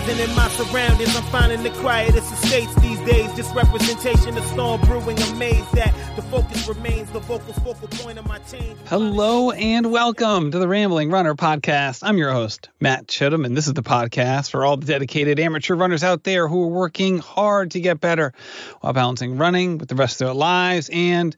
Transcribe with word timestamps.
Enterprising 0.00 0.30
in 0.30 0.36
my 0.36 0.48
surroundings, 0.48 1.16
I'm 1.16 1.22
finding 1.24 1.62
the 1.62 1.70
quietest 1.80 2.32
estates 2.32 2.74
these 2.76 2.98
days. 3.00 3.32
Just 3.34 3.54
representation 3.54 4.36
of 4.36 4.44
storm 4.44 4.80
brewing, 4.82 5.18
amazed 5.18 5.70
that 5.74 5.94
the 6.16 6.22
focus 6.22 6.66
remains 6.68 7.10
the 7.10 7.20
vocal 7.20 7.52
focal 7.54 7.86
point 7.88 8.18
of 8.18 8.26
my 8.26 8.38
change. 8.38 8.78
Hello 8.86 9.50
and 9.50 9.92
welcome 9.92 10.50
to 10.52 10.58
the 10.58 10.66
Rambling 10.66 11.10
Runner 11.10 11.34
podcast. 11.34 12.00
I'm 12.02 12.16
your 12.16 12.32
host, 12.32 12.70
Matt 12.80 13.08
Chittum, 13.08 13.44
and 13.44 13.54
this 13.54 13.66
is 13.66 13.74
the 13.74 13.82
podcast 13.82 14.50
for 14.50 14.64
all 14.64 14.78
the 14.78 14.86
dedicated 14.86 15.38
amateur 15.38 15.74
runners 15.74 16.02
out 16.02 16.24
there 16.24 16.48
who 16.48 16.64
are 16.64 16.68
working 16.68 17.18
hard 17.18 17.72
to 17.72 17.80
get 17.80 18.00
better 18.00 18.32
while 18.80 18.94
balancing 18.94 19.36
running 19.36 19.76
with 19.76 19.90
the 19.90 19.96
rest 19.96 20.22
of 20.22 20.28
their 20.28 20.34
lives 20.34 20.88
and 20.90 21.36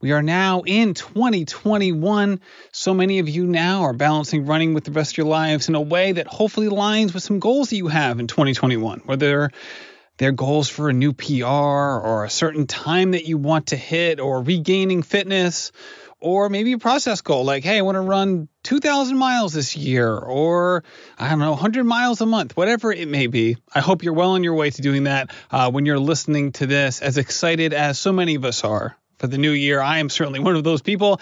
we 0.00 0.12
are 0.12 0.22
now 0.22 0.62
in 0.64 0.94
2021. 0.94 2.40
So 2.70 2.94
many 2.94 3.18
of 3.18 3.28
you 3.28 3.46
now 3.46 3.82
are 3.82 3.92
balancing 3.92 4.46
running 4.46 4.72
with 4.72 4.84
the 4.84 4.92
rest 4.92 5.14
of 5.14 5.18
your 5.18 5.26
lives 5.26 5.68
in 5.68 5.74
a 5.74 5.80
way 5.80 6.12
that 6.12 6.28
hopefully 6.28 6.68
aligns 6.68 7.12
with 7.12 7.24
some 7.24 7.40
goals 7.40 7.70
that 7.70 7.76
you 7.76 7.88
have 7.88 8.20
in 8.20 8.28
2021, 8.28 9.02
whether 9.06 9.50
they're 10.16 10.30
goals 10.30 10.68
for 10.68 10.88
a 10.88 10.92
new 10.92 11.12
PR 11.12 11.46
or 11.46 12.24
a 12.24 12.30
certain 12.30 12.68
time 12.68 13.10
that 13.10 13.24
you 13.24 13.38
want 13.38 13.68
to 13.68 13.76
hit 13.76 14.20
or 14.20 14.40
regaining 14.40 15.02
fitness 15.02 15.72
or 16.20 16.48
maybe 16.48 16.74
a 16.74 16.78
process 16.78 17.20
goal 17.20 17.44
like, 17.44 17.64
hey, 17.64 17.78
I 17.78 17.82
want 17.82 17.96
to 17.96 18.00
run 18.00 18.48
2,000 18.62 19.16
miles 19.16 19.52
this 19.52 19.76
year 19.76 20.16
or 20.16 20.84
I 21.18 21.28
don't 21.28 21.40
know, 21.40 21.50
100 21.50 21.82
miles 21.82 22.20
a 22.20 22.26
month, 22.26 22.56
whatever 22.56 22.92
it 22.92 23.08
may 23.08 23.26
be. 23.26 23.56
I 23.74 23.80
hope 23.80 24.04
you're 24.04 24.14
well 24.14 24.30
on 24.30 24.44
your 24.44 24.54
way 24.54 24.70
to 24.70 24.80
doing 24.80 25.04
that 25.04 25.32
uh, 25.50 25.72
when 25.72 25.86
you're 25.86 25.98
listening 25.98 26.52
to 26.52 26.66
this, 26.66 27.02
as 27.02 27.18
excited 27.18 27.72
as 27.72 27.98
so 27.98 28.12
many 28.12 28.36
of 28.36 28.44
us 28.44 28.62
are 28.62 28.96
for 29.18 29.26
the 29.26 29.38
new 29.38 29.52
year. 29.52 29.80
I 29.80 29.98
am 29.98 30.08
certainly 30.08 30.40
one 30.40 30.56
of 30.56 30.64
those 30.64 30.82
people. 30.82 31.20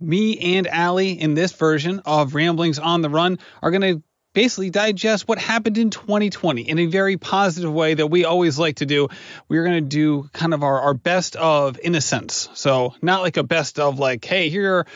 Me 0.00 0.56
and 0.56 0.66
Ali 0.66 1.12
in 1.12 1.34
this 1.34 1.52
version 1.52 2.00
of 2.04 2.34
Ramblings 2.34 2.78
on 2.78 3.02
the 3.02 3.10
Run 3.10 3.38
are 3.62 3.70
going 3.70 3.82
to 3.82 4.02
basically 4.32 4.70
digest 4.70 5.26
what 5.26 5.38
happened 5.38 5.76
in 5.76 5.90
2020 5.90 6.62
in 6.62 6.78
a 6.78 6.86
very 6.86 7.16
positive 7.16 7.72
way 7.72 7.94
that 7.94 8.06
we 8.06 8.24
always 8.24 8.58
like 8.58 8.76
to 8.76 8.86
do. 8.86 9.08
We're 9.48 9.64
going 9.64 9.82
to 9.82 9.88
do 9.88 10.28
kind 10.32 10.54
of 10.54 10.62
our, 10.62 10.80
our 10.80 10.94
best 10.94 11.36
of 11.36 11.78
innocence. 11.82 12.48
So, 12.54 12.94
not 13.02 13.22
like 13.22 13.36
a 13.36 13.42
best 13.42 13.78
of 13.78 13.98
like, 13.98 14.24
hey, 14.24 14.48
here 14.48 14.86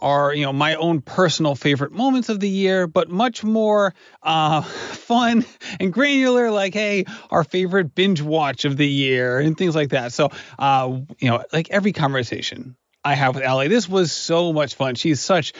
are 0.00 0.34
you 0.34 0.44
know 0.44 0.52
my 0.52 0.74
own 0.74 1.00
personal 1.00 1.54
favorite 1.54 1.92
moments 1.92 2.28
of 2.28 2.40
the 2.40 2.48
year, 2.48 2.86
but 2.86 3.10
much 3.10 3.42
more 3.44 3.94
uh, 4.22 4.62
fun 5.02 5.44
and 5.80 5.92
granular. 5.92 6.50
Like, 6.50 6.74
hey, 6.74 7.04
our 7.30 7.44
favorite 7.44 7.94
binge 7.94 8.22
watch 8.22 8.64
of 8.64 8.76
the 8.76 8.88
year 8.88 9.38
and 9.38 9.56
things 9.56 9.74
like 9.74 9.90
that. 9.90 10.12
So, 10.12 10.30
uh, 10.58 10.98
you 11.18 11.30
know, 11.30 11.42
like 11.52 11.70
every 11.70 11.92
conversation 11.92 12.76
I 13.04 13.14
have 13.14 13.34
with 13.34 13.44
Ali, 13.44 13.68
this 13.68 13.88
was 13.88 14.12
so 14.12 14.52
much 14.52 14.74
fun. 14.74 14.94
She's 14.94 15.20
such 15.20 15.52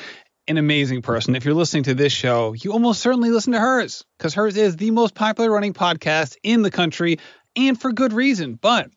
an 0.48 0.58
amazing 0.58 1.02
person. 1.02 1.34
If 1.34 1.44
you're 1.44 1.54
listening 1.54 1.84
to 1.84 1.94
this 1.94 2.12
show, 2.12 2.52
you 2.52 2.72
almost 2.72 3.00
certainly 3.00 3.30
listen 3.30 3.52
to 3.52 3.60
hers 3.60 4.04
because 4.18 4.34
hers 4.34 4.56
is 4.56 4.76
the 4.76 4.90
most 4.90 5.14
popular 5.14 5.50
running 5.50 5.74
podcast 5.74 6.36
in 6.42 6.62
the 6.62 6.70
country 6.70 7.18
and 7.56 7.80
for 7.80 7.92
good 7.92 8.12
reason. 8.12 8.54
But 8.54 8.90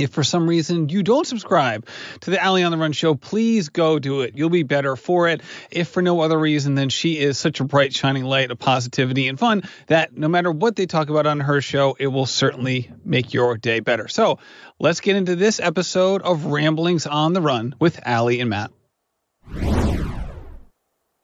if 0.00 0.10
for 0.10 0.24
some 0.24 0.48
reason 0.48 0.88
you 0.88 1.02
don't 1.02 1.26
subscribe 1.26 1.86
to 2.20 2.30
the 2.30 2.44
Ali 2.44 2.62
on 2.62 2.72
the 2.72 2.78
Run 2.78 2.92
show, 2.92 3.14
please 3.14 3.68
go 3.68 3.98
do 3.98 4.22
it. 4.22 4.36
You'll 4.36 4.50
be 4.50 4.62
better 4.62 4.96
for 4.96 5.28
it. 5.28 5.42
If 5.70 5.88
for 5.88 6.02
no 6.02 6.20
other 6.20 6.38
reason 6.38 6.74
than 6.74 6.88
she 6.88 7.18
is 7.18 7.38
such 7.38 7.60
a 7.60 7.64
bright, 7.64 7.92
shining 7.92 8.24
light 8.24 8.50
of 8.50 8.58
positivity 8.58 9.28
and 9.28 9.38
fun 9.38 9.62
that 9.88 10.16
no 10.16 10.28
matter 10.28 10.50
what 10.50 10.76
they 10.76 10.86
talk 10.86 11.10
about 11.10 11.26
on 11.26 11.40
her 11.40 11.60
show, 11.60 11.96
it 11.98 12.06
will 12.06 12.26
certainly 12.26 12.90
make 13.04 13.34
your 13.34 13.56
day 13.56 13.80
better. 13.80 14.08
So 14.08 14.38
let's 14.78 15.00
get 15.00 15.16
into 15.16 15.36
this 15.36 15.60
episode 15.60 16.22
of 16.22 16.46
Ramblings 16.46 17.06
on 17.06 17.32
the 17.32 17.40
Run 17.40 17.74
with 17.78 18.00
Ali 18.06 18.40
and 18.40 18.50
Matt. 18.50 18.70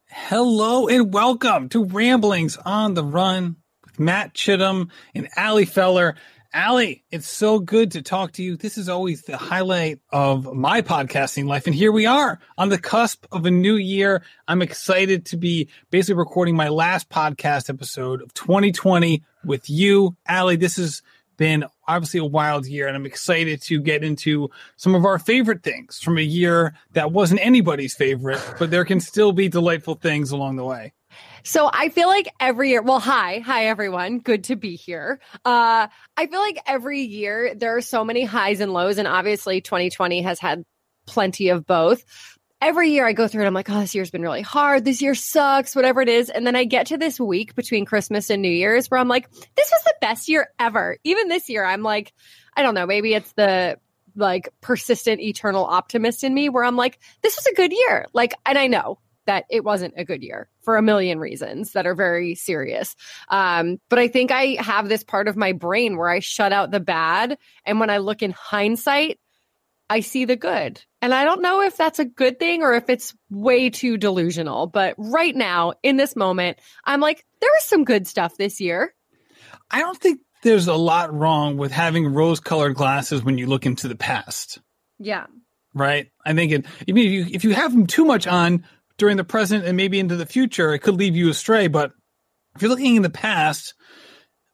Hello 0.09 0.87
and 0.87 1.13
welcome 1.13 1.69
to 1.69 1.85
Ramblings 1.85 2.57
on 2.57 2.93
the 2.93 3.03
Run 3.03 3.55
with 3.85 3.99
Matt 3.99 4.33
Chittum 4.33 4.89
and 5.15 5.29
Ali 5.37 5.65
Feller. 5.65 6.15
Ali, 6.53 7.03
it's 7.11 7.29
so 7.29 7.59
good 7.59 7.91
to 7.91 8.01
talk 8.01 8.33
to 8.33 8.43
you. 8.43 8.57
This 8.57 8.77
is 8.77 8.89
always 8.89 9.23
the 9.23 9.37
highlight 9.37 9.99
of 10.11 10.53
my 10.53 10.81
podcasting 10.81 11.45
life. 11.45 11.67
And 11.67 11.75
here 11.75 11.91
we 11.91 12.05
are 12.05 12.39
on 12.57 12.69
the 12.69 12.77
cusp 12.77 13.25
of 13.31 13.45
a 13.45 13.51
new 13.51 13.75
year. 13.75 14.23
I'm 14.47 14.61
excited 14.61 15.25
to 15.27 15.37
be 15.37 15.69
basically 15.91 16.15
recording 16.15 16.55
my 16.55 16.69
last 16.69 17.09
podcast 17.09 17.69
episode 17.69 18.21
of 18.21 18.33
2020 18.33 19.23
with 19.43 19.69
you. 19.69 20.15
Ali, 20.27 20.55
this 20.55 20.77
has 20.77 21.01
been 21.37 21.65
obviously 21.87 22.19
a 22.19 22.25
wild 22.25 22.65
year, 22.65 22.87
and 22.87 22.95
I'm 22.95 23.05
excited 23.05 23.61
to 23.63 23.79
get 23.79 24.03
into 24.03 24.49
some 24.75 24.95
of 24.95 25.05
our 25.05 25.19
favorite 25.19 25.63
things 25.63 25.99
from 25.99 26.17
a 26.17 26.21
year 26.21 26.73
that 26.93 27.11
wasn't 27.11 27.45
anybody's 27.45 27.95
favorite, 27.95 28.41
but 28.57 28.71
there 28.71 28.85
can 28.85 28.99
still 28.99 29.31
be 29.31 29.47
delightful 29.47 29.95
things 29.95 30.31
along 30.31 30.55
the 30.55 30.65
way. 30.65 30.93
So 31.47 31.69
I 31.71 31.87
feel 31.87 32.09
like 32.09 32.27
every 32.41 32.71
year, 32.71 32.81
well, 32.81 32.99
hi, 32.99 33.39
hi 33.39 33.67
everyone. 33.67 34.19
Good 34.19 34.43
to 34.45 34.57
be 34.57 34.75
here. 34.75 35.21
Uh, 35.45 35.87
I 36.17 36.27
feel 36.27 36.41
like 36.41 36.59
every 36.67 37.03
year 37.03 37.55
there 37.55 37.77
are 37.77 37.81
so 37.81 38.03
many 38.03 38.25
highs 38.25 38.59
and 38.59 38.73
lows, 38.73 38.97
and 38.97 39.07
obviously 39.07 39.61
2020 39.61 40.23
has 40.23 40.41
had 40.41 40.65
plenty 41.05 41.47
of 41.47 41.65
both. 41.65 42.03
Every 42.59 42.89
year 42.89 43.07
I 43.07 43.13
go 43.13 43.29
through 43.29 43.45
it, 43.45 43.47
I'm 43.47 43.53
like, 43.53 43.69
oh, 43.69 43.79
this 43.79 43.95
year's 43.95 44.11
been 44.11 44.23
really 44.23 44.41
hard. 44.41 44.83
This 44.83 45.01
year 45.01 45.15
sucks, 45.15 45.73
whatever 45.73 46.01
it 46.01 46.09
is. 46.09 46.29
And 46.29 46.45
then 46.45 46.57
I 46.57 46.65
get 46.65 46.87
to 46.87 46.97
this 46.97 47.17
week 47.17 47.55
between 47.55 47.85
Christmas 47.85 48.29
and 48.29 48.41
New 48.41 48.49
Year's 48.49 48.91
where 48.91 48.99
I'm 48.99 49.07
like, 49.07 49.31
this 49.31 49.71
was 49.71 49.83
the 49.85 49.95
best 50.01 50.27
year 50.27 50.49
ever. 50.59 50.97
Even 51.05 51.29
this 51.29 51.47
year, 51.47 51.63
I'm 51.63 51.81
like, 51.81 52.11
I 52.57 52.61
don't 52.61 52.75
know, 52.75 52.85
maybe 52.85 53.13
it's 53.13 53.31
the 53.33 53.79
like 54.17 54.49
persistent 54.59 55.21
eternal 55.21 55.63
optimist 55.63 56.25
in 56.25 56.33
me 56.33 56.49
where 56.49 56.65
I'm 56.65 56.75
like, 56.75 56.99
this 57.21 57.37
was 57.37 57.45
a 57.45 57.55
good 57.55 57.71
year. 57.71 58.05
Like, 58.11 58.33
and 58.45 58.57
I 58.57 58.67
know 58.67 58.99
that 59.27 59.45
it 59.49 59.63
wasn't 59.63 59.93
a 59.95 60.03
good 60.03 60.23
year 60.23 60.49
for 60.67 60.75
a 60.75 60.81
million 60.81 61.17
reasons 61.17 61.71
that 61.71 61.87
are 61.87 61.95
very 61.95 62.35
serious. 62.35 62.93
Um, 63.29 63.77
but 63.87 63.99
I 63.99 64.09
think 64.09 64.31
I 64.31 64.57
have 64.59 64.89
this 64.89 65.01
part 65.01 65.29
of 65.29 65.37
my 65.37 65.53
brain 65.53 65.95
where 65.95 66.09
I 66.09 66.19
shut 66.19 66.51
out 66.51 66.71
the 66.71 66.81
bad. 66.81 67.37
And 67.65 67.79
when 67.79 67.89
I 67.89 67.99
look 67.99 68.21
in 68.21 68.31
hindsight, 68.31 69.17
I 69.89 70.01
see 70.01 70.25
the 70.25 70.35
good. 70.35 70.83
And 71.01 71.13
I 71.13 71.23
don't 71.23 71.41
know 71.41 71.61
if 71.61 71.77
that's 71.77 71.99
a 71.99 72.05
good 72.05 72.37
thing 72.37 72.63
or 72.63 72.73
if 72.73 72.89
it's 72.89 73.15
way 73.29 73.69
too 73.69 73.95
delusional. 73.95 74.67
But 74.67 74.95
right 74.97 75.33
now, 75.33 75.71
in 75.83 75.95
this 75.95 76.17
moment, 76.17 76.59
I'm 76.83 76.99
like, 76.99 77.23
there 77.39 77.49
was 77.53 77.63
some 77.63 77.85
good 77.85 78.05
stuff 78.05 78.35
this 78.35 78.59
year. 78.59 78.93
I 79.71 79.79
don't 79.79 79.97
think 79.97 80.19
there's 80.43 80.67
a 80.67 80.75
lot 80.75 81.13
wrong 81.13 81.55
with 81.55 81.71
having 81.71 82.13
rose 82.13 82.41
colored 82.41 82.75
glasses 82.75 83.23
when 83.23 83.37
you 83.37 83.47
look 83.47 83.65
into 83.65 83.87
the 83.87 83.95
past. 83.95 84.59
Yeah. 84.99 85.27
Right. 85.73 86.11
I 86.25 86.33
think 86.33 86.51
it, 86.51 86.65
I 86.89 86.91
mean, 86.91 87.07
if 87.07 87.13
you, 87.13 87.25
if 87.35 87.43
you 87.45 87.53
have 87.53 87.71
them 87.71 87.87
too 87.87 88.03
much 88.03 88.27
on, 88.27 88.65
during 88.97 89.17
the 89.17 89.23
present 89.23 89.65
and 89.65 89.77
maybe 89.77 89.99
into 89.99 90.15
the 90.15 90.25
future, 90.25 90.73
it 90.73 90.79
could 90.79 90.95
lead 90.95 91.13
you 91.13 91.29
astray. 91.29 91.67
But 91.67 91.91
if 92.55 92.61
you're 92.61 92.69
looking 92.69 92.95
in 92.95 93.03
the 93.03 93.09
past, 93.09 93.73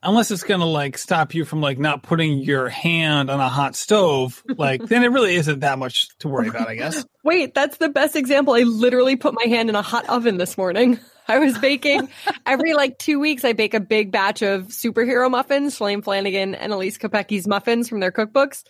unless 0.03 0.31
it's 0.31 0.43
going 0.43 0.59
to 0.59 0.65
like 0.65 0.97
stop 0.97 1.33
you 1.33 1.45
from 1.45 1.61
like 1.61 1.79
not 1.79 2.03
putting 2.03 2.39
your 2.39 2.69
hand 2.69 3.29
on 3.29 3.39
a 3.39 3.49
hot 3.49 3.75
stove, 3.75 4.43
like 4.57 4.83
then 4.83 5.03
it 5.03 5.07
really 5.07 5.35
isn't 5.35 5.61
that 5.61 5.79
much 5.79 6.07
to 6.19 6.27
worry 6.27 6.49
about, 6.49 6.67
I 6.67 6.75
guess. 6.75 7.05
Wait, 7.23 7.53
that's 7.53 7.77
the 7.77 7.89
best 7.89 8.15
example. 8.15 8.53
I 8.53 8.61
literally 8.61 9.15
put 9.15 9.33
my 9.33 9.45
hand 9.45 9.69
in 9.69 9.75
a 9.75 9.81
hot 9.81 10.07
oven 10.09 10.37
this 10.37 10.57
morning. 10.57 10.99
I 11.27 11.39
was 11.39 11.57
baking 11.57 12.09
every 12.45 12.73
like 12.73 12.97
two 12.97 13.19
weeks. 13.19 13.45
I 13.45 13.53
bake 13.53 13.73
a 13.73 13.79
big 13.79 14.11
batch 14.11 14.41
of 14.41 14.67
superhero 14.67 15.31
muffins, 15.31 15.79
Shalane 15.79 16.03
Flanagan 16.03 16.53
and 16.53 16.73
Elise 16.73 16.97
Kopecky's 16.97 17.47
muffins 17.47 17.87
from 17.87 18.01
their 18.01 18.11
cookbooks. 18.11 18.63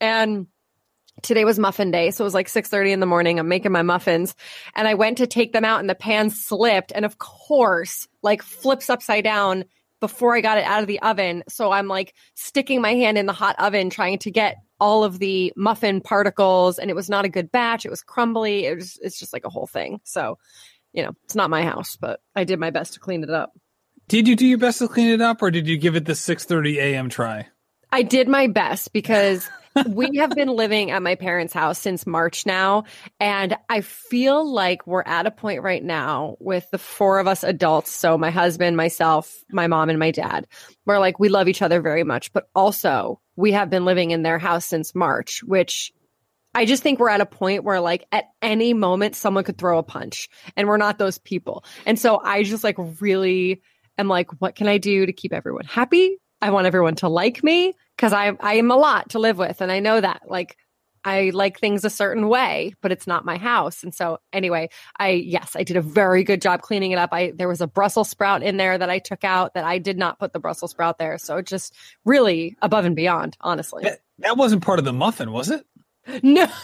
And 0.00 0.46
today 1.22 1.44
was 1.44 1.58
muffin 1.58 1.90
day 1.90 2.10
so 2.10 2.22
it 2.24 2.26
was 2.26 2.34
like 2.34 2.48
6.30 2.48 2.92
in 2.92 3.00
the 3.00 3.06
morning. 3.06 3.38
I'm 3.38 3.48
making 3.48 3.72
my 3.72 3.82
muffins 3.82 4.34
and 4.74 4.86
i 4.86 4.94
went 4.94 5.18
to 5.18 5.26
take 5.26 5.52
them 5.52 5.64
out 5.64 5.80
and 5.80 5.90
the 5.90 5.94
pan 5.94 6.30
slipped 6.30 6.92
and 6.94 7.04
of 7.04 7.18
course 7.18 8.08
like 8.22 8.42
flips 8.42 8.90
upside 8.90 9.24
down 9.24 9.64
before 10.00 10.36
i 10.36 10.40
got 10.40 10.58
it 10.58 10.64
out 10.64 10.82
of 10.82 10.86
the 10.86 11.00
oven. 11.00 11.42
So 11.48 11.72
i'm 11.72 11.88
like 11.88 12.14
sticking 12.34 12.80
my 12.80 12.94
hand 12.94 13.18
in 13.18 13.26
the 13.26 13.32
hot 13.32 13.56
oven 13.58 13.90
trying 13.90 14.18
to 14.20 14.30
get 14.30 14.56
all 14.78 15.04
of 15.04 15.18
the 15.18 15.52
muffin 15.56 16.02
particles 16.02 16.78
and 16.78 16.90
it 16.90 16.94
was 16.94 17.08
not 17.08 17.24
a 17.24 17.30
good 17.30 17.50
batch. 17.50 17.86
It 17.86 17.90
was 17.90 18.02
crumbly. 18.02 18.66
It 18.66 18.76
was 18.76 18.98
it's 19.02 19.18
just 19.18 19.32
like 19.32 19.46
a 19.46 19.50
whole 19.50 19.66
thing. 19.66 20.00
So 20.04 20.38
you 20.92 21.02
know 21.02 21.12
it's 21.24 21.34
not 21.34 21.50
my 21.50 21.62
house 21.62 21.96
but 21.96 22.20
i 22.34 22.44
did 22.44 22.58
my 22.58 22.70
best 22.70 22.94
to 22.94 23.00
clean 23.00 23.22
it 23.22 23.30
up. 23.30 23.52
Did 24.08 24.28
you 24.28 24.36
do 24.36 24.46
your 24.46 24.58
best 24.58 24.78
to 24.78 24.88
clean 24.88 25.08
it 25.08 25.20
up 25.20 25.42
or 25.42 25.50
did 25.50 25.66
you 25.66 25.76
give 25.76 25.96
it 25.96 26.04
the 26.04 26.12
6.30 26.12 26.76
a.m 26.76 27.08
try? 27.08 27.48
I 27.90 28.02
did 28.02 28.28
my 28.28 28.46
best 28.46 28.92
because 28.92 29.48
we 29.88 30.18
have 30.18 30.30
been 30.30 30.48
living 30.48 30.90
at 30.90 31.02
my 31.02 31.14
parents' 31.14 31.52
house 31.52 31.78
since 31.78 32.06
March 32.06 32.46
now. 32.46 32.84
And 33.20 33.56
I 33.68 33.80
feel 33.80 34.50
like 34.50 34.86
we're 34.86 35.02
at 35.02 35.26
a 35.26 35.30
point 35.30 35.62
right 35.62 35.82
now 35.82 36.36
with 36.40 36.68
the 36.70 36.78
four 36.78 37.18
of 37.18 37.26
us 37.26 37.42
adults. 37.42 37.90
So 37.90 38.16
my 38.16 38.30
husband, 38.30 38.76
myself, 38.76 39.34
my 39.50 39.66
mom, 39.66 39.90
and 39.90 39.98
my 39.98 40.10
dad. 40.10 40.46
We're 40.84 40.98
like, 40.98 41.18
we 41.18 41.28
love 41.28 41.48
each 41.48 41.62
other 41.62 41.80
very 41.80 42.04
much. 42.04 42.32
But 42.32 42.48
also, 42.54 43.20
we 43.36 43.52
have 43.52 43.70
been 43.70 43.84
living 43.84 44.10
in 44.10 44.22
their 44.22 44.38
house 44.38 44.66
since 44.66 44.94
March, 44.94 45.42
which 45.44 45.92
I 46.54 46.64
just 46.64 46.82
think 46.82 46.98
we're 46.98 47.10
at 47.10 47.20
a 47.20 47.26
point 47.26 47.64
where 47.64 47.80
like 47.80 48.06
at 48.10 48.24
any 48.40 48.72
moment 48.72 49.14
someone 49.14 49.44
could 49.44 49.58
throw 49.58 49.78
a 49.78 49.82
punch 49.82 50.30
and 50.56 50.66
we're 50.66 50.78
not 50.78 50.96
those 50.96 51.18
people. 51.18 51.64
And 51.84 51.98
so 51.98 52.18
I 52.18 52.44
just 52.44 52.64
like 52.64 52.76
really 53.00 53.60
am 53.98 54.08
like, 54.08 54.30
what 54.40 54.54
can 54.54 54.66
I 54.66 54.78
do 54.78 55.04
to 55.04 55.12
keep 55.12 55.34
everyone 55.34 55.66
happy? 55.66 56.16
I 56.46 56.50
want 56.50 56.68
everyone 56.68 56.94
to 56.96 57.08
like 57.08 57.42
me 57.42 57.74
because 57.96 58.12
I 58.12 58.30
I 58.38 58.54
am 58.54 58.70
a 58.70 58.76
lot 58.76 59.10
to 59.10 59.18
live 59.18 59.36
with, 59.36 59.60
and 59.60 59.72
I 59.72 59.80
know 59.80 60.00
that. 60.00 60.22
Like, 60.28 60.56
I 61.04 61.30
like 61.34 61.58
things 61.58 61.84
a 61.84 61.90
certain 61.90 62.28
way, 62.28 62.72
but 62.82 62.92
it's 62.92 63.08
not 63.08 63.24
my 63.24 63.36
house. 63.36 63.82
And 63.82 63.92
so 63.92 64.18
anyway, 64.32 64.68
I 64.96 65.08
yes, 65.08 65.56
I 65.56 65.64
did 65.64 65.76
a 65.76 65.80
very 65.80 66.22
good 66.22 66.40
job 66.40 66.62
cleaning 66.62 66.92
it 66.92 66.98
up. 67.00 67.10
I 67.10 67.32
there 67.34 67.48
was 67.48 67.60
a 67.60 67.66
Brussels 67.66 68.08
sprout 68.08 68.44
in 68.44 68.58
there 68.58 68.78
that 68.78 68.88
I 68.88 69.00
took 69.00 69.24
out 69.24 69.54
that 69.54 69.64
I 69.64 69.78
did 69.78 69.98
not 69.98 70.20
put 70.20 70.32
the 70.32 70.38
Brussels 70.38 70.70
sprout 70.70 70.98
there. 70.98 71.18
So 71.18 71.42
just 71.42 71.74
really 72.04 72.56
above 72.62 72.84
and 72.84 72.94
beyond, 72.94 73.36
honestly. 73.40 73.82
That, 73.82 73.98
that 74.20 74.36
wasn't 74.36 74.62
part 74.62 74.78
of 74.78 74.84
the 74.84 74.92
muffin, 74.92 75.32
was 75.32 75.50
it? 75.50 75.66
No. 76.22 76.46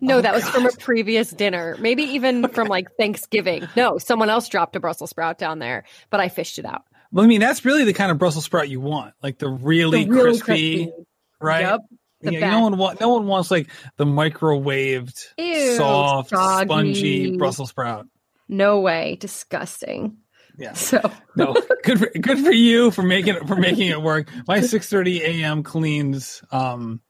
No, 0.00 0.18
Oh, 0.18 0.20
that 0.20 0.34
was 0.34 0.48
from 0.48 0.66
a 0.66 0.72
previous 0.72 1.30
dinner. 1.30 1.76
Maybe 1.78 2.02
even 2.02 2.48
from 2.52 2.66
like 2.66 2.88
Thanksgiving. 2.96 3.68
No, 3.76 3.98
someone 3.98 4.28
else 4.28 4.48
dropped 4.48 4.74
a 4.74 4.80
Brussels 4.80 5.10
sprout 5.10 5.38
down 5.38 5.60
there, 5.60 5.84
but 6.10 6.18
I 6.18 6.28
fished 6.28 6.58
it 6.58 6.64
out. 6.64 6.82
Well, 7.12 7.24
I 7.24 7.28
mean, 7.28 7.40
that's 7.40 7.64
really 7.64 7.84
the 7.84 7.92
kind 7.92 8.10
of 8.10 8.18
Brussels 8.18 8.44
sprout 8.44 8.68
you 8.68 8.80
want, 8.80 9.14
like 9.22 9.38
the 9.38 9.48
really, 9.48 10.04
The 10.04 10.10
really 10.10 10.38
crispy, 10.38 10.92
right? 11.40 11.62
Yep. 11.62 11.80
Yeah, 12.22 12.50
no 12.50 12.60
one 12.60 12.76
want, 12.76 13.00
no 13.00 13.08
one 13.08 13.26
wants 13.26 13.50
like 13.50 13.68
the 13.96 14.04
microwaved, 14.04 15.26
Ew, 15.38 15.76
soft, 15.76 16.30
soggy. 16.30 16.66
spongy 16.66 17.36
Brussels 17.38 17.70
sprout. 17.70 18.06
No 18.46 18.80
way. 18.80 19.16
Disgusting. 19.18 20.18
Yeah, 20.58 20.74
So 20.74 21.00
no, 21.36 21.56
good 21.82 21.98
for 21.98 22.06
good 22.10 22.40
for 22.40 22.52
you 22.52 22.90
for 22.90 23.02
making 23.02 23.36
it 23.36 23.48
for 23.48 23.56
making 23.56 23.88
it 23.88 24.02
work. 24.02 24.28
My 24.46 24.60
six 24.60 24.90
thirty 24.90 25.22
a.m. 25.22 25.62
cleans 25.62 26.42
um 26.52 27.00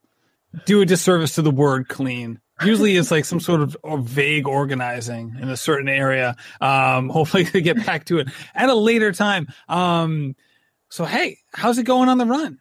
do 0.66 0.80
a 0.80 0.86
disservice 0.86 1.34
to 1.34 1.42
the 1.42 1.50
word 1.50 1.88
clean. 1.88 2.40
Usually, 2.64 2.96
it's 2.96 3.10
like 3.10 3.24
some 3.24 3.40
sort 3.40 3.60
of 3.62 3.76
vague 4.00 4.46
organizing 4.46 5.36
in 5.40 5.48
a 5.48 5.56
certain 5.56 5.88
area. 5.88 6.36
Um, 6.60 7.08
hopefully, 7.10 7.44
to 7.46 7.60
get 7.60 7.84
back 7.84 8.04
to 8.06 8.18
it 8.18 8.28
at 8.54 8.68
a 8.68 8.74
later 8.74 9.12
time. 9.12 9.48
Um, 9.68 10.34
so 10.90 11.04
hey, 11.04 11.38
how's 11.52 11.78
it 11.78 11.84
going 11.84 12.08
on 12.08 12.18
the 12.18 12.26
run? 12.26 12.58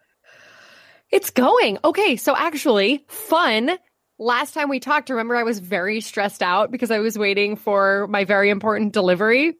It's 1.10 1.30
going. 1.30 1.78
Okay. 1.84 2.16
So 2.16 2.36
actually, 2.36 3.04
fun. 3.08 3.72
Last 4.18 4.52
time 4.52 4.68
we 4.68 4.80
talked, 4.80 5.08
remember 5.10 5.34
I 5.34 5.44
was 5.44 5.58
very 5.58 6.00
stressed 6.00 6.42
out 6.42 6.70
because 6.70 6.90
I 6.90 6.98
was 6.98 7.18
waiting 7.18 7.56
for 7.56 8.06
my 8.08 8.24
very 8.24 8.50
important 8.50 8.92
delivery. 8.92 9.54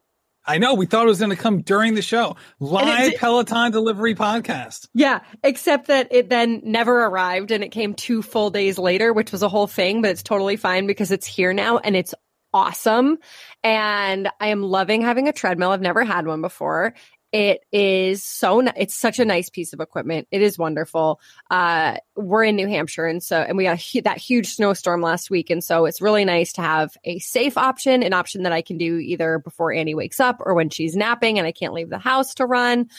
I 0.45 0.57
know 0.57 0.73
we 0.73 0.85
thought 0.85 1.05
it 1.05 1.09
was 1.09 1.19
going 1.19 1.29
to 1.29 1.35
come 1.35 1.61
during 1.61 1.93
the 1.93 2.01
show. 2.01 2.35
Live 2.59 3.11
did- 3.11 3.19
Peloton 3.19 3.71
delivery 3.71 4.15
podcast. 4.15 4.87
Yeah, 4.93 5.19
except 5.43 5.87
that 5.87 6.07
it 6.11 6.29
then 6.29 6.61
never 6.63 7.05
arrived 7.05 7.51
and 7.51 7.63
it 7.63 7.69
came 7.69 7.93
two 7.93 8.21
full 8.21 8.49
days 8.49 8.79
later, 8.79 9.13
which 9.13 9.31
was 9.31 9.43
a 9.43 9.49
whole 9.49 9.67
thing, 9.67 10.01
but 10.01 10.11
it's 10.11 10.23
totally 10.23 10.57
fine 10.57 10.87
because 10.87 11.11
it's 11.11 11.27
here 11.27 11.53
now 11.53 11.77
and 11.77 11.95
it's 11.95 12.13
awesome. 12.53 13.17
And 13.63 14.29
I 14.39 14.47
am 14.47 14.63
loving 14.63 15.01
having 15.01 15.27
a 15.27 15.33
treadmill. 15.33 15.71
I've 15.71 15.81
never 15.81 16.03
had 16.03 16.25
one 16.25 16.41
before. 16.41 16.95
It 17.31 17.63
is 17.71 18.23
so 18.25 18.59
it's 18.59 18.95
such 18.95 19.19
a 19.19 19.25
nice 19.25 19.49
piece 19.49 19.71
of 19.71 19.79
equipment. 19.79 20.27
It 20.31 20.41
is 20.41 20.57
wonderful. 20.57 21.21
Uh, 21.49 21.97
we're 22.15 22.43
in 22.43 22.57
New 22.57 22.67
Hampshire, 22.67 23.05
and 23.05 23.23
so 23.23 23.37
and 23.37 23.57
we 23.57 23.63
got 23.63 23.79
that 24.03 24.17
huge 24.17 24.47
snowstorm 24.47 25.01
last 25.01 25.29
week, 25.29 25.49
and 25.49 25.63
so 25.63 25.85
it's 25.85 26.01
really 26.01 26.25
nice 26.25 26.53
to 26.53 26.61
have 26.61 26.91
a 27.05 27.19
safe 27.19 27.57
option, 27.57 28.03
an 28.03 28.13
option 28.13 28.43
that 28.43 28.51
I 28.51 28.61
can 28.61 28.77
do 28.77 28.97
either 28.97 29.39
before 29.39 29.71
Annie 29.73 29.95
wakes 29.95 30.19
up 30.19 30.37
or 30.41 30.53
when 30.53 30.69
she's 30.69 30.95
napping 30.95 31.37
and 31.37 31.47
I 31.47 31.53
can't 31.53 31.73
leave 31.73 31.89
the 31.89 31.99
house 31.99 32.33
to 32.35 32.45
run 32.45 32.89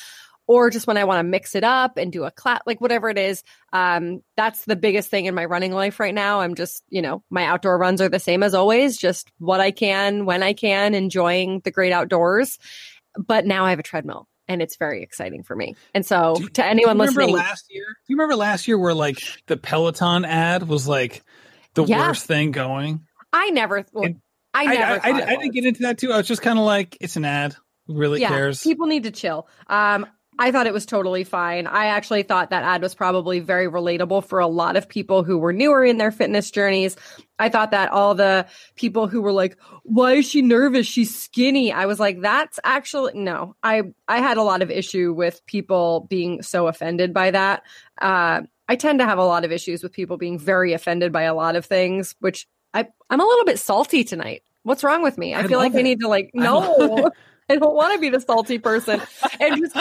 or 0.46 0.70
just 0.70 0.86
when 0.86 0.96
I 0.96 1.04
want 1.04 1.20
to 1.20 1.28
mix 1.28 1.54
it 1.54 1.64
up 1.64 1.96
and 1.96 2.12
do 2.12 2.24
a 2.24 2.30
class, 2.30 2.60
like 2.66 2.80
whatever 2.80 3.08
it 3.08 3.18
is. 3.18 3.42
Um, 3.72 4.22
that's 4.36 4.64
the 4.64 4.76
biggest 4.76 5.08
thing 5.08 5.26
in 5.26 5.34
my 5.34 5.44
running 5.44 5.72
life 5.72 6.00
right 6.00 6.14
now. 6.14 6.40
I'm 6.40 6.54
just, 6.54 6.82
you 6.88 7.00
know, 7.00 7.22
my 7.30 7.44
outdoor 7.44 7.78
runs 7.78 8.00
are 8.00 8.08
the 8.08 8.18
same 8.18 8.42
as 8.42 8.54
always, 8.54 8.96
just 8.96 9.30
what 9.38 9.60
I 9.60 9.70
can, 9.70 10.24
when 10.24 10.42
I 10.42 10.52
can, 10.52 10.94
enjoying 10.94 11.60
the 11.60 11.70
great 11.70 11.92
outdoors. 11.92 12.58
But 13.18 13.46
now 13.46 13.64
I 13.64 13.70
have 13.70 13.78
a 13.78 13.82
treadmill 13.82 14.26
and 14.48 14.60
it's 14.62 14.76
very 14.76 15.02
exciting 15.02 15.42
for 15.42 15.54
me. 15.56 15.76
And 15.94 16.04
so 16.04 16.34
Do- 16.36 16.48
to 16.50 16.64
anyone 16.64 16.96
do 16.96 17.02
you 17.02 17.08
remember 17.10 17.20
listening, 17.22 17.36
last 17.36 17.64
year? 17.70 17.84
Do 17.84 18.12
you 18.12 18.16
remember 18.16 18.36
last 18.36 18.68
year 18.68 18.78
where 18.78 18.94
like 18.94 19.18
the 19.46 19.56
Peloton 19.56 20.24
ad 20.24 20.66
was 20.68 20.88
like 20.88 21.22
the 21.74 21.84
Yeah. 21.84 22.08
worst 22.08 22.26
thing 22.26 22.50
going? 22.50 23.06
I 23.32 23.50
never, 23.50 23.84
well, 23.92 24.10
I 24.54 24.62
I, 24.62 24.66
never, 24.74 24.82
I, 25.06 25.10
I, 25.10 25.18
it 25.18 25.24
I 25.28 25.36
didn't 25.36 25.54
get 25.54 25.64
into 25.64 25.82
that 25.82 25.98
too. 25.98 26.12
I 26.12 26.18
was 26.18 26.26
just 26.26 26.42
kind 26.42 26.58
of 26.58 26.64
like, 26.64 26.96
it's 27.00 27.16
an 27.16 27.24
ad. 27.24 27.56
Who 27.86 27.94
really 27.94 28.20
cares? 28.20 28.62
People 28.62 28.86
need 28.86 29.04
to 29.04 29.10
chill. 29.10 29.48
Um, 29.66 30.06
I 30.38 30.50
thought 30.50 30.66
it 30.66 30.72
was 30.72 30.86
totally 30.86 31.24
fine. 31.24 31.66
I 31.66 31.86
actually 31.86 32.22
thought 32.22 32.50
that 32.50 32.62
ad 32.62 32.80
was 32.80 32.94
probably 32.94 33.40
very 33.40 33.68
relatable 33.68 34.24
for 34.24 34.38
a 34.38 34.46
lot 34.46 34.76
of 34.76 34.88
people 34.88 35.22
who 35.24 35.36
were 35.36 35.52
newer 35.52 35.84
in 35.84 35.98
their 35.98 36.10
fitness 36.10 36.50
journeys. 36.50 36.96
I 37.38 37.50
thought 37.50 37.70
that 37.72 37.90
all 37.90 38.14
the 38.14 38.46
people 38.74 39.08
who 39.08 39.20
were 39.20 39.32
like, 39.32 39.58
"Why 39.82 40.14
is 40.14 40.28
she 40.28 40.40
nervous? 40.40 40.86
She's 40.86 41.14
skinny." 41.14 41.70
I 41.70 41.86
was 41.86 42.00
like, 42.00 42.22
"That's 42.22 42.58
actually 42.64 43.12
no." 43.14 43.56
I 43.62 43.82
I 44.08 44.20
had 44.20 44.38
a 44.38 44.42
lot 44.42 44.62
of 44.62 44.70
issue 44.70 45.12
with 45.12 45.44
people 45.46 46.06
being 46.08 46.42
so 46.42 46.66
offended 46.66 47.12
by 47.12 47.30
that. 47.30 47.62
Uh, 48.00 48.42
I 48.68 48.76
tend 48.76 49.00
to 49.00 49.04
have 49.04 49.18
a 49.18 49.24
lot 49.24 49.44
of 49.44 49.52
issues 49.52 49.82
with 49.82 49.92
people 49.92 50.16
being 50.16 50.38
very 50.38 50.72
offended 50.72 51.12
by 51.12 51.22
a 51.22 51.34
lot 51.34 51.56
of 51.56 51.66
things, 51.66 52.14
which 52.20 52.48
I 52.72 52.86
I'm 53.10 53.20
a 53.20 53.26
little 53.26 53.44
bit 53.44 53.58
salty 53.58 54.02
tonight. 54.02 54.42
What's 54.62 54.82
wrong 54.82 55.02
with 55.02 55.18
me? 55.18 55.34
I, 55.34 55.40
I 55.40 55.46
feel 55.46 55.58
like 55.58 55.72
love 55.72 55.80
I 55.80 55.82
need 55.82 56.00
to 56.00 56.08
like 56.08 56.30
no. 56.32 57.10
I 57.50 57.56
don't 57.56 57.74
want 57.74 57.92
to 57.92 58.00
be 58.00 58.08
the 58.08 58.20
salty 58.20 58.58
person. 58.58 59.02
And 59.40 59.58
just, 59.58 59.76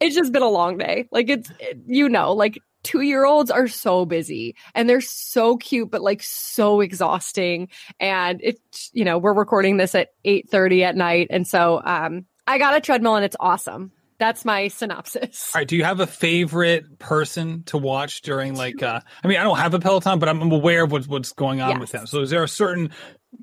it's 0.00 0.14
just 0.14 0.32
been 0.32 0.42
a 0.42 0.48
long 0.48 0.78
day. 0.78 1.08
Like 1.10 1.28
it's, 1.28 1.50
you 1.86 2.08
know, 2.08 2.32
like 2.32 2.58
two 2.82 3.00
year 3.00 3.24
olds 3.24 3.50
are 3.50 3.66
so 3.66 4.04
busy 4.04 4.54
and 4.74 4.88
they're 4.88 5.00
so 5.00 5.56
cute, 5.56 5.90
but 5.90 6.02
like 6.02 6.22
so 6.22 6.80
exhausting. 6.80 7.68
And 7.98 8.40
it's, 8.42 8.90
you 8.92 9.04
know, 9.04 9.18
we're 9.18 9.34
recording 9.34 9.76
this 9.76 9.94
at 9.94 10.10
8 10.24 10.48
30 10.50 10.84
at 10.84 10.96
night. 10.96 11.28
And 11.30 11.46
so, 11.46 11.80
um, 11.84 12.26
I 12.46 12.58
got 12.58 12.76
a 12.76 12.80
treadmill 12.80 13.16
and 13.16 13.24
it's 13.24 13.36
awesome. 13.40 13.92
That's 14.18 14.44
my 14.44 14.68
synopsis. 14.68 15.50
All 15.54 15.60
right. 15.60 15.68
Do 15.68 15.76
you 15.76 15.84
have 15.84 16.00
a 16.00 16.06
favorite 16.06 16.98
person 16.98 17.64
to 17.64 17.78
watch 17.78 18.22
during 18.22 18.54
like? 18.54 18.82
uh 18.82 19.00
I 19.22 19.28
mean, 19.28 19.38
I 19.38 19.42
don't 19.42 19.58
have 19.58 19.74
a 19.74 19.80
Peloton, 19.80 20.18
but 20.18 20.28
I'm, 20.28 20.52
aware 20.52 20.84
of 20.84 20.92
what's 20.92 21.08
what's 21.08 21.32
going 21.32 21.60
on 21.60 21.80
with 21.80 21.90
them. 21.90 22.06
So, 22.06 22.20
is 22.20 22.30
there 22.30 22.42
a 22.42 22.48
certain 22.48 22.90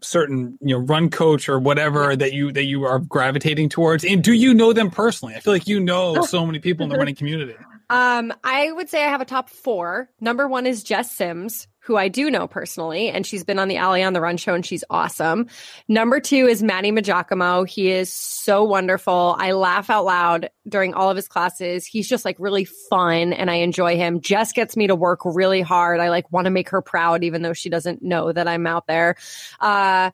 certain 0.01 0.57
you 0.61 0.77
know 0.77 0.85
run 0.85 1.09
coach 1.09 1.49
or 1.49 1.59
whatever 1.59 2.15
that 2.15 2.31
you 2.33 2.51
that 2.53 2.63
you 2.63 2.85
are 2.85 2.99
gravitating 2.99 3.69
towards? 3.69 4.05
And 4.05 4.23
do 4.23 4.33
you 4.33 4.53
know 4.53 4.71
them 4.71 4.91
personally? 4.91 5.35
I 5.35 5.39
feel 5.41 5.53
like 5.53 5.67
you 5.67 5.79
know 5.79 6.21
so 6.21 6.45
many 6.45 6.59
people 6.59 6.85
in 6.85 6.89
the 6.89 6.97
running 6.99 7.15
community. 7.15 7.55
Um, 7.89 8.33
I 8.43 8.71
would 8.71 8.89
say 8.89 9.03
I 9.03 9.09
have 9.09 9.19
a 9.19 9.25
top 9.25 9.49
four. 9.49 10.09
Number 10.21 10.47
one 10.47 10.65
is 10.65 10.83
Jess 10.83 11.11
Sims, 11.11 11.67
who 11.83 11.97
I 11.97 12.07
do 12.09 12.29
know 12.29 12.47
personally, 12.47 13.09
and 13.09 13.25
she's 13.25 13.43
been 13.43 13.57
on 13.59 13.67
the 13.67 13.79
Ali 13.79 14.03
on 14.03 14.13
the 14.13 14.21
Run 14.21 14.37
show 14.37 14.53
and 14.53 14.65
she's 14.65 14.83
awesome. 14.89 15.47
Number 15.87 16.19
two 16.19 16.45
is 16.47 16.61
Manny 16.61 16.91
Maggiacomo. 16.91 17.67
He 17.67 17.89
is 17.89 18.13
so 18.13 18.63
wonderful. 18.63 19.35
I 19.37 19.53
laugh 19.53 19.89
out 19.89 20.05
loud 20.05 20.49
during 20.67 20.93
all 20.93 21.09
of 21.09 21.15
his 21.15 21.27
classes. 21.27 21.85
He's 21.85 22.07
just 22.07 22.23
like 22.23 22.37
really 22.39 22.65
fun 22.65 23.33
and 23.33 23.49
I 23.49 23.55
enjoy 23.55 23.97
him. 23.97 24.21
Jess 24.21 24.51
gets 24.51 24.77
me 24.77 24.87
to 24.87 24.95
work 24.95 25.21
really 25.25 25.61
hard. 25.61 25.99
I 25.99 26.09
like 26.09 26.31
want 26.31 26.45
to 26.45 26.51
make 26.51 26.69
her 26.69 26.81
proud, 26.81 27.23
even 27.23 27.41
though 27.41 27.53
she 27.53 27.69
doesn't 27.69 28.03
know 28.03 28.31
that 28.31 28.47
I'm 28.47 28.67
out 28.67 28.85
there. 28.87 29.15
Uh, 29.59 30.11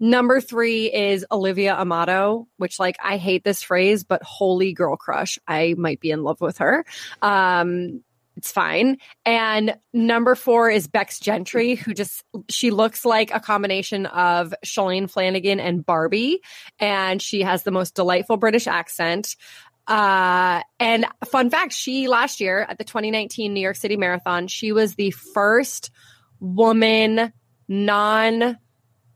Number 0.00 0.40
three 0.40 0.92
is 0.92 1.24
Olivia 1.30 1.74
Amato, 1.76 2.48
which 2.56 2.80
like 2.80 2.96
I 3.02 3.16
hate 3.16 3.44
this 3.44 3.62
phrase, 3.62 4.02
but 4.02 4.24
holy 4.24 4.72
girl 4.72 4.96
crush. 4.96 5.38
I 5.46 5.76
might 5.78 6.00
be 6.00 6.10
in 6.10 6.24
love 6.24 6.40
with 6.40 6.58
her. 6.58 6.84
Um, 7.22 8.02
it's 8.36 8.50
fine. 8.50 8.98
And 9.24 9.76
number 9.92 10.34
four 10.34 10.70
is 10.70 10.88
Bex 10.88 11.20
Gentry, 11.20 11.74
who 11.76 11.94
just 11.94 12.24
she 12.48 12.70
looks 12.70 13.04
like 13.04 13.32
a 13.32 13.40
combination 13.40 14.06
of 14.06 14.52
Shalane 14.64 15.08
Flanagan 15.08 15.60
and 15.60 15.84
Barbie, 15.84 16.40
and 16.78 17.22
she 17.22 17.42
has 17.42 17.62
the 17.62 17.70
most 17.70 17.94
delightful 17.94 18.36
British 18.36 18.66
accent. 18.66 19.36
Uh, 19.86 20.62
and 20.80 21.06
fun 21.26 21.50
fact, 21.50 21.72
she 21.72 22.08
last 22.08 22.40
year 22.40 22.66
at 22.68 22.78
the 22.78 22.84
2019 22.84 23.52
New 23.52 23.60
York 23.60 23.76
City 23.76 23.96
Marathon, 23.96 24.48
she 24.48 24.72
was 24.72 24.94
the 24.94 25.10
first 25.10 25.90
woman 26.40 27.32
non 27.68 28.58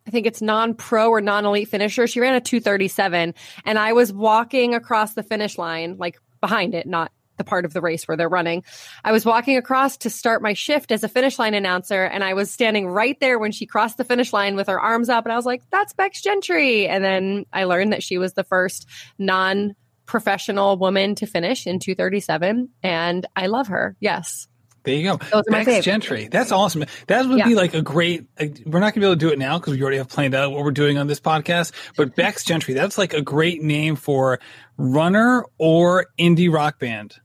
I 0.06 0.10
think 0.10 0.26
it's 0.26 0.40
non 0.40 0.72
pro 0.74 1.10
or 1.10 1.20
non 1.20 1.44
elite 1.44 1.68
finisher. 1.68 2.06
She 2.06 2.20
ran 2.20 2.34
a 2.34 2.40
237 2.40 3.34
and 3.66 3.78
I 3.78 3.92
was 3.92 4.10
walking 4.10 4.74
across 4.74 5.12
the 5.12 5.22
finish 5.22 5.58
line, 5.58 5.96
like 5.98 6.18
behind 6.40 6.74
it, 6.74 6.86
not 6.86 7.12
the 7.38 7.44
part 7.44 7.64
of 7.64 7.72
the 7.72 7.80
race 7.80 8.06
where 8.06 8.16
they're 8.16 8.28
running. 8.28 8.64
I 9.02 9.12
was 9.12 9.24
walking 9.24 9.56
across 9.56 9.96
to 9.98 10.10
start 10.10 10.42
my 10.42 10.52
shift 10.52 10.92
as 10.92 11.04
a 11.04 11.08
finish 11.08 11.38
line 11.38 11.54
announcer 11.54 12.04
and 12.04 12.22
I 12.22 12.34
was 12.34 12.50
standing 12.50 12.86
right 12.86 13.18
there 13.20 13.38
when 13.38 13.52
she 13.52 13.66
crossed 13.66 13.96
the 13.96 14.04
finish 14.04 14.32
line 14.32 14.56
with 14.56 14.66
her 14.66 14.80
arms 14.80 15.08
up 15.08 15.24
and 15.24 15.32
I 15.32 15.36
was 15.36 15.46
like, 15.46 15.62
that's 15.70 15.92
Bex 15.94 16.20
Gentry. 16.20 16.86
And 16.86 17.02
then 17.02 17.46
I 17.52 17.64
learned 17.64 17.92
that 17.92 18.02
she 18.02 18.18
was 18.18 18.34
the 18.34 18.44
first 18.44 18.86
non 19.18 19.74
professional 20.04 20.76
woman 20.76 21.14
to 21.16 21.26
finish 21.26 21.66
in 21.66 21.78
237 21.78 22.70
and 22.82 23.26
I 23.36 23.46
love 23.46 23.68
her. 23.68 23.96
Yes. 24.00 24.48
There 24.88 24.96
you 24.96 25.02
go. 25.02 25.16
Those 25.30 25.44
faves. 25.44 25.82
Gentry. 25.82 26.28
That's 26.28 26.50
awesome. 26.50 26.86
That 27.08 27.26
would 27.26 27.44
be 27.44 27.54
like 27.54 27.74
a 27.74 27.82
great. 27.82 28.26
like, 28.40 28.62
we're 28.64 28.80
not 28.80 28.94
going 28.94 28.94
to 28.94 29.00
be 29.00 29.06
able 29.06 29.16
to 29.16 29.18
do 29.18 29.28
it 29.28 29.38
now 29.38 29.58
because 29.58 29.74
we 29.74 29.82
already 29.82 29.98
have 29.98 30.08
planned 30.08 30.34
out 30.34 30.50
what 30.50 30.64
we're 30.64 30.70
doing 30.70 30.96
on 30.96 31.08
this 31.08 31.20
podcast. 31.20 31.72
But 31.94 32.16
Bex 32.16 32.42
Gentry, 32.42 32.72
that's 32.72 32.96
like 32.96 33.12
a 33.12 33.20
great 33.20 33.62
name 33.62 33.96
for 33.96 34.40
runner 34.78 35.44
or 35.58 36.06
indie 36.18 36.50
rock 36.50 36.78
band. 36.78 37.16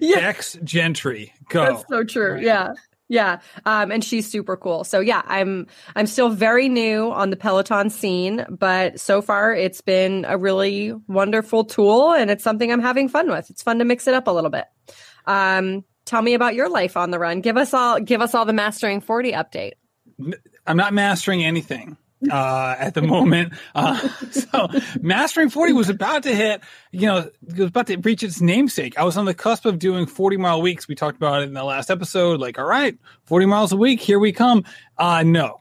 Yeah. 0.00 0.20
Bex 0.20 0.56
Gentry. 0.62 1.32
Go. 1.48 1.64
That's 1.64 1.84
so 1.88 2.04
true. 2.04 2.34
Right. 2.34 2.44
Yeah. 2.44 2.74
Yeah. 3.08 3.40
Um, 3.66 3.90
and 3.90 4.04
she's 4.04 4.30
super 4.30 4.56
cool. 4.56 4.84
So 4.84 5.00
yeah, 5.00 5.22
I'm 5.26 5.66
I'm 5.96 6.06
still 6.06 6.28
very 6.28 6.68
new 6.68 7.10
on 7.10 7.30
the 7.30 7.36
Peloton 7.36 7.90
scene, 7.90 8.46
but 8.48 9.00
so 9.00 9.20
far 9.20 9.52
it's 9.52 9.80
been 9.80 10.24
a 10.28 10.38
really 10.38 10.94
wonderful 11.08 11.64
tool 11.64 12.12
and 12.12 12.30
it's 12.30 12.44
something 12.44 12.70
I'm 12.70 12.80
having 12.80 13.08
fun 13.08 13.28
with. 13.28 13.50
It's 13.50 13.64
fun 13.64 13.80
to 13.80 13.84
mix 13.84 14.06
it 14.06 14.14
up 14.14 14.28
a 14.28 14.30
little 14.30 14.50
bit. 14.50 14.66
Um, 15.26 15.84
tell 16.10 16.20
me 16.20 16.34
about 16.34 16.54
your 16.54 16.68
life 16.68 16.96
on 16.96 17.10
the 17.10 17.18
run. 17.18 17.40
Give 17.40 17.56
us 17.56 17.72
all 17.72 18.00
give 18.00 18.20
us 18.20 18.34
all 18.34 18.44
the 18.44 18.52
mastering 18.52 19.00
40 19.00 19.32
update. 19.32 19.72
I'm 20.66 20.76
not 20.76 20.92
mastering 20.92 21.44
anything 21.44 21.96
uh, 22.30 22.74
at 22.78 22.94
the 22.94 23.02
moment. 23.02 23.54
Uh, 23.74 23.96
so 24.30 24.68
mastering 25.00 25.48
40 25.48 25.72
was 25.72 25.88
about 25.88 26.24
to 26.24 26.34
hit, 26.34 26.62
you 26.90 27.06
know, 27.06 27.18
it 27.18 27.58
was 27.58 27.68
about 27.68 27.86
to 27.86 27.96
reach 27.98 28.22
its 28.22 28.40
namesake. 28.40 28.98
I 28.98 29.04
was 29.04 29.16
on 29.16 29.24
the 29.24 29.34
cusp 29.34 29.64
of 29.64 29.78
doing 29.78 30.06
40 30.06 30.36
mile 30.36 30.60
weeks. 30.60 30.88
We 30.88 30.96
talked 30.96 31.16
about 31.16 31.42
it 31.42 31.46
in 31.46 31.54
the 31.54 31.64
last 31.64 31.90
episode. 31.90 32.40
Like, 32.40 32.58
all 32.58 32.66
right, 32.66 32.98
40 33.24 33.46
miles 33.46 33.72
a 33.72 33.76
week. 33.76 34.00
Here 34.00 34.18
we 34.18 34.32
come. 34.32 34.64
Uh, 34.98 35.22
no, 35.22 35.60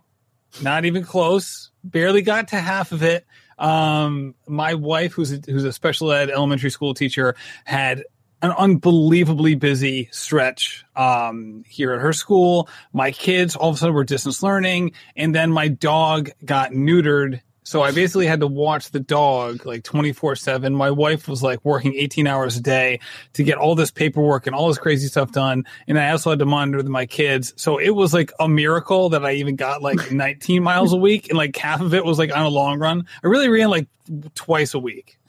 not 0.61 0.83
even 0.85 1.03
close. 1.03 1.69
Barely 1.83 2.23
got 2.23 2.49
to 2.49 2.57
half 2.57 2.91
of 2.91 3.03
it. 3.03 3.25
Um, 3.59 4.35
my 4.47 4.73
wife, 4.73 5.13
who's 5.13 5.31
a, 5.31 5.41
who's 5.45 5.63
a 5.65 5.73
special 5.73 6.11
ed 6.11 6.29
elementary 6.29 6.71
school 6.71 6.93
teacher, 6.93 7.35
had 7.65 8.03
an 8.41 8.51
unbelievably 8.51 9.55
busy 9.55 10.09
stretch 10.11 10.85
um, 10.95 11.63
here 11.67 11.93
at 11.93 12.01
her 12.01 12.13
school. 12.13 12.69
My 12.93 13.11
kids 13.11 13.55
all 13.55 13.69
of 13.69 13.75
a 13.75 13.77
sudden 13.79 13.95
were 13.95 14.03
distance 14.03 14.41
learning, 14.41 14.93
and 15.15 15.35
then 15.35 15.51
my 15.51 15.67
dog 15.67 16.31
got 16.43 16.71
neutered. 16.71 17.41
So 17.63 17.83
I 17.83 17.91
basically 17.91 18.25
had 18.25 18.39
to 18.39 18.47
watch 18.47 18.89
the 18.89 18.99
dog 18.99 19.65
like 19.65 19.83
24 19.83 20.37
7. 20.37 20.73
My 20.73 20.89
wife 20.89 21.27
was 21.27 21.43
like 21.43 21.63
working 21.63 21.93
18 21.93 22.25
hours 22.25 22.57
a 22.57 22.61
day 22.61 22.99
to 23.33 23.43
get 23.43 23.57
all 23.57 23.75
this 23.75 23.91
paperwork 23.91 24.47
and 24.47 24.55
all 24.55 24.69
this 24.69 24.79
crazy 24.79 25.07
stuff 25.07 25.31
done. 25.31 25.65
And 25.87 25.99
I 25.99 26.09
also 26.09 26.31
had 26.31 26.39
to 26.39 26.45
monitor 26.45 26.81
my 26.83 27.05
kids. 27.05 27.53
So 27.57 27.77
it 27.77 27.91
was 27.91 28.11
like 28.11 28.31
a 28.39 28.49
miracle 28.49 29.09
that 29.09 29.23
I 29.23 29.33
even 29.33 29.55
got 29.55 29.83
like 29.83 30.11
19 30.11 30.63
miles 30.63 30.93
a 30.93 30.97
week. 30.97 31.29
And 31.29 31.37
like 31.37 31.55
half 31.57 31.81
of 31.81 31.93
it 31.93 32.03
was 32.03 32.17
like 32.17 32.35
on 32.35 32.43
a 32.43 32.49
long 32.49 32.79
run. 32.79 33.05
I 33.23 33.27
really 33.27 33.49
ran 33.49 33.69
like 33.69 33.87
twice 34.33 34.73
a 34.73 34.79
week. 34.79 35.19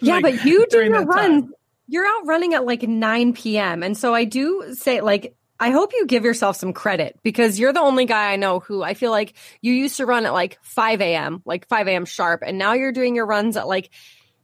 Yeah, 0.00 0.14
like, 0.14 0.22
but 0.22 0.44
you 0.44 0.66
do 0.68 0.84
your 0.84 1.04
run 1.04 1.52
you're 1.86 2.06
out 2.06 2.26
running 2.26 2.54
at 2.54 2.64
like 2.64 2.82
9 2.82 3.32
p.m. 3.34 3.82
And 3.82 3.96
so 3.96 4.14
I 4.14 4.24
do 4.24 4.74
say, 4.74 5.00
like, 5.00 5.36
I 5.60 5.70
hope 5.70 5.92
you 5.92 6.06
give 6.06 6.24
yourself 6.24 6.56
some 6.56 6.72
credit 6.72 7.18
because 7.22 7.58
you're 7.58 7.72
the 7.72 7.80
only 7.80 8.06
guy 8.06 8.32
I 8.32 8.36
know 8.36 8.60
who 8.60 8.82
I 8.82 8.94
feel 8.94 9.10
like 9.10 9.34
you 9.60 9.72
used 9.72 9.98
to 9.98 10.06
run 10.06 10.26
at 10.26 10.32
like 10.32 10.58
5 10.62 11.00
a.m., 11.00 11.42
like 11.44 11.68
5 11.68 11.86
a.m. 11.88 12.04
sharp. 12.04 12.42
And 12.44 12.58
now 12.58 12.72
you're 12.72 12.92
doing 12.92 13.14
your 13.14 13.26
runs 13.26 13.56
at 13.56 13.68
like 13.68 13.90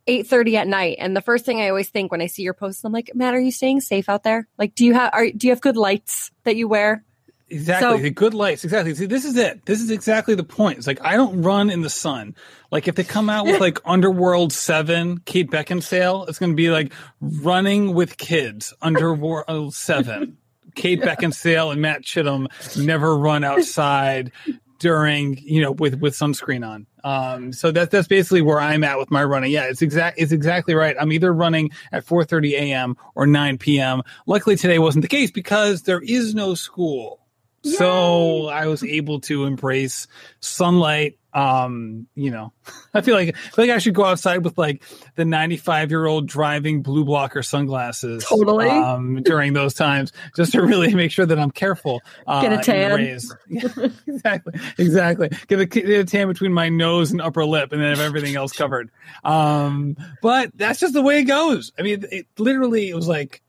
8:30 0.07 0.55
at 0.55 0.69
night. 0.69 0.97
And 1.01 1.17
the 1.17 1.21
first 1.21 1.45
thing 1.45 1.61
I 1.61 1.69
always 1.69 1.89
think 1.89 2.11
when 2.11 2.21
I 2.23 2.27
see 2.27 2.43
your 2.43 2.55
posts, 2.55 2.85
I'm 2.85 2.93
like, 2.93 3.11
Matt, 3.15 3.35
are 3.35 3.41
you 3.41 3.53
staying 3.53 3.81
safe 3.81 4.09
out 4.09 4.23
there? 4.23 4.49
Like, 4.57 4.75
do 4.75 4.85
you 4.85 4.95
have 4.95 5.11
are 5.13 5.31
do 5.31 5.47
you 5.47 5.53
have 5.53 5.61
good 5.61 5.77
lights 5.77 6.31
that 6.45 6.57
you 6.57 6.69
wear? 6.69 7.05
Exactly. 7.51 7.99
So, 7.99 8.03
the 8.03 8.11
good 8.11 8.33
lights. 8.33 8.65
Exactly. 8.65 8.95
See, 8.95 9.07
this 9.07 9.25
is 9.25 9.37
it. 9.37 9.67
This 9.67 9.81
is 9.81 9.91
exactly 9.91 10.35
the 10.37 10.45
point. 10.45 10.79
It's 10.79 10.87
like 10.87 11.03
I 11.03 11.17
don't 11.17 11.43
run 11.43 11.69
in 11.69 11.81
the 11.81 11.91
sun. 11.91 12.37
Like 12.71 12.87
if 12.87 12.95
they 12.95 13.05
come 13.05 13.29
out 13.29 13.47
with 13.47 13.61
like 13.61 13.81
Underworld 13.85 14.53
Seven, 14.53 15.19
Kate 15.25 15.51
Beckinsale, 15.51 16.29
it's 16.29 16.39
going 16.39 16.53
to 16.53 16.57
be 16.57 16.71
like 16.71 16.93
running 17.21 17.93
with 17.95 18.17
kids. 18.17 18.73
Underworld 18.81 19.75
Seven, 19.75 20.39
Kate 20.77 21.01
Beckinsale 21.01 21.73
and 21.73 21.83
Matt 21.83 22.03
Chittum 22.03 22.47
never 22.77 23.17
run 23.17 23.43
outside 23.43 24.31
during 24.79 25.37
you 25.39 25.61
know 25.61 25.73
with 25.73 26.01
with 26.01 26.15
sunscreen 26.15 26.67
on. 26.67 26.87
Um, 27.05 27.53
so 27.53 27.71
that's 27.71 27.91
that's 27.91 28.09
basically 28.09 28.43
where 28.43 28.61
I'm 28.61 28.83
at 28.83 28.99
with 28.99 29.11
my 29.11 29.23
running. 29.23 29.53
Yeah, 29.53 29.65
it's 29.65 29.83
exact 29.83 30.19
it's 30.19 30.33
exactly 30.33 30.75
right. 30.75 30.97
I'm 30.99 31.13
either 31.13 31.33
running 31.33 31.71
at 31.93 32.05
4:30 32.05 32.53
a.m. 32.53 32.97
or 33.15 33.27
9 33.27 33.59
p.m. 33.59 34.03
Luckily 34.27 34.57
today 34.57 34.79
wasn't 34.79 35.03
the 35.03 35.09
case 35.09 35.31
because 35.31 35.83
there 35.83 36.01
is 36.01 36.35
no 36.35 36.55
school. 36.55 37.20
Yay! 37.63 37.73
So 37.73 38.49
I 38.49 38.67
was 38.67 38.83
able 38.83 39.21
to 39.23 39.45
embrace 39.45 40.07
sunlight. 40.41 41.19
Um, 41.33 42.09
you 42.15 42.31
know, 42.31 42.53
I 42.95 43.03
feel 43.03 43.15
like 43.15 43.37
I 43.37 43.51
feel 43.51 43.67
like 43.67 43.71
I 43.71 43.79
should 43.79 43.95
go 43.95 44.05
outside 44.05 44.45
with 44.45 44.57
like 44.57 44.83
the 45.15 45.25
95 45.25 45.91
year 45.91 46.07
old 46.07 46.27
driving 46.27 46.83
blue 46.83 47.05
blocker 47.05 47.43
sunglasses. 47.43 48.25
Totally. 48.25 48.69
Um, 48.69 49.23
during 49.23 49.53
those 49.53 49.75
times, 49.75 50.13
just 50.35 50.53
to 50.53 50.63
really 50.63 50.95
make 50.97 51.13
sure 51.13 51.27
that 51.27 51.39
I'm 51.39 51.51
careful. 51.51 52.01
Uh, 52.27 52.43
get 52.43 52.53
a 52.53 52.63
tan. 52.63 52.91
Yeah, 53.49 53.89
exactly. 54.07 54.55
Exactly. 54.79 55.29
Get 55.49 55.61
a, 55.61 55.67
get 55.67 55.89
a 55.89 56.05
tan 56.05 56.29
between 56.29 56.53
my 56.53 56.69
nose 56.69 57.11
and 57.13 57.21
upper 57.21 57.45
lip, 57.45 57.73
and 57.73 57.81
then 57.81 57.91
have 57.91 58.01
everything 58.01 58.37
else 58.37 58.53
covered. 58.53 58.91
Um, 59.23 59.97
but 60.23 60.51
that's 60.55 60.81
just 60.81 60.95
the 60.95 61.03
way 61.03 61.21
it 61.21 61.25
goes. 61.25 61.73
I 61.79 61.83
mean, 61.83 62.05
it 62.11 62.27
literally 62.39 62.89
it 62.89 62.95
was 62.95 63.07
like, 63.07 63.43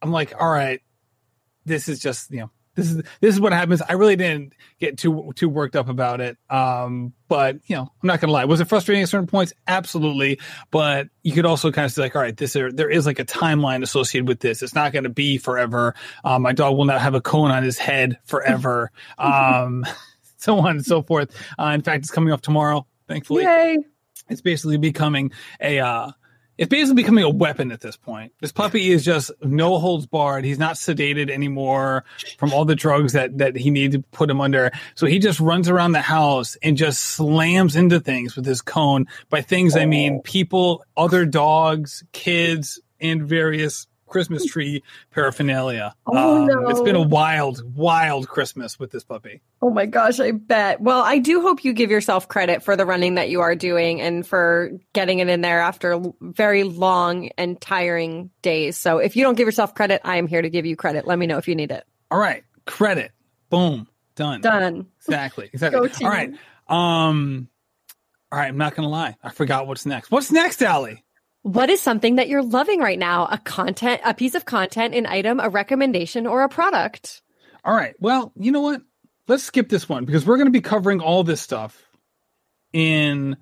I'm 0.00 0.10
like, 0.10 0.32
all 0.40 0.50
right, 0.50 0.80
this 1.66 1.88
is 1.88 2.00
just 2.00 2.30
you 2.30 2.40
know 2.40 2.50
this 2.78 2.90
is 2.92 3.02
this 3.20 3.34
is 3.34 3.40
what 3.40 3.52
happens. 3.52 3.82
I 3.82 3.94
really 3.94 4.14
didn't 4.14 4.52
get 4.78 4.98
too 4.98 5.32
too 5.34 5.48
worked 5.48 5.74
up 5.74 5.88
about 5.88 6.20
it. 6.20 6.38
Um, 6.48 7.12
but 7.26 7.56
you 7.66 7.74
know, 7.74 7.82
I'm 7.82 8.06
not 8.06 8.20
gonna 8.20 8.32
lie. 8.32 8.44
Was 8.44 8.60
it 8.60 8.68
frustrating 8.68 9.02
at 9.02 9.08
certain 9.08 9.26
points? 9.26 9.52
Absolutely. 9.66 10.38
But 10.70 11.08
you 11.24 11.32
could 11.32 11.44
also 11.44 11.72
kind 11.72 11.86
of 11.86 11.92
say 11.92 12.02
like, 12.02 12.14
all 12.14 12.22
right, 12.22 12.36
this 12.36 12.54
are, 12.54 12.70
there 12.70 12.88
is 12.88 13.04
like 13.04 13.18
a 13.18 13.24
timeline 13.24 13.82
associated 13.82 14.28
with 14.28 14.38
this. 14.38 14.62
It's 14.62 14.76
not 14.76 14.92
going 14.92 15.02
to 15.02 15.10
be 15.10 15.38
forever. 15.38 15.96
Um, 16.24 16.42
my 16.42 16.52
dog 16.52 16.76
will 16.76 16.84
not 16.84 17.00
have 17.00 17.14
a 17.14 17.20
cone 17.20 17.50
on 17.50 17.64
his 17.64 17.78
head 17.78 18.18
forever. 18.24 18.92
um, 19.18 19.84
so 20.36 20.58
on 20.58 20.76
and 20.76 20.86
so 20.86 21.02
forth. 21.02 21.34
Uh, 21.58 21.72
in 21.74 21.82
fact, 21.82 22.04
it's 22.04 22.12
coming 22.12 22.32
off 22.32 22.42
tomorrow. 22.42 22.86
Thankfully, 23.08 23.42
Yay. 23.42 23.78
it's 24.28 24.40
basically 24.40 24.76
becoming 24.76 25.32
a 25.60 25.80
uh, 25.80 26.12
it's 26.58 26.68
basically 26.68 27.02
becoming 27.02 27.24
a 27.24 27.30
weapon 27.30 27.72
at 27.72 27.80
this 27.80 27.96
point. 27.96 28.32
This 28.40 28.52
puppy 28.52 28.90
is 28.90 29.04
just 29.04 29.30
no 29.42 29.78
holds 29.78 30.06
barred. 30.06 30.44
He's 30.44 30.58
not 30.58 30.74
sedated 30.74 31.30
anymore 31.30 32.04
from 32.38 32.52
all 32.52 32.64
the 32.64 32.74
drugs 32.74 33.12
that 33.14 33.38
that 33.38 33.56
he 33.56 33.70
needed 33.70 33.92
to 33.92 34.08
put 34.10 34.28
him 34.28 34.40
under. 34.40 34.72
So 34.94 35.06
he 35.06 35.18
just 35.18 35.40
runs 35.40 35.68
around 35.68 35.92
the 35.92 36.00
house 36.00 36.56
and 36.62 36.76
just 36.76 37.00
slams 37.00 37.76
into 37.76 38.00
things 38.00 38.36
with 38.36 38.44
his 38.44 38.60
cone. 38.60 39.06
By 39.30 39.40
things 39.40 39.76
I 39.76 39.86
mean 39.86 40.16
oh. 40.18 40.22
people, 40.22 40.84
other 40.96 41.24
dogs, 41.24 42.04
kids, 42.12 42.80
and 43.00 43.22
various 43.22 43.86
Christmas 44.08 44.44
tree 44.50 44.82
paraphernalia. 45.10 45.94
Oh, 46.06 46.42
um, 46.42 46.46
no. 46.46 46.68
It's 46.68 46.80
been 46.80 46.96
a 46.96 47.02
wild, 47.02 47.62
wild 47.76 48.28
Christmas 48.28 48.78
with 48.78 48.90
this 48.90 49.04
puppy. 49.04 49.40
Oh 49.62 49.70
my 49.70 49.86
gosh, 49.86 50.20
I 50.20 50.32
bet. 50.32 50.80
Well, 50.80 51.02
I 51.02 51.18
do 51.18 51.40
hope 51.40 51.64
you 51.64 51.72
give 51.72 51.90
yourself 51.90 52.28
credit 52.28 52.62
for 52.62 52.76
the 52.76 52.86
running 52.86 53.14
that 53.16 53.28
you 53.28 53.40
are 53.40 53.54
doing 53.54 54.00
and 54.00 54.26
for 54.26 54.72
getting 54.92 55.18
it 55.18 55.28
in 55.28 55.40
there 55.40 55.60
after 55.60 56.00
very 56.20 56.64
long 56.64 57.30
and 57.38 57.60
tiring 57.60 58.30
days. 58.42 58.76
So 58.76 58.98
if 58.98 59.16
you 59.16 59.22
don't 59.22 59.36
give 59.36 59.46
yourself 59.46 59.74
credit, 59.74 60.00
I 60.04 60.16
am 60.16 60.26
here 60.26 60.42
to 60.42 60.50
give 60.50 60.66
you 60.66 60.76
credit. 60.76 61.06
Let 61.06 61.18
me 61.18 61.26
know 61.26 61.38
if 61.38 61.48
you 61.48 61.54
need 61.54 61.70
it. 61.70 61.84
All 62.10 62.18
right. 62.18 62.44
Credit. 62.66 63.12
Boom. 63.50 63.88
Done. 64.14 64.40
Done. 64.40 64.86
Exactly. 64.98 65.50
Exactly. 65.54 65.90
All 66.02 66.10
right. 66.10 66.34
Um, 66.68 67.48
all 68.30 68.38
right. 68.38 68.48
I'm 68.48 68.58
not 68.58 68.74
going 68.74 68.86
to 68.86 68.90
lie. 68.90 69.16
I 69.22 69.30
forgot 69.30 69.66
what's 69.66 69.86
next. 69.86 70.10
What's 70.10 70.30
next, 70.32 70.62
Ali? 70.62 71.04
What 71.48 71.70
is 71.70 71.80
something 71.80 72.16
that 72.16 72.28
you're 72.28 72.42
loving 72.42 72.78
right 72.78 72.98
now? 72.98 73.26
A 73.30 73.38
content, 73.38 74.02
a 74.04 74.12
piece 74.12 74.34
of 74.34 74.44
content, 74.44 74.94
an 74.94 75.06
item, 75.06 75.40
a 75.40 75.48
recommendation, 75.48 76.26
or 76.26 76.42
a 76.42 76.48
product? 76.50 77.22
All 77.64 77.74
right. 77.74 77.94
Well, 78.00 78.32
you 78.36 78.52
know 78.52 78.60
what? 78.60 78.82
Let's 79.28 79.44
skip 79.44 79.70
this 79.70 79.88
one 79.88 80.04
because 80.04 80.26
we're 80.26 80.36
going 80.36 80.48
to 80.48 80.52
be 80.52 80.60
covering 80.60 81.00
all 81.00 81.24
this 81.24 81.40
stuff 81.40 81.82
in 82.74 83.38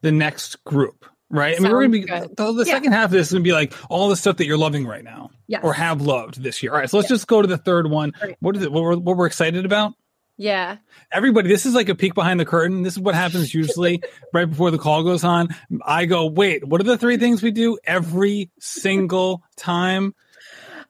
the 0.00 0.10
next 0.10 0.64
group, 0.64 1.04
right? 1.28 1.54
I 1.54 1.60
mean, 1.60 1.70
we're 1.70 1.86
going 1.86 1.92
to 1.92 1.98
be 1.98 2.34
the, 2.34 2.52
the 2.52 2.64
yeah. 2.66 2.72
second 2.72 2.92
half 2.92 3.06
of 3.06 3.10
this 3.10 3.26
is 3.26 3.32
going 3.34 3.44
to 3.44 3.48
be 3.48 3.52
like 3.52 3.74
all 3.90 4.08
the 4.08 4.16
stuff 4.16 4.38
that 4.38 4.46
you're 4.46 4.56
loving 4.56 4.86
right 4.86 5.04
now, 5.04 5.28
yes. 5.46 5.60
or 5.62 5.74
have 5.74 6.00
loved 6.00 6.42
this 6.42 6.62
year. 6.62 6.72
All 6.72 6.78
right, 6.78 6.88
so 6.88 6.96
let's 6.96 7.10
yes. 7.10 7.18
just 7.18 7.26
go 7.26 7.42
to 7.42 7.48
the 7.48 7.58
third 7.58 7.90
one. 7.90 8.14
Right. 8.22 8.38
What 8.40 8.56
is 8.56 8.62
it? 8.62 8.72
What 8.72 8.82
we're, 8.82 8.96
what 8.96 9.18
we're 9.18 9.26
excited 9.26 9.66
about? 9.66 9.92
Yeah. 10.40 10.78
Everybody, 11.12 11.50
this 11.50 11.66
is 11.66 11.74
like 11.74 11.90
a 11.90 11.94
peek 11.94 12.14
behind 12.14 12.40
the 12.40 12.46
curtain. 12.46 12.82
This 12.82 12.94
is 12.94 12.98
what 12.98 13.14
happens 13.14 13.52
usually 13.54 14.02
right 14.32 14.46
before 14.46 14.70
the 14.70 14.78
call 14.78 15.02
goes 15.02 15.22
on. 15.22 15.48
I 15.84 16.06
go, 16.06 16.24
wait, 16.24 16.66
what 16.66 16.80
are 16.80 16.84
the 16.84 16.96
three 16.96 17.18
things 17.18 17.42
we 17.42 17.50
do 17.50 17.78
every 17.84 18.50
single 18.58 19.42
time? 19.56 20.14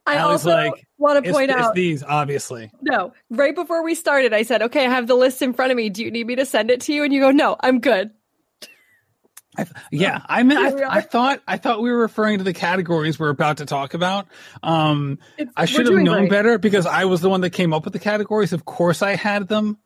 I 0.07 0.19
also 0.19 0.51
like, 0.51 0.87
want 0.99 1.25
to 1.25 1.33
point 1.33 1.51
it's, 1.51 1.61
out 1.61 1.71
it's 1.71 1.75
these, 1.75 2.03
obviously. 2.05 2.71
No, 2.81 3.13
right 3.29 3.55
before 3.55 3.83
we 3.83 3.97
started, 3.97 4.33
I 4.33 4.45
said, 4.45 4.63
okay, 4.63 4.87
I 4.87 4.89
have 4.89 5.09
the 5.09 5.17
list 5.17 5.43
in 5.43 5.53
front 5.53 5.73
of 5.73 5.77
me. 5.77 5.91
Do 5.91 6.05
you 6.05 6.13
need 6.13 6.29
me 6.29 6.37
to 6.37 6.47
send 6.47 6.71
it 6.71 6.83
to 6.83 6.93
you? 6.93 7.03
And 7.03 7.13
you 7.13 7.21
go, 7.21 7.33
no, 7.33 7.57
I'm 7.59 7.81
good. 7.81 8.13
I, 9.59 9.67
yeah, 9.91 10.23
I 10.27 10.45
mean, 10.45 10.59
I, 10.59 10.99
I, 10.99 11.01
thought 11.01 11.43
I 11.47 11.57
thought 11.57 11.83
we 11.83 11.91
were 11.91 11.99
referring 11.99 12.39
to 12.39 12.45
the 12.45 12.53
categories 12.53 13.19
we're 13.19 13.31
about 13.31 13.57
to 13.57 13.67
talk 13.67 13.95
about. 13.95 14.29
Um, 14.63 15.19
I 15.57 15.65
should 15.65 15.87
have 15.87 15.97
known 15.97 16.21
great. 16.21 16.31
better 16.31 16.59
because 16.59 16.87
I 16.87 17.07
was 17.07 17.21
the 17.21 17.29
one 17.29 17.41
that 17.41 17.51
came 17.51 17.73
up 17.73 17.85
with 17.85 17.93
the 17.93 17.99
categories. 17.99 18.53
Of 18.53 18.65
course, 18.65 19.03
I 19.03 19.17
had 19.17 19.49
them. 19.49 19.79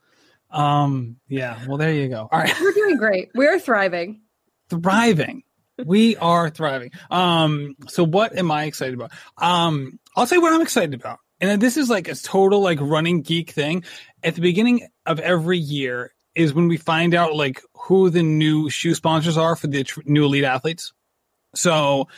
Um, 0.50 1.16
yeah. 1.28 1.64
Well, 1.66 1.78
there 1.78 1.92
you 1.92 2.09
go. 2.09 2.28
All 2.30 2.38
right, 2.38 2.54
we're 2.61 2.73
doing 2.73 2.97
great. 2.99 3.30
We're 3.35 3.59
thriving. 3.59 4.21
Thriving. 4.68 5.42
we 5.85 6.16
are 6.16 6.50
thriving. 6.50 6.90
Um, 7.11 7.75
so 7.88 8.04
what 8.04 8.37
am 8.37 8.50
I 8.50 8.64
excited 8.64 8.94
about? 8.94 9.12
Um, 9.38 9.99
I'll 10.14 10.26
say 10.26 10.38
what 10.38 10.52
I'm 10.52 10.62
excited 10.62 10.94
about. 10.94 11.18
And 11.40 11.61
this 11.61 11.76
is 11.76 11.90
like 11.90 12.09
a 12.09 12.14
total 12.14 12.61
like 12.61 12.78
running 12.80 13.23
geek 13.23 13.50
thing. 13.50 13.85
At 14.23 14.35
the 14.35 14.40
beginning 14.40 14.87
of 15.04 15.21
every 15.21 15.59
year, 15.59 16.13
is 16.35 16.55
when 16.55 16.69
we 16.69 16.76
find 16.76 17.14
out 17.14 17.35
like 17.35 17.62
who 17.75 18.11
the 18.11 18.23
new 18.23 18.69
shoe 18.71 18.95
sponsors 18.95 19.37
are 19.37 19.57
for 19.57 19.67
the 19.67 19.85
tr- 19.85 20.00
new 20.05 20.25
elite 20.25 20.45
athletes. 20.45 20.93
So 21.55 22.09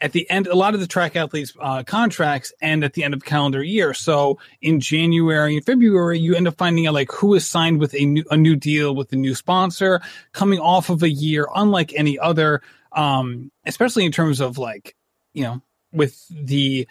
at 0.00 0.12
the 0.12 0.28
end, 0.28 0.48
a 0.48 0.56
lot 0.56 0.74
of 0.74 0.80
the 0.80 0.86
track 0.86 1.14
athletes 1.14 1.52
uh, 1.60 1.84
contracts 1.84 2.52
end 2.60 2.82
at 2.82 2.92
the 2.92 3.04
end 3.04 3.14
of 3.14 3.24
calendar 3.24 3.62
year. 3.62 3.94
So 3.94 4.38
in 4.60 4.80
January 4.80 5.56
and 5.56 5.64
February, 5.64 6.18
you 6.18 6.34
end 6.34 6.48
up 6.48 6.56
finding 6.56 6.86
out 6.86 6.94
like 6.94 7.10
who 7.12 7.34
is 7.34 7.46
signed 7.46 7.78
with 7.78 7.94
a 7.94 8.04
new, 8.04 8.24
a 8.30 8.36
new 8.36 8.56
deal 8.56 8.94
with 8.94 9.12
a 9.12 9.16
new 9.16 9.34
sponsor 9.34 10.00
coming 10.32 10.58
off 10.58 10.90
of 10.90 11.02
a 11.04 11.10
year, 11.10 11.46
unlike 11.54 11.92
any 11.94 12.18
other, 12.18 12.62
um, 12.90 13.52
especially 13.64 14.04
in 14.04 14.12
terms 14.12 14.40
of 14.40 14.58
like, 14.58 14.96
you 15.34 15.44
know, 15.44 15.62
with 15.92 16.26
the 16.30 16.88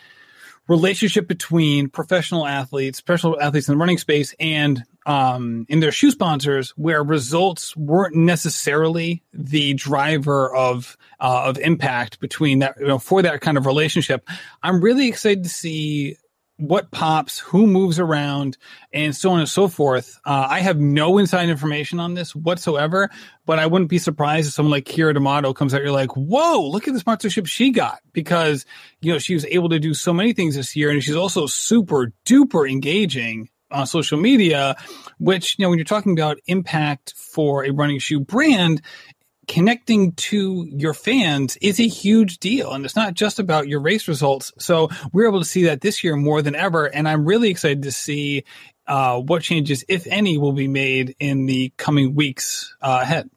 relationship 0.70 1.28
between 1.28 1.90
professional 1.90 2.48
athletes, 2.48 3.02
professional 3.02 3.40
athletes 3.42 3.68
in 3.68 3.74
the 3.74 3.78
running 3.78 3.98
space 3.98 4.34
and 4.40 4.84
um, 5.06 5.66
in 5.70 5.80
their 5.80 5.92
shoe 5.92 6.12
sponsors 6.12 6.72
where 6.72 7.04
results 7.04 7.76
weren't 7.76 8.16
necessarily 8.16 9.24
the 9.34 9.74
driver 9.74 10.54
of 10.56 10.98
uh, 11.20 11.44
of 11.46 11.58
impact 11.60 12.20
between 12.20 12.60
that 12.60 12.76
you 12.80 12.88
know 12.88 13.00
for 13.00 13.22
that 13.22 13.42
kind 13.42 13.58
of 13.58 13.66
relationship. 13.66 14.28
I'm 14.62 14.82
really 14.82 15.08
excited 15.08 15.44
to 15.44 15.50
see 15.50 16.18
what 16.62 16.92
pops, 16.92 17.40
who 17.40 17.66
moves 17.66 18.00
around, 18.00 18.56
and 18.94 19.16
so 19.16 19.32
on 19.32 19.40
and 19.40 19.50
so 19.50 19.68
forth. 19.68 20.20
Uh, 20.24 20.46
I 20.48 20.60
have 20.60 20.80
no 20.80 21.18
inside 21.18 21.50
information 21.50 22.00
on 22.00 22.14
this 22.14 22.36
whatsoever, 22.36 23.10
but 23.48 23.58
I 23.58 23.66
wouldn't 23.66 23.90
be 23.90 23.98
surprised 23.98 24.48
if 24.48 24.54
someone 24.54 24.72
like 24.72 24.86
Keira 24.86 25.14
D'Amato 25.14 25.54
comes 25.54 25.74
out. 25.74 25.82
You're 25.82 25.92
like, 25.92 26.16
whoa, 26.16 26.62
look 26.62 26.88
at 26.88 26.94
the 26.94 27.00
sponsorship 27.00 27.48
she 27.48 27.72
got 27.72 28.00
because 28.14 28.66
you 29.02 29.12
know 29.12 29.18
she 29.18 29.34
was 29.34 29.46
able 29.46 29.70
to 29.70 29.80
do 29.80 29.96
so 29.96 30.14
many 30.14 30.34
things 30.34 30.56
this 30.56 30.76
year, 30.76 30.92
and 30.92 31.04
she's 31.04 31.16
also 31.16 31.48
super 31.48 32.14
duper 32.26 32.70
engaging 32.70 33.50
on 33.72 33.88
social 33.88 34.20
media. 34.20 34.76
Which 35.20 35.58
you 35.58 35.64
know 35.64 35.70
when 35.70 35.78
you're 35.78 35.86
talking 35.86 36.14
about 36.14 36.40
impact 36.48 37.14
for 37.16 37.66
a 37.66 37.72
running 37.72 38.00
shoe 38.00 38.20
brand, 38.20 38.82
connecting 39.48 40.14
to 40.14 40.66
your 40.72 40.94
fans 40.94 41.58
is 41.62 41.80
a 41.80 41.88
huge 41.88 42.38
deal. 42.38 42.72
And 42.72 42.86
it's 42.86 42.96
not 42.96 43.14
just 43.14 43.40
about 43.40 43.68
your 43.68 43.82
race 43.82 44.08
results. 44.08 44.54
So 44.60 44.90
we're 45.12 45.28
able 45.28 45.40
to 45.40 45.46
see 45.46 45.64
that 45.64 45.82
this 45.82 46.04
year 46.04 46.16
more 46.16 46.42
than 46.42 46.56
ever. 46.56 46.86
And 46.86 47.08
I'm 47.08 47.26
really 47.26 47.50
excited 47.50 47.84
to 47.84 47.92
see 47.92 48.46
uh, 48.88 49.20
what 49.20 49.42
changes, 49.42 49.84
if 49.88 50.08
any, 50.08 50.38
will 50.38 50.54
be 50.54 50.68
made 50.68 51.16
in 51.20 51.48
the 51.48 51.74
coming 51.78 52.16
weeks 52.16 52.76
uh, 52.82 53.00
ahead. 53.02 53.30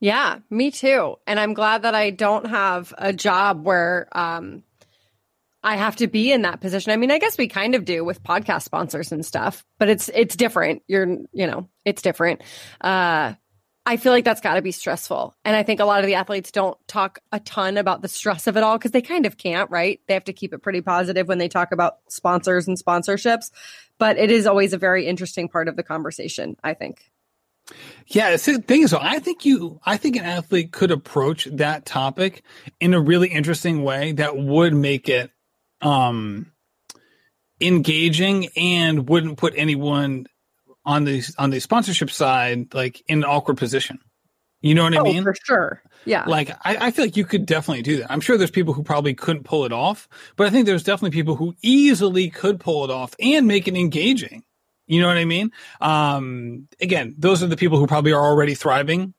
Yeah, 0.00 0.38
me 0.48 0.70
too. 0.70 1.16
And 1.26 1.40
I'm 1.40 1.54
glad 1.54 1.82
that 1.82 1.94
I 1.94 2.10
don't 2.10 2.46
have 2.46 2.94
a 2.98 3.12
job 3.12 3.64
where 3.64 4.08
um, 4.12 4.62
I 5.62 5.76
have 5.76 5.96
to 5.96 6.06
be 6.06 6.30
in 6.30 6.42
that 6.42 6.60
position. 6.60 6.92
I 6.92 6.96
mean, 6.96 7.10
I 7.10 7.18
guess 7.18 7.36
we 7.36 7.48
kind 7.48 7.74
of 7.74 7.84
do 7.84 8.04
with 8.04 8.22
podcast 8.22 8.62
sponsors 8.62 9.10
and 9.10 9.26
stuff, 9.26 9.64
but 9.78 9.88
it's 9.88 10.08
it's 10.14 10.36
different. 10.36 10.82
You're, 10.86 11.18
you 11.32 11.46
know, 11.46 11.68
it's 11.84 12.02
different. 12.02 12.42
Uh, 12.80 13.34
I 13.88 13.96
feel 13.96 14.12
like 14.12 14.24
that's 14.24 14.42
got 14.42 14.54
to 14.54 14.62
be 14.62 14.70
stressful. 14.70 15.34
And 15.46 15.56
I 15.56 15.62
think 15.62 15.80
a 15.80 15.86
lot 15.86 16.00
of 16.00 16.06
the 16.06 16.16
athletes 16.16 16.52
don't 16.52 16.76
talk 16.88 17.20
a 17.32 17.40
ton 17.40 17.78
about 17.78 18.02
the 18.02 18.08
stress 18.08 18.46
of 18.46 18.58
it 18.58 18.62
all 18.62 18.76
because 18.76 18.90
they 18.90 19.00
kind 19.00 19.24
of 19.24 19.38
can't, 19.38 19.70
right? 19.70 19.98
They 20.06 20.12
have 20.12 20.24
to 20.24 20.34
keep 20.34 20.52
it 20.52 20.58
pretty 20.58 20.82
positive 20.82 21.26
when 21.26 21.38
they 21.38 21.48
talk 21.48 21.72
about 21.72 21.96
sponsors 22.10 22.68
and 22.68 22.76
sponsorships. 22.76 23.50
But 23.96 24.18
it 24.18 24.30
is 24.30 24.46
always 24.46 24.74
a 24.74 24.78
very 24.78 25.06
interesting 25.06 25.48
part 25.48 25.68
of 25.68 25.76
the 25.76 25.82
conversation, 25.82 26.56
I 26.62 26.74
think. 26.74 27.10
Yeah, 28.06 28.30
the 28.30 28.38
thing 28.38 28.82
is, 28.82 28.92
I 28.92 29.20
think 29.20 29.46
you, 29.46 29.80
I 29.84 29.96
think 29.96 30.16
an 30.16 30.24
athlete 30.24 30.70
could 30.70 30.90
approach 30.90 31.46
that 31.52 31.86
topic 31.86 32.42
in 32.80 32.92
a 32.92 33.00
really 33.00 33.28
interesting 33.28 33.82
way 33.82 34.12
that 34.12 34.36
would 34.36 34.74
make 34.74 35.08
it 35.08 35.30
um, 35.80 36.52
engaging 37.60 38.48
and 38.56 39.08
wouldn't 39.08 39.38
put 39.38 39.54
anyone 39.56 40.26
on 40.84 41.04
the 41.04 41.22
on 41.38 41.50
the 41.50 41.60
sponsorship 41.60 42.10
side, 42.10 42.74
like 42.74 43.02
in 43.08 43.18
an 43.18 43.24
awkward 43.24 43.58
position. 43.58 43.98
You 44.60 44.74
know 44.74 44.84
what 44.84 44.96
oh, 44.96 45.00
I 45.00 45.02
mean? 45.02 45.22
For 45.22 45.34
sure. 45.44 45.82
Yeah. 46.04 46.24
Like 46.26 46.50
I, 46.64 46.86
I, 46.86 46.90
feel 46.90 47.04
like 47.04 47.16
you 47.16 47.24
could 47.24 47.46
definitely 47.46 47.82
do 47.82 47.98
that. 47.98 48.10
I'm 48.10 48.20
sure 48.20 48.36
there's 48.36 48.50
people 48.50 48.74
who 48.74 48.82
probably 48.82 49.14
couldn't 49.14 49.44
pull 49.44 49.64
it 49.64 49.72
off, 49.72 50.08
but 50.36 50.46
I 50.46 50.50
think 50.50 50.66
there's 50.66 50.82
definitely 50.82 51.14
people 51.14 51.36
who 51.36 51.54
easily 51.62 52.30
could 52.30 52.58
pull 52.58 52.84
it 52.84 52.90
off 52.90 53.14
and 53.20 53.46
make 53.46 53.68
it 53.68 53.76
engaging. 53.76 54.42
You 54.86 55.02
know 55.02 55.06
what 55.06 55.18
I 55.18 55.26
mean? 55.26 55.52
Um, 55.80 56.66
again, 56.80 57.14
those 57.18 57.42
are 57.42 57.46
the 57.46 57.56
people 57.56 57.78
who 57.78 57.86
probably 57.86 58.12
are 58.12 58.24
already 58.24 58.54
thriving 58.54 59.14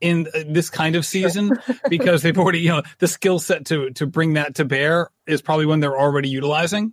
in 0.00 0.28
this 0.46 0.70
kind 0.70 0.96
of 0.96 1.04
season 1.04 1.52
because 1.88 2.22
they've 2.22 2.38
already, 2.38 2.60
you 2.60 2.70
know, 2.70 2.82
the 2.98 3.08
skill 3.08 3.38
set 3.38 3.66
to 3.66 3.90
to 3.90 4.06
bring 4.06 4.34
that 4.34 4.54
to 4.56 4.64
bear 4.64 5.10
is 5.26 5.42
probably 5.42 5.66
one 5.66 5.80
they're 5.80 5.98
already 5.98 6.28
utilizing 6.28 6.92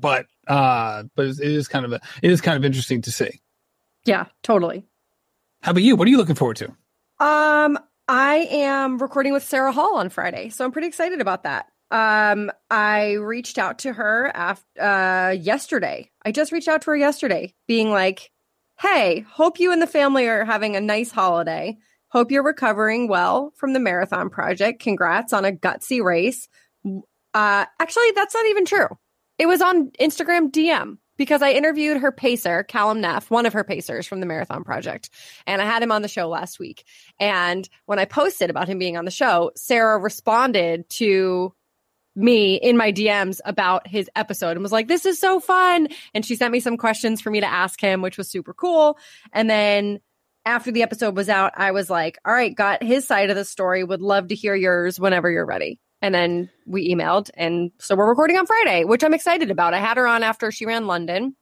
but 0.00 0.26
uh, 0.46 1.04
but 1.14 1.26
it 1.26 1.40
is 1.40 1.68
kind 1.68 1.84
of 1.84 1.92
a, 1.92 2.00
it 2.22 2.30
is 2.30 2.40
kind 2.40 2.56
of 2.56 2.64
interesting 2.64 3.02
to 3.02 3.12
see. 3.12 3.40
Yeah, 4.04 4.26
totally. 4.42 4.84
How 5.62 5.72
about 5.72 5.82
you? 5.82 5.96
What 5.96 6.06
are 6.08 6.10
you 6.10 6.16
looking 6.16 6.36
forward 6.36 6.56
to? 6.56 6.66
Um, 7.20 7.78
I 8.06 8.48
am 8.50 8.98
recording 8.98 9.32
with 9.32 9.42
Sarah 9.42 9.72
Hall 9.72 9.96
on 9.96 10.08
Friday, 10.08 10.48
so 10.50 10.64
I'm 10.64 10.72
pretty 10.72 10.88
excited 10.88 11.20
about 11.20 11.42
that. 11.42 11.66
Um, 11.90 12.50
I 12.70 13.12
reached 13.12 13.58
out 13.58 13.80
to 13.80 13.92
her 13.92 14.30
after 14.34 14.80
uh, 14.80 15.30
yesterday. 15.30 16.10
I 16.22 16.32
just 16.32 16.52
reached 16.52 16.68
out 16.68 16.82
to 16.82 16.90
her 16.90 16.96
yesterday, 16.96 17.54
being 17.66 17.90
like, 17.90 18.30
"Hey, 18.78 19.20
hope 19.28 19.58
you 19.58 19.72
and 19.72 19.82
the 19.82 19.86
family 19.86 20.26
are 20.26 20.44
having 20.44 20.76
a 20.76 20.80
nice 20.80 21.10
holiday. 21.10 21.76
Hope 22.08 22.30
you're 22.30 22.42
recovering 22.42 23.08
well 23.08 23.52
from 23.56 23.72
the 23.72 23.80
marathon 23.80 24.30
project. 24.30 24.80
Congrats 24.80 25.32
on 25.32 25.44
a 25.44 25.52
gutsy 25.52 26.02
race." 26.02 26.48
Uh, 26.84 27.66
actually, 27.78 28.10
that's 28.14 28.34
not 28.34 28.46
even 28.46 28.64
true. 28.64 28.88
It 29.38 29.46
was 29.46 29.60
on 29.62 29.90
Instagram 30.00 30.50
DM 30.50 30.98
because 31.18 31.42
I 31.42 31.50
interviewed 31.50 32.00
her 32.00 32.10
pacer, 32.10 32.62
Callum 32.62 33.00
Neff, 33.00 33.30
one 33.30 33.44
of 33.44 33.52
her 33.52 33.64
pacers 33.64 34.06
from 34.06 34.20
the 34.20 34.26
Marathon 34.26 34.64
Project. 34.64 35.10
And 35.46 35.60
I 35.60 35.66
had 35.66 35.82
him 35.82 35.92
on 35.92 36.00
the 36.00 36.08
show 36.08 36.28
last 36.28 36.58
week. 36.58 36.84
And 37.20 37.68
when 37.86 37.98
I 37.98 38.06
posted 38.06 38.48
about 38.48 38.68
him 38.68 38.78
being 38.78 38.96
on 38.96 39.04
the 39.04 39.10
show, 39.10 39.50
Sarah 39.56 39.98
responded 39.98 40.88
to 40.90 41.52
me 42.16 42.56
in 42.56 42.76
my 42.76 42.92
DMs 42.92 43.40
about 43.44 43.86
his 43.86 44.10
episode 44.16 44.52
and 44.52 44.62
was 44.62 44.72
like, 44.72 44.88
this 44.88 45.06
is 45.06 45.20
so 45.20 45.38
fun. 45.38 45.88
And 46.14 46.24
she 46.24 46.34
sent 46.34 46.52
me 46.52 46.60
some 46.60 46.76
questions 46.76 47.20
for 47.20 47.30
me 47.30 47.40
to 47.40 47.46
ask 47.46 47.80
him, 47.80 48.00
which 48.00 48.18
was 48.18 48.28
super 48.28 48.54
cool. 48.54 48.98
And 49.32 49.48
then 49.48 50.00
after 50.48 50.72
the 50.72 50.82
episode 50.82 51.14
was 51.14 51.28
out, 51.28 51.52
I 51.56 51.72
was 51.72 51.90
like, 51.90 52.18
all 52.24 52.32
right, 52.32 52.54
got 52.54 52.82
his 52.82 53.06
side 53.06 53.28
of 53.28 53.36
the 53.36 53.44
story. 53.44 53.84
Would 53.84 54.00
love 54.00 54.28
to 54.28 54.34
hear 54.34 54.54
yours 54.54 54.98
whenever 54.98 55.30
you're 55.30 55.46
ready. 55.46 55.78
And 56.00 56.14
then 56.14 56.48
we 56.66 56.92
emailed. 56.92 57.30
And 57.34 57.70
so 57.78 57.94
we're 57.94 58.08
recording 58.08 58.38
on 58.38 58.46
Friday, 58.46 58.84
which 58.84 59.04
I'm 59.04 59.12
excited 59.14 59.50
about. 59.50 59.74
I 59.74 59.78
had 59.78 59.98
her 59.98 60.06
on 60.06 60.22
after 60.22 60.50
she 60.50 60.64
ran 60.64 60.86
London. 60.86 61.36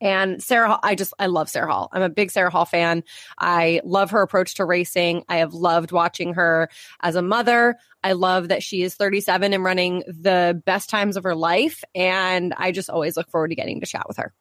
And 0.00 0.40
Sarah, 0.40 0.78
I 0.80 0.94
just, 0.94 1.12
I 1.18 1.26
love 1.26 1.48
Sarah 1.48 1.72
Hall. 1.72 1.88
I'm 1.90 2.02
a 2.02 2.08
big 2.08 2.30
Sarah 2.30 2.50
Hall 2.50 2.64
fan. 2.64 3.02
I 3.36 3.80
love 3.84 4.12
her 4.12 4.22
approach 4.22 4.54
to 4.54 4.64
racing. 4.64 5.24
I 5.28 5.38
have 5.38 5.52
loved 5.52 5.90
watching 5.90 6.34
her 6.34 6.68
as 7.02 7.16
a 7.16 7.22
mother. 7.22 7.76
I 8.04 8.12
love 8.12 8.48
that 8.48 8.62
she 8.62 8.82
is 8.82 8.94
37 8.94 9.52
and 9.52 9.64
running 9.64 10.04
the 10.06 10.62
best 10.64 10.88
times 10.88 11.16
of 11.16 11.24
her 11.24 11.34
life. 11.34 11.82
And 11.96 12.54
I 12.56 12.70
just 12.70 12.88
always 12.88 13.16
look 13.16 13.30
forward 13.30 13.48
to 13.48 13.56
getting 13.56 13.80
to 13.80 13.86
chat 13.86 14.06
with 14.06 14.18
her. 14.18 14.32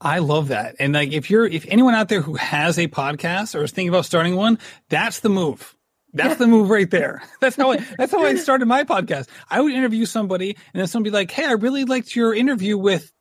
I 0.00 0.20
love 0.20 0.48
that. 0.48 0.76
And 0.78 0.94
like, 0.94 1.12
if 1.12 1.30
you're, 1.30 1.46
if 1.46 1.66
anyone 1.68 1.94
out 1.94 2.08
there 2.08 2.20
who 2.20 2.34
has 2.34 2.78
a 2.78 2.86
podcast 2.88 3.58
or 3.58 3.64
is 3.64 3.72
thinking 3.72 3.88
about 3.88 4.04
starting 4.04 4.36
one, 4.36 4.58
that's 4.88 5.20
the 5.20 5.28
move. 5.28 5.74
That's 6.14 6.36
the 6.36 6.46
move 6.46 6.70
right 6.70 6.90
there. 6.90 7.22
That's 7.40 7.54
how 7.54 7.72
I, 7.72 7.84
that's 7.98 8.12
how 8.12 8.24
I 8.24 8.34
started 8.36 8.64
my 8.64 8.84
podcast. 8.84 9.28
I 9.50 9.60
would 9.60 9.74
interview 9.74 10.06
somebody 10.06 10.56
and 10.72 10.80
then 10.80 10.86
somebody 10.86 11.10
be 11.10 11.14
like, 11.14 11.30
Hey, 11.30 11.44
I 11.44 11.52
really 11.52 11.84
liked 11.84 12.16
your 12.16 12.34
interview 12.34 12.78
with 12.78 13.12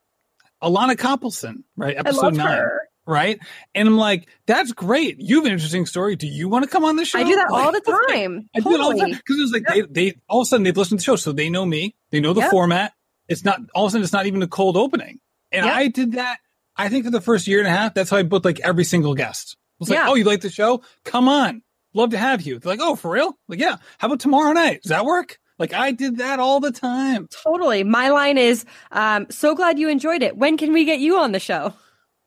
Alana 0.63 0.95
Coppleson, 0.95 1.63
right? 1.75 1.97
Episode 1.97 2.35
nine. 2.35 2.57
Her. 2.57 2.81
Right. 3.05 3.39
And 3.75 3.87
I'm 3.87 3.97
like, 3.97 4.27
that's 4.45 4.71
great. 4.71 5.19
You 5.19 5.37
have 5.37 5.45
an 5.45 5.51
interesting 5.51 5.85
story. 5.85 6.15
Do 6.15 6.27
you 6.27 6.49
want 6.49 6.63
to 6.63 6.69
come 6.69 6.83
on 6.83 6.95
the 6.95 7.05
show? 7.05 7.19
I 7.19 7.23
do 7.23 7.35
that 7.35 7.51
like, 7.51 7.65
all 7.65 7.71
the 7.71 7.81
time. 8.09 8.49
I 8.55 8.59
totally. 8.59 8.75
do 8.75 8.81
it 8.81 8.83
all 8.83 8.91
the 8.91 8.99
time. 8.99 9.21
Cause 9.27 9.37
it 9.37 9.41
was 9.41 9.51
like, 9.51 9.63
yep. 9.75 9.87
they, 9.89 10.11
they, 10.11 10.17
all 10.29 10.41
of 10.41 10.45
a 10.45 10.47
sudden 10.47 10.63
they've 10.63 10.75
listened 10.75 10.99
to 10.99 11.03
the 11.03 11.05
show. 11.05 11.15
So 11.17 11.33
they 11.33 11.49
know 11.49 11.65
me. 11.65 11.95
They 12.11 12.21
know 12.21 12.33
the 12.33 12.41
yep. 12.41 12.51
format. 12.51 12.93
It's 13.27 13.43
not, 13.43 13.59
all 13.75 13.85
of 13.85 13.89
a 13.89 13.91
sudden 13.91 14.03
it's 14.03 14.13
not 14.13 14.27
even 14.27 14.41
a 14.43 14.47
cold 14.47 14.77
opening. 14.77 15.19
And 15.51 15.65
yep. 15.65 15.73
I 15.75 15.87
did 15.87 16.13
that. 16.13 16.39
I 16.77 16.89
think 16.89 17.05
for 17.05 17.11
the 17.11 17.21
first 17.21 17.47
year 17.47 17.59
and 17.59 17.67
a 17.67 17.71
half, 17.71 17.93
that's 17.93 18.09
how 18.09 18.17
I 18.17 18.23
booked 18.23 18.45
like 18.45 18.59
every 18.59 18.83
single 18.83 19.15
guest. 19.15 19.53
It 19.53 19.79
was 19.79 19.89
like, 19.89 19.99
yeah. 19.99 20.09
oh, 20.09 20.15
you 20.15 20.23
like 20.23 20.41
the 20.41 20.49
show? 20.49 20.83
Come 21.03 21.27
on 21.27 21.61
love 21.97 22.11
to 22.11 22.17
have 22.17 22.43
you. 22.43 22.59
They're 22.59 22.71
like, 22.71 22.79
oh, 22.81 22.95
for 22.95 23.11
real? 23.11 23.37
Like, 23.47 23.59
yeah. 23.59 23.77
How 23.97 24.07
about 24.07 24.19
tomorrow 24.19 24.53
night? 24.53 24.83
Does 24.83 24.89
that 24.89 25.05
work? 25.05 25.39
Like 25.59 25.73
I 25.73 25.91
did 25.91 26.17
that 26.17 26.39
all 26.39 26.59
the 26.59 26.71
time. 26.71 27.27
Totally. 27.43 27.83
My 27.83 28.09
line 28.09 28.37
is, 28.37 28.63
um, 28.91 29.25
so 29.31 29.55
glad 29.55 29.79
you 29.79 29.89
enjoyed 29.89 30.21
it. 30.21 30.37
When 30.37 30.55
can 30.55 30.71
we 30.71 30.85
get 30.85 30.99
you 30.99 31.17
on 31.17 31.31
the 31.31 31.39
show? 31.39 31.73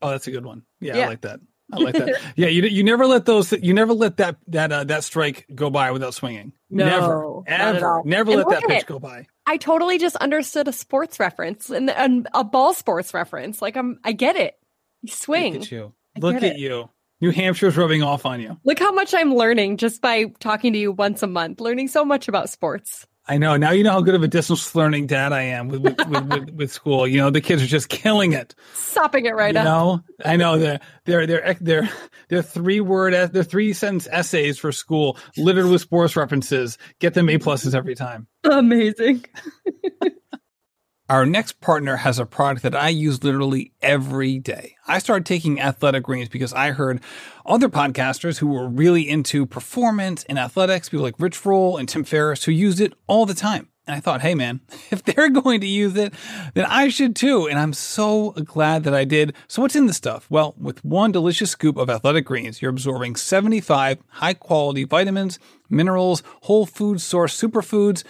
Oh, 0.03 0.11
that's 0.11 0.27
a 0.27 0.33
good 0.33 0.45
one. 0.45 0.65
Yeah, 0.81 0.97
yeah. 0.97 1.05
I 1.05 1.09
like 1.09 1.21
that. 1.21 1.41
I 1.73 1.77
like 1.79 1.95
that. 1.95 2.21
yeah, 2.37 2.49
you 2.49 2.63
you 2.63 2.83
never 2.83 3.07
let 3.07 3.27
those 3.27 3.53
you 3.53 3.75
never 3.75 3.93
let 3.93 4.17
that 4.19 4.37
that 4.49 4.73
uh, 4.73 4.85
that 4.85 5.05
strike 5.05 5.47
go 5.55 5.71
by 5.71 5.91
without 5.91 6.15
swinging. 6.15 6.53
No, 6.71 6.85
never, 6.85 7.43
ever, 7.47 8.03
never 8.05 8.37
let 8.37 8.49
that 8.49 8.63
pitch 8.69 8.87
go 8.87 8.99
by. 8.99 9.27
I 9.47 9.57
totally 9.57 9.99
just 9.99 10.15
understood 10.17 10.69
a 10.69 10.73
sports 10.73 11.19
reference 11.19 11.71
and, 11.71 11.91
and 11.91 12.29
a 12.33 12.45
ball 12.45 12.73
sports 12.73 13.13
reference. 13.13 13.61
Like 13.61 13.77
I'm, 13.77 13.99
I 14.05 14.13
get 14.13 14.37
it. 14.37 14.57
You 15.03 15.13
swing. 15.13 15.55
Look 15.55 15.63
at 15.63 15.73
you. 15.73 15.93
Look 16.19 16.37
at 16.37 16.43
it. 16.45 16.59
you. 16.59 16.89
New 17.21 17.33
Hampshire's 17.33 17.77
rubbing 17.77 18.03
off 18.03 18.25
on 18.25 18.41
you. 18.41 18.57
Look 18.65 18.79
how 18.79 18.93
much 18.93 19.13
I'm 19.13 19.35
learning 19.35 19.77
just 19.77 20.01
by 20.01 20.27
talking 20.39 20.73
to 20.73 20.79
you 20.79 20.93
once 20.93 21.23
a 21.23 21.27
month, 21.27 21.61
learning 21.61 21.89
so 21.89 22.05
much 22.05 22.29
about 22.29 22.49
sports. 22.49 23.07
I 23.31 23.39
know. 23.39 23.57
Now 23.57 23.71
you 23.71 23.85
know 23.85 23.93
how 23.93 24.01
good 24.01 24.17
of 24.17 24.25
a 24.25 24.29
distance 24.29 24.75
learning 24.75 25.07
dad 25.07 25.33
I 25.33 25.43
am 25.43 25.69
with 25.69 25.83
with, 25.83 25.97
with, 26.09 26.25
with, 26.25 26.51
with, 26.51 26.73
school. 26.73 27.07
You 27.07 27.19
know, 27.19 27.31
the 27.31 27.41
kids 27.41 27.63
are 27.63 27.67
just 27.67 27.89
killing 27.89 28.33
it. 28.33 28.57
Sopping 28.75 29.27
it 29.27 29.37
right 29.37 29.55
you 29.55 29.61
up. 29.61 29.65
know, 29.65 30.01
I 30.25 30.35
know 30.35 30.59
they're 30.59 30.81
they're 31.05 31.29
they're 31.29 31.57
they're, 31.61 31.89
they're 32.29 32.43
three 32.43 32.81
word 32.81 33.13
they're 33.33 33.45
three 33.45 33.73
sentence 33.73 34.09
essays 34.11 34.59
for 34.59 34.73
school 34.73 35.17
littered 35.37 35.67
with 35.67 35.81
sports 35.81 36.17
references. 36.17 36.77
Get 36.99 37.15
them 37.15 37.29
A 37.29 37.39
pluses 37.39 37.73
every 37.73 37.95
time. 37.95 38.27
Amazing. 38.43 39.25
Our 41.09 41.27
next 41.27 41.61
partner 41.61 41.97
has 41.97 42.19
a 42.19 42.27
product 42.27 42.63
that 42.63 42.75
I 42.75 42.89
use 42.89 43.23
literally 43.23 43.73
every 43.81 44.39
day. 44.39 44.77
I 44.87 45.01
started 45.01 45.27
taking 45.27 45.61
athletic 45.61 46.05
greens 46.05 46.29
because 46.29 46.53
I 46.53 46.71
heard 46.71 47.01
other 47.51 47.69
podcasters 47.69 48.39
who 48.39 48.47
were 48.47 48.69
really 48.69 49.09
into 49.09 49.45
performance 49.45 50.25
and 50.25 50.39
athletics, 50.39 50.89
people 50.89 51.03
like 51.03 51.19
Rich 51.19 51.45
Roll 51.45 51.77
and 51.77 51.89
Tim 51.89 52.05
Ferriss, 52.05 52.45
who 52.45 52.53
used 52.53 52.81
it 52.81 52.95
all 53.09 53.27
the 53.27 53.35
time. 53.35 53.69
And 53.89 53.97
I 53.97 54.01
thought, 54.01 54.21
hey 54.21 54.37
man, 54.37 54.61
if 54.93 55.03
they're 55.03 55.29
going 55.29 55.61
to 55.63 55.67
use 55.67 55.97
it, 55.97 56.15
then 56.55 56.65
I 56.67 56.89
should 56.89 57.17
too. 57.17 57.49
And 57.49 57.59
I'm 57.59 57.73
so 57.73 58.31
glad 58.31 58.85
that 58.85 58.95
I 58.95 59.05
did. 59.05 59.35
So 59.49 59.63
what's 59.63 59.75
in 59.75 59.87
the 59.87 59.93
stuff? 59.93 60.27
Well, 60.31 60.55
with 60.59 60.85
one 60.85 61.11
delicious 61.11 61.51
scoop 61.51 61.77
of 61.77 61.91
athletic 61.91 62.25
greens, 62.25 62.63
you're 62.63 62.71
absorbing 62.71 63.17
75 63.17 63.99
high 64.07 64.35
quality 64.35 64.85
vitamins, 64.85 65.41
minerals, 65.69 66.23
whole 66.43 66.67
food 66.67 67.01
source 67.01 67.39
superfoods, 67.39 68.05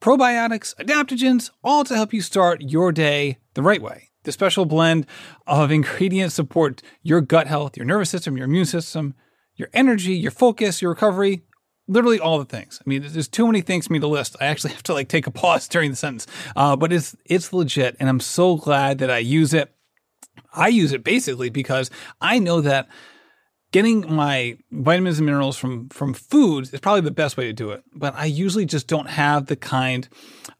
probiotics, 0.00 0.74
adaptogens, 0.76 1.50
all 1.62 1.84
to 1.84 1.94
help 1.94 2.12
you 2.12 2.22
start 2.22 2.62
your 2.62 2.90
day 2.90 3.38
the 3.54 3.62
right 3.62 3.80
way. 3.80 4.09
The 4.24 4.32
special 4.32 4.66
blend 4.66 5.06
of 5.46 5.70
ingredients 5.70 6.34
support 6.34 6.82
your 7.02 7.20
gut 7.20 7.46
health, 7.46 7.76
your 7.76 7.86
nervous 7.86 8.10
system, 8.10 8.36
your 8.36 8.46
immune 8.46 8.66
system, 8.66 9.14
your 9.56 9.68
energy, 9.72 10.14
your 10.14 10.30
focus, 10.30 10.82
your 10.82 10.90
recovery, 10.90 11.42
literally 11.88 12.20
all 12.20 12.38
the 12.38 12.44
things. 12.44 12.80
I 12.80 12.88
mean, 12.88 13.04
there's 13.06 13.28
too 13.28 13.46
many 13.46 13.60
things 13.60 13.86
for 13.86 13.92
me 13.92 13.98
to 13.98 14.06
list. 14.06 14.36
I 14.40 14.46
actually 14.46 14.72
have 14.74 14.82
to 14.84 14.94
like 14.94 15.08
take 15.08 15.26
a 15.26 15.30
pause 15.30 15.68
during 15.68 15.90
the 15.90 15.96
sentence. 15.96 16.26
Uh, 16.56 16.76
but 16.76 16.92
it's 16.92 17.16
it's 17.24 17.52
legit, 17.52 17.96
and 18.00 18.08
I'm 18.08 18.20
so 18.20 18.56
glad 18.56 18.98
that 18.98 19.10
I 19.10 19.18
use 19.18 19.52
it. 19.52 19.74
I 20.52 20.68
use 20.68 20.92
it 20.92 21.04
basically 21.04 21.50
because 21.50 21.90
I 22.20 22.38
know 22.38 22.60
that 22.60 22.88
getting 23.72 24.12
my 24.12 24.56
vitamins 24.70 25.18
and 25.18 25.26
minerals 25.26 25.56
from 25.56 25.88
from 25.88 26.14
foods 26.14 26.72
is 26.72 26.80
probably 26.80 27.00
the 27.00 27.10
best 27.10 27.36
way 27.36 27.44
to 27.44 27.52
do 27.52 27.70
it 27.70 27.82
but 27.94 28.14
i 28.14 28.24
usually 28.24 28.64
just 28.64 28.86
don't 28.86 29.08
have 29.08 29.46
the 29.46 29.56
kind 29.56 30.08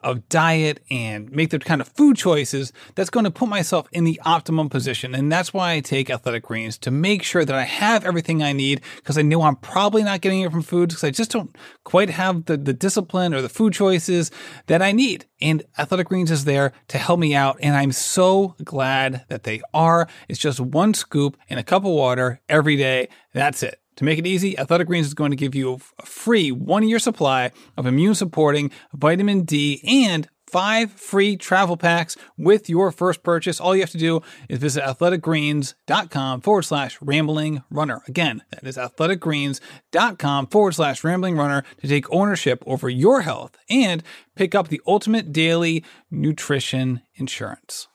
of 0.03 0.29
diet 0.29 0.81
and 0.91 1.31
make 1.31 1.51
the 1.51 1.59
kind 1.59 1.81
of 1.81 1.89
food 1.89 2.17
choices 2.17 2.73
that's 2.95 3.11
going 3.11 3.25
to 3.25 3.31
put 3.31 3.49
myself 3.49 3.87
in 3.93 4.05
the 4.05 4.21
optimum 4.25 4.69
position. 4.69 5.15
And 5.15 5.31
that's 5.31 5.53
why 5.53 5.73
i 5.73 5.81
take 5.81 6.11
athletic 6.11 6.45
greens 6.45 6.79
to 6.79 6.91
make 6.91 7.23
sure 7.23 7.45
that 7.45 7.55
i 7.55 7.63
have 7.63 8.05
everything 8.05 8.43
i 8.43 8.53
need 8.53 8.81
because 8.97 9.19
i 9.19 9.23
know 9.23 9.43
i'm 9.43 9.57
probably 9.57 10.03
not 10.03 10.21
getting 10.21 10.41
it 10.41 10.51
from 10.51 10.63
foods 10.63 10.95
because 10.95 11.05
i 11.05 11.11
just 11.11 11.31
don't 11.31 11.57
quite 11.85 12.11
have 12.11 12.47
the, 12.47 12.57
the 12.57 12.73
discipline 12.73 13.35
or 13.35 13.43
the 13.43 13.49
food 13.49 13.73
choices 13.73 14.31
that 14.67 14.81
i 14.83 14.93
need 14.93 15.27
and 15.43 15.63
athletic 15.79 16.09
greens 16.09 16.31
is 16.31 16.45
there 16.45 16.73
to 16.89 16.99
help 16.99 17.19
me 17.19 17.35
out 17.35 17.59
and 17.63 17.77
i'm 17.77 17.93
so 17.93 18.55
glad 18.65 19.25
that 19.29 19.45
they 19.45 19.61
are 19.73 20.09
it's 20.29 20.39
just 20.39 20.61
one 20.61 20.95
scoop 20.95 21.37
in 21.49 21.59
a 21.59 21.63
cup 21.63 21.85
of 21.85 21.91
water 21.91 22.41
every 22.49 22.77
day 22.77 23.09
that's 23.33 23.63
it. 23.63 23.81
To 23.97 24.05
make 24.05 24.19
it 24.19 24.27
easy, 24.27 24.59
Athletic 24.59 24.87
Greens 24.87 25.07
is 25.07 25.15
going 25.15 25.31
to 25.31 25.37
give 25.37 25.55
you 25.55 25.79
a 25.99 26.07
free 26.07 26.51
one 26.51 26.89
year 26.89 26.99
supply 26.99 27.51
of 27.77 27.87
immune 27.87 28.15
supporting 28.15 28.71
vitamin 28.95 29.43
D 29.43 29.81
and 29.85 30.27
five 30.51 30.93
free 30.93 31.37
travel 31.37 31.77
packs 31.77 32.17
with 32.37 32.69
your 32.69 32.91
first 32.91 33.23
purchase. 33.23 33.61
All 33.61 33.75
you 33.75 33.83
have 33.83 33.91
to 33.91 33.99
do 33.99 34.23
is 34.49 34.59
visit 34.59 34.83
athleticgreens.com 34.85 36.41
forward 36.41 36.63
slash 36.63 36.99
rambling 37.01 37.63
runner. 37.71 38.03
Again, 38.09 38.43
that 38.51 38.67
is 38.67 38.77
athleticgreens.com 38.77 40.47
forward 40.49 40.75
slash 40.75 41.05
rambling 41.05 41.37
runner 41.37 41.65
to 41.81 41.89
take 41.89 42.11
ownership 42.13 42.63
over 42.67 42.89
your 42.89 43.23
health 43.23 43.57
and 43.69 44.03
pick 44.35 44.55
up 44.55 44.69
the 44.69 44.81
ultimate 44.87 45.33
daily 45.33 45.85
nutrition 46.11 47.03
insurance. 47.15 47.89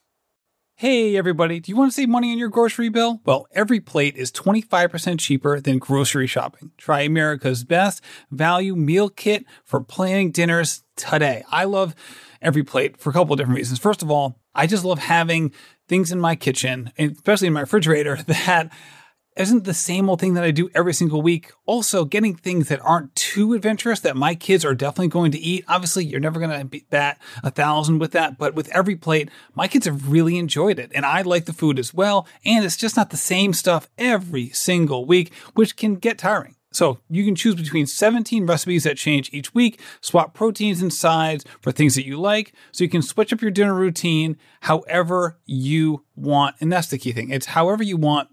Hey 0.77 1.15
everybody, 1.15 1.61
do 1.61 1.71
you 1.71 1.77
want 1.77 1.93
to 1.93 1.95
save 1.95 2.09
money 2.09 2.33
on 2.33 2.37
your 2.37 2.49
grocery 2.49 2.89
bill? 2.89 3.21
Well, 3.25 3.47
every 3.53 3.79
plate 3.79 4.17
is 4.17 4.29
25% 4.29 5.19
cheaper 5.21 5.61
than 5.61 5.77
grocery 5.77 6.27
shopping. 6.27 6.71
Try 6.77 7.03
America's 7.03 7.63
best 7.63 8.03
value 8.29 8.75
meal 8.75 9.07
kit 9.07 9.45
for 9.63 9.79
planning 9.79 10.31
dinners 10.31 10.83
today. 10.97 11.45
I 11.49 11.63
love 11.63 11.95
every 12.45 12.63
plate 12.63 12.97
for 12.97 13.09
a 13.09 13.13
couple 13.13 13.33
of 13.33 13.39
different 13.39 13.57
reasons. 13.57 13.79
First 13.79 14.03
of 14.03 14.11
all, 14.11 14.39
I 14.53 14.67
just 14.67 14.85
love 14.85 14.99
having 14.99 15.51
things 15.87 16.11
in 16.11 16.19
my 16.19 16.35
kitchen, 16.35 16.91
especially 16.97 17.47
in 17.47 17.53
my 17.53 17.61
refrigerator, 17.61 18.15
that 18.27 18.71
isn't 19.35 19.65
the 19.65 19.73
same 19.73 20.09
old 20.09 20.21
thing 20.21 20.35
that 20.35 20.45
I 20.45 20.51
do 20.51 20.69
every 20.73 20.93
single 20.93 21.21
week. 21.21 21.51
Also, 21.65 22.05
getting 22.05 22.35
things 22.35 22.69
that 22.69 22.79
aren't 22.81 23.13
too 23.15 23.53
adventurous 23.53 23.99
that 24.01 24.15
my 24.15 24.33
kids 24.33 24.63
are 24.63 24.73
definitely 24.73 25.09
going 25.09 25.31
to 25.31 25.37
eat. 25.37 25.65
Obviously, 25.67 26.05
you're 26.05 26.21
never 26.21 26.39
going 26.39 26.69
to 26.69 26.81
bat 26.89 27.19
a 27.43 27.51
thousand 27.51 27.99
with 27.99 28.11
that, 28.11 28.37
but 28.37 28.55
with 28.55 28.69
every 28.69 28.95
plate, 28.95 29.29
my 29.53 29.67
kids 29.67 29.85
have 29.85 30.09
really 30.09 30.37
enjoyed 30.37 30.79
it. 30.79 30.91
And 30.95 31.05
I 31.05 31.21
like 31.21 31.45
the 31.45 31.53
food 31.53 31.79
as 31.79 31.93
well. 31.93 32.27
And 32.45 32.63
it's 32.63 32.77
just 32.77 32.95
not 32.95 33.09
the 33.09 33.17
same 33.17 33.51
stuff 33.51 33.89
every 33.97 34.49
single 34.49 35.05
week, 35.05 35.33
which 35.53 35.75
can 35.75 35.95
get 35.95 36.17
tiring. 36.17 36.54
So 36.75 36.99
you 37.09 37.23
can 37.23 37.35
choose 37.35 37.55
between 37.55 37.85
17 37.85 38.45
recipes 38.45 38.83
that 38.83 38.97
change 38.97 39.29
each 39.33 39.53
week, 39.53 39.79
swap 40.01 40.33
proteins 40.33 40.81
and 40.81 40.93
sides 40.93 41.45
for 41.61 41.71
things 41.71 41.95
that 41.95 42.05
you 42.05 42.19
like. 42.19 42.53
So 42.71 42.83
you 42.83 42.89
can 42.89 43.01
switch 43.01 43.31
up 43.31 43.41
your 43.41 43.51
dinner 43.51 43.73
routine 43.73 44.37
however 44.61 45.39
you 45.45 46.03
want. 46.15 46.55
And 46.59 46.71
that's 46.71 46.87
the 46.87 46.97
key 46.97 47.11
thing. 47.11 47.29
It's 47.31 47.47
however 47.47 47.83
you 47.83 47.97
want 47.97 48.29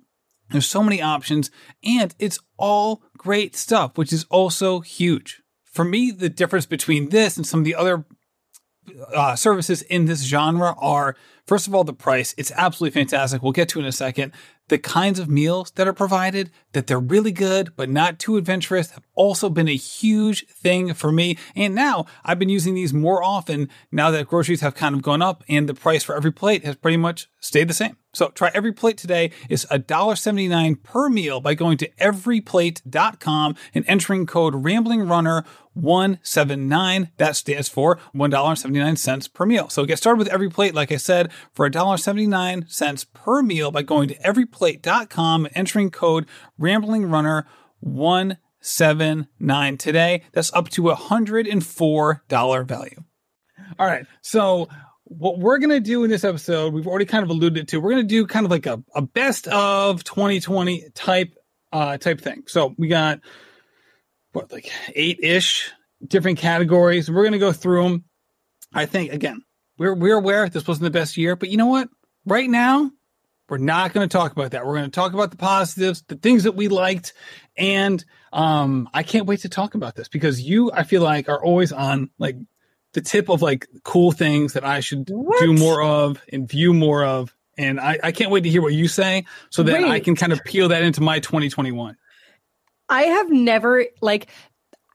there's 0.50 0.68
so 0.68 0.82
many 0.82 1.00
options 1.00 1.50
and 1.82 2.14
it's 2.18 2.38
all 2.58 3.02
great 3.16 3.56
stuff, 3.56 3.96
which 3.96 4.12
is 4.12 4.24
also 4.24 4.80
huge. 4.80 5.42
For 5.64 5.84
me, 5.84 6.10
the 6.10 6.28
difference 6.28 6.66
between 6.66 7.08
this 7.08 7.36
and 7.36 7.46
some 7.46 7.60
of 7.60 7.64
the 7.64 7.74
other 7.74 8.04
uh, 9.14 9.34
services 9.36 9.82
in 9.82 10.06
this 10.06 10.24
genre 10.24 10.74
are 10.78 11.16
first 11.46 11.66
of 11.66 11.74
all 11.74 11.84
the 11.84 11.92
price 11.92 12.34
it's 12.36 12.50
absolutely 12.56 12.92
fantastic 12.92 13.40
we'll 13.40 13.52
get 13.52 13.68
to 13.68 13.78
in 13.78 13.84
a 13.84 13.92
second 13.92 14.32
the 14.68 14.78
kinds 14.78 15.18
of 15.18 15.28
meals 15.28 15.70
that 15.72 15.88
are 15.88 15.92
provided 15.92 16.50
that 16.72 16.86
they're 16.86 16.98
really 16.98 17.32
good 17.32 17.74
but 17.76 17.88
not 17.88 18.18
too 18.18 18.36
adventurous 18.36 18.90
have 18.92 19.04
also 19.14 19.48
been 19.48 19.68
a 19.68 19.76
huge 19.76 20.46
thing 20.48 20.94
for 20.94 21.12
me. 21.12 21.36
And 21.54 21.74
now 21.74 22.06
i've 22.24 22.38
been 22.38 22.48
using 22.48 22.74
these 22.74 22.94
more 22.94 23.22
often 23.22 23.68
now 23.90 24.10
that 24.10 24.28
groceries 24.28 24.60
have 24.60 24.74
kind 24.74 24.94
of 24.94 25.02
gone 25.02 25.22
up 25.22 25.44
and 25.48 25.68
the 25.68 25.74
price 25.74 26.02
for 26.02 26.14
every 26.14 26.32
plate 26.32 26.64
has 26.64 26.76
pretty 26.76 26.96
much 26.96 27.28
stayed 27.40 27.68
the 27.68 27.74
same 27.74 27.96
so 28.12 28.28
try 28.28 28.50
every 28.54 28.72
plate 28.72 28.98
today. 28.98 29.30
Is 29.48 29.66
$1.79 29.70 30.82
per 30.82 31.08
meal 31.08 31.40
by 31.40 31.54
going 31.54 31.78
to 31.78 31.88
everyplate.com 32.00 33.56
and 33.74 33.84
entering 33.88 34.26
code 34.26 34.54
ramblingrunner 34.54 35.44
179 35.74 37.10
that 37.16 37.36
stands 37.36 37.68
for 37.68 37.98
$1.79 38.14 39.32
per 39.32 39.46
meal. 39.46 39.68
So 39.70 39.86
get 39.86 39.98
started 39.98 40.18
with 40.18 40.28
every 40.28 40.50
plate 40.50 40.74
like 40.74 40.92
i 40.92 40.96
said 40.96 41.32
for 41.52 41.68
$1.79 41.68 43.06
per 43.14 43.42
meal 43.42 43.70
by 43.70 43.82
going 43.82 44.08
to 44.08 44.18
everyplate.com 44.18 45.46
and 45.46 45.56
entering 45.56 45.90
code 45.90 46.26
ramblingrunner 46.60 47.44
179 47.80 49.76
today. 49.78 50.22
That's 50.32 50.52
up 50.52 50.68
to 50.70 50.90
a 50.90 50.96
$104 50.96 52.66
value. 52.66 53.04
All 53.78 53.86
right. 53.86 54.06
So 54.20 54.68
what 55.18 55.38
we're 55.38 55.58
going 55.58 55.70
to 55.70 55.80
do 55.80 56.04
in 56.04 56.10
this 56.10 56.24
episode, 56.24 56.72
we've 56.72 56.86
already 56.86 57.04
kind 57.04 57.22
of 57.22 57.30
alluded 57.30 57.68
to, 57.68 57.80
we're 57.80 57.90
going 57.90 58.02
to 58.02 58.08
do 58.08 58.26
kind 58.26 58.44
of 58.44 58.50
like 58.50 58.66
a, 58.66 58.82
a 58.94 59.02
best 59.02 59.48
of 59.48 60.04
2020 60.04 60.90
type, 60.94 61.34
uh, 61.72 61.98
type 61.98 62.20
thing. 62.20 62.44
So 62.46 62.74
we 62.78 62.88
got 62.88 63.20
what, 64.32 64.52
like 64.52 64.70
eight 64.94 65.20
ish 65.22 65.70
different 66.06 66.38
categories. 66.38 67.10
We're 67.10 67.22
going 67.22 67.32
to 67.32 67.38
go 67.38 67.52
through 67.52 67.82
them. 67.82 68.04
I 68.72 68.86
think 68.86 69.12
again, 69.12 69.42
we're, 69.78 69.94
we're 69.94 70.16
aware 70.16 70.48
this 70.48 70.66
wasn't 70.66 70.84
the 70.84 70.98
best 70.98 71.16
year, 71.16 71.36
but 71.36 71.50
you 71.50 71.56
know 71.56 71.66
what? 71.66 71.88
Right 72.24 72.48
now, 72.48 72.90
we're 73.48 73.58
not 73.58 73.92
going 73.92 74.08
to 74.08 74.12
talk 74.12 74.32
about 74.32 74.52
that. 74.52 74.64
We're 74.64 74.78
going 74.78 74.84
to 74.84 74.90
talk 74.90 75.12
about 75.12 75.30
the 75.30 75.36
positives, 75.36 76.02
the 76.08 76.16
things 76.16 76.44
that 76.44 76.52
we 76.52 76.68
liked. 76.68 77.12
And, 77.56 78.02
um, 78.32 78.88
I 78.94 79.02
can't 79.02 79.26
wait 79.26 79.40
to 79.40 79.50
talk 79.50 79.74
about 79.74 79.94
this 79.94 80.08
because 80.08 80.40
you, 80.40 80.72
I 80.72 80.84
feel 80.84 81.02
like 81.02 81.28
are 81.28 81.44
always 81.44 81.70
on 81.70 82.08
like 82.18 82.36
the 82.92 83.00
tip 83.00 83.28
of 83.28 83.42
like 83.42 83.66
cool 83.84 84.12
things 84.12 84.52
that 84.52 84.64
I 84.64 84.80
should 84.80 85.08
what? 85.10 85.40
do 85.40 85.52
more 85.52 85.82
of 85.82 86.20
and 86.32 86.48
view 86.48 86.74
more 86.74 87.04
of. 87.04 87.34
And 87.58 87.80
I, 87.80 87.98
I 88.02 88.12
can't 88.12 88.30
wait 88.30 88.42
to 88.42 88.50
hear 88.50 88.62
what 88.62 88.72
you 88.72 88.88
say 88.88 89.24
so 89.50 89.62
that 89.62 89.82
Wait. 89.82 89.90
I 89.90 90.00
can 90.00 90.16
kind 90.16 90.32
of 90.32 90.42
peel 90.44 90.68
that 90.68 90.82
into 90.82 91.00
my 91.02 91.20
2021. 91.20 91.96
I 92.88 93.02
have 93.02 93.30
never 93.30 93.86
like 94.00 94.28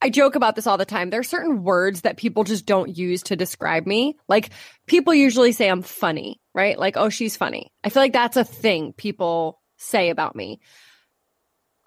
I 0.01 0.09
joke 0.09 0.35
about 0.35 0.55
this 0.55 0.67
all 0.67 0.77
the 0.77 0.85
time. 0.85 1.09
There 1.09 1.19
are 1.19 1.23
certain 1.23 1.63
words 1.63 2.01
that 2.01 2.17
people 2.17 2.43
just 2.43 2.65
don't 2.65 2.95
use 2.95 3.23
to 3.23 3.35
describe 3.35 3.87
me. 3.87 4.17
Like 4.27 4.51
people 4.85 5.13
usually 5.13 5.51
say 5.51 5.69
I'm 5.69 5.81
funny, 5.81 6.39
right? 6.53 6.77
Like, 6.77 6.97
oh, 6.97 7.09
she's 7.09 7.35
funny. 7.35 7.71
I 7.83 7.89
feel 7.89 8.03
like 8.03 8.13
that's 8.13 8.37
a 8.37 8.43
thing 8.43 8.93
people 8.93 9.59
say 9.77 10.09
about 10.09 10.35
me. 10.35 10.59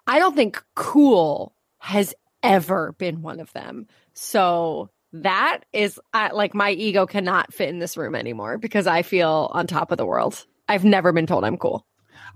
I 0.07 0.19
don't 0.19 0.35
think 0.35 0.61
cool 0.75 1.55
has 1.79 2.13
ever 2.43 2.93
been 2.97 3.21
one 3.21 3.39
of 3.39 3.53
them. 3.53 3.87
So 4.13 4.89
that 5.13 5.61
is 5.73 5.99
like 6.13 6.53
my 6.53 6.71
ego 6.71 7.05
cannot 7.05 7.53
fit 7.53 7.69
in 7.69 7.79
this 7.79 7.97
room 7.97 8.15
anymore 8.15 8.57
because 8.57 8.87
I 8.87 9.01
feel 9.01 9.49
on 9.53 9.67
top 9.67 9.91
of 9.91 9.97
the 9.97 10.05
world. 10.05 10.45
I've 10.67 10.85
never 10.85 11.11
been 11.11 11.27
told 11.27 11.43
I'm 11.43 11.57
cool. 11.57 11.85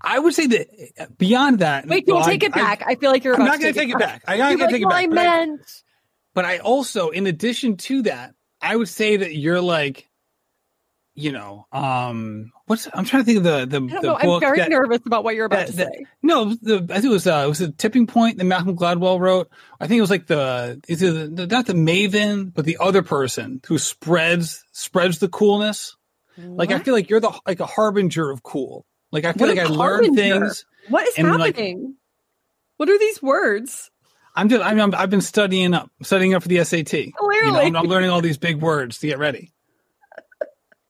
I 0.01 0.19
would 0.19 0.33
say 0.33 0.47
that 0.47 1.17
beyond 1.17 1.59
that. 1.59 1.87
Wait, 1.87 2.05
don't 2.05 2.25
take 2.25 2.43
I, 2.43 2.47
it 2.47 2.53
back. 2.53 2.83
I, 2.85 2.91
I, 2.91 2.95
feel 2.95 3.11
like 3.11 3.23
you're. 3.23 3.35
I'm 3.35 3.45
not 3.45 3.61
going 3.61 3.73
to 3.73 3.79
take 3.79 3.89
it 3.89 3.97
back. 3.97 4.23
I 4.27 4.37
got 4.37 4.49
to 4.49 4.57
take 4.67 4.81
it 4.81 4.89
back. 4.89 5.03
I 5.03 5.07
meant. 5.07 5.61
I, 5.61 5.65
but 6.33 6.43
I 6.43 6.57
also, 6.57 7.09
in 7.09 7.27
addition 7.27 7.77
to 7.77 8.01
that, 8.03 8.33
I 8.61 8.75
would 8.75 8.89
say 8.89 9.17
that 9.17 9.33
you're 9.35 9.61
like 9.61 10.09
you 11.15 11.31
know, 11.31 11.65
um, 11.71 12.51
what's 12.65 12.87
I'm 12.93 13.05
trying 13.05 13.23
to 13.23 13.25
think 13.25 13.37
of 13.39 13.43
the 13.43 13.65
the, 13.65 13.79
the 13.79 14.01
know, 14.01 14.17
book. 14.17 14.23
I'm 14.23 14.39
very 14.39 14.57
that, 14.59 14.69
nervous 14.69 15.01
about 15.05 15.23
what 15.23 15.35
you're 15.35 15.45
about 15.45 15.67
that, 15.67 15.67
to 15.67 15.73
that, 15.77 15.93
say. 15.93 16.05
No, 16.21 16.53
the, 16.53 16.85
I 16.89 16.95
think 16.95 17.05
it 17.05 17.09
was 17.09 17.27
uh, 17.27 17.43
it 17.45 17.49
was 17.49 17.61
a 17.61 17.71
tipping 17.71 18.07
point 18.07 18.37
that 18.37 18.43
Malcolm 18.45 18.75
Gladwell 18.75 19.19
wrote. 19.19 19.49
I 19.79 19.87
think 19.87 19.97
it 19.97 20.01
was 20.01 20.09
like 20.09 20.27
the 20.27 20.81
is 20.87 21.01
it 21.01 21.35
the, 21.35 21.47
not 21.47 21.65
the 21.65 21.73
Maven, 21.73 22.53
but 22.53 22.65
the 22.65 22.77
other 22.79 23.03
person 23.03 23.61
who 23.67 23.77
spreads 23.77 24.63
spreads 24.71 25.19
the 25.19 25.29
coolness. 25.29 25.95
What? 26.35 26.57
Like 26.57 26.71
I 26.71 26.79
feel 26.79 26.93
like 26.93 27.09
you're 27.09 27.19
the 27.19 27.33
like 27.45 27.59
a 27.59 27.65
harbinger 27.65 28.29
of 28.29 28.43
cool. 28.43 28.85
Like 29.11 29.25
I 29.25 29.33
feel 29.33 29.47
what 29.47 29.57
like 29.57 29.65
I 29.65 29.69
learned 29.69 30.15
things. 30.15 30.65
What 30.89 31.07
is 31.07 31.15
happening? 31.15 31.81
Like, 31.81 31.95
what 32.77 32.89
are 32.89 32.99
these 32.99 33.21
words? 33.21 33.89
I'm 34.35 34.49
just 34.49 34.63
I'm, 34.63 34.93
i 34.93 34.97
have 34.99 35.09
been 35.09 35.21
studying 35.21 35.73
up, 35.73 35.89
studying 36.03 36.33
up 36.33 36.43
for 36.43 36.49
the 36.49 36.63
SAT. 36.63 36.85
Clearly, 36.85 37.45
you 37.45 37.51
know, 37.51 37.59
I'm, 37.59 37.75
I'm 37.77 37.85
learning 37.85 38.09
all 38.09 38.21
these 38.21 38.37
big 38.37 38.61
words 38.61 38.99
to 38.99 39.07
get 39.07 39.17
ready. 39.17 39.53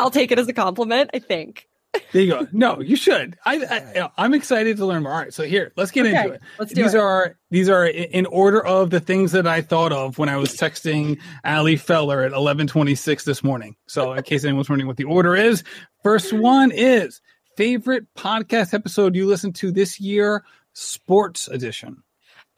I'll 0.00 0.10
take 0.10 0.32
it 0.32 0.38
as 0.38 0.48
a 0.48 0.52
compliment. 0.52 1.10
I 1.14 1.18
think. 1.18 1.68
There 2.12 2.22
you 2.22 2.30
go. 2.30 2.46
No, 2.52 2.80
you 2.80 2.94
should. 2.96 3.36
I, 3.44 4.10
I 4.16 4.24
am 4.24 4.34
excited 4.34 4.76
to 4.76 4.86
learn 4.86 5.02
more. 5.02 5.12
All 5.12 5.18
right, 5.18 5.34
so 5.34 5.42
here, 5.42 5.72
let's 5.76 5.90
get 5.90 6.06
okay, 6.06 6.16
into 6.16 6.34
it. 6.34 6.40
Let's 6.58 6.72
do 6.72 6.82
these 6.82 6.94
it. 6.94 7.00
are 7.00 7.36
these 7.50 7.68
are 7.68 7.84
in 7.86 8.26
order 8.26 8.64
of 8.64 8.90
the 8.90 9.00
things 9.00 9.32
that 9.32 9.46
I 9.46 9.60
thought 9.60 9.92
of 9.92 10.18
when 10.18 10.28
I 10.28 10.36
was 10.36 10.56
texting 10.56 11.20
Ali 11.44 11.76
Feller 11.76 12.22
at 12.22 12.32
11:26 12.32 13.24
this 13.24 13.42
morning. 13.42 13.76
So, 13.88 14.12
in 14.12 14.22
case 14.22 14.44
anyone's 14.44 14.68
wondering 14.68 14.86
what 14.86 14.98
the 14.98 15.04
order 15.04 15.34
is, 15.34 15.64
first 16.02 16.32
one 16.32 16.70
is 16.70 17.20
favorite 17.56 18.06
podcast 18.16 18.72
episode 18.72 19.16
you 19.16 19.26
listened 19.26 19.56
to 19.56 19.72
this 19.72 19.98
year, 19.98 20.44
sports 20.72 21.48
edition. 21.48 22.02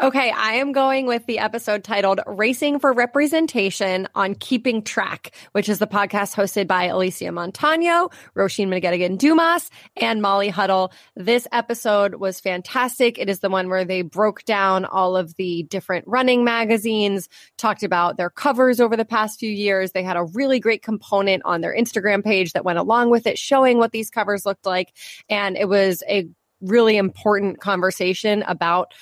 Okay, 0.02 0.32
I 0.32 0.54
am 0.54 0.72
going 0.72 1.06
with 1.06 1.26
the 1.26 1.38
episode 1.38 1.84
titled 1.84 2.18
Racing 2.26 2.80
for 2.80 2.92
Representation 2.92 4.08
on 4.16 4.34
Keeping 4.34 4.82
Track, 4.82 5.30
which 5.52 5.68
is 5.68 5.78
the 5.78 5.86
podcast 5.86 6.34
hosted 6.34 6.66
by 6.66 6.88
Alysia 6.88 7.32
Montano, 7.32 8.10
Roisin 8.34 8.66
McGettigan 8.66 9.16
Dumas, 9.16 9.70
and 9.94 10.20
Molly 10.20 10.48
Huddle. 10.48 10.92
This 11.14 11.46
episode 11.52 12.16
was 12.16 12.40
fantastic. 12.40 13.16
It 13.16 13.28
is 13.28 13.38
the 13.38 13.48
one 13.48 13.68
where 13.68 13.84
they 13.84 14.02
broke 14.02 14.44
down 14.44 14.86
all 14.86 15.16
of 15.16 15.36
the 15.36 15.62
different 15.70 16.04
running 16.08 16.42
magazines, 16.42 17.28
talked 17.56 17.84
about 17.84 18.16
their 18.16 18.30
covers 18.30 18.80
over 18.80 18.96
the 18.96 19.04
past 19.04 19.38
few 19.38 19.52
years. 19.52 19.92
They 19.92 20.02
had 20.02 20.16
a 20.16 20.24
really 20.24 20.58
great 20.58 20.82
component 20.82 21.44
on 21.44 21.60
their 21.60 21.76
Instagram 21.76 22.24
page 22.24 22.54
that 22.54 22.64
went 22.64 22.80
along 22.80 23.10
with 23.10 23.28
it, 23.28 23.38
showing 23.38 23.78
what 23.78 23.92
these 23.92 24.10
covers 24.10 24.44
looked 24.44 24.66
like. 24.66 24.96
And 25.28 25.56
it 25.56 25.68
was 25.68 26.02
a 26.08 26.28
really 26.60 26.96
important 26.96 27.60
conversation 27.60 28.42
about 28.48 28.92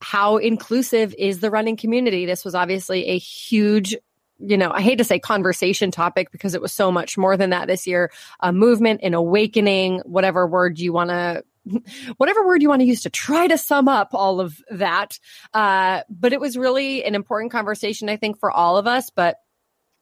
how 0.00 0.36
inclusive 0.36 1.14
is 1.18 1.40
the 1.40 1.50
running 1.50 1.76
community? 1.76 2.26
This 2.26 2.44
was 2.44 2.54
obviously 2.54 3.06
a 3.06 3.18
huge 3.18 3.96
you 4.38 4.58
know, 4.58 4.70
I 4.70 4.82
hate 4.82 4.96
to 4.96 5.04
say 5.04 5.18
conversation 5.18 5.90
topic 5.90 6.30
because 6.30 6.54
it 6.54 6.60
was 6.60 6.72
so 6.72 6.92
much 6.92 7.16
more 7.16 7.36
than 7.36 7.50
that 7.50 7.68
this 7.68 7.86
year. 7.86 8.10
A 8.40 8.52
movement, 8.52 9.00
an 9.02 9.14
awakening, 9.14 10.00
whatever 10.04 10.46
word 10.46 10.78
you 10.78 10.92
want 10.92 11.10
to, 11.10 11.42
whatever 12.16 12.46
word 12.46 12.62
you 12.62 12.68
want 12.68 12.80
to 12.80 12.86
use 12.86 13.02
to 13.02 13.10
try 13.10 13.46
to 13.46 13.56
sum 13.56 13.88
up 13.88 14.10
all 14.12 14.40
of 14.40 14.62
that. 14.70 15.18
Uh, 15.54 16.02
but 16.10 16.32
it 16.32 16.40
was 16.40 16.56
really 16.56 17.04
an 17.04 17.14
important 17.14 17.50
conversation, 17.50 18.08
I 18.08 18.16
think, 18.16 18.38
for 18.38 18.50
all 18.50 18.76
of 18.76 18.86
us. 18.86 19.10
But 19.10 19.36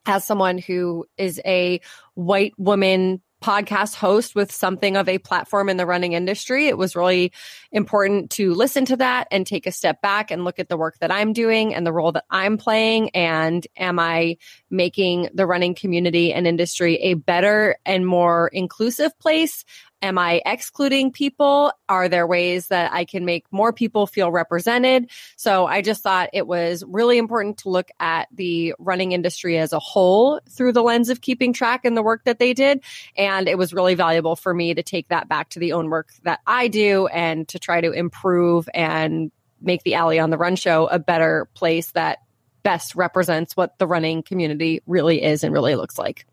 as 0.07 0.27
someone 0.27 0.59
who 0.59 1.07
is 1.17 1.41
a 1.45 1.81
white 2.15 2.55
woman 2.59 3.23
podcast 3.45 3.95
host 3.95 4.35
with 4.35 4.51
something 4.51 4.97
of 4.97 5.07
a 5.07 5.19
platform 5.19 5.69
in 5.69 5.77
the 5.77 5.85
running 5.85 6.15
industry, 6.15 6.67
it 6.67 6.79
was 6.79 6.97
really 6.97 7.31
important 7.73 8.31
to 8.31 8.55
listen 8.55 8.87
to 8.87 8.97
that 8.97 9.29
and 9.31 9.47
take 9.47 9.67
a 9.67 9.73
step 9.73 10.01
back 10.01 10.31
and 10.31 10.45
look 10.45 10.59
at 10.59 10.71
the 10.71 10.79
work 10.79 10.97
that 11.01 11.13
I'm 11.13 11.35
doing 11.35 11.75
and 11.75 11.87
the 11.87 11.93
role 11.93 12.13
that 12.13 12.25
I'm 12.31 12.57
playing. 12.57 13.11
And 13.11 13.67
am 13.77 13.99
I 13.99 14.39
making 14.71 15.29
the 15.35 15.47
running 15.47 15.75
community 15.75 16.33
and 16.33 16.47
industry 16.47 16.97
a 17.03 17.15
better 17.15 17.77
and 17.85 18.07
more 18.07 18.49
inclusive 18.49 19.17
place? 19.19 19.67
Am 20.05 20.19
I 20.19 20.43
excluding 20.45 21.13
people? 21.13 21.73
Are 21.89 22.11
there 22.11 22.27
ways 22.27 22.67
that 22.67 22.93
I 22.93 23.07
can 23.07 23.25
make 23.25 23.51
more 23.51 23.73
people 23.73 24.07
feel 24.07 24.31
represented? 24.31 25.11
So 25.37 25.65
I 25.65 25.81
just 25.81 26.03
thought 26.03 26.29
it 26.35 26.47
was 26.47 26.85
really 26.87 27.17
important 27.17 27.57
to 27.61 27.71
look 27.71 27.89
at 27.99 28.29
the 28.31 28.75
running 28.79 29.13
industry 29.13 29.57
as 29.57 29.73
a 29.73 29.79
whole 29.79 30.41
through 30.51 30.73
the 30.73 30.83
lens 30.83 31.09
of 31.09 31.23
keeping 31.23 31.55
track 31.55 31.87
and 31.87 31.97
the 31.97 32.03
work 32.03 32.25
that 32.25 32.39
they 32.39 32.53
did. 32.53 32.85
And 33.17 33.49
it 33.49 33.57
was 33.57 33.73
really 33.73 33.95
valuable 33.95 34.37
for 34.37 34.53
me 34.53 34.75
to 34.75 34.83
take 34.83 35.09
that 35.09 35.27
back 35.27 35.49
to 35.51 35.59
the 35.59 35.73
own 35.73 35.89
work 35.89 36.11
that 36.25 36.41
I 36.47 36.69
do 36.69 37.07
and 37.07 37.49
to 37.49 37.59
try 37.59 37.81
to 37.81 37.91
improve 37.91 38.69
and 38.75 39.33
make 39.63 39.85
the 39.85 39.97
Ali 39.97 40.19
on 40.19 40.29
the 40.29 40.37
Run 40.37 40.57
show 40.57 40.87
a 40.87 40.99
better 40.99 41.49
place 41.55 41.93
that 41.93 42.19
best 42.63 42.95
represents 42.95 43.57
what 43.57 43.79
the 43.79 43.87
running 43.87 44.23
community 44.23 44.83
really 44.87 45.23
is 45.23 45.45
and 45.45 45.55
really 45.55 45.77
looks 45.77 45.99
like. 45.99 46.27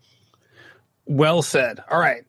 Well 1.06 1.42
said. 1.42 1.82
All 1.90 1.98
right 1.98 2.26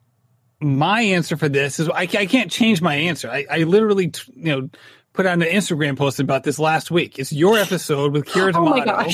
my 0.63 1.01
answer 1.01 1.37
for 1.37 1.49
this 1.49 1.79
is 1.79 1.89
I, 1.89 2.01
I 2.01 2.25
can't 2.25 2.51
change 2.51 2.81
my 2.81 2.95
answer. 2.95 3.29
I, 3.29 3.45
I 3.49 3.57
literally, 3.63 4.11
you 4.35 4.55
know, 4.55 4.69
put 5.13 5.25
out 5.25 5.33
an 5.33 5.41
Instagram 5.41 5.97
post 5.97 6.19
about 6.19 6.43
this 6.43 6.59
last 6.59 6.91
week. 6.91 7.19
It's 7.19 7.31
your 7.31 7.57
episode 7.57 8.13
with 8.13 8.25
Keira 8.25 8.53
D'Amato 8.53 9.09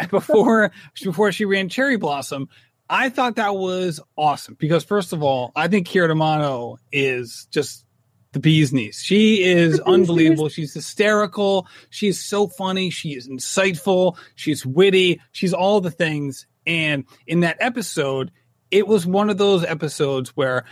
oh 0.00 0.06
before 0.10 0.72
before 1.02 1.32
she 1.32 1.44
ran 1.44 1.68
Cherry 1.68 1.96
Blossom. 1.96 2.48
I 2.88 3.08
thought 3.08 3.36
that 3.36 3.54
was 3.54 4.00
awesome 4.16 4.56
because 4.58 4.84
first 4.84 5.12
of 5.12 5.22
all, 5.22 5.52
I 5.56 5.68
think 5.68 5.88
Keira 5.88 6.08
D'Amato 6.08 6.78
is 6.92 7.46
just 7.50 7.84
the 8.32 8.40
bee's 8.40 8.72
knees. 8.72 9.00
She 9.02 9.42
is 9.42 9.80
unbelievable. 9.80 10.48
She's 10.48 10.74
hysterical. 10.74 11.66
She's 11.88 12.22
so 12.22 12.48
funny. 12.48 12.90
She 12.90 13.10
is 13.10 13.28
insightful. 13.28 14.18
She's 14.34 14.66
witty. 14.66 15.20
She's 15.32 15.54
all 15.54 15.80
the 15.80 15.90
things. 15.90 16.46
And 16.66 17.04
in 17.26 17.40
that 17.40 17.56
episode, 17.60 18.32
it 18.74 18.88
was 18.88 19.06
one 19.06 19.30
of 19.30 19.38
those 19.38 19.64
episodes 19.64 20.30
where 20.30 20.64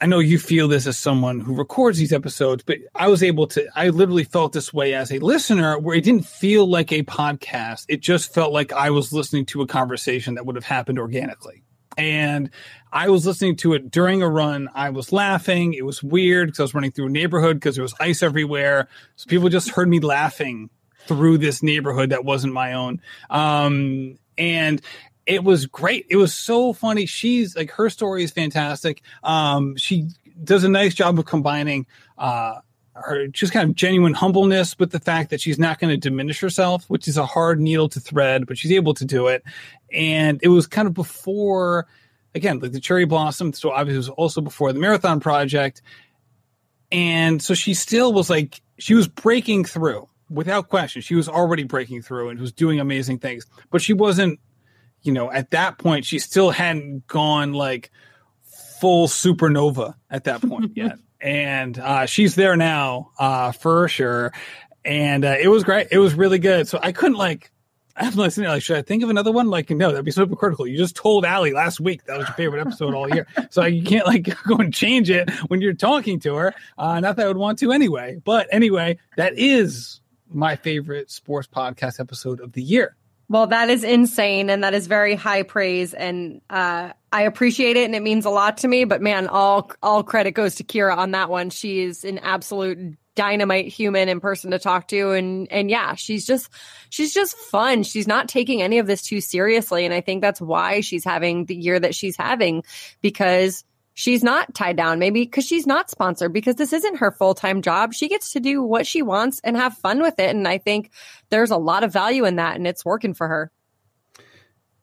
I 0.00 0.06
know 0.06 0.20
you 0.20 0.38
feel 0.38 0.68
this 0.68 0.86
as 0.86 0.96
someone 0.96 1.40
who 1.40 1.56
records 1.56 1.98
these 1.98 2.12
episodes, 2.12 2.62
but 2.62 2.78
I 2.94 3.08
was 3.08 3.24
able 3.24 3.48
to, 3.48 3.66
I 3.74 3.88
literally 3.88 4.22
felt 4.22 4.52
this 4.52 4.72
way 4.72 4.94
as 4.94 5.10
a 5.10 5.18
listener 5.18 5.76
where 5.76 5.96
it 5.96 6.04
didn't 6.04 6.24
feel 6.24 6.70
like 6.70 6.92
a 6.92 7.02
podcast. 7.02 7.86
It 7.88 8.00
just 8.00 8.32
felt 8.32 8.52
like 8.52 8.72
I 8.72 8.90
was 8.90 9.12
listening 9.12 9.44
to 9.46 9.60
a 9.60 9.66
conversation 9.66 10.36
that 10.36 10.46
would 10.46 10.54
have 10.54 10.64
happened 10.64 11.00
organically. 11.00 11.64
And 11.98 12.50
I 12.92 13.08
was 13.08 13.26
listening 13.26 13.56
to 13.56 13.74
it 13.74 13.90
during 13.90 14.22
a 14.22 14.28
run. 14.28 14.70
I 14.72 14.90
was 14.90 15.12
laughing. 15.12 15.74
It 15.74 15.84
was 15.84 16.04
weird 16.04 16.46
because 16.46 16.60
I 16.60 16.62
was 16.62 16.74
running 16.74 16.92
through 16.92 17.06
a 17.06 17.10
neighborhood 17.10 17.56
because 17.56 17.74
there 17.74 17.82
was 17.82 17.94
ice 17.98 18.22
everywhere. 18.22 18.88
So 19.16 19.26
people 19.26 19.48
just 19.48 19.70
heard 19.70 19.88
me 19.88 19.98
laughing 19.98 20.70
through 21.08 21.38
this 21.38 21.60
neighborhood 21.60 22.10
that 22.10 22.24
wasn't 22.24 22.52
my 22.52 22.74
own. 22.74 23.02
Um, 23.30 24.16
and 24.38 24.80
it 25.26 25.44
was 25.44 25.66
great. 25.66 26.06
It 26.08 26.16
was 26.16 26.34
so 26.34 26.72
funny. 26.72 27.06
She's 27.06 27.56
like 27.56 27.70
her 27.72 27.90
story 27.90 28.24
is 28.24 28.30
fantastic. 28.30 29.02
Um, 29.22 29.76
she 29.76 30.08
does 30.42 30.64
a 30.64 30.68
nice 30.68 30.94
job 30.94 31.18
of 31.18 31.26
combining 31.26 31.86
uh, 32.18 32.60
her 32.94 33.28
just 33.28 33.52
kind 33.52 33.68
of 33.68 33.76
genuine 33.76 34.14
humbleness 34.14 34.78
with 34.78 34.90
the 34.90 35.00
fact 35.00 35.30
that 35.30 35.40
she's 35.40 35.58
not 35.58 35.78
going 35.78 35.90
to 35.90 35.96
diminish 35.96 36.40
herself, 36.40 36.84
which 36.88 37.08
is 37.08 37.16
a 37.16 37.26
hard 37.26 37.60
needle 37.60 37.88
to 37.88 38.00
thread, 38.00 38.46
but 38.46 38.58
she's 38.58 38.72
able 38.72 38.94
to 38.94 39.04
do 39.04 39.28
it. 39.28 39.42
And 39.92 40.40
it 40.42 40.48
was 40.48 40.66
kind 40.66 40.86
of 40.88 40.94
before, 40.94 41.86
again, 42.34 42.58
like 42.58 42.72
the 42.72 42.80
cherry 42.80 43.04
blossom. 43.04 43.52
So 43.52 43.70
obviously, 43.70 43.96
it 43.96 43.98
was 43.98 44.08
also 44.10 44.40
before 44.40 44.72
the 44.72 44.80
marathon 44.80 45.20
project. 45.20 45.82
And 46.92 47.40
so 47.40 47.54
she 47.54 47.74
still 47.74 48.12
was 48.12 48.28
like, 48.28 48.60
she 48.78 48.94
was 48.94 49.06
breaking 49.06 49.64
through 49.64 50.08
without 50.28 50.68
question. 50.68 51.02
She 51.02 51.14
was 51.14 51.28
already 51.28 51.64
breaking 51.64 52.02
through 52.02 52.30
and 52.30 52.40
was 52.40 52.52
doing 52.52 52.80
amazing 52.80 53.18
things, 53.18 53.46
but 53.70 53.82
she 53.82 53.92
wasn't 53.92 54.40
you 55.02 55.12
know, 55.12 55.30
at 55.30 55.50
that 55.50 55.78
point, 55.78 56.04
she 56.04 56.18
still 56.18 56.50
hadn't 56.50 57.06
gone 57.06 57.52
like 57.52 57.90
full 58.80 59.08
supernova 59.08 59.94
at 60.10 60.24
that 60.24 60.40
point 60.42 60.72
yet. 60.76 60.98
And 61.20 61.78
uh, 61.78 62.06
she's 62.06 62.34
there 62.34 62.56
now 62.56 63.10
uh, 63.18 63.52
for 63.52 63.88
sure. 63.88 64.32
And 64.84 65.24
uh, 65.24 65.36
it 65.38 65.48
was 65.48 65.64
great. 65.64 65.88
It 65.90 65.98
was 65.98 66.14
really 66.14 66.38
good. 66.38 66.66
So 66.66 66.78
I 66.82 66.92
couldn't 66.92 67.18
like, 67.18 67.50
I'm 67.94 68.14
listening, 68.14 68.48
like, 68.48 68.62
should 68.62 68.78
I 68.78 68.82
think 68.82 69.02
of 69.02 69.10
another 69.10 69.30
one? 69.30 69.50
Like, 69.50 69.68
no, 69.68 69.90
that'd 69.90 70.04
be 70.04 70.10
super 70.10 70.34
critical. 70.34 70.66
You 70.66 70.78
just 70.78 70.96
told 70.96 71.26
Ali 71.26 71.52
last 71.52 71.80
week 71.80 72.04
that 72.06 72.16
was 72.16 72.26
your 72.26 72.34
favorite 72.34 72.60
episode 72.60 72.94
all 72.94 73.08
year. 73.10 73.26
So 73.50 73.64
you 73.64 73.82
can't 73.82 74.06
like 74.06 74.22
go 74.48 74.56
and 74.56 74.72
change 74.72 75.10
it 75.10 75.28
when 75.48 75.60
you're 75.60 75.74
talking 75.74 76.20
to 76.20 76.36
her. 76.36 76.54
Uh, 76.78 77.00
not 77.00 77.16
that 77.16 77.24
I 77.24 77.28
would 77.28 77.36
want 77.36 77.58
to 77.58 77.72
anyway. 77.72 78.20
But 78.24 78.48
anyway, 78.50 78.98
that 79.16 79.36
is 79.36 80.00
my 80.32 80.56
favorite 80.56 81.10
sports 81.10 81.48
podcast 81.52 82.00
episode 82.00 82.40
of 82.40 82.52
the 82.52 82.62
year. 82.62 82.96
Well, 83.30 83.46
that 83.46 83.70
is 83.70 83.84
insane 83.84 84.50
and 84.50 84.64
that 84.64 84.74
is 84.74 84.88
very 84.88 85.14
high 85.14 85.44
praise 85.44 85.94
and 85.94 86.40
uh, 86.50 86.90
I 87.12 87.22
appreciate 87.22 87.76
it 87.76 87.84
and 87.84 87.94
it 87.94 88.02
means 88.02 88.24
a 88.24 88.30
lot 88.30 88.58
to 88.58 88.68
me, 88.68 88.84
but 88.84 89.00
man, 89.00 89.28
all 89.28 89.70
all 89.84 90.02
credit 90.02 90.32
goes 90.32 90.56
to 90.56 90.64
Keira 90.64 90.96
on 90.96 91.12
that 91.12 91.30
one. 91.30 91.50
She 91.50 91.78
is 91.78 92.04
an 92.04 92.18
absolute 92.18 92.96
dynamite 93.14 93.68
human 93.68 94.08
and 94.08 94.20
person 94.20 94.50
to 94.50 94.58
talk 94.58 94.88
to 94.88 95.12
and 95.12 95.46
and 95.52 95.70
yeah, 95.70 95.94
she's 95.94 96.26
just 96.26 96.50
she's 96.88 97.14
just 97.14 97.36
fun. 97.36 97.84
She's 97.84 98.08
not 98.08 98.28
taking 98.28 98.62
any 98.62 98.80
of 98.80 98.88
this 98.88 99.00
too 99.00 99.20
seriously 99.20 99.84
and 99.84 99.94
I 99.94 100.00
think 100.00 100.22
that's 100.22 100.40
why 100.40 100.80
she's 100.80 101.04
having 101.04 101.44
the 101.44 101.54
year 101.54 101.78
that 101.78 101.94
she's 101.94 102.16
having 102.16 102.64
because 103.00 103.62
she's 104.00 104.24
not 104.24 104.54
tied 104.54 104.76
down 104.76 104.98
maybe 104.98 105.24
because 105.24 105.46
she's 105.46 105.66
not 105.66 105.90
sponsored 105.90 106.32
because 106.32 106.56
this 106.56 106.72
isn't 106.72 106.96
her 106.96 107.12
full-time 107.12 107.60
job 107.60 107.92
she 107.92 108.08
gets 108.08 108.32
to 108.32 108.40
do 108.40 108.62
what 108.62 108.86
she 108.86 109.02
wants 109.02 109.40
and 109.44 109.56
have 109.56 109.76
fun 109.76 110.00
with 110.00 110.18
it 110.18 110.30
and 110.30 110.48
i 110.48 110.56
think 110.56 110.90
there's 111.28 111.50
a 111.50 111.56
lot 111.56 111.84
of 111.84 111.92
value 111.92 112.24
in 112.24 112.36
that 112.36 112.56
and 112.56 112.66
it's 112.66 112.84
working 112.84 113.12
for 113.12 113.28
her 113.28 113.52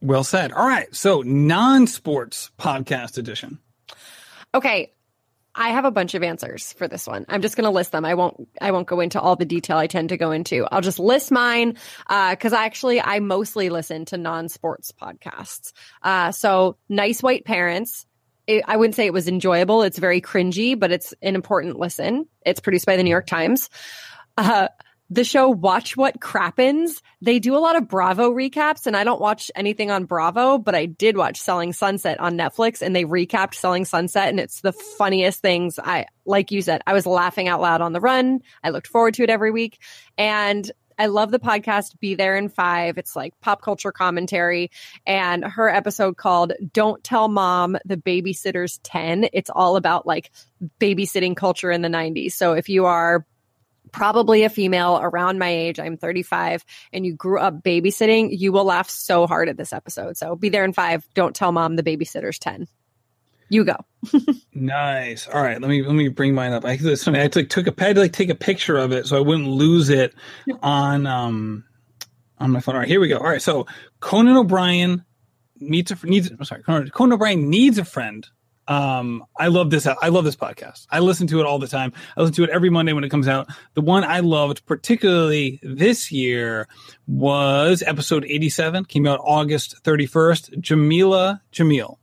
well 0.01 0.23
said 0.23 0.51
all 0.51 0.67
right 0.67 0.95
so 0.95 1.21
non-sports 1.23 2.51
podcast 2.59 3.17
edition 3.17 3.59
okay 4.53 4.93
I 5.59 5.69
have 5.69 5.85
a 5.85 5.91
bunch 5.91 6.13
of 6.13 6.21
answers 6.21 6.73
for 6.73 6.87
this 6.87 7.07
one. 7.07 7.25
I'm 7.27 7.41
just 7.41 7.55
going 7.57 7.63
to 7.63 7.71
list 7.71 7.91
them. 7.91 8.05
I 8.05 8.13
won't. 8.13 8.47
I 8.61 8.69
won't 8.69 8.85
go 8.85 8.99
into 8.99 9.19
all 9.19 9.35
the 9.35 9.43
detail 9.43 9.77
I 9.77 9.87
tend 9.87 10.09
to 10.09 10.17
go 10.17 10.29
into. 10.29 10.67
I'll 10.71 10.81
just 10.81 10.99
list 10.99 11.31
mine 11.31 11.77
because 12.07 12.53
uh, 12.53 12.57
I 12.57 12.65
actually 12.65 13.01
I 13.01 13.21
mostly 13.21 13.71
listen 13.71 14.05
to 14.05 14.17
non-sports 14.17 14.93
podcasts. 15.01 15.73
Uh, 16.03 16.31
so, 16.31 16.77
nice 16.89 17.23
white 17.23 17.43
parents 17.43 18.05
it, 18.47 18.63
I 18.67 18.77
wouldn't 18.77 18.95
say 18.95 19.05
it 19.05 19.13
was 19.13 19.27
enjoyable. 19.27 19.83
It's 19.83 19.99
very 19.99 20.21
cringy, 20.21 20.79
but 20.79 20.91
it's 20.91 21.13
an 21.21 21.35
important 21.35 21.77
listen. 21.77 22.27
It's 22.45 22.59
produced 22.59 22.85
by 22.85 22.95
the 22.95 23.03
New 23.03 23.09
York 23.09 23.27
Times. 23.27 23.69
Uh, 24.37 24.69
the 25.09 25.23
show 25.23 25.49
Watch 25.49 25.95
What 25.95 26.19
Crappens. 26.19 27.01
They 27.21 27.39
do 27.39 27.55
a 27.55 27.59
lot 27.59 27.77
of 27.77 27.87
Bravo 27.87 28.31
recaps, 28.31 28.87
and 28.87 28.95
I 28.95 29.03
don't 29.03 29.21
watch 29.21 29.49
anything 29.55 29.89
on 29.89 30.05
Bravo, 30.05 30.57
but 30.57 30.75
I 30.75 30.85
did 30.85 31.15
watch 31.15 31.39
Selling 31.39 31.71
Sunset 31.71 32.19
on 32.19 32.37
Netflix, 32.37 32.81
and 32.81 32.95
they 32.95 33.05
recapped 33.05 33.53
Selling 33.53 33.85
Sunset, 33.85 34.29
and 34.29 34.39
it's 34.39 34.61
the 34.61 34.73
funniest 34.73 35.41
things. 35.41 35.79
I, 35.79 36.07
like 36.25 36.51
you 36.51 36.61
said, 36.61 36.81
I 36.85 36.93
was 36.93 37.05
laughing 37.05 37.47
out 37.47 37.61
loud 37.61 37.81
on 37.81 37.93
the 37.93 38.01
run. 38.01 38.41
I 38.63 38.71
looked 38.71 38.87
forward 38.87 39.13
to 39.15 39.23
it 39.23 39.29
every 39.29 39.51
week. 39.51 39.79
And 40.17 40.69
I 40.97 41.07
love 41.07 41.31
the 41.31 41.39
podcast 41.39 41.99
Be 41.99 42.15
There 42.15 42.35
in 42.35 42.49
Five. 42.49 42.97
It's 42.97 43.15
like 43.15 43.39
pop 43.41 43.61
culture 43.61 43.91
commentary. 43.91 44.71
And 45.05 45.43
her 45.43 45.69
episode 45.69 46.17
called 46.17 46.53
Don't 46.73 47.03
Tell 47.03 47.27
Mom 47.27 47.77
the 47.85 47.97
Babysitter's 47.97 48.79
10. 48.79 49.29
It's 49.33 49.49
all 49.49 49.75
about 49.75 50.07
like 50.07 50.31
babysitting 50.79 51.35
culture 51.35 51.71
in 51.71 51.81
the 51.81 51.89
90s. 51.89 52.33
So 52.33 52.53
if 52.53 52.69
you 52.69 52.85
are 52.85 53.25
probably 53.91 54.43
a 54.43 54.49
female 54.49 54.99
around 55.01 55.39
my 55.39 55.49
age, 55.49 55.79
I'm 55.79 55.97
35, 55.97 56.65
and 56.91 57.05
you 57.05 57.13
grew 57.13 57.39
up 57.39 57.63
babysitting, 57.63 58.29
you 58.37 58.51
will 58.51 58.65
laugh 58.65 58.89
so 58.89 59.27
hard 59.27 59.49
at 59.49 59.57
this 59.57 59.73
episode. 59.73 60.17
So 60.17 60.35
be 60.35 60.49
there 60.49 60.65
in 60.65 60.73
five. 60.73 61.07
Don't 61.13 61.35
tell 61.35 61.51
mom 61.51 61.75
the 61.75 61.83
babysitter's 61.83 62.39
10. 62.39 62.67
You 63.49 63.63
go. 63.63 63.75
nice. 64.53 65.27
All 65.27 65.41
right. 65.41 65.59
Let 65.61 65.69
me 65.69 65.83
let 65.83 65.93
me 65.93 66.09
bring 66.09 66.33
mine 66.33 66.53
up. 66.53 66.65
I, 66.65 66.71
I 66.71 66.75
like, 66.75 67.49
took 67.49 67.67
a 67.67 67.73
I 67.77 67.87
had 67.87 67.95
to 67.95 68.01
like 68.01 68.13
take 68.13 68.29
a 68.29 68.35
picture 68.35 68.77
of 68.77 68.91
it 68.91 69.07
so 69.07 69.17
I 69.17 69.21
wouldn't 69.21 69.47
lose 69.47 69.89
it 69.89 70.13
on 70.61 71.05
um 71.05 71.63
on 72.39 72.51
my 72.51 72.59
phone. 72.59 72.75
All 72.75 72.79
right, 72.79 72.87
here 72.87 72.99
we 72.99 73.07
go. 73.07 73.17
All 73.17 73.29
right, 73.29 73.41
so 73.41 73.67
Conan 73.99 74.37
O'Brien 74.37 75.03
meets 75.59 75.91
a 75.91 75.97
needs. 76.05 76.29
I'm 76.29 76.43
sorry, 76.43 76.63
Conan, 76.63 76.89
Conan 76.89 77.13
O'Brien 77.13 77.49
needs 77.49 77.77
a 77.77 77.85
friend 77.85 78.27
um, 78.67 79.23
I 79.37 79.47
love 79.47 79.69
this. 79.69 79.87
I 79.87 80.09
love 80.09 80.25
this 80.25 80.35
podcast. 80.35 80.87
I 80.91 80.99
listen 80.99 81.27
to 81.27 81.39
it 81.39 81.45
all 81.45 81.59
the 81.59 81.67
time. 81.67 81.93
I 82.15 82.21
listen 82.21 82.35
to 82.35 82.43
it 82.43 82.49
every 82.49 82.69
Monday 82.69 82.93
when 82.93 83.03
it 83.03 83.09
comes 83.09 83.27
out. 83.27 83.47
The 83.75 83.81
one 83.81 84.03
I 84.03 84.19
loved 84.19 84.65
particularly 84.65 85.59
this 85.63 86.11
year 86.11 86.67
was 87.07 87.81
episode 87.85 88.25
87, 88.25 88.85
came 88.85 89.07
out 89.07 89.19
August 89.23 89.83
31st. 89.83 90.59
Jameela 90.61 91.39
Jamil. 91.53 91.97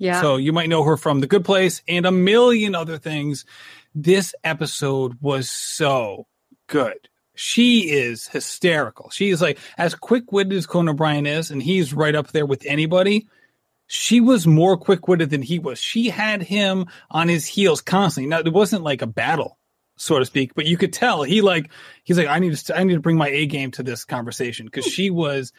Yeah. 0.00 0.20
So 0.20 0.36
you 0.36 0.52
might 0.52 0.68
know 0.68 0.82
her 0.82 0.96
from 0.96 1.20
The 1.20 1.28
Good 1.28 1.44
Place 1.44 1.82
and 1.86 2.06
a 2.06 2.10
million 2.10 2.74
other 2.74 2.98
things. 2.98 3.44
This 3.94 4.34
episode 4.42 5.18
was 5.20 5.48
so 5.48 6.26
good. 6.66 7.08
She 7.36 7.90
is 7.90 8.26
hysterical. 8.26 9.10
She 9.10 9.30
is 9.30 9.40
like 9.40 9.58
as 9.78 9.94
quick 9.94 10.32
witted 10.32 10.54
as 10.54 10.66
Conan 10.66 10.90
O'Brien 10.90 11.26
is, 11.26 11.52
and 11.52 11.62
he's 11.62 11.94
right 11.94 12.14
up 12.14 12.32
there 12.32 12.46
with 12.46 12.64
anybody 12.66 13.28
she 13.92 14.20
was 14.20 14.46
more 14.46 14.76
quick 14.76 15.08
witted 15.08 15.30
than 15.30 15.42
he 15.42 15.58
was. 15.58 15.80
She 15.80 16.10
had 16.10 16.44
him 16.44 16.86
on 17.10 17.26
his 17.26 17.44
heels 17.44 17.80
constantly. 17.80 18.28
Now 18.28 18.38
it 18.38 18.52
wasn't 18.52 18.84
like 18.84 19.02
a 19.02 19.06
battle, 19.08 19.58
so 19.96 20.16
to 20.16 20.24
speak, 20.24 20.54
but 20.54 20.64
you 20.64 20.76
could 20.76 20.92
tell 20.92 21.24
he 21.24 21.40
like 21.40 21.72
he's 22.04 22.16
like 22.16 22.28
I 22.28 22.38
need 22.38 22.56
to 22.56 22.78
I 22.78 22.84
need 22.84 22.94
to 22.94 23.00
bring 23.00 23.16
my 23.16 23.26
A 23.26 23.46
game 23.46 23.72
to 23.72 23.82
this 23.82 24.04
conversation 24.04 24.66
because 24.66 24.86
she 24.86 25.10
was 25.10 25.52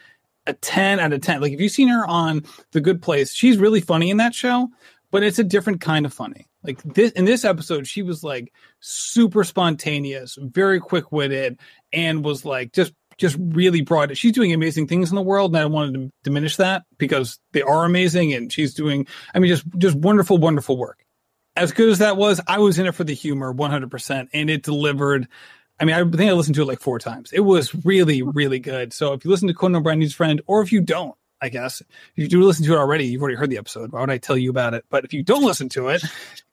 a 0.46 0.52
ten 0.54 1.00
out 1.00 1.12
of 1.12 1.20
ten. 1.20 1.40
Like 1.40 1.52
if 1.52 1.60
you've 1.60 1.72
seen 1.72 1.88
her 1.88 2.06
on 2.06 2.44
The 2.72 2.80
Good 2.80 3.02
Place, 3.02 3.32
she's 3.32 3.58
really 3.58 3.80
funny 3.80 4.10
in 4.10 4.16
that 4.18 4.34
show, 4.34 4.68
but 5.10 5.22
it's 5.22 5.38
a 5.38 5.44
different 5.44 5.80
kind 5.80 6.06
of 6.06 6.12
funny. 6.12 6.48
Like 6.62 6.82
this 6.82 7.12
in 7.12 7.24
this 7.24 7.44
episode, 7.44 7.86
she 7.86 8.02
was 8.02 8.22
like 8.22 8.52
super 8.80 9.44
spontaneous, 9.44 10.38
very 10.40 10.80
quick 10.80 11.10
witted, 11.10 11.58
and 11.92 12.24
was 12.24 12.44
like 12.44 12.72
just 12.72 12.92
just 13.18 13.36
really 13.38 13.82
brought 13.82 14.10
it. 14.10 14.16
She's 14.16 14.32
doing 14.32 14.52
amazing 14.52 14.86
things 14.86 15.10
in 15.10 15.16
the 15.16 15.22
world, 15.22 15.54
and 15.54 15.62
I 15.62 15.66
wanted 15.66 15.94
to 15.94 16.10
diminish 16.22 16.56
that 16.56 16.84
because 16.98 17.38
they 17.52 17.62
are 17.62 17.84
amazing, 17.84 18.32
and 18.32 18.52
she's 18.52 18.74
doing, 18.74 19.06
I 19.34 19.38
mean, 19.38 19.48
just 19.48 19.64
just 19.78 19.96
wonderful, 19.96 20.38
wonderful 20.38 20.76
work. 20.76 21.04
As 21.54 21.72
good 21.72 21.90
as 21.90 21.98
that 21.98 22.16
was, 22.16 22.40
I 22.46 22.58
was 22.58 22.78
in 22.78 22.86
it 22.86 22.94
for 22.94 23.04
the 23.04 23.14
humor, 23.14 23.52
100%, 23.52 24.28
and 24.32 24.50
it 24.50 24.62
delivered. 24.62 25.28
I 25.82 25.84
mean, 25.84 25.96
I 25.96 26.16
think 26.16 26.30
I 26.30 26.32
listened 26.32 26.54
to 26.54 26.62
it 26.62 26.68
like 26.68 26.78
four 26.78 27.00
times. 27.00 27.32
It 27.32 27.40
was 27.40 27.74
really, 27.84 28.22
really 28.22 28.60
good. 28.60 28.92
So 28.92 29.14
if 29.14 29.24
you 29.24 29.32
listen 29.32 29.48
to 29.48 29.54
Conan 29.54 29.80
O'Brien's 29.80 30.14
friend, 30.14 30.40
or 30.46 30.62
if 30.62 30.70
you 30.70 30.80
don't, 30.80 31.16
I 31.40 31.48
guess 31.48 31.80
if 31.80 31.88
you 32.14 32.28
do 32.28 32.40
listen 32.44 32.64
to 32.66 32.74
it 32.74 32.78
already, 32.78 33.06
you've 33.06 33.20
already 33.20 33.36
heard 33.36 33.50
the 33.50 33.58
episode. 33.58 33.90
Why 33.90 33.98
would 33.98 34.08
I 34.08 34.18
tell 34.18 34.36
you 34.36 34.48
about 34.48 34.74
it? 34.74 34.84
But 34.90 35.04
if 35.04 35.12
you 35.12 35.24
don't 35.24 35.42
listen 35.42 35.68
to 35.70 35.88
it, 35.88 36.04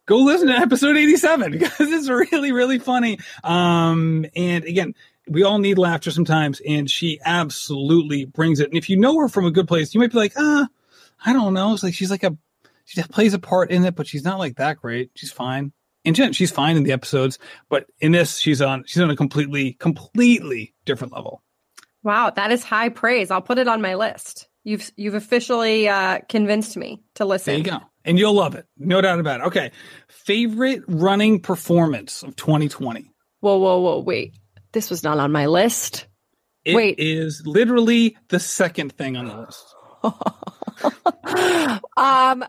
go 0.07 0.17
listen 0.17 0.47
to 0.47 0.55
episode 0.55 0.97
87 0.97 1.51
because 1.59 1.91
it's 1.91 2.09
really, 2.09 2.51
really 2.51 2.79
funny. 2.79 3.19
Um, 3.43 4.25
and 4.35 4.63
again, 4.65 4.95
we 5.27 5.43
all 5.43 5.59
need 5.59 5.77
laughter 5.77 6.09
sometimes, 6.09 6.59
and 6.67 6.89
she 6.89 7.19
absolutely 7.23 8.25
brings 8.25 8.59
it. 8.59 8.69
And 8.69 8.79
if 8.79 8.89
you 8.89 8.97
know 8.97 9.15
her 9.19 9.29
from 9.29 9.45
a 9.45 9.51
good 9.51 9.67
place, 9.67 9.93
you 9.93 9.99
might 9.99 10.11
be 10.11 10.17
like, 10.17 10.33
ah, 10.37 10.67
I 11.23 11.33
don't 11.33 11.53
know. 11.53 11.75
It's 11.75 11.83
like 11.83 11.93
she's 11.93 12.09
like 12.09 12.23
a 12.23 12.35
she 12.85 12.99
plays 13.03 13.35
a 13.35 13.39
part 13.39 13.69
in 13.69 13.85
it, 13.85 13.95
but 13.95 14.07
she's 14.07 14.23
not 14.23 14.39
like 14.39 14.55
that 14.55 14.77
great. 14.77 15.11
She's 15.13 15.31
fine. 15.31 15.71
And 16.05 16.35
she's 16.35 16.51
fine 16.51 16.77
in 16.77 16.83
the 16.83 16.91
episodes, 16.91 17.39
but 17.69 17.85
in 17.99 18.13
this, 18.13 18.39
she's 18.39 18.61
on 18.61 18.83
she's 18.87 19.01
on 19.01 19.09
a 19.09 19.15
completely, 19.15 19.73
completely 19.73 20.73
different 20.85 21.13
level. 21.13 21.43
Wow, 22.03 22.29
that 22.29 22.51
is 22.51 22.63
high 22.63 22.89
praise. 22.89 23.29
I'll 23.31 23.41
put 23.41 23.57
it 23.57 23.67
on 23.67 23.81
my 23.81 23.95
list. 23.95 24.47
You've 24.63 24.89
you've 24.95 25.15
officially 25.15 25.89
uh, 25.89 26.19
convinced 26.29 26.77
me 26.77 27.03
to 27.15 27.25
listen. 27.25 27.51
There 27.51 27.57
you 27.57 27.79
go, 27.79 27.85
and 28.05 28.17
you'll 28.17 28.33
love 28.33 28.55
it, 28.55 28.65
no 28.77 29.01
doubt 29.01 29.19
about 29.19 29.41
it. 29.41 29.47
Okay, 29.47 29.71
favorite 30.07 30.83
running 30.87 31.41
performance 31.41 32.23
of 32.23 32.35
2020. 32.35 33.11
Whoa, 33.41 33.57
whoa, 33.57 33.79
whoa! 33.79 33.99
Wait, 33.99 34.35
this 34.71 34.89
was 34.89 35.03
not 35.03 35.19
on 35.19 35.31
my 35.31 35.47
list. 35.47 36.07
It 36.65 36.75
Wait. 36.75 36.99
is 36.99 37.41
literally 37.45 38.17
the 38.27 38.39
second 38.39 38.93
thing 38.93 39.17
on 39.17 39.25
the 39.25 39.37
list. 39.37 39.75
um, 41.97 42.45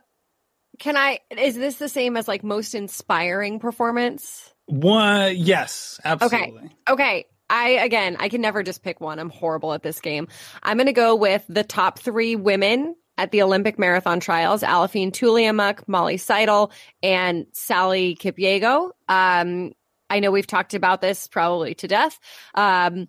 can 0.80 0.96
I? 0.96 1.20
Is 1.30 1.54
this 1.54 1.76
the 1.76 1.88
same 1.88 2.16
as 2.16 2.26
like 2.26 2.42
most 2.42 2.74
inspiring 2.74 3.60
performance? 3.60 4.52
One, 4.66 5.36
yes, 5.36 6.00
absolutely. 6.04 6.58
Okay. 6.58 6.74
Okay. 6.88 7.24
I 7.48 7.68
again, 7.70 8.16
I 8.18 8.28
can 8.28 8.40
never 8.40 8.62
just 8.62 8.82
pick 8.82 9.00
one. 9.00 9.18
I'm 9.18 9.30
horrible 9.30 9.72
at 9.72 9.82
this 9.82 10.00
game. 10.00 10.28
I'm 10.62 10.76
going 10.76 10.86
to 10.86 10.92
go 10.92 11.14
with 11.14 11.44
the 11.48 11.64
top 11.64 11.98
three 11.98 12.34
women 12.34 12.96
at 13.18 13.30
the 13.30 13.42
Olympic 13.42 13.78
marathon 13.78 14.20
trials: 14.20 14.62
Aliphine 14.62 15.12
Tuliamuk, 15.12 15.86
Molly 15.86 16.16
Seidel, 16.16 16.72
and 17.02 17.46
Sally 17.52 18.16
Kipyego. 18.16 18.90
Um, 19.08 19.72
I 20.08 20.20
know 20.20 20.30
we've 20.30 20.46
talked 20.46 20.74
about 20.74 21.00
this 21.00 21.28
probably 21.28 21.74
to 21.74 21.88
death. 21.88 22.18
Um, 22.54 23.08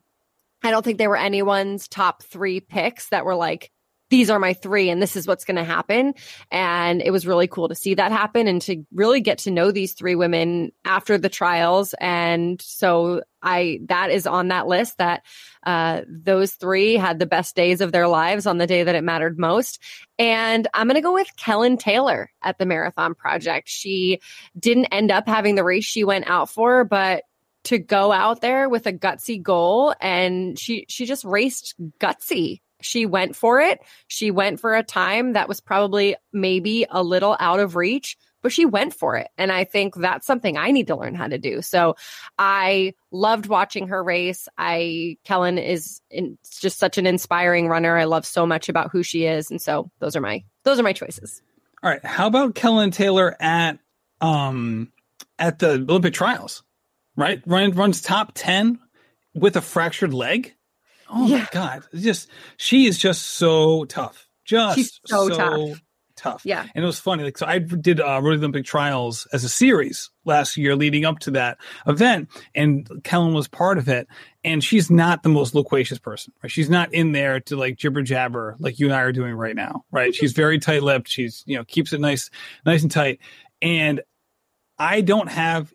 I 0.64 0.72
don't 0.72 0.84
think 0.84 0.98
there 0.98 1.10
were 1.10 1.18
anyone's 1.18 1.88
top 1.88 2.24
three 2.24 2.60
picks 2.60 3.10
that 3.10 3.26
were 3.26 3.36
like, 3.36 3.72
these 4.12 4.30
are 4.30 4.40
my 4.40 4.54
three 4.54 4.90
and 4.90 5.02
this 5.02 5.16
is 5.16 5.26
what's 5.26 5.46
going 5.46 5.56
to 5.56 5.64
happen. 5.64 6.14
And 6.52 7.02
it 7.02 7.12
was 7.12 7.26
really 7.26 7.48
cool 7.48 7.70
to 7.70 7.76
see 7.76 7.96
that 7.96 8.12
happen 8.12 8.46
and 8.46 8.62
to 8.64 8.84
really 8.94 9.22
get 9.22 9.40
to 9.40 9.52
know 9.52 9.72
these 9.72 9.94
three 9.94 10.16
women 10.16 10.74
after 10.84 11.18
the 11.18 11.30
trials. 11.30 11.96
And 12.00 12.62
so 12.62 13.24
I, 13.42 13.80
that 13.86 14.12
is 14.12 14.28
on 14.28 14.50
that 14.50 14.68
list 14.68 14.98
that, 14.98 15.24
uh, 15.66 16.02
those 16.08 16.52
three 16.52 16.96
had 16.96 17.20
the 17.20 17.26
best 17.26 17.56
days 17.56 17.80
of 17.80 17.94
their 17.94 18.08
lives 18.08 18.46
on 18.46 18.58
the 18.58 18.68
day 18.68 18.84
that 18.84 18.96
it 18.96 19.04
mattered 19.04 19.40
most. 19.40 19.80
And 20.20 20.68
I'm 20.74 20.88
going 20.88 20.96
to 20.96 21.02
go 21.02 21.14
with 21.14 21.34
Kellyn 21.38 21.78
Taylor 21.78 22.30
at 22.44 22.58
the 22.58 22.66
Marathon 22.66 23.16
Project. 23.16 23.70
She 23.70 24.20
didn't 24.60 24.86
end 24.88 25.10
up 25.10 25.26
having 25.26 25.56
the 25.56 25.64
race 25.64 25.86
she 25.86 26.04
went 26.04 26.30
out 26.30 26.50
for, 26.50 26.84
but 26.84 27.24
to 27.64 27.78
go 27.78 28.12
out 28.12 28.42
there 28.42 28.68
with 28.68 28.88
a 28.88 28.94
gutsy 28.94 29.42
goal 29.42 29.94
and 30.02 30.58
she 30.58 30.86
she 30.90 31.06
just 31.06 31.24
raced 31.24 31.76
gutsy 32.00 32.60
she 32.82 33.06
went 33.06 33.36
for 33.36 33.62
it. 33.62 33.80
She 34.08 34.32
went 34.32 34.60
for 34.60 34.76
a 34.76 34.84
time 34.84 35.34
that 35.34 35.48
was 35.48 35.62
probably 35.62 36.16
maybe 36.34 36.86
a 36.90 37.04
little 37.04 37.36
out 37.40 37.60
of 37.60 37.76
reach, 37.76 38.18
but 38.42 38.52
she 38.52 38.66
went 38.66 38.94
for 38.94 39.18
it. 39.18 39.30
And 39.38 39.52
I 39.52 39.64
think 39.64 39.96
that's 39.96 40.26
something 40.26 40.58
I 40.58 40.72
need 40.72 40.88
to 40.88 40.96
learn 40.96 41.16
how 41.16 41.28
to 41.28 41.38
do. 41.38 41.62
So 41.62 41.96
I 42.38 42.94
loved 43.12 43.46
watching 43.46 43.88
her 43.88 44.04
race. 44.04 44.48
I, 44.58 45.18
Kellyn 45.24 45.58
is 45.58 46.02
in, 46.10 46.38
just 46.60 46.80
such 46.80 46.98
an 46.98 47.06
inspiring 47.06 47.68
runner. 47.68 47.98
I 47.98 48.06
love 48.06 48.26
so 48.26 48.46
much 48.46 48.70
about 48.70 48.92
who 48.92 49.04
she 49.04 49.26
is. 49.26 49.52
And 49.52 49.62
so 49.62 49.92
those 50.00 50.16
are 50.16 50.22
my, 50.22 50.44
those 50.64 50.80
are 50.80 50.84
my 50.84 50.94
choices. 50.94 51.42
All 51.84 51.90
right. 51.90 52.04
How 52.06 52.28
about 52.28 52.56
Kellyn 52.56 52.92
Taylor 52.92 53.36
at, 53.40 53.80
um, 54.20 54.92
at 55.40 55.60
the 55.60 55.74
Olympic 55.74 56.14
trials, 56.14 56.64
right? 57.16 57.42
Run, 57.46 57.72
runs 57.72 58.02
top 58.02 58.32
10 58.36 58.80
with 59.34 59.56
a 59.56 59.62
fractured 59.62 60.14
leg. 60.14 60.54
Oh 61.12 61.28
yeah. 61.28 61.40
my 61.40 61.48
god! 61.52 61.84
It's 61.92 62.04
just 62.04 62.30
she 62.58 62.86
is 62.86 62.98
just 62.98 63.22
so 63.24 63.86
tough. 63.86 64.28
Just 64.46 65.02
so, 65.06 65.30
so 65.30 65.36
tough. 65.38 65.82
tough. 66.16 66.42
Yeah. 66.46 66.66
And 66.74 66.84
it 66.84 66.86
was 66.86 67.00
funny. 67.00 67.24
Like 67.24 67.38
so 67.38 67.46
I 67.46 67.60
did 67.60 68.00
uh 68.00 68.20
Road 68.22 68.38
Olympic 68.38 68.66
Trials 68.66 69.28
as 69.34 69.44
a 69.44 69.50
series 69.50 70.10
last 70.26 70.58
year 70.58 70.76
leading 70.76 71.06
up 71.06 71.20
to 71.20 71.32
that 71.32 71.58
event 71.88 72.30
and 72.56 72.90
Kellyn 73.04 73.34
was 73.34 73.48
part 73.48 73.78
of 73.78 73.88
it 73.88 74.08
and 74.44 74.64
she's 74.64 74.90
not 74.90 75.24
the 75.24 75.30
most 75.30 75.54
loquacious 75.56 76.00
person, 76.00 76.34
right? 76.42 76.52
She's 76.52 76.70
not 76.70 76.94
in 76.94 77.12
there 77.12 77.40
to 77.42 77.56
like 77.56 77.78
jibber 77.78 78.02
jabber 78.02 78.56
like 78.60 78.80
you 78.80 78.88
and 78.88 78.96
I 78.96 79.02
are 79.02 79.12
doing 79.12 79.34
right 79.36 79.56
now, 79.56 79.86
right? 79.92 80.14
she's 80.14 80.34
very 80.34 80.60
tight 80.60 80.84
lipped. 80.84 81.08
She's, 81.10 81.44
you 81.46 81.58
know, 81.58 81.64
keeps 81.64 81.94
it 81.94 82.02
nice 82.02 82.30
nice 82.66 82.82
and 82.82 82.92
tight. 82.92 83.20
And 83.62 84.02
I 84.78 85.02
don't 85.02 85.30
have 85.30 85.72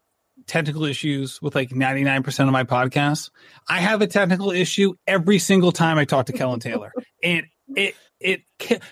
technical 0.46 0.84
issues 0.84 1.40
with 1.42 1.54
like 1.54 1.70
99% 1.70 2.46
of 2.46 2.52
my 2.52 2.64
podcasts. 2.64 3.30
I 3.68 3.80
have 3.80 4.02
a 4.02 4.06
technical 4.06 4.50
issue 4.50 4.94
every 5.06 5.38
single 5.38 5.72
time 5.72 5.98
I 5.98 6.04
talk 6.04 6.26
to 6.26 6.32
Kellyn 6.32 6.60
Taylor. 6.60 6.92
and 7.22 7.46
it 7.74 7.94
it 8.18 8.42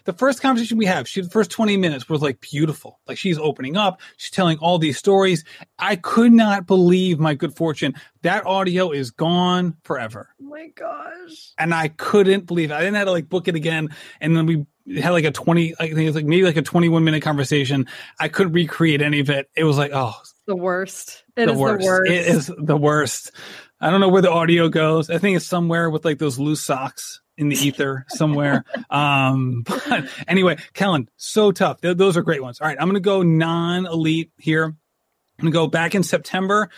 the 0.04 0.12
first 0.12 0.42
conversation 0.42 0.76
we 0.76 0.86
have, 0.86 1.08
she 1.08 1.22
the 1.22 1.30
first 1.30 1.50
20 1.50 1.76
minutes 1.76 2.08
was 2.08 2.20
like 2.20 2.40
beautiful. 2.40 3.00
Like 3.06 3.16
she's 3.16 3.38
opening 3.38 3.76
up, 3.76 4.00
she's 4.16 4.30
telling 4.30 4.58
all 4.58 4.78
these 4.78 4.98
stories. 4.98 5.44
I 5.78 5.96
could 5.96 6.32
not 6.32 6.66
believe 6.66 7.18
my 7.18 7.34
good 7.34 7.56
fortune. 7.56 7.94
That 8.22 8.44
audio 8.46 8.90
is 8.90 9.10
gone 9.10 9.76
forever. 9.82 10.28
Oh 10.40 10.44
my 10.44 10.68
gosh. 10.68 11.52
And 11.58 11.72
I 11.72 11.88
couldn't 11.88 12.46
believe 12.46 12.70
it. 12.70 12.74
I 12.74 12.80
didn't 12.80 12.96
have 12.96 13.06
to 13.06 13.12
like 13.12 13.28
book 13.28 13.48
it 13.48 13.54
again. 13.54 13.94
And 14.20 14.36
then 14.36 14.46
we 14.46 14.66
had 15.00 15.10
like 15.10 15.24
a 15.24 15.30
20, 15.30 15.74
I 15.78 15.86
think 15.88 15.98
it's 15.98 16.16
like 16.16 16.26
maybe 16.26 16.44
like 16.44 16.56
a 16.56 16.62
21 16.62 17.04
minute 17.04 17.22
conversation. 17.22 17.86
I 18.18 18.28
couldn't 18.28 18.52
recreate 18.52 19.02
any 19.02 19.20
of 19.20 19.30
it. 19.30 19.48
It 19.56 19.64
was 19.64 19.78
like, 19.78 19.92
oh, 19.94 20.14
the 20.46 20.56
worst. 20.56 21.24
It 21.36 21.46
the 21.46 21.52
is 21.52 21.58
worst. 21.58 21.80
the 21.80 21.86
worst. 21.86 22.10
It 22.10 22.26
is 22.26 22.52
the 22.56 22.76
worst. 22.76 23.32
I 23.80 23.90
don't 23.90 24.00
know 24.00 24.08
where 24.08 24.22
the 24.22 24.30
audio 24.30 24.68
goes. 24.68 25.10
I 25.10 25.18
think 25.18 25.36
it's 25.36 25.46
somewhere 25.46 25.90
with 25.90 26.04
like 26.04 26.18
those 26.18 26.38
loose 26.38 26.62
socks 26.62 27.20
in 27.36 27.48
the 27.48 27.56
ether 27.56 28.06
somewhere. 28.08 28.64
um, 28.90 29.62
but 29.66 30.08
anyway, 30.28 30.56
Kellyn, 30.72 31.08
so 31.16 31.52
tough. 31.52 31.80
Th- 31.80 31.96
those 31.96 32.16
are 32.16 32.22
great 32.22 32.42
ones. 32.42 32.60
All 32.60 32.66
right, 32.66 32.76
I'm 32.78 32.86
going 32.88 32.94
to 32.94 33.00
go 33.00 33.22
non-elite 33.22 34.32
here. 34.38 34.64
I'm 34.64 35.42
going 35.42 35.52
to 35.52 35.56
go 35.56 35.66
back 35.66 35.94
in 35.94 36.02
September. 36.02 36.70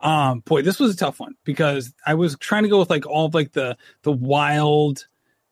Um, 0.00 0.40
boy, 0.40 0.62
this 0.62 0.78
was 0.78 0.92
a 0.92 0.96
tough 0.96 1.18
one 1.18 1.34
because 1.44 1.94
I 2.04 2.14
was 2.14 2.36
trying 2.38 2.64
to 2.64 2.68
go 2.68 2.78
with 2.78 2.90
like 2.90 3.06
all 3.06 3.26
of 3.26 3.34
like 3.34 3.52
the 3.52 3.78
the 4.02 4.12
wild, 4.12 5.06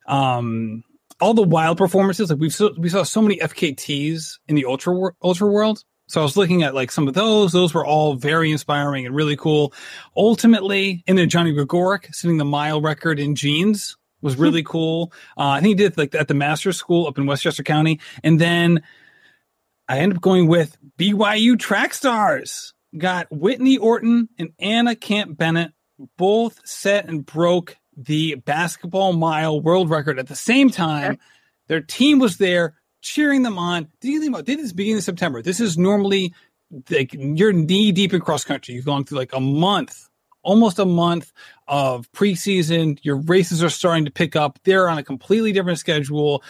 um, 0.06 0.84
all 1.22 1.34
the 1.34 1.42
wild 1.42 1.78
performances. 1.78 2.30
Like 2.30 2.40
we 2.40 2.50
saw, 2.50 2.70
we 2.76 2.88
saw 2.88 3.04
so 3.04 3.22
many 3.22 3.38
FKTs 3.38 4.38
in 4.48 4.56
the 4.56 4.64
ultra 4.64 5.12
ultra 5.22 5.48
world. 5.48 5.84
So 6.08 6.20
I 6.20 6.24
was 6.24 6.36
looking 6.36 6.64
at 6.64 6.74
like 6.74 6.90
some 6.90 7.06
of 7.06 7.14
those. 7.14 7.52
Those 7.52 7.72
were 7.72 7.86
all 7.86 8.16
very 8.16 8.50
inspiring 8.50 9.06
and 9.06 9.14
really 9.14 9.36
cool. 9.36 9.72
Ultimately, 10.16 11.04
in 11.06 11.14
the 11.16 11.26
Johnny 11.26 11.52
Gregorek 11.52 12.12
setting 12.12 12.38
the 12.38 12.44
mile 12.44 12.80
record 12.80 13.20
in 13.20 13.36
jeans 13.36 13.96
was 14.20 14.36
really 14.36 14.64
cool. 14.64 15.12
Uh, 15.38 15.50
I 15.50 15.60
think 15.60 15.68
he 15.68 15.74
did 15.74 15.96
like 15.96 16.14
at 16.16 16.26
the 16.26 16.34
master's 16.34 16.76
school 16.76 17.06
up 17.06 17.18
in 17.18 17.26
Westchester 17.26 17.62
County. 17.62 18.00
And 18.24 18.40
then 18.40 18.82
I 19.88 20.00
ended 20.00 20.16
up 20.16 20.22
going 20.22 20.48
with 20.48 20.76
BYU 20.98 21.58
track 21.58 21.94
stars. 21.94 22.74
Got 22.98 23.30
Whittni 23.30 23.80
Orton 23.80 24.28
and 24.38 24.50
Anna 24.58 24.96
Camp 24.96 25.38
Bennett 25.38 25.72
both 26.18 26.60
set 26.66 27.08
and 27.08 27.24
broke 27.24 27.76
the 27.96 28.36
basketball 28.36 29.12
mile 29.12 29.60
world 29.60 29.90
record 29.90 30.18
at 30.18 30.28
the 30.28 30.36
same 30.36 30.70
time. 30.70 31.18
Their 31.68 31.80
team 31.80 32.18
was 32.18 32.38
there 32.38 32.74
cheering 33.00 33.42
them 33.42 33.58
on. 33.58 33.88
Did 34.00 34.12
you 34.12 34.20
think 34.20 34.32
about 34.32 34.44
did 34.46 34.58
this 34.58 34.72
beginning 34.72 34.98
of 34.98 35.04
September? 35.04 35.42
This 35.42 35.60
is 35.60 35.76
normally 35.76 36.34
like 36.90 37.12
you're 37.12 37.52
knee 37.52 37.92
deep 37.92 38.14
in 38.14 38.20
cross 38.20 38.44
country. 38.44 38.74
You've 38.74 38.86
gone 38.86 39.04
through 39.04 39.18
like 39.18 39.34
a 39.34 39.40
month 39.40 40.08
almost 40.42 40.78
a 40.78 40.84
month 40.84 41.32
of 41.68 42.10
preseason. 42.12 42.98
Your 43.02 43.16
races 43.16 43.62
are 43.62 43.70
starting 43.70 44.04
to 44.04 44.10
pick 44.10 44.36
up. 44.36 44.58
They're 44.64 44.88
on 44.88 44.98
a 44.98 45.04
completely 45.04 45.52
different 45.52 45.78
schedule. 45.78 46.42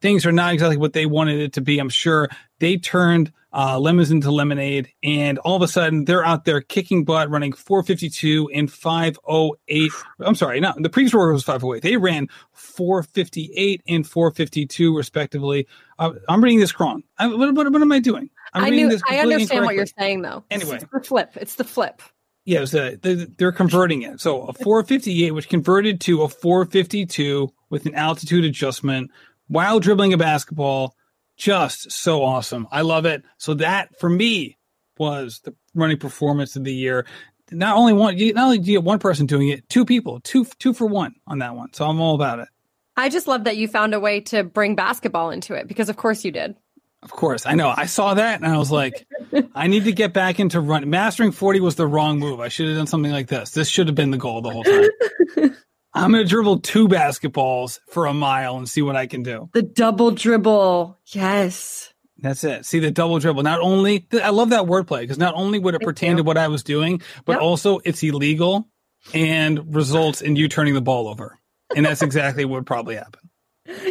Things 0.00 0.24
are 0.26 0.32
not 0.32 0.54
exactly 0.54 0.76
what 0.76 0.92
they 0.92 1.06
wanted 1.06 1.40
it 1.40 1.52
to 1.54 1.60
be. 1.60 1.78
I'm 1.78 1.88
sure 1.88 2.28
they 2.58 2.76
turned 2.76 3.32
uh, 3.52 3.78
lemons 3.78 4.10
into 4.10 4.30
lemonade, 4.30 4.92
and 5.02 5.38
all 5.38 5.56
of 5.56 5.62
a 5.62 5.68
sudden 5.68 6.04
they're 6.04 6.24
out 6.24 6.44
there 6.44 6.60
kicking 6.60 7.04
butt, 7.04 7.30
running 7.30 7.52
452 7.52 8.50
and 8.54 8.72
508. 8.72 9.90
I'm 10.20 10.34
sorry, 10.34 10.60
no, 10.60 10.72
the 10.76 10.88
previous 10.88 11.12
record 11.12 11.32
was 11.32 11.44
508. 11.44 11.82
They 11.82 11.96
ran 11.96 12.28
458 12.52 13.82
and 13.88 14.06
452 14.06 14.96
respectively. 14.96 15.66
Uh, 15.98 16.12
I'm 16.28 16.42
reading 16.42 16.60
this 16.60 16.78
wrong. 16.78 17.02
I, 17.18 17.26
what, 17.26 17.54
what, 17.54 17.72
what, 17.72 17.82
am 17.82 17.92
I 17.92 17.98
doing? 17.98 18.30
I'm 18.54 18.64
I 18.64 18.70
knew. 18.70 18.98
I 19.08 19.18
understand 19.18 19.64
what 19.64 19.74
you're 19.74 19.86
saying, 19.86 20.22
though. 20.22 20.44
Anyway, 20.50 20.76
it's 20.76 20.84
the 20.92 21.00
flip. 21.00 21.32
It's 21.36 21.54
the 21.56 21.64
flip. 21.64 22.02
Yeah, 22.44 22.62
it 22.62 22.74
a, 23.04 23.26
they're 23.36 23.52
converting 23.52 24.02
it. 24.02 24.20
So 24.20 24.42
a 24.42 24.52
458, 24.52 25.32
which 25.32 25.48
converted 25.48 26.00
to 26.02 26.22
a 26.22 26.28
452 26.28 27.52
with 27.68 27.86
an 27.86 27.94
altitude 27.94 28.44
adjustment 28.44 29.10
while 29.50 29.80
dribbling 29.80 30.12
a 30.12 30.16
basketball. 30.16 30.94
Just 31.36 31.90
so 31.90 32.22
awesome. 32.22 32.68
I 32.70 32.82
love 32.82 33.06
it. 33.06 33.22
So 33.38 33.54
that 33.54 33.98
for 33.98 34.10
me 34.10 34.58
was 34.98 35.40
the 35.42 35.54
running 35.74 35.96
performance 35.96 36.54
of 36.54 36.64
the 36.64 36.74
year. 36.74 37.06
Not 37.50 37.76
only 37.76 37.94
one, 37.94 38.14
not 38.34 38.44
only 38.44 38.58
do 38.58 38.70
you 38.70 38.78
get 38.78 38.84
one 38.84 38.98
person 38.98 39.24
doing 39.24 39.48
it, 39.48 39.66
two 39.70 39.86
people, 39.86 40.20
two 40.20 40.44
two 40.58 40.74
for 40.74 40.86
one 40.86 41.14
on 41.26 41.38
that 41.38 41.56
one. 41.56 41.72
So 41.72 41.86
I'm 41.86 41.98
all 41.98 42.14
about 42.14 42.40
it. 42.40 42.48
I 42.96 43.08
just 43.08 43.26
love 43.26 43.44
that 43.44 43.56
you 43.56 43.66
found 43.66 43.94
a 43.94 44.00
way 44.00 44.20
to 44.20 44.44
bring 44.44 44.74
basketball 44.74 45.30
into 45.30 45.54
it 45.54 45.66
because, 45.66 45.88
of 45.88 45.96
course, 45.96 46.24
you 46.24 46.30
did. 46.30 46.54
Of 47.02 47.10
course, 47.10 47.46
I 47.46 47.54
know. 47.54 47.72
I 47.74 47.86
saw 47.86 48.12
that 48.12 48.42
and 48.42 48.46
I 48.52 48.58
was 48.58 48.70
like, 48.70 49.06
I 49.54 49.68
need 49.68 49.84
to 49.84 49.92
get 49.92 50.12
back 50.12 50.38
into 50.38 50.60
run. 50.60 50.88
Mastering 50.90 51.32
40 51.32 51.60
was 51.60 51.76
the 51.76 51.86
wrong 51.86 52.18
move. 52.18 52.40
I 52.40 52.48
should 52.48 52.68
have 52.68 52.76
done 52.76 52.86
something 52.86 53.10
like 53.10 53.28
this. 53.28 53.52
This 53.52 53.68
should 53.68 53.86
have 53.86 53.96
been 53.96 54.10
the 54.10 54.18
goal 54.18 54.42
the 54.42 54.50
whole 54.50 54.64
time. 54.64 54.88
I'm 55.92 56.12
going 56.12 56.22
to 56.22 56.28
dribble 56.28 56.60
two 56.60 56.88
basketballs 56.88 57.80
for 57.90 58.06
a 58.06 58.14
mile 58.14 58.56
and 58.56 58.68
see 58.68 58.82
what 58.82 58.96
I 58.96 59.06
can 59.06 59.22
do. 59.22 59.50
The 59.52 59.62
double 59.62 60.12
dribble. 60.12 60.98
Yes. 61.06 61.92
That's 62.18 62.44
it. 62.44 62.66
See 62.66 62.78
the 62.78 62.90
double 62.90 63.18
dribble. 63.18 63.42
Not 63.42 63.60
only, 63.60 64.06
I 64.22 64.30
love 64.30 64.50
that 64.50 64.64
wordplay 64.64 65.00
because 65.00 65.18
not 65.18 65.34
only 65.34 65.58
would 65.58 65.74
it 65.74 65.78
Thank 65.78 65.88
pertain 65.88 66.10
you. 66.12 66.16
to 66.18 66.22
what 66.22 66.36
I 66.36 66.48
was 66.48 66.62
doing, 66.62 67.00
but 67.24 67.34
yep. 67.34 67.42
also 67.42 67.80
it's 67.84 68.02
illegal 68.02 68.68
and 69.14 69.74
results 69.74 70.20
in 70.20 70.36
you 70.36 70.48
turning 70.48 70.74
the 70.74 70.80
ball 70.80 71.08
over. 71.08 71.38
And 71.74 71.86
that's 71.86 72.02
exactly 72.02 72.44
what 72.44 72.56
would 72.56 72.66
probably 72.66 72.96
happen. 72.96 73.30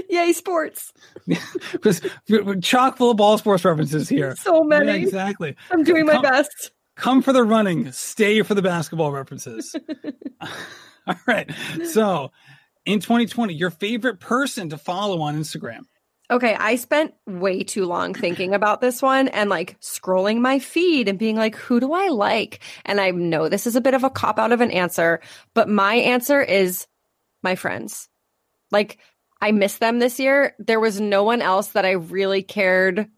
Yay, 0.10 0.34
sports. 0.34 0.94
Because 1.72 2.02
chock 2.62 2.98
full 2.98 3.12
of 3.12 3.18
ball 3.18 3.38
sports 3.38 3.64
references 3.64 4.10
here. 4.10 4.36
So 4.36 4.64
many. 4.64 4.88
Yeah, 4.88 4.94
exactly. 4.94 5.56
I'm 5.72 5.84
doing 5.84 6.08
come, 6.08 6.22
my 6.22 6.30
best. 6.30 6.72
Come 6.96 7.22
for 7.22 7.34
the 7.34 7.44
running, 7.44 7.92
stay 7.92 8.42
for 8.42 8.56
the 8.56 8.62
basketball 8.62 9.12
references. 9.12 9.76
All 11.08 11.16
right. 11.28 11.52
So 11.86 12.32
in 12.86 13.00
2020, 13.00 13.54
your 13.54 13.70
favorite 13.70 14.20
person 14.20 14.70
to 14.70 14.78
follow 14.78 15.22
on 15.22 15.38
Instagram. 15.38 15.82
Okay, 16.32 16.54
I 16.54 16.76
spent 16.76 17.16
way 17.26 17.64
too 17.64 17.86
long 17.86 18.14
thinking 18.14 18.54
about 18.54 18.82
this 18.82 19.02
one 19.02 19.30
and 19.30 19.50
like 19.50 19.80
scrolling 19.82 20.42
my 20.42 20.60
feed 20.60 21.08
and 21.08 21.18
being 21.18 21.36
like, 21.36 21.56
who 21.56 21.80
do 21.80 21.92
I 21.94 22.10
like? 22.10 22.60
And 22.86 23.02
I 23.02 23.10
know 23.10 23.50
this 23.50 23.66
is 23.66 23.76
a 23.76 23.82
bit 23.82 23.96
of 23.96 24.04
a 24.04 24.12
cop 24.12 24.38
out 24.38 24.52
of 24.52 24.62
an 24.62 24.70
answer, 24.70 25.22
but 25.56 25.68
my 25.68 25.96
answer 25.96 26.40
is 26.40 26.86
my 27.42 27.56
friends. 27.56 28.10
Like 28.70 29.00
I 29.42 29.52
miss 29.52 29.78
them 29.78 29.98
this 29.98 30.20
year. 30.20 30.56
There 30.60 30.80
was 30.80 31.02
no 31.02 31.24
one 31.24 31.42
else 31.42 31.70
that 31.70 31.86
I 31.86 31.92
really 31.92 32.44
cared 32.44 33.10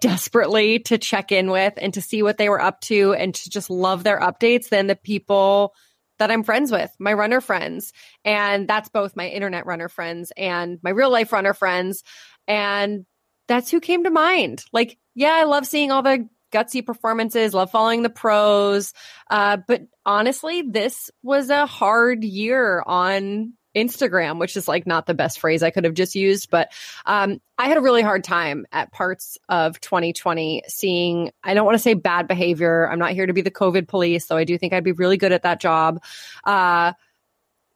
desperately 0.00 0.80
to 0.80 0.98
check 0.98 1.32
in 1.32 1.50
with 1.50 1.72
and 1.78 1.94
to 1.94 2.02
see 2.02 2.22
what 2.22 2.36
they 2.36 2.50
were 2.50 2.60
up 2.60 2.82
to 2.82 3.14
and 3.14 3.34
to 3.34 3.48
just 3.48 3.70
love 3.70 4.04
their 4.04 4.20
updates 4.20 4.68
than 4.68 4.88
the 4.88 4.96
people 4.96 5.74
that 6.18 6.30
I'm 6.30 6.42
friends 6.42 6.72
with, 6.72 6.90
my 6.98 7.12
runner 7.12 7.40
friends. 7.40 7.92
And 8.24 8.68
that's 8.68 8.88
both 8.88 9.16
my 9.16 9.28
internet 9.28 9.66
runner 9.66 9.88
friends 9.88 10.32
and 10.36 10.78
my 10.82 10.90
real 10.90 11.10
life 11.10 11.32
runner 11.32 11.54
friends. 11.54 12.02
And 12.48 13.06
that's 13.48 13.70
who 13.70 13.80
came 13.80 14.04
to 14.04 14.10
mind. 14.10 14.64
Like, 14.72 14.98
yeah, 15.14 15.32
I 15.32 15.44
love 15.44 15.66
seeing 15.66 15.90
all 15.90 16.02
the 16.02 16.28
gutsy 16.52 16.84
performances, 16.84 17.54
love 17.54 17.70
following 17.70 18.02
the 18.02 18.10
pros. 18.10 18.92
Uh, 19.30 19.58
but 19.66 19.82
honestly, 20.04 20.62
this 20.62 21.10
was 21.22 21.50
a 21.50 21.66
hard 21.66 22.24
year 22.24 22.82
on 22.86 23.52
Instagram, 23.76 24.40
which 24.40 24.56
is 24.56 24.66
like 24.66 24.86
not 24.86 25.06
the 25.06 25.14
best 25.14 25.38
phrase 25.38 25.62
I 25.62 25.70
could 25.70 25.84
have 25.84 25.94
just 25.94 26.14
used, 26.14 26.50
but 26.50 26.72
um, 27.04 27.40
I 27.58 27.68
had 27.68 27.76
a 27.76 27.82
really 27.82 28.02
hard 28.02 28.24
time 28.24 28.66
at 28.72 28.90
parts 28.90 29.38
of 29.48 29.78
2020 29.80 30.62
seeing, 30.66 31.30
I 31.44 31.54
don't 31.54 31.66
want 31.66 31.76
to 31.76 31.82
say 31.82 31.94
bad 31.94 32.26
behavior. 32.26 32.88
I'm 32.90 32.98
not 32.98 33.12
here 33.12 33.26
to 33.26 33.32
be 33.32 33.42
the 33.42 33.50
COVID 33.50 33.86
police, 33.86 34.26
though 34.26 34.36
I 34.36 34.44
do 34.44 34.56
think 34.56 34.72
I'd 34.72 34.82
be 34.82 34.92
really 34.92 35.18
good 35.18 35.32
at 35.32 35.42
that 35.42 35.60
job. 35.60 36.02
Uh, 36.42 36.94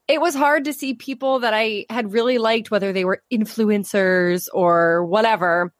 it 0.09 0.21
was 0.21 0.35
hard 0.35 0.65
to 0.65 0.73
see 0.73 0.95
people 0.95 1.41
that 1.41 1.55
I 1.55 1.87
had 1.89 2.13
really 2.13 2.39
liked, 2.39 2.71
whether 2.71 2.93
they 2.93 3.05
were 3.05 3.23
influencers 3.33 4.49
or 4.53 5.05
whatever, 5.05 5.73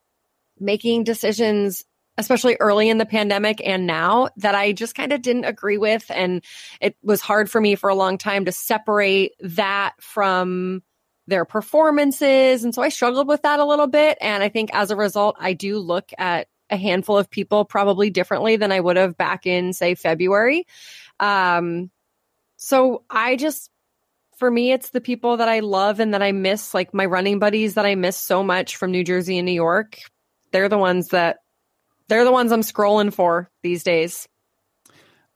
making 0.61 1.05
decisions 1.05 1.85
especially 2.21 2.57
early 2.61 2.89
in 2.89 2.99
the 2.99 3.07
pandemic 3.07 3.61
and 3.65 3.87
now 3.87 4.29
that 4.37 4.55
I 4.55 4.73
just 4.73 4.95
kind 4.95 5.13
of 5.13 5.23
didn't 5.23 5.45
agree 5.45 5.79
with. 5.79 6.05
And 6.11 6.45
it 6.81 6.97
was 7.03 7.21
hard 7.21 7.51
for 7.51 7.61
me 7.61 7.75
for 7.75 7.91
a 7.91 7.95
long 7.95 8.19
time 8.19 8.45
to 8.45 8.53
separate 8.53 9.33
that 9.41 9.95
from 10.01 10.83
their 11.27 11.45
performances. 11.45 12.65
And 12.65 12.75
so 12.75 12.83
I 12.83 12.89
struggled 12.89 13.29
with 13.29 13.43
that 13.43 13.61
a 13.61 13.65
little 13.65 13.87
bit. 13.87 14.19
And 14.21 14.43
I 14.43 14.49
think 14.49 14.71
as 14.73 14.91
a 14.91 14.97
result, 14.97 15.37
I 15.39 15.55
do 15.55 15.79
look 15.79 16.13
at 16.19 16.49
a 16.71 16.77
handful 16.77 17.19
of 17.19 17.31
people 17.31 17.65
probably 17.65 18.11
differently 18.11 18.57
than 18.57 18.73
I 18.73 18.81
would 18.81 18.97
have 18.97 19.17
back 19.17 19.47
in, 19.47 19.73
say, 19.73 19.95
February. 19.95 20.67
Um, 21.19 21.91
so 22.57 23.05
I 23.11 23.37
just, 23.37 23.71
for 24.37 24.51
me, 24.51 24.73
it's 24.73 24.91
the 24.91 25.01
people 25.01 25.39
that 25.39 25.49
I 25.49 25.61
love 25.61 26.01
and 26.01 26.15
that 26.15 26.23
I 26.23 26.33
miss, 26.33 26.75
like 26.75 26.95
my 26.95 27.07
running 27.07 27.39
buddies 27.39 27.75
that 27.75 27.87
I 27.87 27.95
miss 27.95 28.17
so 28.17 28.43
much 28.43 28.77
from 28.77 28.91
New 28.91 29.05
Jersey 29.05 29.39
and 29.39 29.47
New 29.47 29.53
York. 29.53 29.99
They're 30.53 30.69
the 30.69 30.79
ones 30.79 31.09
that 31.09 31.39
they're 32.11 32.25
the 32.25 32.33
ones 32.33 32.53
I'm 32.53 32.61
scrolling 32.61 33.13
for 33.13 33.51
these 33.63 33.83
days. 33.83 34.29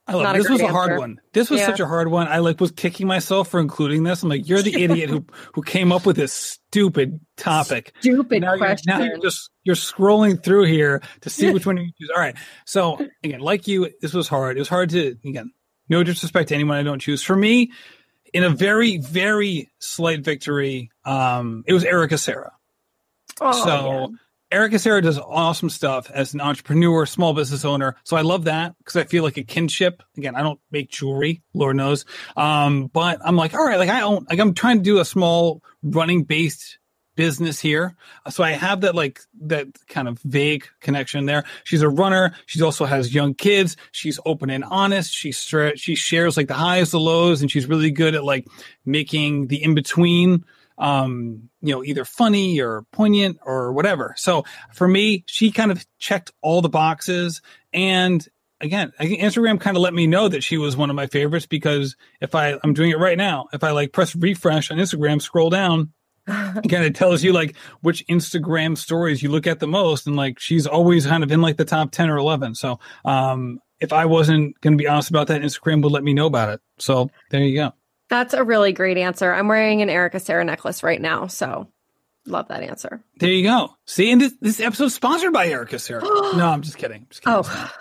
I 0.06 0.12
love 0.12 0.36
this 0.36 0.50
was 0.50 0.60
a 0.60 0.68
hard 0.68 0.98
one. 0.98 1.18
This 1.32 1.48
was 1.48 1.60
yeah. 1.60 1.66
such 1.66 1.80
a 1.80 1.86
hard 1.86 2.08
one. 2.08 2.28
I 2.28 2.38
like 2.38 2.60
was 2.60 2.72
kicking 2.72 3.06
myself 3.06 3.48
for 3.48 3.58
including 3.58 4.02
this. 4.02 4.22
I'm 4.22 4.28
like, 4.28 4.46
you're 4.46 4.60
the 4.60 4.74
idiot 4.82 5.08
who 5.08 5.24
who 5.54 5.62
came 5.62 5.92
up 5.92 6.04
with 6.04 6.16
this 6.16 6.32
stupid 6.34 7.20
topic. 7.38 7.94
Stupid 8.00 8.42
now 8.42 8.58
question. 8.58 8.90
You're, 8.90 8.98
now 8.98 9.04
you're 9.06 9.22
just 9.22 9.50
you're 9.62 9.76
scrolling 9.76 10.42
through 10.42 10.64
here 10.64 11.00
to 11.22 11.30
see 11.30 11.50
which 11.50 11.64
one 11.66 11.78
you 11.78 11.90
choose. 11.98 12.10
All 12.14 12.20
right. 12.20 12.36
So 12.66 12.98
again, 13.22 13.40
like 13.40 13.66
you, 13.66 13.90
this 14.02 14.12
was 14.12 14.28
hard. 14.28 14.56
It 14.56 14.60
was 14.60 14.68
hard 14.68 14.90
to 14.90 15.16
again, 15.24 15.52
no 15.88 16.02
disrespect 16.02 16.50
to 16.50 16.54
anyone 16.54 16.76
I 16.76 16.82
don't 16.82 17.00
choose. 17.00 17.22
For 17.22 17.36
me, 17.36 17.72
in 18.34 18.44
a 18.44 18.50
very, 18.50 18.98
very 18.98 19.70
slight 19.78 20.22
victory, 20.22 20.90
um, 21.06 21.64
it 21.66 21.72
was 21.72 21.84
Erica 21.84 22.18
Serra. 22.18 22.52
Oh, 23.40 23.64
so 23.64 23.88
yeah. 24.10 24.16
Erica 24.54 24.78
Serra 24.78 25.02
does 25.02 25.18
awesome 25.18 25.68
stuff 25.68 26.08
as 26.12 26.32
an 26.32 26.40
entrepreneur, 26.40 27.06
small 27.06 27.34
business 27.34 27.64
owner. 27.64 27.96
So 28.04 28.16
I 28.16 28.20
love 28.20 28.44
that 28.44 28.78
because 28.78 28.94
I 28.94 29.02
feel 29.02 29.24
like 29.24 29.36
a 29.36 29.42
kinship. 29.42 30.00
Again, 30.16 30.36
I 30.36 30.42
don't 30.42 30.60
make 30.70 30.90
jewelry, 30.90 31.42
Lord 31.54 31.74
knows. 31.74 32.04
Um, 32.36 32.86
but 32.86 33.18
I'm 33.24 33.34
like, 33.34 33.52
all 33.52 33.66
right, 33.66 33.80
like 33.80 33.88
I 33.88 34.02
own, 34.02 34.26
like 34.30 34.38
I'm 34.38 34.54
trying 34.54 34.78
to 34.78 34.84
do 34.84 35.00
a 35.00 35.04
small 35.04 35.60
running 35.82 36.22
based 36.22 36.78
business 37.16 37.58
here. 37.58 37.96
So 38.30 38.44
I 38.44 38.52
have 38.52 38.82
that 38.82 38.94
like 38.94 39.20
that 39.42 39.66
kind 39.88 40.06
of 40.06 40.20
vague 40.20 40.66
connection 40.80 41.26
there. 41.26 41.42
She's 41.64 41.82
a 41.82 41.88
runner. 41.88 42.34
She 42.46 42.62
also 42.62 42.84
has 42.84 43.12
young 43.12 43.34
kids. 43.34 43.76
She's 43.90 44.20
open 44.24 44.50
and 44.50 44.62
honest. 44.62 45.12
She 45.12 45.32
she 45.32 45.94
shares 45.96 46.36
like 46.36 46.46
the 46.46 46.54
highs, 46.54 46.92
the 46.92 47.00
lows, 47.00 47.42
and 47.42 47.50
she's 47.50 47.66
really 47.66 47.90
good 47.90 48.14
at 48.14 48.22
like 48.22 48.46
making 48.84 49.48
the 49.48 49.62
in 49.62 49.74
between 49.74 50.44
um 50.78 51.48
you 51.60 51.72
know 51.72 51.84
either 51.84 52.04
funny 52.04 52.60
or 52.60 52.84
poignant 52.92 53.38
or 53.44 53.72
whatever. 53.72 54.14
So 54.16 54.44
for 54.72 54.88
me 54.88 55.24
she 55.26 55.50
kind 55.50 55.70
of 55.70 55.84
checked 55.98 56.32
all 56.42 56.62
the 56.62 56.68
boxes. 56.68 57.42
And 57.72 58.26
again 58.60 58.92
I 58.98 59.06
think 59.06 59.20
instagram 59.20 59.60
kind 59.60 59.76
of 59.76 59.82
let 59.82 59.94
me 59.94 60.06
know 60.06 60.28
that 60.28 60.44
she 60.44 60.56
was 60.56 60.76
one 60.76 60.90
of 60.90 60.96
my 60.96 61.06
favorites 61.08 61.44
because 61.44 61.96
if 62.20 62.36
i 62.36 62.56
i'm 62.62 62.72
doing 62.72 62.92
it 62.92 62.98
right 62.98 63.18
now 63.18 63.48
if 63.52 63.64
i 63.64 63.72
like 63.72 63.92
press 63.92 64.14
refresh 64.14 64.70
on 64.70 64.78
instagram 64.78 65.20
scroll 65.20 65.50
down 65.50 65.92
again, 66.26 66.62
it 66.64 66.68
kind 66.68 66.84
of 66.84 66.94
tells 66.94 67.22
you 67.22 67.32
like 67.32 67.56
which 67.82 68.06
instagram 68.06 68.76
stories 68.76 69.22
you 69.22 69.30
look 69.30 69.46
at 69.46 69.60
the 69.60 69.66
most. 69.66 70.06
And 70.06 70.16
like 70.16 70.38
she's 70.38 70.66
always 70.66 71.06
kind 71.06 71.22
of 71.22 71.30
in 71.30 71.40
like 71.40 71.56
the 71.56 71.64
top 71.64 71.90
10 71.90 72.10
or 72.10 72.16
11 72.16 72.54
so 72.54 72.78
um 73.04 73.60
if 73.80 73.92
i 73.92 74.06
wasn't 74.06 74.58
going 74.60 74.76
to 74.76 74.82
be 74.82 74.88
honest 74.88 75.10
about 75.10 75.26
that 75.28 75.42
instagram 75.42 75.82
would 75.82 75.92
let 75.92 76.04
me 76.04 76.14
know 76.14 76.26
about 76.26 76.48
it. 76.50 76.60
So 76.78 77.10
there 77.30 77.42
you 77.42 77.56
go 77.56 77.72
That's 78.14 78.32
a 78.32 78.44
really 78.44 78.72
great 78.72 78.96
answer. 78.96 79.32
I'm 79.32 79.48
wearing 79.48 79.82
an 79.82 79.90
Erica 79.90 80.20
Sarah 80.20 80.44
necklace 80.44 80.84
right 80.84 81.00
now, 81.00 81.26
so 81.26 81.66
love 82.26 82.46
that 82.46 82.62
answer. 82.62 83.02
There 83.18 83.28
you 83.28 83.42
go. 83.42 83.74
See, 83.86 84.12
and 84.12 84.20
this, 84.20 84.32
this 84.40 84.60
episode 84.60 84.84
is 84.84 84.94
sponsored 84.94 85.32
by 85.32 85.48
Erica 85.48 85.80
Sarah. 85.80 86.02
no, 86.36 86.48
I'm 86.48 86.62
just 86.62 86.78
kidding. 86.78 87.08
Just 87.10 87.22
kidding. 87.22 87.40
Oh, 87.44 87.72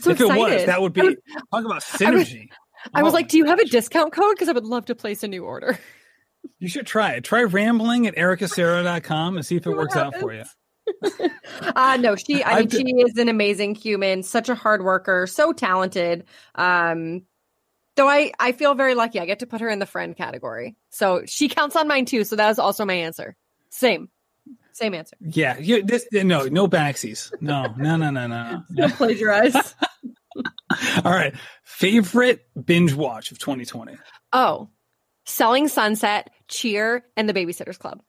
so 0.00 0.10
if 0.10 0.18
it 0.18 0.28
was, 0.28 0.64
that 0.64 0.80
would 0.80 0.94
be 0.94 1.02
I 1.02 1.04
was, 1.04 1.16
talk 1.52 1.64
about 1.66 1.82
synergy. 1.82 2.48
I 2.94 3.02
was 3.02 3.12
Oh, 3.12 3.16
like, 3.16 3.28
"Do 3.28 3.36
you 3.36 3.44
have 3.44 3.58
a 3.58 3.66
discount 3.66 4.14
code? 4.14 4.34
Because 4.34 4.48
I 4.48 4.52
would 4.52 4.64
love 4.64 4.86
to 4.86 4.94
place 4.94 5.22
a 5.24 5.28
new 5.28 5.44
order." 5.44 5.78
you 6.58 6.68
should 6.68 6.86
try 6.86 7.12
it. 7.12 7.24
Try 7.24 7.42
rambling 7.42 8.06
at 8.06 8.16
ericasarah.com 8.16 9.36
and 9.36 9.44
see 9.44 9.56
if 9.56 9.66
it 9.66 9.76
works 9.76 9.94
out 9.94 10.16
for 10.16 10.32
you. 10.32 10.44
uh 11.76 11.98
no, 12.00 12.16
she. 12.16 12.42
I 12.42 12.60
mean, 12.60 12.70
she 12.70 12.82
is 12.82 13.18
an 13.18 13.28
amazing 13.28 13.74
human, 13.74 14.22
such 14.22 14.48
a 14.48 14.54
hard 14.54 14.82
worker, 14.82 15.26
so 15.26 15.52
talented. 15.52 16.24
Um, 16.54 17.24
though 17.96 18.08
I 18.08 18.32
I 18.38 18.52
feel 18.52 18.74
very 18.74 18.94
lucky. 18.94 19.20
I 19.20 19.26
get 19.26 19.40
to 19.40 19.46
put 19.46 19.60
her 19.60 19.68
in 19.68 19.78
the 19.78 19.86
friend 19.86 20.16
category, 20.16 20.76
so 20.90 21.22
she 21.26 21.48
counts 21.48 21.76
on 21.76 21.88
mine 21.88 22.04
too. 22.04 22.24
So 22.24 22.36
that 22.36 22.50
is 22.50 22.58
also 22.58 22.84
my 22.84 22.94
answer. 22.94 23.36
Same, 23.70 24.08
same 24.72 24.94
answer. 24.94 25.16
Yeah, 25.20 25.58
you, 25.58 25.82
this 25.82 26.06
no 26.12 26.44
no 26.46 26.68
backsies. 26.68 27.32
No 27.40 27.74
no 27.76 27.96
no 27.96 28.10
no 28.10 28.26
no. 28.26 28.50
no. 28.50 28.62
Don't 28.74 28.94
plagiarize. 28.94 29.54
All 31.04 31.12
right, 31.12 31.34
favorite 31.64 32.46
binge 32.64 32.94
watch 32.94 33.30
of 33.32 33.38
2020. 33.38 33.98
oh, 34.32 34.68
Selling 35.26 35.68
Sunset, 35.68 36.30
Cheer, 36.48 37.04
and 37.16 37.28
The 37.28 37.34
Babysitters 37.34 37.78
Club. 37.78 38.02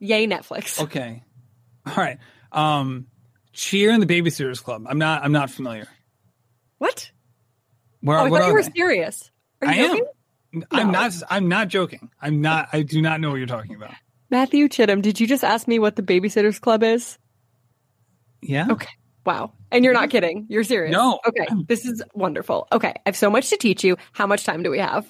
Yay, 0.00 0.26
Netflix. 0.26 0.82
Okay, 0.82 1.22
all 1.86 1.94
right. 1.94 2.18
Um, 2.52 3.06
Cheer 3.52 3.90
and 3.90 4.02
the 4.02 4.06
Babysitters 4.06 4.62
Club. 4.62 4.86
I'm 4.88 4.98
not 4.98 5.22
I'm 5.24 5.32
not 5.32 5.50
familiar. 5.50 5.88
What? 6.78 7.10
Where 8.00 8.18
Oh, 8.18 8.26
I 8.26 8.30
thought 8.30 8.46
you 8.48 8.52
were 8.52 8.62
they? 8.62 8.70
serious. 8.70 9.30
Are 9.62 9.72
you 9.74 9.82
I 9.82 9.84
am. 9.84 9.96
joking? 9.96 10.64
I'm 10.70 10.90
not. 10.92 11.12
I'm 11.30 11.48
not 11.48 11.68
joking. 11.68 12.10
I'm 12.22 12.40
not. 12.40 12.68
I 12.72 12.82
do 12.82 13.02
not 13.02 13.20
know 13.20 13.30
what 13.30 13.36
you're 13.36 13.46
talking 13.46 13.74
about. 13.74 13.92
Matthew 14.30 14.68
Chittum, 14.68 15.02
did 15.02 15.20
you 15.20 15.26
just 15.26 15.42
ask 15.44 15.66
me 15.68 15.78
what 15.78 15.96
the 15.96 16.02
Babysitters 16.02 16.60
Club 16.60 16.82
is? 16.82 17.18
Yeah. 18.42 18.68
Okay. 18.70 18.88
Wow. 19.26 19.52
And 19.70 19.84
you're 19.84 19.92
not 19.94 20.10
kidding. 20.10 20.46
You're 20.48 20.64
serious. 20.64 20.92
No. 20.92 21.18
Okay. 21.26 21.46
This 21.66 21.84
is 21.84 22.02
wonderful. 22.14 22.66
Okay. 22.72 22.94
I 22.96 23.00
have 23.06 23.16
so 23.16 23.28
much 23.30 23.50
to 23.50 23.56
teach 23.56 23.84
you. 23.84 23.96
How 24.12 24.26
much 24.26 24.44
time 24.44 24.62
do 24.62 24.70
we 24.70 24.78
have? 24.78 25.06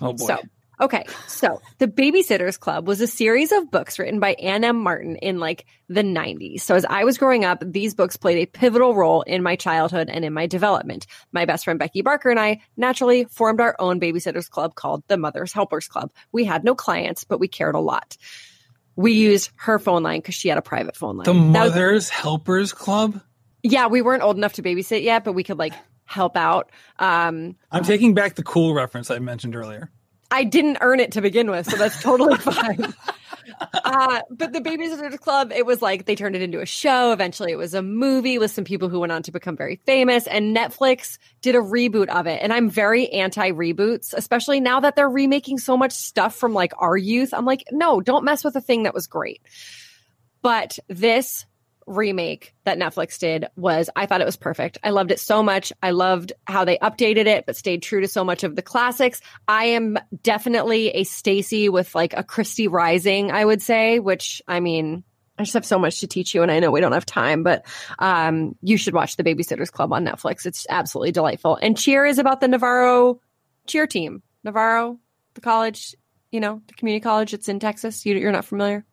Oh 0.00 0.12
boy. 0.12 0.26
So, 0.26 0.38
okay. 0.80 1.04
So, 1.26 1.60
The 1.78 1.86
Babysitters 1.88 2.58
Club 2.58 2.86
was 2.86 3.00
a 3.00 3.06
series 3.06 3.52
of 3.52 3.70
books 3.70 3.98
written 3.98 4.20
by 4.20 4.34
Anne 4.34 4.64
M. 4.64 4.76
Martin 4.82 5.16
in 5.16 5.38
like 5.38 5.66
the 5.88 6.02
90s. 6.02 6.60
So, 6.60 6.74
as 6.74 6.84
I 6.84 7.04
was 7.04 7.18
growing 7.18 7.44
up, 7.44 7.62
these 7.64 7.94
books 7.94 8.16
played 8.16 8.38
a 8.38 8.46
pivotal 8.46 8.94
role 8.94 9.22
in 9.22 9.42
my 9.42 9.56
childhood 9.56 10.08
and 10.10 10.24
in 10.24 10.32
my 10.32 10.46
development. 10.46 11.06
My 11.32 11.44
best 11.44 11.64
friend 11.64 11.78
Becky 11.78 12.02
Barker 12.02 12.30
and 12.30 12.40
I 12.40 12.60
naturally 12.76 13.24
formed 13.24 13.60
our 13.60 13.76
own 13.78 14.00
Babysitters 14.00 14.48
Club 14.50 14.74
called 14.74 15.02
the 15.08 15.16
Mothers 15.16 15.52
Helpers 15.52 15.88
Club. 15.88 16.10
We 16.32 16.44
had 16.44 16.64
no 16.64 16.74
clients, 16.74 17.24
but 17.24 17.40
we 17.40 17.48
cared 17.48 17.74
a 17.74 17.80
lot. 17.80 18.16
We 18.96 19.12
used 19.12 19.50
her 19.56 19.78
phone 19.78 20.02
line 20.02 20.20
because 20.20 20.34
she 20.34 20.48
had 20.48 20.56
a 20.58 20.62
private 20.62 20.96
phone 20.96 21.18
line. 21.18 21.24
the 21.24 21.32
That 21.32 21.38
was- 21.64 21.70
Mothers 21.72 22.08
Helpers 22.08 22.72
Club. 22.72 23.20
yeah, 23.62 23.88
we 23.88 24.00
weren't 24.02 24.22
old 24.22 24.36
enough 24.36 24.54
to 24.54 24.62
babysit 24.62 25.02
yet, 25.02 25.22
but 25.24 25.32
we 25.34 25.42
could 25.44 25.58
like 25.58 25.74
help 26.04 26.36
out. 26.36 26.70
Um, 26.98 27.56
I'm 27.70 27.84
taking 27.84 28.14
back 28.14 28.36
the 28.36 28.42
cool 28.44 28.72
reference 28.74 29.10
I 29.10 29.18
mentioned 29.18 29.54
earlier. 29.56 29.90
I 30.30 30.44
didn't 30.44 30.78
earn 30.80 31.00
it 31.00 31.12
to 31.12 31.20
begin 31.20 31.50
with, 31.50 31.70
so 31.70 31.76
that's 31.76 32.02
totally 32.02 32.36
fine. 32.38 32.94
Uh, 33.72 34.20
but 34.30 34.52
the 34.52 34.60
Babysitters 34.60 35.18
Club, 35.20 35.52
it 35.54 35.64
was 35.64 35.80
like 35.80 36.04
they 36.04 36.14
turned 36.14 36.36
it 36.36 36.42
into 36.42 36.60
a 36.60 36.66
show. 36.66 37.12
Eventually, 37.12 37.52
it 37.52 37.56
was 37.56 37.74
a 37.74 37.82
movie 37.82 38.38
with 38.38 38.50
some 38.50 38.64
people 38.64 38.88
who 38.88 39.00
went 39.00 39.12
on 39.12 39.22
to 39.24 39.32
become 39.32 39.56
very 39.56 39.76
famous. 39.86 40.26
And 40.26 40.56
Netflix 40.56 41.18
did 41.42 41.54
a 41.54 41.60
reboot 41.60 42.08
of 42.08 42.26
it. 42.26 42.40
And 42.42 42.52
I'm 42.52 42.68
very 42.68 43.08
anti 43.08 43.52
reboots, 43.52 44.14
especially 44.14 44.60
now 44.60 44.80
that 44.80 44.96
they're 44.96 45.08
remaking 45.08 45.58
so 45.58 45.76
much 45.76 45.92
stuff 45.92 46.34
from 46.34 46.54
like 46.54 46.72
our 46.78 46.96
youth. 46.96 47.32
I'm 47.32 47.44
like, 47.44 47.64
no, 47.70 48.00
don't 48.00 48.24
mess 48.24 48.44
with 48.44 48.56
a 48.56 48.60
thing 48.60 48.82
that 48.82 48.94
was 48.94 49.06
great. 49.06 49.42
But 50.42 50.78
this 50.88 51.46
remake 51.86 52.54
that 52.64 52.78
Netflix 52.78 53.18
did 53.18 53.46
was 53.56 53.88
I 53.94 54.06
thought 54.06 54.20
it 54.20 54.26
was 54.26 54.36
perfect. 54.36 54.78
I 54.82 54.90
loved 54.90 55.12
it 55.12 55.20
so 55.20 55.42
much. 55.42 55.72
I 55.82 55.92
loved 55.92 56.32
how 56.46 56.64
they 56.64 56.78
updated 56.78 57.26
it 57.26 57.46
but 57.46 57.56
stayed 57.56 57.82
true 57.82 58.00
to 58.00 58.08
so 58.08 58.24
much 58.24 58.44
of 58.44 58.56
the 58.56 58.62
classics. 58.62 59.20
I 59.46 59.66
am 59.66 59.98
definitely 60.22 60.88
a 60.90 61.04
Stacey 61.04 61.68
with 61.68 61.94
like 61.94 62.12
a 62.14 62.24
Kristy 62.24 62.70
Rising, 62.70 63.30
I 63.30 63.44
would 63.44 63.62
say, 63.62 64.00
which 64.00 64.42
I 64.48 64.60
mean, 64.60 65.04
I 65.38 65.44
just 65.44 65.54
have 65.54 65.66
so 65.66 65.78
much 65.78 66.00
to 66.00 66.06
teach 66.06 66.34
you 66.34 66.42
and 66.42 66.50
I 66.50 66.58
know 66.58 66.70
we 66.70 66.80
don't 66.80 66.92
have 66.92 67.06
time, 67.06 67.42
but 67.42 67.64
um 67.98 68.56
you 68.62 68.76
should 68.76 68.94
watch 68.94 69.16
The 69.16 69.24
Babysitters 69.24 69.70
Club 69.70 69.92
on 69.92 70.04
Netflix. 70.04 70.44
It's 70.44 70.66
absolutely 70.68 71.12
delightful. 71.12 71.56
And 71.56 71.78
Cheer 71.78 72.04
is 72.04 72.18
about 72.18 72.40
the 72.40 72.48
Navarro 72.48 73.20
cheer 73.66 73.86
team. 73.86 74.22
Navarro, 74.42 74.98
the 75.34 75.40
college, 75.40 75.94
you 76.30 76.40
know, 76.40 76.62
the 76.66 76.74
community 76.74 77.02
college. 77.02 77.34
It's 77.34 77.48
in 77.48 77.60
Texas. 77.60 78.06
You, 78.06 78.16
you're 78.16 78.32
not 78.32 78.44
familiar? 78.44 78.84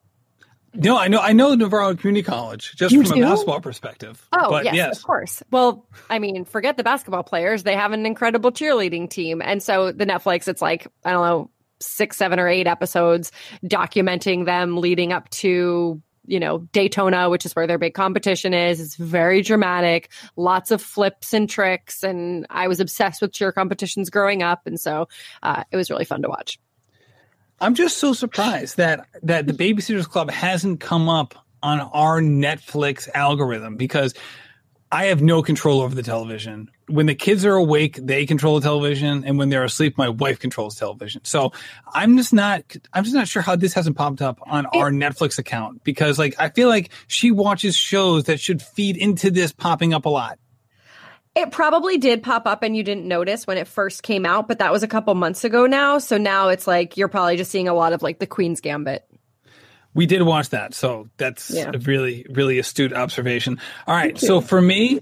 No, 0.74 0.98
I 0.98 1.08
know. 1.08 1.20
I 1.20 1.32
know 1.32 1.54
Navarro 1.54 1.94
Community 1.94 2.22
College 2.22 2.74
just 2.76 2.92
You 2.92 3.04
from 3.04 3.18
do? 3.18 3.24
a 3.24 3.28
basketball 3.28 3.60
perspective. 3.60 4.26
Oh, 4.32 4.50
but 4.50 4.64
yes, 4.64 4.74
yes. 4.74 4.98
of 4.98 5.04
course. 5.04 5.42
Well, 5.50 5.86
I 6.10 6.18
mean, 6.18 6.44
forget 6.44 6.76
the 6.76 6.82
basketball 6.82 7.22
players. 7.22 7.62
They 7.62 7.76
have 7.76 7.92
an 7.92 8.06
incredible 8.06 8.50
cheerleading 8.50 9.08
team. 9.08 9.40
And 9.40 9.62
so 9.62 9.92
the 9.92 10.06
Netflix, 10.06 10.48
it's 10.48 10.62
like, 10.62 10.88
I 11.04 11.12
don't 11.12 11.26
know, 11.26 11.50
six, 11.80 12.16
seven, 12.16 12.40
or 12.40 12.48
eight 12.48 12.66
episodes 12.66 13.30
documenting 13.64 14.46
them 14.46 14.76
leading 14.78 15.12
up 15.12 15.28
to, 15.30 16.02
you 16.26 16.40
know, 16.40 16.58
Daytona, 16.72 17.28
which 17.28 17.44
is 17.44 17.54
where 17.54 17.66
their 17.66 17.78
big 17.78 17.94
competition 17.94 18.54
is. 18.54 18.80
It's 18.80 18.96
very 18.96 19.42
dramatic, 19.42 20.10
lots 20.36 20.70
of 20.70 20.80
flips 20.80 21.34
and 21.34 21.48
tricks. 21.48 22.02
And 22.02 22.46
I 22.50 22.68
was 22.68 22.80
obsessed 22.80 23.20
with 23.20 23.32
cheer 23.32 23.52
competitions 23.52 24.10
growing 24.10 24.42
up. 24.42 24.66
And 24.66 24.80
so 24.80 25.08
uh, 25.42 25.64
it 25.70 25.76
was 25.76 25.90
really 25.90 26.04
fun 26.04 26.22
to 26.22 26.28
watch. 26.28 26.58
I'm 27.64 27.74
just 27.74 27.96
so 27.96 28.12
surprised 28.12 28.76
that 28.76 29.06
that 29.22 29.46
the 29.46 29.54
Babysitters 29.54 30.06
Club 30.06 30.30
hasn't 30.30 30.80
come 30.80 31.08
up 31.08 31.34
on 31.62 31.80
our 31.80 32.20
Netflix 32.20 33.08
algorithm 33.14 33.76
because 33.76 34.12
I 34.92 35.06
have 35.06 35.22
no 35.22 35.42
control 35.42 35.80
over 35.80 35.94
the 35.94 36.02
television. 36.02 36.70
When 36.88 37.06
the 37.06 37.14
kids 37.14 37.42
are 37.46 37.54
awake, 37.54 37.96
they 37.96 38.26
control 38.26 38.60
the 38.60 38.60
television, 38.60 39.24
and 39.24 39.38
when 39.38 39.48
they're 39.48 39.64
asleep, 39.64 39.96
my 39.96 40.10
wife 40.10 40.38
controls 40.38 40.74
television. 40.76 41.24
So 41.24 41.52
I'm 41.90 42.18
just 42.18 42.34
not 42.34 42.76
I'm 42.92 43.02
just 43.02 43.16
not 43.16 43.28
sure 43.28 43.40
how 43.40 43.56
this 43.56 43.72
hasn't 43.72 43.96
popped 43.96 44.20
up 44.20 44.40
on 44.46 44.66
our 44.66 44.90
Netflix 44.90 45.38
account 45.38 45.84
because 45.84 46.18
like 46.18 46.34
I 46.38 46.50
feel 46.50 46.68
like 46.68 46.90
she 47.06 47.30
watches 47.30 47.74
shows 47.74 48.24
that 48.24 48.40
should 48.40 48.60
feed 48.60 48.98
into 48.98 49.30
this 49.30 49.52
popping 49.52 49.94
up 49.94 50.04
a 50.04 50.10
lot. 50.10 50.38
It 51.36 51.50
probably 51.50 51.98
did 51.98 52.22
pop 52.22 52.46
up 52.46 52.62
and 52.62 52.76
you 52.76 52.82
didn't 52.84 53.06
notice 53.06 53.46
when 53.46 53.58
it 53.58 53.66
first 53.66 54.02
came 54.04 54.24
out, 54.24 54.46
but 54.46 54.60
that 54.60 54.70
was 54.70 54.82
a 54.84 54.88
couple 54.88 55.14
months 55.16 55.42
ago 55.44 55.66
now. 55.66 55.98
So 55.98 56.16
now 56.16 56.48
it's 56.48 56.66
like 56.66 56.96
you're 56.96 57.08
probably 57.08 57.36
just 57.36 57.50
seeing 57.50 57.66
a 57.66 57.74
lot 57.74 57.92
of 57.92 58.02
like 58.02 58.20
the 58.20 58.26
Queen's 58.26 58.60
Gambit. 58.60 59.04
We 59.94 60.06
did 60.06 60.22
watch 60.22 60.50
that, 60.50 60.74
so 60.74 61.08
that's 61.16 61.50
Yeah. 61.50 61.70
a 61.72 61.78
really, 61.78 62.26
really 62.28 62.58
astute 62.58 62.92
observation. 62.92 63.60
All 63.86 63.94
right, 63.94 64.18
so 64.18 64.40
for 64.40 64.60
me, 64.60 65.00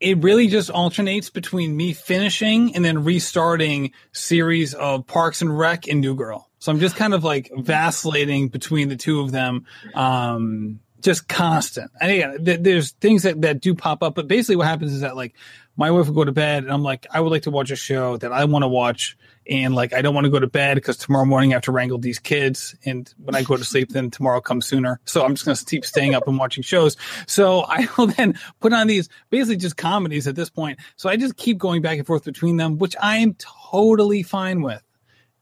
it 0.00 0.22
really 0.24 0.48
just 0.48 0.70
alternates 0.70 1.30
between 1.30 1.76
me 1.76 1.92
finishing 1.92 2.74
and 2.74 2.84
then 2.84 3.04
restarting 3.04 3.92
series 4.12 4.74
of 4.74 5.06
Parks 5.06 5.40
and 5.40 5.56
Rec 5.56 5.86
and 5.88 6.00
New 6.00 6.14
Girl. 6.16 6.50
So 6.58 6.72
I'm 6.72 6.80
just 6.80 6.96
kind 6.96 7.14
of 7.14 7.22
like 7.24 7.50
vacillating 7.56 8.48
between 8.48 8.88
the 8.88 8.96
two 8.96 9.20
of 9.20 9.30
them, 9.30 9.66
um, 9.94 10.80
just 11.00 11.28
constant. 11.28 11.90
And 12.00 12.16
yeah, 12.16 12.36
th- 12.36 12.60
there's 12.62 12.90
things 12.92 13.22
that, 13.22 13.40
that 13.42 13.60
do 13.60 13.74
pop 13.74 14.02
up, 14.02 14.14
but 14.16 14.26
basically 14.26 14.56
what 14.56 14.66
happens 14.66 14.92
is 14.92 15.02
that 15.02 15.14
like 15.14 15.34
my 15.76 15.90
wife 15.90 16.06
would 16.06 16.14
go 16.14 16.24
to 16.24 16.32
bed 16.32 16.64
and 16.64 16.72
I'm 16.72 16.82
like, 16.82 17.06
I 17.10 17.20
would 17.20 17.30
like 17.30 17.42
to 17.42 17.50
watch 17.50 17.70
a 17.70 17.76
show 17.76 18.16
that 18.18 18.32
I 18.32 18.44
want 18.44 18.62
to 18.62 18.68
watch. 18.68 19.16
And 19.46 19.74
like, 19.74 19.92
I 19.92 20.00
don't 20.00 20.14
want 20.14 20.24
to 20.24 20.30
go 20.30 20.38
to 20.38 20.46
bed 20.46 20.76
because 20.76 20.96
tomorrow 20.96 21.26
morning 21.26 21.52
I 21.52 21.56
have 21.56 21.62
to 21.62 21.72
wrangle 21.72 21.98
these 21.98 22.18
kids. 22.18 22.74
And 22.84 23.12
when 23.18 23.34
I 23.34 23.42
go 23.42 23.56
to 23.56 23.64
sleep, 23.64 23.90
then 23.90 24.10
tomorrow 24.10 24.40
comes 24.40 24.66
sooner. 24.66 25.00
So 25.04 25.24
I'm 25.24 25.34
just 25.34 25.44
going 25.44 25.56
to 25.56 25.64
keep 25.64 25.84
staying 25.84 26.14
up 26.14 26.26
and 26.26 26.38
watching 26.38 26.62
shows. 26.62 26.96
So 27.26 27.64
I 27.68 27.88
will 27.98 28.06
then 28.06 28.38
put 28.60 28.72
on 28.72 28.86
these 28.86 29.08
basically 29.30 29.56
just 29.56 29.76
comedies 29.76 30.26
at 30.26 30.36
this 30.36 30.48
point. 30.48 30.78
So 30.96 31.08
I 31.08 31.16
just 31.16 31.36
keep 31.36 31.58
going 31.58 31.82
back 31.82 31.98
and 31.98 32.06
forth 32.06 32.24
between 32.24 32.56
them, 32.56 32.78
which 32.78 32.96
I 33.02 33.18
am 33.18 33.34
totally 33.34 34.22
fine 34.22 34.62
with 34.62 34.82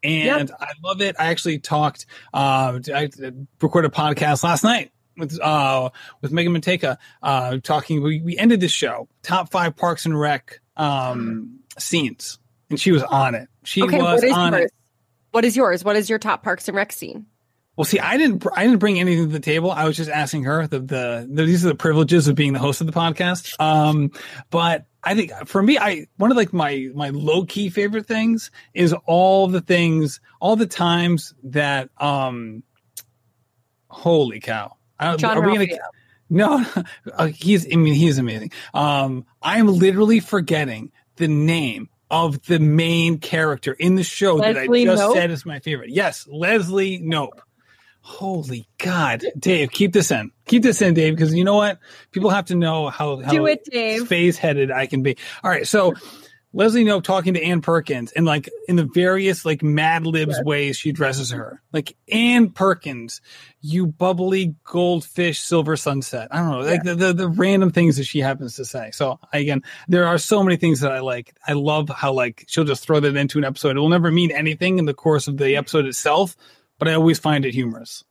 and 0.02 0.48
yep. 0.48 0.58
I 0.60 0.72
love 0.82 1.00
it. 1.00 1.16
I 1.18 1.26
actually 1.26 1.58
talked, 1.58 2.06
uh, 2.34 2.80
I 2.92 3.08
recorded 3.60 3.92
a 3.92 3.94
podcast 3.94 4.42
last 4.42 4.64
night 4.64 4.91
with 5.16 5.40
uh 5.40 5.90
with 6.20 6.32
Megan 6.32 6.52
Manteca 6.52 6.96
uh 7.22 7.58
talking 7.62 8.02
we, 8.02 8.20
we 8.22 8.36
ended 8.38 8.60
this 8.60 8.72
show 8.72 9.08
top 9.22 9.50
five 9.50 9.76
Parks 9.76 10.06
and 10.06 10.18
Rec 10.18 10.60
um 10.76 11.60
scenes 11.78 12.38
and 12.72 12.80
she 12.80 12.90
was 12.90 13.02
on 13.04 13.34
it. 13.34 13.48
She 13.64 13.82
okay, 13.82 13.98
was 13.98 14.24
on 14.24 14.52
yours? 14.54 14.64
it. 14.64 14.72
What 15.30 15.44
is 15.44 15.56
yours? 15.56 15.84
What 15.84 15.94
is 15.94 16.10
your 16.10 16.18
top 16.18 16.42
Parks 16.42 16.66
and 16.68 16.76
Rec 16.76 16.92
scene? 16.92 17.26
Well, 17.76 17.84
see, 17.84 17.98
I 17.98 18.18
didn't, 18.18 18.44
I 18.54 18.64
didn't 18.64 18.80
bring 18.80 19.00
anything 19.00 19.26
to 19.26 19.32
the 19.32 19.40
table. 19.40 19.70
I 19.70 19.84
was 19.84 19.96
just 19.96 20.10
asking 20.10 20.44
her 20.44 20.66
the, 20.66 20.80
the, 20.80 21.28
the 21.30 21.44
these 21.44 21.64
are 21.64 21.68
the 21.68 21.74
privileges 21.74 22.28
of 22.28 22.34
being 22.34 22.52
the 22.52 22.58
host 22.58 22.80
of 22.82 22.86
the 22.86 22.92
podcast. 22.92 23.58
Um, 23.60 24.10
but 24.50 24.84
I 25.02 25.14
think 25.14 25.32
for 25.46 25.62
me, 25.62 25.78
I, 25.78 26.06
one 26.16 26.30
of 26.30 26.36
like 26.36 26.52
my, 26.52 26.90
my 26.94 27.10
low 27.10 27.46
key 27.46 27.70
favorite 27.70 28.06
things 28.06 28.50
is 28.74 28.94
all 29.06 29.48
the 29.48 29.62
things, 29.62 30.20
all 30.38 30.56
the 30.56 30.66
times 30.66 31.34
that, 31.44 31.88
um, 31.98 32.62
holy 33.88 34.40
cow. 34.40 34.76
John 35.16 35.38
are 35.38 35.66
no, 36.32 36.64
uh, 37.12 37.26
he's, 37.26 37.66
I 37.70 37.76
mean, 37.76 37.94
he's 37.94 38.18
amazing. 38.18 38.52
Um, 38.72 39.26
I'm 39.42 39.66
literally 39.66 40.20
forgetting 40.20 40.90
the 41.16 41.28
name 41.28 41.90
of 42.10 42.42
the 42.46 42.58
main 42.58 43.18
character 43.18 43.72
in 43.72 43.96
the 43.96 44.02
show 44.02 44.36
Leslie 44.36 44.84
that 44.84 44.92
I 44.92 44.96
just 44.96 45.02
Knope? 45.02 45.14
said 45.14 45.30
is 45.30 45.46
my 45.46 45.60
favorite. 45.60 45.90
Yes, 45.90 46.26
Leslie 46.30 46.98
Knope. 47.00 47.40
Holy 48.00 48.66
God, 48.78 49.24
Dave, 49.38 49.70
keep 49.70 49.92
this 49.92 50.10
in. 50.10 50.32
Keep 50.46 50.64
this 50.64 50.82
in, 50.82 50.94
Dave, 50.94 51.14
because 51.14 51.32
you 51.34 51.44
know 51.44 51.54
what? 51.54 51.78
People 52.10 52.30
have 52.30 52.46
to 52.46 52.56
know 52.56 52.88
how, 52.88 53.20
how 53.20 53.30
Do 53.30 53.46
it, 53.46 53.64
Dave. 53.64 54.08
phase 54.08 54.36
headed 54.36 54.72
I 54.72 54.86
can 54.86 55.02
be. 55.02 55.16
All 55.44 55.50
right, 55.50 55.66
so 55.66 55.94
Leslie 56.54 56.84
Knope 56.84 57.02
talking 57.02 57.34
to 57.34 57.42
Ann 57.42 57.62
Perkins 57.62 58.12
and 58.12 58.26
like 58.26 58.50
in 58.68 58.76
the 58.76 58.84
various 58.84 59.44
like 59.44 59.62
Mad 59.62 60.06
Libs 60.06 60.38
ways 60.44 60.76
she 60.76 60.92
dresses 60.92 61.30
her. 61.30 61.62
Like 61.72 61.96
Ann 62.10 62.50
Perkins, 62.50 63.20
you 63.60 63.86
bubbly 63.86 64.54
goldfish 64.64 65.40
silver 65.40 65.76
sunset. 65.76 66.28
I 66.30 66.38
don't 66.38 66.50
know, 66.50 66.58
like 66.58 66.84
yeah. 66.84 66.94
the, 66.94 67.06
the, 67.06 67.12
the 67.14 67.28
random 67.28 67.70
things 67.70 67.96
that 67.96 68.04
she 68.04 68.20
happens 68.20 68.56
to 68.56 68.64
say. 68.64 68.90
So 68.92 69.18
again, 69.32 69.62
there 69.88 70.06
are 70.06 70.18
so 70.18 70.42
many 70.42 70.56
things 70.56 70.80
that 70.80 70.92
I 70.92 71.00
like. 71.00 71.34
I 71.46 71.54
love 71.54 71.88
how 71.88 72.12
like 72.12 72.44
she'll 72.48 72.64
just 72.64 72.84
throw 72.84 73.00
that 73.00 73.16
into 73.16 73.38
an 73.38 73.44
episode. 73.44 73.76
It 73.76 73.80
will 73.80 73.88
never 73.88 74.10
mean 74.10 74.30
anything 74.30 74.78
in 74.78 74.84
the 74.84 74.94
course 74.94 75.28
of 75.28 75.38
the 75.38 75.44
mm-hmm. 75.44 75.58
episode 75.58 75.86
itself, 75.86 76.36
but 76.78 76.88
I 76.88 76.94
always 76.94 77.18
find 77.18 77.46
it 77.46 77.54
humorous. 77.54 78.04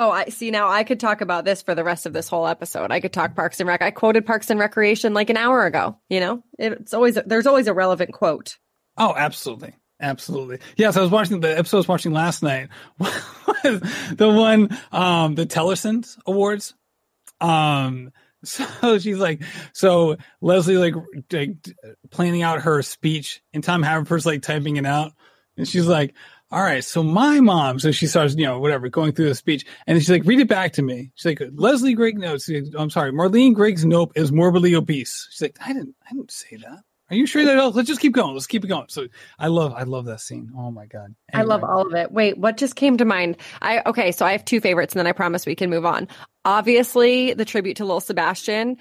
Oh, 0.00 0.12
I 0.12 0.26
see. 0.26 0.52
Now 0.52 0.68
I 0.68 0.84
could 0.84 1.00
talk 1.00 1.20
about 1.22 1.44
this 1.44 1.60
for 1.60 1.74
the 1.74 1.82
rest 1.82 2.06
of 2.06 2.12
this 2.12 2.28
whole 2.28 2.46
episode. 2.46 2.92
I 2.92 3.00
could 3.00 3.12
talk 3.12 3.34
Parks 3.34 3.58
and 3.58 3.66
Rec. 3.66 3.82
I 3.82 3.90
quoted 3.90 4.24
Parks 4.24 4.48
and 4.48 4.60
Recreation 4.60 5.12
like 5.12 5.28
an 5.28 5.36
hour 5.36 5.66
ago. 5.66 5.98
You 6.08 6.20
know, 6.20 6.44
it's 6.56 6.94
always 6.94 7.18
there's 7.26 7.48
always 7.48 7.66
a 7.66 7.74
relevant 7.74 8.12
quote. 8.12 8.58
Oh, 8.96 9.12
absolutely, 9.16 9.74
absolutely. 10.00 10.60
Yes, 10.76 10.96
I 10.96 11.00
was 11.00 11.10
watching 11.10 11.40
the 11.40 11.58
episode 11.58 11.78
I 11.78 11.80
was 11.80 11.88
watching 11.88 12.12
last 12.12 12.44
night. 12.44 12.68
the 12.98 14.32
one, 14.32 14.78
um, 14.92 15.34
the 15.34 15.46
Tellersons 15.46 16.16
Awards. 16.26 16.74
Um, 17.40 18.12
so 18.44 19.00
she's 19.00 19.18
like, 19.18 19.42
so 19.72 20.16
Leslie 20.40 20.76
like, 20.76 20.94
like 21.32 21.56
planning 22.10 22.42
out 22.42 22.62
her 22.62 22.82
speech, 22.82 23.42
and 23.52 23.64
Tom 23.64 23.82
Haverford's 23.82 24.26
like 24.26 24.42
typing 24.42 24.76
it 24.76 24.86
out, 24.86 25.12
and 25.56 25.66
she's 25.66 25.88
like 25.88 26.14
all 26.50 26.62
right, 26.62 26.82
so 26.82 27.02
my 27.02 27.40
mom, 27.40 27.78
so 27.78 27.90
she 27.90 28.06
starts, 28.06 28.34
you 28.34 28.44
know, 28.44 28.58
whatever, 28.58 28.88
going 28.88 29.12
through 29.12 29.28
the 29.28 29.34
speech, 29.34 29.66
and 29.86 29.98
she's 29.98 30.10
like, 30.10 30.24
read 30.24 30.40
it 30.40 30.48
back 30.48 30.72
to 30.74 30.82
me. 30.82 31.12
She's 31.14 31.26
like, 31.26 31.42
Leslie 31.52 31.94
Gregg 31.94 32.18
notes, 32.18 32.48
I'm 32.76 32.90
sorry, 32.90 33.12
Marlene 33.12 33.54
Griggs-Knope 33.54 34.12
is 34.14 34.32
morbidly 34.32 34.74
obese. 34.74 35.28
She's 35.30 35.42
like, 35.42 35.58
I 35.64 35.72
didn't, 35.72 35.94
I 36.06 36.14
didn't 36.14 36.30
say 36.30 36.56
that. 36.56 36.80
Are 37.10 37.16
you 37.16 37.26
sure 37.26 37.44
that? 37.44 37.74
Let's 37.74 37.88
just 37.88 38.02
keep 38.02 38.12
going. 38.12 38.34
Let's 38.34 38.46
keep 38.46 38.64
it 38.64 38.68
going. 38.68 38.84
So 38.88 39.06
I 39.38 39.46
love, 39.46 39.72
I 39.74 39.84
love 39.84 40.04
that 40.06 40.20
scene. 40.20 40.50
Oh 40.54 40.70
my 40.70 40.84
god, 40.84 41.14
anyway. 41.32 41.40
I 41.40 41.42
love 41.42 41.64
all 41.64 41.86
of 41.86 41.94
it. 41.94 42.12
Wait, 42.12 42.36
what 42.36 42.58
just 42.58 42.76
came 42.76 42.98
to 42.98 43.06
mind? 43.06 43.38
I 43.62 43.80
okay, 43.86 44.12
so 44.12 44.26
I 44.26 44.32
have 44.32 44.44
two 44.44 44.60
favorites, 44.60 44.92
and 44.92 44.98
then 45.00 45.06
I 45.06 45.12
promise 45.12 45.46
we 45.46 45.54
can 45.54 45.70
move 45.70 45.86
on. 45.86 46.08
Obviously, 46.44 47.32
the 47.32 47.46
tribute 47.46 47.78
to 47.78 47.86
Lil 47.86 48.00
Sebastian. 48.00 48.76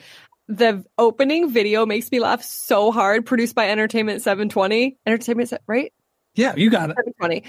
The 0.50 0.84
opening 0.98 1.52
video 1.52 1.86
makes 1.86 2.12
me 2.12 2.20
laugh 2.20 2.44
so 2.44 2.92
hard. 2.92 3.26
Produced 3.26 3.56
by 3.56 3.70
Entertainment 3.70 4.22
720. 4.22 4.98
Entertainment, 5.06 5.54
right? 5.66 5.94
Yeah, 6.38 6.54
you 6.56 6.70
got 6.70 6.92
it. 6.92 6.98
Funny. 7.20 7.44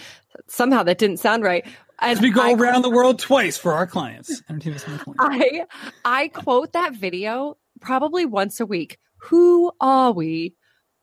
Somehow 0.46 0.82
that 0.82 0.98
didn't 0.98 1.18
sound 1.18 1.42
right. 1.42 1.64
As 2.00 2.20
we 2.20 2.30
go 2.30 2.42
I, 2.42 2.54
around 2.54 2.82
the 2.82 2.90
world 2.90 3.18
twice 3.18 3.58
for 3.58 3.72
our 3.72 3.86
clients. 3.86 4.42
I 5.18 5.64
I 6.04 6.28
quote 6.28 6.72
that 6.72 6.94
video 6.94 7.58
probably 7.80 8.24
once 8.24 8.60
a 8.60 8.66
week. 8.66 8.98
Who 9.18 9.72
are 9.80 10.12
we? 10.12 10.54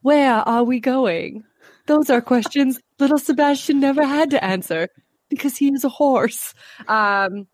Where 0.02 0.36
are 0.36 0.64
we 0.64 0.80
going? 0.80 1.44
Those 1.86 2.10
are 2.10 2.22
questions 2.22 2.80
little 2.98 3.18
Sebastian 3.20 3.80
never 3.80 4.04
had 4.04 4.32
to 4.32 4.44
answer 4.44 4.88
because 5.30 5.58
he 5.58 5.68
is 5.68 5.84
a 5.84 5.90
horse. 5.90 6.54
Um, 6.88 7.48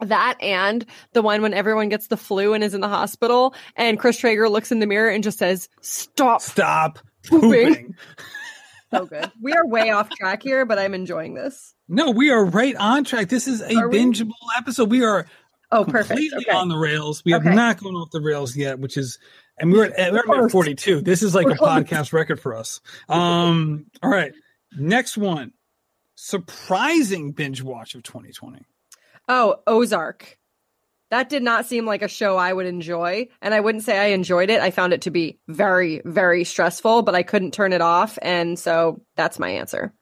that 0.00 0.36
and 0.40 0.84
the 1.12 1.22
one 1.22 1.42
when 1.42 1.54
everyone 1.54 1.88
gets 1.88 2.08
the 2.08 2.16
flu 2.16 2.54
and 2.54 2.62
is 2.62 2.74
in 2.74 2.80
the 2.80 2.88
hospital, 2.88 3.54
and 3.76 3.98
Chris 3.98 4.18
Traeger 4.18 4.48
looks 4.48 4.70
in 4.70 4.80
the 4.80 4.86
mirror 4.86 5.10
and 5.10 5.24
just 5.24 5.38
says, 5.38 5.68
"Stop, 5.80 6.42
stop 6.42 6.98
pooping." 7.26 7.50
pooping 7.50 7.94
so 8.92 9.06
good. 9.06 9.30
We 9.40 9.52
are 9.52 9.66
way 9.66 9.90
off 9.90 10.10
track 10.10 10.42
here, 10.42 10.64
but 10.64 10.78
I'm 10.78 10.94
enjoying 10.94 11.34
this. 11.34 11.74
No, 11.88 12.10
we 12.10 12.30
are 12.30 12.44
right 12.44 12.76
on 12.76 13.04
track. 13.04 13.28
This 13.28 13.48
is 13.48 13.60
a 13.60 13.74
are 13.76 13.88
bingeable 13.88 14.28
we? 14.28 14.54
episode. 14.56 14.90
We 14.90 15.04
are 15.04 15.26
oh 15.70 15.84
perfect 15.84 16.20
okay. 16.34 16.50
on 16.50 16.68
the 16.68 16.76
rails. 16.76 17.24
We 17.24 17.34
okay. 17.34 17.44
have 17.44 17.54
not 17.54 17.82
gone 17.82 17.94
off 17.94 18.10
the 18.10 18.20
rails 18.20 18.56
yet, 18.56 18.78
which 18.78 18.96
is 18.96 19.18
and 19.58 19.72
we're 19.72 19.86
at, 19.86 20.12
we're 20.12 20.44
at 20.44 20.50
42. 20.50 21.02
This 21.02 21.22
is 21.22 21.34
like 21.34 21.46
we're 21.46 21.52
a 21.52 21.56
close. 21.56 21.70
podcast 21.70 22.12
record 22.12 22.40
for 22.40 22.54
us. 22.54 22.80
Um, 23.08 23.86
all 24.02 24.10
right, 24.10 24.32
next 24.76 25.16
one, 25.16 25.52
surprising 26.14 27.32
binge 27.32 27.62
watch 27.62 27.94
of 27.94 28.02
2020. 28.02 28.64
Oh, 29.28 29.56
Ozark 29.66 30.38
that 31.12 31.28
did 31.28 31.42
not 31.42 31.66
seem 31.66 31.84
like 31.84 32.00
a 32.00 32.08
show 32.08 32.38
I 32.38 32.54
would 32.54 32.64
enjoy. 32.64 33.28
And 33.42 33.52
I 33.52 33.60
wouldn't 33.60 33.84
say 33.84 33.98
I 33.98 34.06
enjoyed 34.06 34.48
it. 34.48 34.62
I 34.62 34.70
found 34.70 34.94
it 34.94 35.02
to 35.02 35.10
be 35.10 35.38
very, 35.46 36.00
very 36.06 36.42
stressful, 36.42 37.02
but 37.02 37.14
I 37.14 37.22
couldn't 37.22 37.52
turn 37.52 37.74
it 37.74 37.82
off. 37.82 38.18
And 38.22 38.58
so 38.58 39.02
that's 39.14 39.38
my 39.38 39.50
answer. 39.50 39.92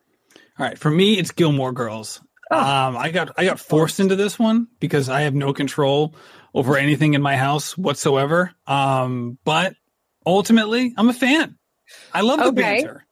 All 0.57 0.67
right. 0.67 0.79
For 0.79 0.89
me, 0.89 1.19
it's 1.19 1.33
Gilmore 1.33 1.73
Girls. 1.73 2.23
Oh. 2.53 2.57
Um, 2.57 2.97
I 2.97 3.11
got 3.11 3.33
I 3.37 3.45
got 3.45 3.59
forced 3.59 3.99
into 3.99 4.15
this 4.15 4.39
one 4.39 4.69
because 4.79 5.09
I 5.09 5.23
have 5.23 5.35
no 5.35 5.53
control 5.53 6.15
over 6.55 6.77
anything 6.77 7.15
in 7.15 7.23
my 7.23 7.37
house 7.37 7.77
whatsoever. 7.77 8.53
Um, 8.69 9.37
but 9.45 9.75
ultimately, 10.25 10.95
I'm 10.97 11.09
a 11.09 11.13
fan. 11.13 11.59
I 12.15 12.21
love 12.21 12.39
the 12.39 12.47
okay. 12.47 12.61
banter. 12.61 13.05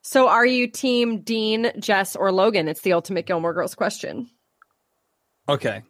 So, 0.00 0.26
are 0.28 0.46
you 0.46 0.68
team 0.68 1.20
Dean, 1.20 1.70
Jess, 1.78 2.16
or 2.16 2.32
Logan? 2.32 2.66
It's 2.66 2.80
the 2.80 2.94
ultimate 2.94 3.26
Gilmore 3.26 3.52
Girls 3.52 3.74
question. 3.74 4.30
Okay, 5.48 5.82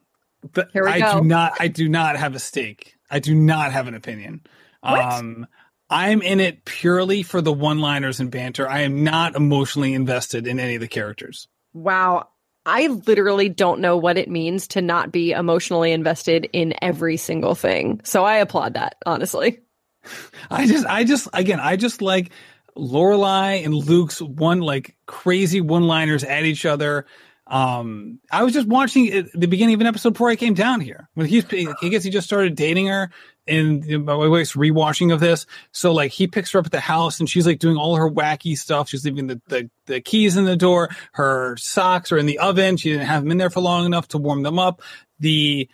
but 0.52 0.70
I 0.76 1.00
go. 1.00 1.20
do 1.20 1.26
not. 1.26 1.54
I 1.60 1.68
do 1.68 1.88
not 1.88 2.16
have 2.16 2.34
a 2.34 2.38
stake. 2.38 2.96
I 3.10 3.18
do 3.18 3.34
not 3.34 3.72
have 3.72 3.88
an 3.88 3.94
opinion. 3.94 4.40
What? 4.80 5.00
Um, 5.00 5.46
I'm 5.90 6.22
in 6.22 6.40
it 6.40 6.64
purely 6.64 7.22
for 7.22 7.42
the 7.42 7.52
one-liners 7.52 8.18
and 8.18 8.30
banter. 8.30 8.68
I 8.68 8.80
am 8.80 9.04
not 9.04 9.36
emotionally 9.36 9.92
invested 9.92 10.46
in 10.46 10.58
any 10.58 10.76
of 10.76 10.80
the 10.80 10.88
characters. 10.88 11.48
Wow. 11.74 12.28
I 12.64 12.86
literally 12.86 13.48
don't 13.48 13.80
know 13.80 13.96
what 13.96 14.16
it 14.16 14.30
means 14.30 14.68
to 14.68 14.80
not 14.80 15.12
be 15.12 15.32
emotionally 15.32 15.92
invested 15.92 16.48
in 16.52 16.74
every 16.80 17.16
single 17.16 17.54
thing. 17.54 18.00
So 18.04 18.24
I 18.24 18.36
applaud 18.36 18.74
that, 18.74 18.96
honestly. 19.04 19.60
I 20.50 20.66
just 20.66 20.86
I 20.86 21.04
just 21.04 21.28
again, 21.32 21.60
I 21.60 21.76
just 21.76 22.00
like 22.00 22.30
Lorelai 22.76 23.64
and 23.64 23.74
Luke's 23.74 24.22
one 24.22 24.60
like 24.60 24.96
crazy 25.06 25.60
one-liners 25.60 26.24
at 26.24 26.44
each 26.44 26.64
other. 26.64 27.06
Um, 27.52 28.18
I 28.30 28.44
was 28.44 28.54
just 28.54 28.66
watching 28.66 29.28
the 29.34 29.46
beginning 29.46 29.74
of 29.74 29.82
an 29.82 29.86
episode 29.86 30.14
before 30.14 30.30
I 30.30 30.36
came 30.36 30.54
down 30.54 30.80
here. 30.80 31.10
When 31.12 31.26
he's, 31.26 31.44
I 31.52 31.88
guess 31.88 32.02
he 32.02 32.08
just 32.08 32.26
started 32.26 32.54
dating 32.54 32.86
her, 32.86 33.10
and 33.46 34.06
my 34.06 34.14
wife's 34.14 34.54
rewatching 34.54 35.12
of 35.12 35.20
this. 35.20 35.44
So 35.70 35.92
like 35.92 36.12
he 36.12 36.26
picks 36.28 36.52
her 36.52 36.60
up 36.60 36.64
at 36.64 36.72
the 36.72 36.80
house, 36.80 37.20
and 37.20 37.28
she's 37.28 37.46
like 37.46 37.58
doing 37.58 37.76
all 37.76 37.96
her 37.96 38.08
wacky 38.08 38.56
stuff. 38.56 38.88
She's 38.88 39.04
leaving 39.04 39.26
the, 39.26 39.42
the 39.48 39.70
the 39.84 40.00
keys 40.00 40.38
in 40.38 40.46
the 40.46 40.56
door. 40.56 40.88
Her 41.12 41.58
socks 41.58 42.10
are 42.10 42.16
in 42.16 42.24
the 42.24 42.38
oven. 42.38 42.78
She 42.78 42.90
didn't 42.90 43.06
have 43.06 43.22
them 43.22 43.32
in 43.32 43.36
there 43.36 43.50
for 43.50 43.60
long 43.60 43.84
enough 43.84 44.08
to 44.08 44.18
warm 44.18 44.42
them 44.42 44.58
up. 44.58 44.80
The 45.20 45.68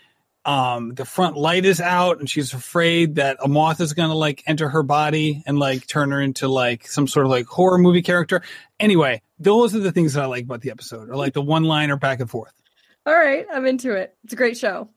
um 0.44 0.94
the 0.94 1.04
front 1.04 1.36
light 1.36 1.64
is 1.64 1.80
out 1.80 2.20
and 2.20 2.30
she's 2.30 2.54
afraid 2.54 3.16
that 3.16 3.38
a 3.42 3.48
moth 3.48 3.80
is 3.80 3.92
going 3.92 4.08
to 4.08 4.14
like 4.14 4.42
enter 4.46 4.68
her 4.68 4.82
body 4.82 5.42
and 5.46 5.58
like 5.58 5.86
turn 5.86 6.10
her 6.10 6.20
into 6.20 6.48
like 6.48 6.86
some 6.86 7.06
sort 7.06 7.26
of 7.26 7.30
like 7.30 7.46
horror 7.46 7.78
movie 7.78 8.02
character. 8.02 8.42
Anyway 8.78 9.22
those 9.38 9.74
are 9.74 9.80
the 9.80 9.92
things 9.92 10.14
that 10.14 10.22
i 10.22 10.26
like 10.26 10.44
about 10.44 10.60
the 10.60 10.70
episode 10.70 11.08
or 11.10 11.16
like 11.16 11.32
the 11.32 11.42
one 11.42 11.64
liner 11.64 11.96
back 11.96 12.20
and 12.20 12.30
forth. 12.30 12.52
All 13.06 13.14
right 13.14 13.46
i'm 13.52 13.66
into 13.66 13.94
it. 13.94 14.14
It's 14.24 14.32
a 14.32 14.36
great 14.36 14.56
show. 14.56 14.88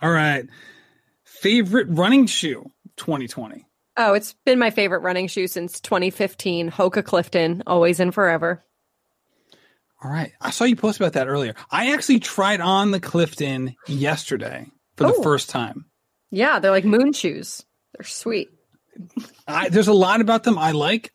All 0.00 0.10
right. 0.10 0.46
Favorite 1.24 1.88
running 1.90 2.26
shoe 2.26 2.70
2020 2.96 3.66
Oh, 3.96 4.14
it's 4.14 4.34
been 4.46 4.58
my 4.58 4.70
favorite 4.70 5.00
running 5.00 5.26
shoe 5.26 5.46
since 5.46 5.78
2015. 5.80 6.70
Hoka 6.70 7.04
Clifton, 7.04 7.62
always 7.66 8.00
and 8.00 8.14
forever. 8.14 8.64
All 10.02 10.10
right. 10.10 10.32
I 10.40 10.50
saw 10.50 10.64
you 10.64 10.76
post 10.76 10.98
about 10.98 11.12
that 11.14 11.28
earlier. 11.28 11.54
I 11.70 11.92
actually 11.92 12.20
tried 12.20 12.60
on 12.60 12.90
the 12.90 13.00
Clifton 13.00 13.76
yesterday 13.86 14.66
for 14.96 15.04
the 15.04 15.14
Oh. 15.14 15.22
first 15.22 15.50
time. 15.50 15.84
Yeah, 16.30 16.58
they're 16.58 16.70
like 16.70 16.84
moon 16.84 17.12
shoes. 17.12 17.64
They're 17.94 18.04
sweet. 18.06 18.48
I, 19.46 19.68
there's 19.68 19.88
a 19.88 19.92
lot 19.92 20.20
about 20.20 20.42
them 20.44 20.58
I 20.58 20.72
like. 20.72 21.12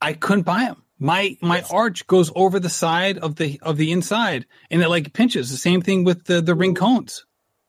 I 0.00 0.12
couldn't 0.12 0.42
buy 0.44 0.64
them. 0.64 0.82
My 0.98 1.36
my 1.42 1.62
arch 1.70 2.06
goes 2.06 2.30
over 2.34 2.58
the 2.58 2.70
side 2.70 3.18
of 3.18 3.36
the 3.36 3.58
of 3.62 3.76
the 3.76 3.92
inside, 3.92 4.46
and 4.70 4.82
it 4.82 4.88
like 4.88 5.12
pinches. 5.12 5.50
The 5.50 5.56
same 5.58 5.82
thing 5.82 6.04
with 6.04 6.24
the 6.24 6.40
the 6.40 6.54
Rincons. 6.54 7.24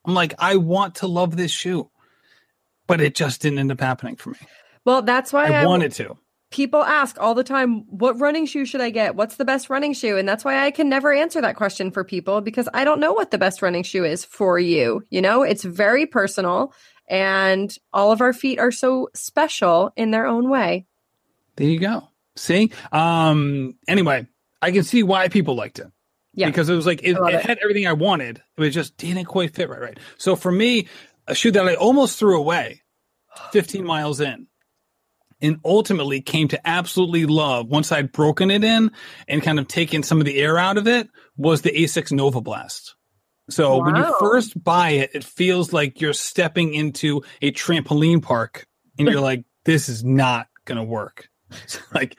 I'm 0.06 0.14
like, 0.14 0.34
I 0.40 0.56
want 0.56 0.96
to 0.96 1.08
love 1.08 1.36
this 1.36 1.52
shoe, 1.52 1.90
but 2.88 3.02
it 3.02 3.16
just 3.16 3.42
didn't 3.42 3.60
end 3.60 3.72
up 3.72 3.82
happening 3.82 4.16
for 4.16 4.30
me. 4.30 4.38
Well, 4.86 5.02
that's 5.02 5.34
why 5.34 5.48
I 5.48 5.64
I, 5.64 5.66
wanted 5.66 5.92
to. 5.94 6.18
People 6.52 6.84
ask 6.84 7.20
all 7.20 7.36
the 7.36 7.44
time, 7.44 7.86
what 7.90 8.20
running 8.20 8.46
shoe 8.46 8.66
should 8.66 8.82
I 8.82 8.90
get? 8.90 9.16
What's 9.16 9.36
the 9.36 9.46
best 9.46 9.70
running 9.70 9.94
shoe? 9.94 10.18
And 10.18 10.28
that's 10.28 10.46
why 10.46 10.66
I 10.66 10.72
can 10.72 10.90
never 10.90 11.14
answer 11.14 11.42
that 11.42 11.56
question 11.56 11.92
for 11.92 12.04
people 12.04 12.42
because 12.42 12.70
I 12.74 12.84
don't 12.84 13.00
know 13.00 13.14
what 13.14 13.32
the 13.32 13.38
best 13.38 13.62
running 13.62 13.84
shoe 13.84 14.06
is 14.06 14.24
for 14.24 14.58
you. 14.58 15.04
You 15.10 15.22
know, 15.22 15.44
it's 15.44 15.64
very 15.64 16.06
personal 16.06 16.74
and 17.08 17.76
all 17.94 18.12
of 18.12 18.22
our 18.22 18.34
feet 18.34 18.60
are 18.60 18.72
so 18.72 19.10
special 19.14 19.92
in 19.96 20.12
their 20.12 20.26
own 20.26 20.50
way. 20.50 20.86
There 21.56 21.68
you 21.68 21.80
go. 21.80 22.08
See. 22.36 22.72
Um. 22.92 23.76
Anyway, 23.88 24.28
I 24.62 24.72
can 24.72 24.84
see 24.84 25.04
why 25.04 25.28
people 25.28 25.56
liked 25.56 25.80
it. 25.80 25.88
Yeah. 26.34 26.48
because 26.48 26.70
it 26.70 26.76
was 26.76 26.86
like 26.86 27.02
it, 27.02 27.18
it 27.18 27.34
it. 27.34 27.42
had 27.42 27.58
everything 27.64 27.88
I 27.88 27.94
wanted. 27.94 28.44
It 28.58 28.62
was 28.62 28.74
just 28.74 28.96
didn't 28.98 29.26
quite 29.26 29.56
fit 29.56 29.70
right. 29.70 29.82
Right. 29.82 29.98
So 30.18 30.36
for 30.36 30.52
me, 30.52 30.88
a 31.28 31.34
shoe 31.34 31.50
that 31.52 31.68
I 31.68 31.74
almost 31.74 32.20
threw 32.20 32.38
away, 32.38 32.84
15 33.54 33.84
miles 33.84 34.22
in, 34.22 34.46
and 35.42 35.60
ultimately 35.64 36.22
came 36.22 36.48
to 36.50 36.68
absolutely 36.68 37.26
love 37.26 37.68
once 37.68 37.92
I'd 37.92 38.12
broken 38.12 38.52
it 38.52 38.64
in 38.64 38.92
and 39.28 39.42
kind 39.42 39.60
of 39.60 39.68
taken 39.68 40.04
some 40.04 40.20
of 40.20 40.26
the 40.26 40.38
air 40.38 40.58
out 40.58 40.78
of 40.78 40.88
it 40.88 41.10
was 41.36 41.62
the 41.62 41.72
Asics 41.72 42.12
Novablast. 42.12 42.94
So 43.50 43.82
when 43.82 43.96
you 43.96 44.16
first 44.20 44.62
buy 44.62 44.90
it, 44.92 45.12
it 45.14 45.24
feels 45.24 45.72
like 45.72 46.02
you're 46.02 46.14
stepping 46.14 46.74
into 46.74 47.22
a 47.42 47.52
trampoline 47.52 48.22
park, 48.22 48.68
and 49.00 49.08
you're 49.08 49.22
like, 49.22 49.46
"This 49.64 49.88
is 49.88 50.04
not 50.04 50.48
gonna 50.66 50.84
work." 50.84 51.30
It's 51.64 51.80
like, 51.94 52.18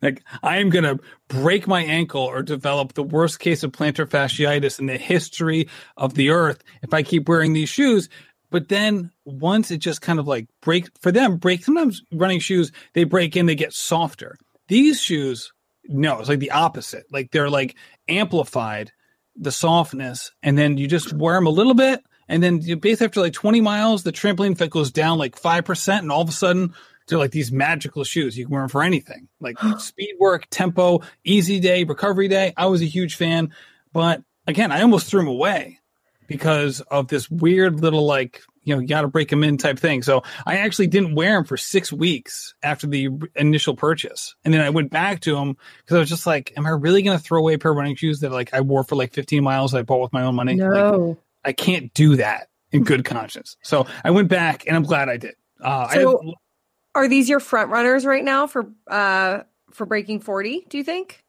like 0.00 0.22
I 0.44 0.58
am 0.58 0.70
gonna 0.70 1.00
break 1.26 1.66
my 1.66 1.82
ankle 1.82 2.22
or 2.22 2.42
develop 2.44 2.92
the 2.92 3.02
worst 3.02 3.40
case 3.40 3.64
of 3.64 3.72
plantar 3.72 4.06
fasciitis 4.06 4.78
in 4.78 4.86
the 4.86 4.96
history 4.96 5.68
of 5.96 6.14
the 6.14 6.30
earth 6.30 6.62
if 6.82 6.94
I 6.94 7.02
keep 7.02 7.28
wearing 7.28 7.52
these 7.52 7.68
shoes. 7.68 8.08
But 8.50 8.68
then 8.68 9.10
once 9.24 9.70
it 9.70 9.78
just 9.78 10.02
kind 10.02 10.18
of 10.18 10.26
like 10.26 10.48
break 10.60 10.88
for 11.00 11.12
them, 11.12 11.36
break 11.36 11.64
sometimes 11.64 12.02
running 12.12 12.40
shoes, 12.40 12.72
they 12.92 13.04
break 13.04 13.36
in, 13.36 13.46
they 13.46 13.54
get 13.54 13.72
softer. 13.72 14.36
These 14.68 15.00
shoes, 15.00 15.52
no, 15.84 16.18
it's 16.18 16.28
like 16.28 16.40
the 16.40 16.50
opposite. 16.50 17.04
Like 17.10 17.30
they're 17.30 17.50
like 17.50 17.76
amplified 18.08 18.92
the 19.36 19.52
softness, 19.52 20.32
and 20.42 20.58
then 20.58 20.76
you 20.76 20.86
just 20.86 21.12
wear 21.12 21.34
them 21.34 21.46
a 21.46 21.50
little 21.50 21.74
bit, 21.74 22.04
and 22.28 22.42
then 22.42 22.60
you 22.60 22.76
basically 22.76 23.06
after 23.06 23.20
like 23.20 23.32
20 23.32 23.60
miles, 23.60 24.02
the 24.02 24.12
trampoline 24.12 24.52
effect 24.52 24.72
goes 24.72 24.90
down 24.90 25.18
like 25.18 25.36
five 25.36 25.64
percent, 25.64 26.02
and 26.02 26.12
all 26.12 26.22
of 26.22 26.28
a 26.28 26.32
sudden 26.32 26.74
they're 27.06 27.18
like 27.18 27.30
these 27.30 27.52
magical 27.52 28.04
shoes. 28.04 28.36
You 28.36 28.46
can 28.46 28.52
wear 28.52 28.62
them 28.62 28.68
for 28.68 28.82
anything, 28.82 29.28
like 29.40 29.58
speed 29.78 30.16
work, 30.18 30.46
tempo, 30.50 31.02
easy 31.24 31.60
day, 31.60 31.84
recovery 31.84 32.28
day. 32.28 32.52
I 32.56 32.66
was 32.66 32.82
a 32.82 32.86
huge 32.86 33.14
fan, 33.14 33.52
but 33.92 34.22
again, 34.46 34.72
I 34.72 34.82
almost 34.82 35.08
threw 35.08 35.20
them 35.20 35.28
away 35.28 35.79
because 36.30 36.80
of 36.80 37.08
this 37.08 37.30
weird 37.30 37.80
little 37.80 38.06
like 38.06 38.40
you 38.62 38.74
know 38.74 38.80
you 38.80 38.86
got 38.88 39.02
to 39.02 39.08
break 39.08 39.28
them 39.28 39.42
in 39.44 39.58
type 39.58 39.78
thing. 39.78 40.02
So 40.02 40.22
I 40.46 40.58
actually 40.58 40.86
didn't 40.86 41.14
wear 41.14 41.34
them 41.34 41.44
for 41.44 41.56
six 41.56 41.92
weeks 41.92 42.54
after 42.62 42.86
the 42.86 43.08
initial 43.34 43.74
purchase, 43.76 44.34
and 44.44 44.54
then 44.54 44.60
I 44.60 44.70
went 44.70 44.90
back 44.90 45.20
to 45.20 45.34
them 45.34 45.56
because 45.78 45.96
I 45.96 45.98
was 45.98 46.08
just 46.08 46.26
like, 46.26 46.52
"Am 46.56 46.64
I 46.66 46.70
really 46.70 47.02
going 47.02 47.18
to 47.18 47.22
throw 47.22 47.38
away 47.40 47.54
a 47.54 47.58
pair 47.58 47.72
of 47.72 47.76
running 47.76 47.96
shoes 47.96 48.20
that 48.20 48.30
like 48.32 48.54
I 48.54 48.60
wore 48.62 48.84
for 48.84 48.94
like 48.96 49.12
15 49.12 49.42
miles 49.42 49.72
that 49.72 49.78
I 49.78 49.82
bought 49.82 50.00
with 50.00 50.12
my 50.12 50.22
own 50.22 50.34
money? 50.36 50.56
Like, 50.60 51.16
I 51.44 51.52
can't 51.52 51.92
do 51.94 52.16
that 52.16 52.48
in 52.72 52.84
good 52.84 53.04
conscience." 53.04 53.56
So 53.62 53.86
I 54.04 54.10
went 54.12 54.28
back, 54.28 54.66
and 54.66 54.76
I'm 54.76 54.84
glad 54.84 55.08
I 55.08 55.16
did. 55.16 55.34
Uh, 55.62 55.86
I 55.90 55.94
So- 55.94 56.20
have, 56.24 56.34
Are 56.94 57.08
these 57.08 57.28
your 57.28 57.40
front 57.40 57.70
runners 57.70 58.04
right 58.06 58.24
now 58.24 58.46
for 58.46 58.70
uh 58.86 59.40
for 59.72 59.86
breaking 59.86 60.20
40, 60.20 60.66
do 60.68 60.78
you 60.78 60.84
think? 60.84 61.22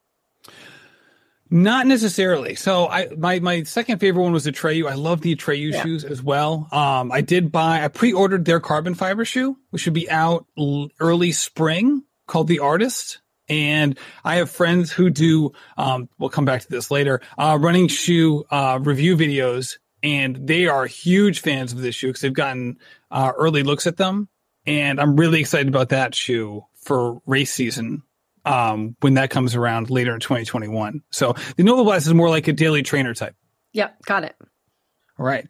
Not 1.54 1.86
necessarily. 1.86 2.56
So 2.56 2.88
I 2.88 3.10
my 3.18 3.40
my 3.42 3.64
second 3.64 4.00
favorite 4.00 4.24
one 4.24 4.32
was 4.32 4.46
the 4.46 4.54
Atreyu. 4.54 4.90
I 4.90 4.94
love 4.96 5.20
the 5.20 5.36
Atreyu 5.36 5.74
Yeah. 5.74 5.84
shoes 5.84 6.06
as 6.06 6.24
well. 6.24 6.70
Um, 6.72 7.12
I 7.12 7.20
did 7.20 7.52
buy. 7.52 7.84
I 7.84 7.90
pre-ordered 7.90 8.46
their 8.46 8.62
carbon 8.62 8.96
fiber 8.96 9.26
shoe, 9.26 9.58
which 9.70 9.82
should 9.82 9.94
be 9.94 10.10
out 10.10 10.46
l- 10.58 10.88
early 11.02 11.34
spring, 11.34 12.04
called 12.26 12.48
the 12.48 12.60
Artist. 12.60 13.20
And 13.50 14.00
I 14.24 14.36
have 14.36 14.50
friends 14.50 14.94
who 14.94 15.10
do. 15.10 15.52
Um, 15.78 16.08
we'll 16.18 16.30
come 16.30 16.46
back 16.46 16.62
to 16.62 16.70
this 16.70 16.90
later. 16.90 17.20
Uh, 17.38 17.58
running 17.60 17.90
shoe 17.90 18.46
uh, 18.50 18.80
review 18.82 19.18
videos, 19.18 19.78
and 20.02 20.48
they 20.48 20.68
are 20.68 20.86
huge 20.86 21.42
fans 21.42 21.74
of 21.74 21.82
this 21.82 21.96
shoe 21.96 22.08
because 22.08 22.22
they've 22.22 22.32
gotten 22.34 22.78
uh, 23.12 23.34
early 23.38 23.64
looks 23.64 23.88
at 23.88 23.98
them. 23.98 24.30
And 24.66 25.02
I'm 25.02 25.18
really 25.18 25.42
excited 25.42 25.68
about 25.68 25.90
that 25.90 26.16
shoe 26.16 26.64
for 26.76 27.20
race 27.26 27.52
season 27.52 28.04
um, 28.46 28.96
when 29.02 29.16
that 29.16 29.30
comes 29.30 29.56
around 29.56 29.90
later 29.90 30.14
in 30.14 30.20
2021. 30.20 31.02
So 31.12 31.34
the 31.56 31.64
Novablast 31.64 32.08
is 32.08 32.14
more 32.14 32.30
like 32.30 32.48
a 32.48 32.54
daily 32.54 32.84
trainer 32.84 33.14
type. 33.14 33.36
Yep, 33.74 34.04
got 34.06 34.24
it. 34.24 34.36
All 35.20 35.26
right. 35.26 35.48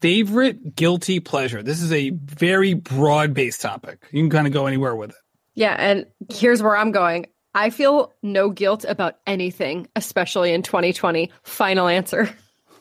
Favorite 0.00 0.76
guilty 0.76 1.20
pleasure. 1.20 1.62
This 1.62 1.80
is 1.80 1.92
a 1.92 2.10
very 2.10 2.74
broad 2.74 3.34
based 3.34 3.60
topic. 3.60 4.02
You 4.10 4.22
can 4.22 4.30
kind 4.30 4.46
of 4.46 4.52
go 4.52 4.66
anywhere 4.66 4.94
with 4.94 5.10
it. 5.10 5.16
Yeah, 5.54 5.76
and 5.78 6.06
here's 6.30 6.62
where 6.62 6.76
I'm 6.76 6.90
going. 6.90 7.26
I 7.54 7.70
feel 7.70 8.12
no 8.22 8.50
guilt 8.50 8.84
about 8.88 9.18
anything, 9.26 9.86
especially 9.94 10.52
in 10.52 10.62
2020. 10.62 11.30
Final 11.44 11.86
answer. 11.86 12.28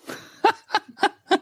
All 1.31 1.39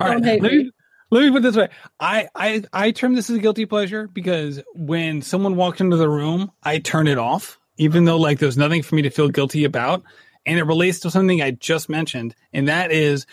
right. 0.00 0.22
Let 0.22 0.42
me. 0.42 0.70
Let 1.14 1.22
me 1.22 1.30
put 1.30 1.38
it 1.38 1.42
this 1.42 1.56
way. 1.56 1.68
I, 2.00 2.28
I, 2.34 2.64
I 2.72 2.90
term 2.90 3.14
this 3.14 3.30
as 3.30 3.36
a 3.36 3.38
guilty 3.38 3.66
pleasure 3.66 4.08
because 4.08 4.60
when 4.74 5.22
someone 5.22 5.54
walks 5.54 5.80
into 5.80 5.96
the 5.96 6.08
room, 6.08 6.50
I 6.64 6.78
turn 6.78 7.06
it 7.06 7.18
off, 7.18 7.56
even 7.76 8.04
though 8.04 8.16
like 8.16 8.40
there's 8.40 8.58
nothing 8.58 8.82
for 8.82 8.96
me 8.96 9.02
to 9.02 9.10
feel 9.10 9.28
guilty 9.28 9.62
about. 9.62 10.02
And 10.44 10.58
it 10.58 10.64
relates 10.64 10.98
to 11.00 11.12
something 11.12 11.40
I 11.40 11.52
just 11.52 11.88
mentioned, 11.88 12.34
and 12.52 12.68
that 12.68 12.90
is 12.90 13.26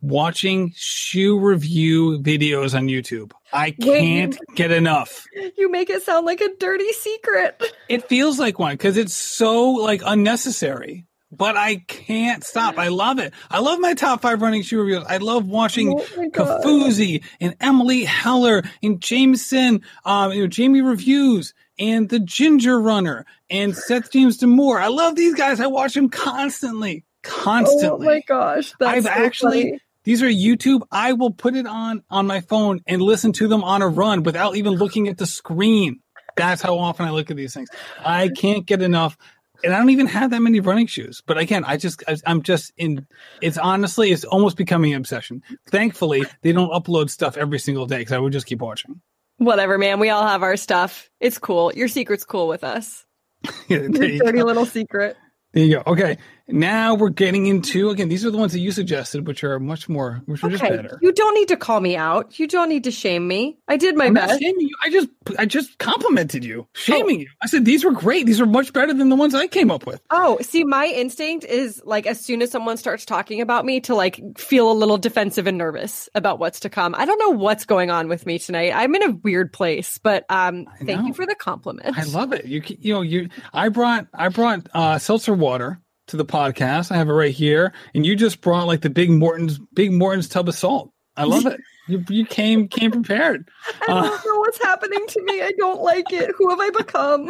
watching 0.00 0.72
shoe 0.76 1.38
review 1.38 2.20
videos 2.20 2.74
on 2.74 2.86
YouTube. 2.86 3.32
I 3.52 3.72
can't 3.72 4.38
get 4.54 4.70
enough. 4.70 5.26
You 5.58 5.70
make 5.70 5.90
it 5.90 6.02
sound 6.04 6.24
like 6.24 6.40
a 6.40 6.48
dirty 6.58 6.90
secret. 6.92 7.62
It 7.88 8.08
feels 8.08 8.38
like 8.38 8.58
one 8.58 8.74
because 8.74 8.96
it's 8.96 9.12
so 9.12 9.72
like 9.72 10.02
unnecessary. 10.06 11.04
But 11.36 11.56
I 11.56 11.76
can't 11.86 12.44
stop. 12.44 12.78
I 12.78 12.88
love 12.88 13.18
it. 13.18 13.32
I 13.50 13.60
love 13.60 13.80
my 13.80 13.94
top 13.94 14.22
five 14.22 14.40
running 14.42 14.62
shoe 14.62 14.80
reviews. 14.80 15.04
I 15.08 15.18
love 15.18 15.46
watching 15.46 15.98
Oh. 15.98 16.30
Kofuzi 16.30 17.22
and 17.40 17.54
Emily 17.60 18.04
Heller 18.04 18.62
and 18.82 19.00
Jameson, 19.00 19.82
um, 20.04 20.32
you 20.32 20.42
know, 20.42 20.46
Jamie 20.46 20.82
reviews 20.82 21.54
and 21.78 22.08
the 22.08 22.20
Ginger 22.20 22.80
Runner 22.80 23.26
and 23.50 23.76
Seth 23.76 24.10
James 24.12 24.38
DeMoor. 24.38 24.80
I 24.80 24.88
love 24.88 25.16
these 25.16 25.34
guys. 25.34 25.60
I 25.60 25.66
watch 25.66 25.94
them 25.94 26.08
constantly, 26.08 27.04
constantly. 27.22 28.06
Oh 28.06 28.10
my 28.10 28.20
gosh. 28.26 28.72
That's 28.78 28.92
I've 28.98 29.04
so 29.04 29.10
actually 29.10 29.62
funny. 29.62 29.80
these 30.04 30.22
are 30.22 30.28
YouTube. 30.28 30.82
I 30.92 31.14
will 31.14 31.32
put 31.32 31.56
it 31.56 31.66
on 31.66 32.02
on 32.10 32.26
my 32.26 32.40
phone 32.40 32.80
and 32.86 33.02
listen 33.02 33.32
to 33.34 33.48
them 33.48 33.64
on 33.64 33.82
a 33.82 33.88
run 33.88 34.22
without 34.22 34.56
even 34.56 34.74
looking 34.74 35.08
at 35.08 35.18
the 35.18 35.26
screen. 35.26 36.00
That's 36.36 36.60
how 36.62 36.78
often 36.78 37.06
I 37.06 37.10
look 37.10 37.30
at 37.30 37.36
these 37.36 37.54
things. 37.54 37.68
I 38.04 38.28
can't 38.28 38.66
get 38.66 38.82
enough. 38.82 39.16
And 39.64 39.74
I 39.74 39.78
don't 39.78 39.90
even 39.90 40.06
have 40.06 40.30
that 40.30 40.40
many 40.40 40.60
running 40.60 40.86
shoes. 40.86 41.22
But 41.26 41.38
again, 41.38 41.64
I 41.64 41.76
just 41.76 42.04
I- 42.06 42.16
I'm 42.26 42.42
just 42.42 42.72
in 42.76 43.06
it's 43.40 43.58
honestly 43.58 44.12
it's 44.12 44.24
almost 44.24 44.56
becoming 44.56 44.92
an 44.92 44.98
obsession. 44.98 45.42
Thankfully, 45.70 46.24
they 46.42 46.52
don't 46.52 46.70
upload 46.70 47.10
stuff 47.10 47.36
every 47.36 47.58
single 47.58 47.86
day 47.86 48.04
cuz 48.04 48.12
I 48.12 48.18
would 48.18 48.32
just 48.32 48.46
keep 48.46 48.60
watching. 48.60 49.00
Whatever, 49.38 49.78
man. 49.78 49.98
We 49.98 50.10
all 50.10 50.26
have 50.26 50.42
our 50.42 50.56
stuff. 50.56 51.10
It's 51.18 51.38
cool. 51.38 51.72
Your 51.74 51.88
secret's 51.88 52.24
cool 52.24 52.46
with 52.46 52.62
us. 52.62 53.04
Your 53.68 53.88
dirty 53.88 54.18
go. 54.18 54.44
little 54.44 54.66
secret. 54.66 55.16
there 55.52 55.64
you 55.64 55.76
go. 55.76 55.82
Okay. 55.92 56.18
Now 56.46 56.94
we're 56.94 57.08
getting 57.08 57.46
into 57.46 57.88
again, 57.90 58.08
these 58.10 58.24
are 58.26 58.30
the 58.30 58.36
ones 58.36 58.52
that 58.52 58.58
you 58.58 58.70
suggested, 58.70 59.26
which 59.26 59.42
are 59.42 59.58
much 59.58 59.88
more 59.88 60.20
which 60.26 60.44
are 60.44 60.50
just 60.50 60.62
Okay. 60.62 60.76
better. 60.76 60.98
You 61.00 61.10
don't 61.12 61.34
need 61.34 61.48
to 61.48 61.56
call 61.56 61.80
me 61.80 61.96
out. 61.96 62.38
You 62.38 62.46
don't 62.46 62.68
need 62.68 62.84
to 62.84 62.90
shame 62.90 63.26
me. 63.26 63.56
I 63.66 63.78
did 63.78 63.96
my 63.96 64.06
I'm 64.06 64.14
best. 64.14 64.40
shaming 64.42 64.60
you. 64.68 64.74
I 64.82 64.90
just 64.90 65.08
I 65.38 65.46
just 65.46 65.78
complimented 65.78 66.44
you. 66.44 66.66
Shaming 66.74 67.20
you. 67.20 67.28
I 67.42 67.46
said 67.46 67.64
these 67.64 67.82
were 67.82 67.92
great. 67.92 68.26
These 68.26 68.42
are 68.42 68.46
much 68.46 68.74
better 68.74 68.92
than 68.92 69.08
the 69.08 69.16
ones 69.16 69.34
I 69.34 69.46
came 69.46 69.70
up 69.70 69.86
with. 69.86 70.02
Oh, 70.10 70.36
see, 70.42 70.64
my 70.64 70.86
instinct 70.86 71.46
is 71.46 71.80
like 71.86 72.06
as 72.06 72.20
soon 72.20 72.42
as 72.42 72.50
someone 72.50 72.76
starts 72.76 73.06
talking 73.06 73.40
about 73.40 73.64
me 73.64 73.80
to 73.80 73.94
like 73.94 74.20
feel 74.36 74.70
a 74.70 74.74
little 74.74 74.98
defensive 74.98 75.46
and 75.46 75.56
nervous 75.56 76.10
about 76.14 76.38
what's 76.38 76.60
to 76.60 76.68
come. 76.68 76.94
I 76.98 77.06
don't 77.06 77.18
know 77.20 77.30
what's 77.30 77.64
going 77.64 77.90
on 77.90 78.08
with 78.08 78.26
me 78.26 78.38
tonight. 78.38 78.72
I'm 78.74 78.94
in 78.94 79.02
a 79.02 79.12
weird 79.12 79.50
place, 79.50 79.96
but 79.96 80.26
um 80.28 80.66
thank 80.84 81.06
you 81.06 81.14
for 81.14 81.24
the 81.24 81.34
compliment. 81.34 81.96
I 81.96 82.04
love 82.04 82.34
it. 82.34 82.44
You 82.44 82.62
you 82.80 82.92
know 82.92 83.00
you 83.00 83.30
I 83.54 83.70
brought 83.70 84.08
I 84.12 84.28
brought 84.28 84.68
uh 84.74 84.98
seltzer 84.98 85.32
water 85.32 85.80
to 86.08 86.16
the 86.16 86.24
podcast. 86.24 86.92
I 86.92 86.96
have 86.96 87.08
it 87.08 87.12
right 87.12 87.34
here, 87.34 87.72
and 87.94 88.04
you 88.04 88.16
just 88.16 88.40
brought 88.40 88.66
like 88.66 88.80
the 88.80 88.90
big 88.90 89.10
Morton's 89.10 89.58
big 89.72 89.92
Morton's 89.92 90.28
tub 90.28 90.48
of 90.48 90.54
salt. 90.54 90.92
I 91.16 91.24
love 91.24 91.46
it. 91.46 91.60
You, 91.86 92.02
you 92.08 92.24
came 92.24 92.68
came 92.68 92.90
prepared. 92.90 93.46
I 93.82 93.86
don't 93.88 94.06
uh, 94.06 94.08
know 94.08 94.38
what's 94.38 94.56
happening 94.62 95.06
to 95.06 95.22
me. 95.22 95.42
I 95.42 95.52
don't 95.58 95.82
like 95.82 96.10
it. 96.14 96.30
Who 96.34 96.48
have 96.48 96.58
I 96.58 96.70
become? 96.70 97.28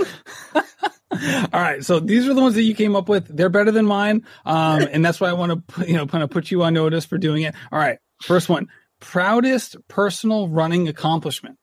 All 1.53 1.61
right, 1.61 1.85
so 1.85 1.99
these 1.99 2.29
are 2.29 2.35
the 2.35 2.41
ones 2.41 2.55
that 2.55 2.63
you 2.63 2.77
came 2.77 2.95
up 2.95 3.09
with. 3.09 3.37
They're 3.37 3.49
better 3.49 3.73
than 3.73 3.85
mine, 3.85 4.25
um, 4.45 4.87
and 4.93 5.05
that's 5.05 5.21
why 5.21 5.29
I 5.29 5.33
want 5.33 5.51
to 5.51 5.57
put, 5.57 5.89
you 5.89 5.95
know 5.95 6.07
kind 6.07 6.23
of 6.23 6.31
put 6.31 6.53
you 6.53 6.63
on 6.63 6.75
notice 6.75 7.05
for 7.05 7.19
doing 7.19 7.43
it. 7.43 7.57
All 7.73 7.81
right, 7.81 7.99
first 8.23 8.49
one: 8.49 8.69
proudest 9.01 9.77
personal 9.89 10.49
running 10.49 10.87
accomplishment. 10.87 11.59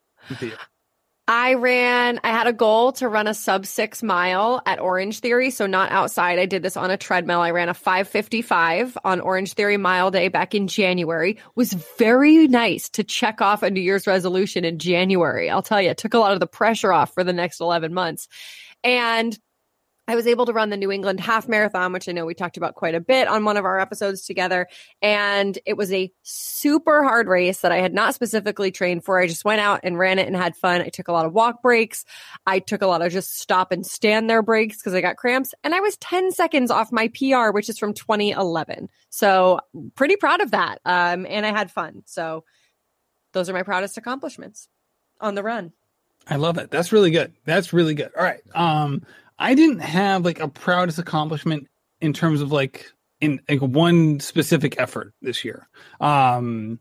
I 1.28 1.54
ran, 1.54 2.20
I 2.24 2.30
had 2.30 2.48
a 2.48 2.54
goal 2.54 2.92
to 2.94 3.08
run 3.08 3.28
a 3.28 3.34
sub 3.34 3.66
six 3.66 4.02
mile 4.04 4.62
at 4.66 4.80
Orange 4.80 5.20
Theory. 5.20 5.50
So 5.52 5.66
not 5.66 5.92
outside. 5.92 6.40
I 6.40 6.46
did 6.46 6.64
this 6.64 6.76
on 6.76 6.92
a 6.92 6.98
treadmill. 6.98 7.42
I 7.42 7.52
ran 7.52 7.70
a 7.70 7.74
555 7.74 8.98
on 9.04 9.22
Orange 9.22 9.54
Theory 9.54 9.78
Mile 9.78 10.12
Day 10.12 10.28
back 10.28 10.56
in 10.56 10.68
January. 10.68 11.38
Was 11.56 11.74
very 11.98 12.48
nice 12.48 12.90
to 12.90 13.04
check 13.04 13.40
off 13.40 13.64
a 13.64 13.70
New 13.70 13.82
Year's 13.82 14.08
resolution 14.08 14.66
in 14.66 14.80
January. 14.80 15.50
I'll 15.50 15.62
tell 15.62 15.82
you, 15.82 15.92
it 15.92 15.98
took 15.98 16.16
a 16.16 16.20
lot 16.20 16.34
of 16.34 16.40
the 16.40 16.48
pressure 16.48 16.92
off 16.92 17.14
for 17.14 17.24
the 17.24 17.34
next 17.34 17.62
11 17.62 17.94
months. 17.94 18.28
And 18.84 19.38
I 20.12 20.16
was 20.16 20.28
able 20.28 20.46
to 20.46 20.52
run 20.52 20.70
the 20.70 20.76
New 20.76 20.92
England 20.92 21.22
half 21.22 21.48
marathon, 21.48 21.94
which 21.94 22.10
I 22.10 22.12
know 22.12 22.26
we 22.26 22.34
talked 22.34 22.58
about 22.58 22.76
quite 22.76 22.96
a 22.96 23.00
bit 23.00 23.30
on 23.30 23.46
one 23.46 23.56
of 23.56 23.64
our 23.64 23.80
episodes 23.80 24.26
together. 24.26 24.68
And 25.02 25.58
it 25.66 25.78
was 25.78 25.90
a 25.94 26.12
super 26.22 27.02
hard 27.02 27.30
race 27.30 27.62
that 27.62 27.72
I 27.72 27.78
had 27.78 27.94
not 27.94 28.14
specifically 28.14 28.72
trained 28.72 29.06
for. 29.06 29.22
I 29.22 29.28
just 29.28 29.46
went 29.46 29.62
out 29.62 29.80
and 29.84 29.98
ran 29.98 30.20
it 30.20 30.28
and 30.28 30.36
had 30.36 30.58
fun. 30.58 30.82
I 30.82 30.90
took 30.90 31.08
a 31.08 31.14
lot 31.14 31.26
of 31.26 31.32
walk 31.32 31.62
breaks. 31.62 32.04
I 32.46 32.60
took 32.60 32.82
a 32.82 32.88
lot 32.88 33.02
of 33.02 33.14
just 33.14 33.40
stop 33.40 33.72
and 33.72 33.86
stand 33.86 34.30
there 34.30 34.42
breaks 34.42 34.80
because 34.80 34.94
I 34.94 35.00
got 35.00 35.16
cramps. 35.16 35.54
And 35.64 35.74
I 35.74 35.80
was 35.80 35.96
10 35.96 36.34
seconds 36.34 36.72
off 36.72 36.92
my 36.92 37.08
PR, 37.18 37.52
which 37.52 37.70
is 37.70 37.80
from 37.80 37.94
2011. 37.94 38.90
So 39.12 39.62
pretty 39.96 40.18
proud 40.18 40.42
of 40.42 40.52
that. 40.52 40.82
Um, 40.84 41.26
and 41.26 41.46
I 41.46 41.54
had 41.54 41.72
fun. 41.72 42.04
So 42.06 42.44
those 43.32 43.50
are 43.50 43.54
my 43.54 43.64
proudest 43.64 43.98
accomplishments 43.98 44.68
on 45.22 45.36
the 45.36 45.44
run. 45.44 45.72
I 46.28 46.36
love 46.36 46.58
it. 46.58 46.70
That's 46.70 46.92
really 46.92 47.12
good. 47.12 47.34
That's 47.46 47.72
really 47.72 47.94
good. 47.94 48.12
All 48.18 48.24
right. 48.24 48.42
Um, 48.54 49.04
I 49.42 49.56
didn't 49.56 49.80
have 49.80 50.24
like 50.24 50.40
a 50.40 50.48
proudest 50.48 51.00
accomplishment 51.00 51.68
in 52.00 52.14
terms 52.14 52.42
of 52.42 52.52
like 52.52 52.86
in 53.20 53.42
like 53.50 53.62
one 53.62 54.20
specific 54.20 54.80
effort 54.80 55.14
this 55.22 55.44
year. 55.44 55.68
Um, 56.00 56.80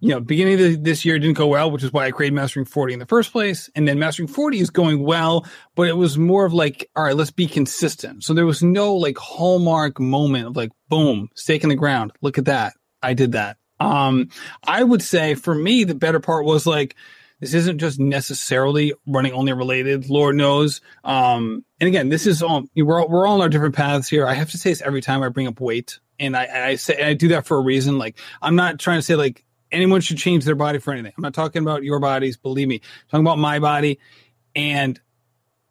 you 0.00 0.10
know, 0.10 0.20
beginning 0.20 0.60
of 0.60 0.84
this 0.84 1.06
year 1.06 1.18
didn't 1.18 1.38
go 1.38 1.46
well, 1.46 1.70
which 1.70 1.82
is 1.82 1.90
why 1.90 2.04
I 2.04 2.10
created 2.10 2.34
Mastering 2.34 2.66
40 2.66 2.92
in 2.92 2.98
the 2.98 3.06
first 3.06 3.32
place. 3.32 3.70
And 3.74 3.88
then 3.88 3.98
Mastering 3.98 4.28
40 4.28 4.60
is 4.60 4.68
going 4.68 5.02
well, 5.02 5.46
but 5.76 5.88
it 5.88 5.96
was 5.96 6.18
more 6.18 6.44
of 6.44 6.52
like, 6.52 6.90
all 6.94 7.04
right, 7.04 7.16
let's 7.16 7.30
be 7.30 7.46
consistent. 7.46 8.22
So 8.22 8.34
there 8.34 8.44
was 8.44 8.62
no 8.62 8.94
like 8.96 9.16
hallmark 9.16 9.98
moment 9.98 10.48
of 10.48 10.56
like, 10.56 10.72
boom, 10.90 11.30
stake 11.34 11.62
in 11.62 11.70
the 11.70 11.74
ground. 11.74 12.12
Look 12.20 12.36
at 12.36 12.44
that. 12.44 12.74
I 13.02 13.14
did 13.14 13.32
that. 13.32 13.56
Um, 13.80 14.28
I 14.66 14.84
would 14.84 15.02
say 15.02 15.36
for 15.36 15.54
me, 15.54 15.84
the 15.84 15.94
better 15.94 16.20
part 16.20 16.44
was 16.44 16.66
like, 16.66 16.96
this 17.40 17.54
isn't 17.54 17.78
just 17.78 17.98
necessarily 17.98 18.94
running 19.06 19.32
only 19.32 19.52
related. 19.52 20.08
Lord 20.08 20.36
knows. 20.36 20.80
Um, 21.02 21.64
and 21.80 21.88
again, 21.88 22.08
this 22.08 22.26
is 22.26 22.42
all 22.42 22.64
we're 22.76 23.00
all, 23.00 23.08
we're 23.08 23.26
all 23.26 23.34
on 23.34 23.40
our 23.42 23.48
different 23.48 23.74
paths 23.74 24.08
here. 24.08 24.26
I 24.26 24.34
have 24.34 24.50
to 24.52 24.58
say 24.58 24.70
this 24.70 24.80
every 24.80 25.00
time 25.00 25.22
I 25.22 25.28
bring 25.28 25.46
up 25.46 25.60
weight, 25.60 25.98
and 26.18 26.36
I, 26.36 26.68
I 26.68 26.74
say 26.76 26.94
and 26.96 27.06
I 27.06 27.14
do 27.14 27.28
that 27.28 27.46
for 27.46 27.56
a 27.56 27.60
reason. 27.60 27.98
Like 27.98 28.18
I'm 28.40 28.56
not 28.56 28.78
trying 28.78 28.98
to 28.98 29.02
say 29.02 29.16
like 29.16 29.44
anyone 29.70 30.00
should 30.00 30.18
change 30.18 30.44
their 30.44 30.54
body 30.54 30.78
for 30.78 30.92
anything. 30.92 31.12
I'm 31.16 31.22
not 31.22 31.34
talking 31.34 31.62
about 31.62 31.82
your 31.82 31.98
bodies. 31.98 32.36
Believe 32.36 32.68
me, 32.68 32.76
I'm 32.76 33.10
talking 33.10 33.26
about 33.26 33.38
my 33.38 33.58
body. 33.58 33.98
And 34.54 35.00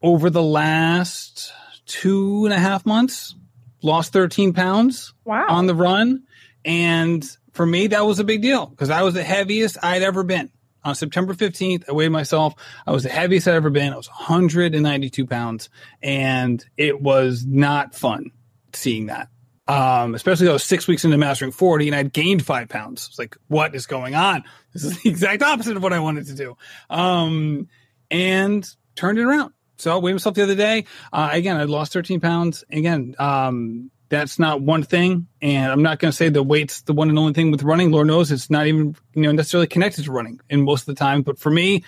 over 0.01 0.29
the 0.29 0.43
last 0.43 1.53
two 1.85 2.45
and 2.45 2.53
a 2.53 2.59
half 2.59 2.85
months, 2.85 3.35
lost 3.81 4.13
13 4.13 4.53
pounds 4.53 5.13
wow. 5.23 5.47
on 5.49 5.67
the 5.67 5.75
run. 5.75 6.23
And 6.65 7.25
for 7.53 7.65
me, 7.65 7.87
that 7.87 8.05
was 8.05 8.19
a 8.19 8.23
big 8.23 8.41
deal 8.41 8.65
because 8.65 8.89
I 8.89 9.03
was 9.03 9.13
the 9.13 9.23
heaviest 9.23 9.77
I'd 9.81 10.01
ever 10.01 10.23
been 10.23 10.51
on 10.83 10.95
September 10.95 11.33
15th, 11.33 11.89
I 11.89 11.93
weighed 11.93 12.11
myself. 12.11 12.53
I 12.85 12.91
was 12.91 13.03
the 13.03 13.09
heaviest 13.09 13.47
I'd 13.47 13.55
ever 13.55 13.69
been. 13.69 13.93
I 13.93 13.97
was 13.97 14.09
192 14.09 15.25
pounds, 15.25 15.69
and 16.01 16.63
it 16.77 17.01
was 17.01 17.45
not 17.45 17.95
fun 17.95 18.31
seeing 18.73 19.07
that. 19.07 19.29
Um, 19.67 20.13
especially 20.13 20.49
I 20.49 20.53
was 20.53 20.63
six 20.63 20.87
weeks 20.87 21.05
into 21.05 21.17
mastering 21.17 21.51
40 21.51 21.87
and 21.87 21.95
I'd 21.95 22.11
gained 22.11 22.45
five 22.45 22.67
pounds. 22.67 23.07
It's 23.07 23.17
like, 23.17 23.37
what 23.47 23.75
is 23.75 23.85
going 23.85 24.15
on? 24.15 24.43
This 24.73 24.85
is 24.85 25.03
the 25.03 25.09
exact 25.11 25.43
opposite 25.43 25.77
of 25.77 25.83
what 25.83 25.93
I 25.93 25.99
wanted 25.99 26.25
to 26.25 26.33
do. 26.33 26.57
Um, 26.89 27.67
and 28.09 28.67
turned 28.95 29.19
it 29.19 29.21
around. 29.21 29.53
So 29.77 29.93
I 29.93 29.99
weighed 29.99 30.13
myself 30.13 30.33
the 30.33 30.41
other 30.41 30.55
day. 30.55 30.85
Uh, 31.11 31.29
again, 31.31 31.57
I 31.57 31.65
lost 31.65 31.93
13 31.93 32.19
pounds. 32.19 32.63
Again, 32.71 33.13
um, 33.19 33.91
that's 34.13 34.37
not 34.37 34.61
one 34.61 34.83
thing. 34.83 35.27
And 35.41 35.71
I'm 35.71 35.81
not 35.81 35.97
going 35.97 36.11
to 36.11 36.15
say 36.15 36.29
the 36.29 36.43
weight's 36.43 36.81
the 36.81 36.93
one 36.93 37.09
and 37.09 37.17
only 37.17 37.33
thing 37.33 37.49
with 37.49 37.63
running. 37.63 37.91
Lord 37.91 38.05
knows 38.05 38.31
it's 38.31 38.49
not 38.49 38.67
even 38.67 38.95
you 39.15 39.23
know 39.23 39.31
necessarily 39.31 39.65
connected 39.65 40.05
to 40.05 40.11
running 40.11 40.39
in 40.49 40.61
most 40.61 40.81
of 40.81 40.85
the 40.87 40.99
time. 40.99 41.23
But 41.23 41.39
for 41.39 41.49
me, 41.49 41.83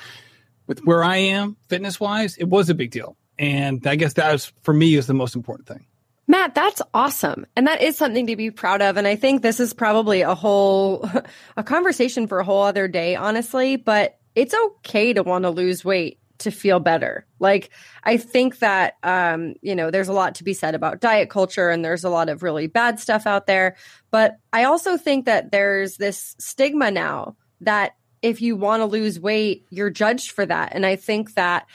with 0.65 0.79
where 0.83 1.03
I 1.03 1.17
am 1.17 1.55
fitness 1.67 1.99
wise, 1.99 2.35
it 2.37 2.45
was 2.45 2.69
a 2.69 2.73
big 2.73 2.89
deal. 2.89 3.15
And 3.37 3.85
I 3.85 3.95
guess 3.95 4.13
that 4.13 4.31
was 4.31 4.51
for 4.63 4.73
me 4.73 4.95
is 4.95 5.05
the 5.05 5.13
most 5.13 5.35
important 5.35 5.67
thing. 5.67 5.85
Matt, 6.27 6.55
that's 6.55 6.81
awesome. 6.95 7.45
And 7.55 7.67
that 7.67 7.83
is 7.83 7.95
something 7.95 8.25
to 8.25 8.35
be 8.35 8.49
proud 8.49 8.81
of. 8.81 8.97
And 8.97 9.05
I 9.05 9.15
think 9.15 9.43
this 9.43 9.59
is 9.59 9.75
probably 9.75 10.21
a 10.21 10.33
whole, 10.33 11.07
a 11.57 11.63
conversation 11.63 12.25
for 12.25 12.39
a 12.39 12.43
whole 12.43 12.63
other 12.63 12.87
day, 12.87 13.15
honestly, 13.15 13.75
but 13.75 14.17
it's 14.33 14.55
okay 14.55 15.13
to 15.13 15.21
want 15.21 15.43
to 15.43 15.51
lose 15.51 15.85
weight 15.85 16.19
to 16.39 16.51
feel 16.51 16.79
better. 16.79 17.25
Like 17.39 17.69
I 18.03 18.17
think 18.17 18.59
that 18.59 18.95
um, 19.03 19.55
you 19.61 19.75
know, 19.75 19.91
there's 19.91 20.07
a 20.07 20.13
lot 20.13 20.35
to 20.35 20.43
be 20.43 20.53
said 20.53 20.75
about 20.75 21.01
diet 21.01 21.29
culture 21.29 21.69
and 21.69 21.83
there's 21.83 22.03
a 22.03 22.09
lot 22.09 22.29
of 22.29 22.43
really 22.43 22.67
bad 22.67 22.99
stuff 22.99 23.25
out 23.25 23.47
there, 23.47 23.75
but 24.11 24.37
I 24.51 24.65
also 24.65 24.97
think 24.97 25.25
that 25.25 25.51
there's 25.51 25.97
this 25.97 26.35
stigma 26.39 26.91
now 26.91 27.35
that 27.61 27.95
if 28.21 28.41
you 28.41 28.55
want 28.55 28.81
to 28.81 28.85
lose 28.85 29.19
weight, 29.19 29.65
you're 29.69 29.89
judged 29.89 30.31
for 30.31 30.45
that. 30.45 30.73
And 30.73 30.85
I 30.85 30.95
think 30.95 31.33
that 31.35 31.67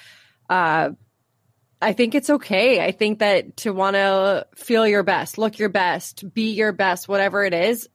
uh 0.49 0.91
I 1.83 1.95
think 1.95 2.15
it's 2.15 2.29
okay. 2.29 2.85
I 2.85 2.91
think 2.93 3.21
that 3.21 3.57
to 3.59 3.73
want 3.73 3.97
to 3.97 4.47
feel 4.55 4.87
your 4.87 5.03
best, 5.03 5.39
look 5.39 5.59
your 5.59 5.71
best, 5.71 6.35
be 6.35 6.53
your 6.53 6.73
best, 6.73 7.09
whatever 7.09 7.43
it 7.43 7.55
is, 7.55 7.89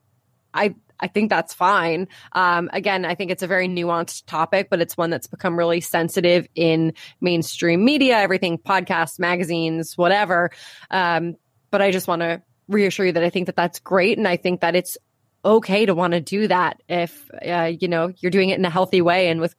I 0.55 0.75
I 0.99 1.07
think 1.07 1.29
that's 1.29 1.53
fine. 1.53 2.07
Um, 2.31 2.69
again, 2.73 3.05
I 3.05 3.15
think 3.15 3.31
it's 3.31 3.43
a 3.43 3.47
very 3.47 3.67
nuanced 3.67 4.25
topic, 4.25 4.69
but 4.69 4.81
it's 4.81 4.97
one 4.97 5.09
that's 5.09 5.27
become 5.27 5.57
really 5.57 5.81
sensitive 5.81 6.47
in 6.55 6.93
mainstream 7.21 7.83
media, 7.83 8.17
everything 8.17 8.57
podcasts, 8.57 9.19
magazines, 9.19 9.97
whatever. 9.97 10.51
Um, 10.89 11.35
but 11.71 11.81
I 11.81 11.91
just 11.91 12.07
want 12.07 12.21
to 12.21 12.41
reassure 12.67 13.07
you 13.07 13.11
that 13.13 13.23
I 13.23 13.29
think 13.29 13.47
that 13.47 13.55
that's 13.55 13.79
great. 13.79 14.17
And 14.17 14.27
I 14.27 14.37
think 14.37 14.61
that 14.61 14.75
it's 14.75 14.97
okay 15.43 15.85
to 15.85 15.93
want 15.93 16.13
to 16.13 16.21
do 16.21 16.47
that 16.47 16.81
if, 16.87 17.29
uh, 17.45 17.71
you 17.79 17.87
know, 17.87 18.11
you're 18.17 18.31
doing 18.31 18.49
it 18.49 18.57
in 18.57 18.65
a 18.65 18.69
healthy 18.69 19.01
way 19.01 19.27
and 19.29 19.41
with 19.41 19.55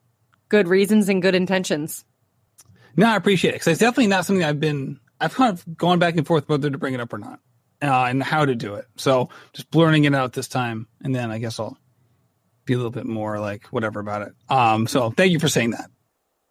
good 0.49 0.69
reasons 0.69 1.09
and 1.09 1.23
good 1.23 1.35
intentions. 1.35 2.05
No, 2.97 3.09
I 3.09 3.17
appreciate 3.17 3.51
it 3.51 3.55
because 3.57 3.69
it's 3.69 3.81
definitely 3.81 4.09
not 4.09 4.25
something 4.25 4.45
I've 4.45 4.59
been, 4.59 4.99
I've 5.21 5.35
kind 5.35 5.53
of 5.53 5.77
gone 5.77 5.99
back 5.99 6.17
and 6.17 6.27
forth 6.27 6.49
whether 6.49 6.71
to 6.71 6.79
bring 6.79 6.95
it 6.95 7.01
up 7.01 7.13
or 7.13 7.19
not 7.19 7.41
uh, 7.83 8.05
and 8.05 8.23
how 8.23 8.45
to 8.45 8.55
do 8.55 8.75
it. 8.75 8.87
So 8.97 9.29
just 9.53 9.71
blurring 9.71 10.05
it 10.05 10.15
out 10.15 10.33
this 10.33 10.49
time, 10.49 10.87
and 11.03 11.15
then 11.15 11.31
I 11.31 11.39
guess 11.39 11.61
I'll 11.61 11.77
be 12.65 12.75
a 12.75 12.77
little 12.77 12.91
bit 12.91 13.07
more 13.07 13.39
like 13.39 13.67
whatever 13.67 14.01
about 14.01 14.23
it. 14.23 14.33
Um, 14.49 14.87
so 14.87 15.11
thank 15.11 15.33
you 15.33 15.39
for 15.39 15.49
saying 15.49 15.71
that. 15.71 15.91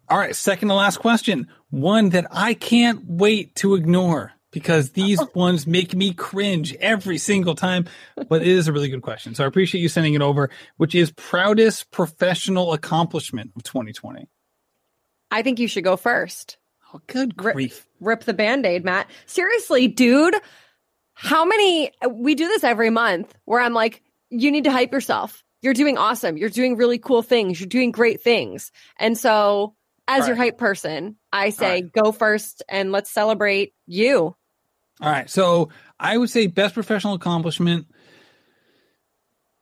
All 0.08 0.18
right, 0.18 0.36
second 0.36 0.68
to 0.68 0.76
last 0.76 0.98
question, 0.98 1.48
one 1.70 2.10
that 2.10 2.28
I 2.32 2.54
can't 2.54 3.04
wait 3.06 3.56
to 3.56 3.76
ignore 3.76 4.34
because 4.52 4.92
these 4.92 5.20
ones 5.36 5.66
make 5.66 5.96
me 5.96 6.14
cringe 6.14 6.76
every 6.76 7.18
single 7.18 7.56
time. 7.56 7.86
But 8.30 8.42
it 8.42 8.48
is 8.48 8.68
a 8.68 8.74
really 8.74 8.90
good 8.90 9.02
question, 9.02 9.36
so 9.36 9.44
I 9.44 9.48
appreciate 9.48 9.82
you 9.82 9.90
sending 9.90 10.14
it 10.14 10.22
over. 10.22 10.50
Which 10.78 10.96
is 10.96 11.12
proudest 11.12 11.92
professional 11.92 12.74
accomplishment 12.74 13.52
of 13.56 13.64
2020? 13.64 14.28
I 15.32 15.42
think 15.42 15.60
you 15.60 15.68
should 15.68 15.84
go 15.84 15.98
first. 15.98 16.58
Oh, 16.94 17.02
good 17.08 17.36
grief! 17.36 17.88
Rip, 18.00 18.20
rip 18.20 18.24
the 18.26 18.34
band 18.34 18.66
aid, 18.66 18.86
Matt. 18.86 19.10
Seriously, 19.26 19.88
dude 19.88 20.36
how 21.16 21.46
many, 21.46 21.92
we 22.10 22.36
do 22.36 22.48
this 22.48 22.64
every 22.64 22.90
month 22.90 23.34
where 23.46 23.60
I'm 23.60 23.74
like, 23.74 24.04
you 24.30 24.52
need 24.52 24.66
to 24.66 24.72
hype 24.72 24.92
yourself. 24.92 25.44
You're 25.62 25.74
doing 25.74 25.98
awesome. 25.98 26.38
You're 26.38 26.50
doing 26.50 26.78
really 26.78 27.00
cool 27.00 27.24
things. 27.24 27.60
You're 27.60 27.68
doing 27.68 27.92
great 27.92 28.22
things. 28.22 28.72
And 29.00 29.18
so, 29.18 29.74
as 30.08 30.22
All 30.22 30.28
your 30.28 30.36
hype 30.36 30.60
person, 30.60 31.16
I 31.34 31.50
say 31.50 31.82
right. 31.82 31.92
go 31.92 32.12
first 32.12 32.62
and 32.70 32.92
let's 32.92 33.10
celebrate 33.10 33.74
you. 33.88 34.36
All 35.02 35.10
right. 35.10 35.28
So, 35.30 35.70
I 36.00 36.18
would 36.18 36.30
say 36.30 36.48
best 36.48 36.76
professional 36.76 37.14
accomplishment 37.14 37.88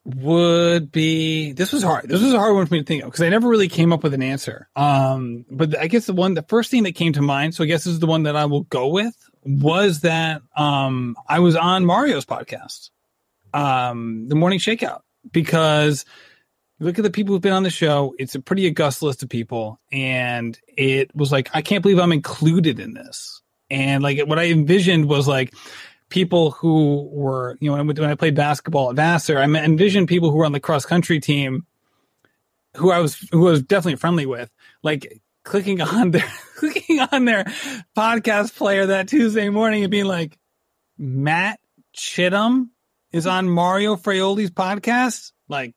would 0.05 0.91
be 0.91 1.53
this 1.53 1.71
was 1.71 1.83
hard. 1.83 2.09
This 2.09 2.21
was 2.21 2.33
a 2.33 2.39
hard 2.39 2.55
one 2.55 2.65
for 2.65 2.73
me 2.73 2.81
to 2.81 2.85
think 2.85 3.03
of 3.03 3.09
because 3.09 3.21
I 3.21 3.29
never 3.29 3.47
really 3.47 3.69
came 3.69 3.93
up 3.93 4.03
with 4.03 4.13
an 4.13 4.21
answer. 4.21 4.67
Um, 4.75 5.45
but 5.49 5.77
I 5.77 5.87
guess 5.87 6.07
the 6.07 6.13
one, 6.13 6.33
the 6.33 6.43
first 6.43 6.71
thing 6.71 6.83
that 6.83 6.95
came 6.95 7.13
to 7.13 7.21
mind, 7.21 7.55
so 7.55 7.63
I 7.63 7.67
guess 7.67 7.85
this 7.85 7.93
is 7.93 7.99
the 7.99 8.07
one 8.07 8.23
that 8.23 8.35
I 8.35 8.45
will 8.45 8.63
go 8.63 8.87
with, 8.87 9.15
was 9.45 10.01
that 10.01 10.41
um, 10.55 11.15
I 11.27 11.39
was 11.39 11.55
on 11.55 11.85
Mario's 11.85 12.25
podcast, 12.25 12.89
um, 13.53 14.27
the 14.27 14.35
Morning 14.35 14.59
Shakeout, 14.59 15.01
because 15.31 16.05
look 16.79 16.99
at 16.99 17.03
the 17.03 17.11
people 17.11 17.33
who've 17.33 17.41
been 17.41 17.53
on 17.53 17.63
the 17.63 17.69
show. 17.69 18.15
It's 18.17 18.35
a 18.35 18.41
pretty 18.41 18.67
august 18.67 19.01
list 19.01 19.23
of 19.23 19.29
people, 19.29 19.79
and 19.91 20.57
it 20.67 21.15
was 21.15 21.31
like 21.31 21.49
I 21.53 21.61
can't 21.61 21.81
believe 21.81 21.99
I'm 21.99 22.11
included 22.11 22.79
in 22.79 22.93
this. 22.93 23.41
And 23.69 24.03
like 24.03 24.19
what 24.27 24.39
I 24.39 24.45
envisioned 24.47 25.07
was 25.07 25.27
like 25.27 25.53
people 26.09 26.51
who 26.51 27.09
were, 27.11 27.57
you 27.59 27.75
know, 27.75 27.83
when 27.83 28.03
I 28.03 28.15
played 28.15 28.35
basketball 28.35 28.89
at 28.89 28.95
Vassar, 28.95 29.39
I 29.39 29.45
envisioned 29.45 30.07
people 30.07 30.29
who 30.29 30.37
were 30.37 30.45
on 30.45 30.51
the 30.51 30.59
cross 30.59 30.85
country 30.85 31.19
team 31.19 31.65
who 32.75 32.91
I 32.91 32.99
was 32.99 33.15
who 33.31 33.47
I 33.47 33.51
was 33.51 33.63
definitely 33.63 33.97
friendly 33.97 34.25
with, 34.25 34.49
like 34.81 35.21
clicking 35.43 35.81
on 35.81 36.11
their 36.11 36.31
clicking 36.55 36.99
on 36.99 37.25
their 37.25 37.45
podcast 37.97 38.55
player 38.55 38.87
that 38.87 39.07
Tuesday 39.07 39.49
morning 39.49 39.83
and 39.83 39.91
being 39.91 40.05
like, 40.05 40.37
Matt 40.97 41.59
Chittum 41.95 42.69
is 43.11 43.27
on 43.27 43.49
Mario 43.49 43.95
Fraioli's 43.95 44.51
podcast. 44.51 45.31
Like, 45.47 45.75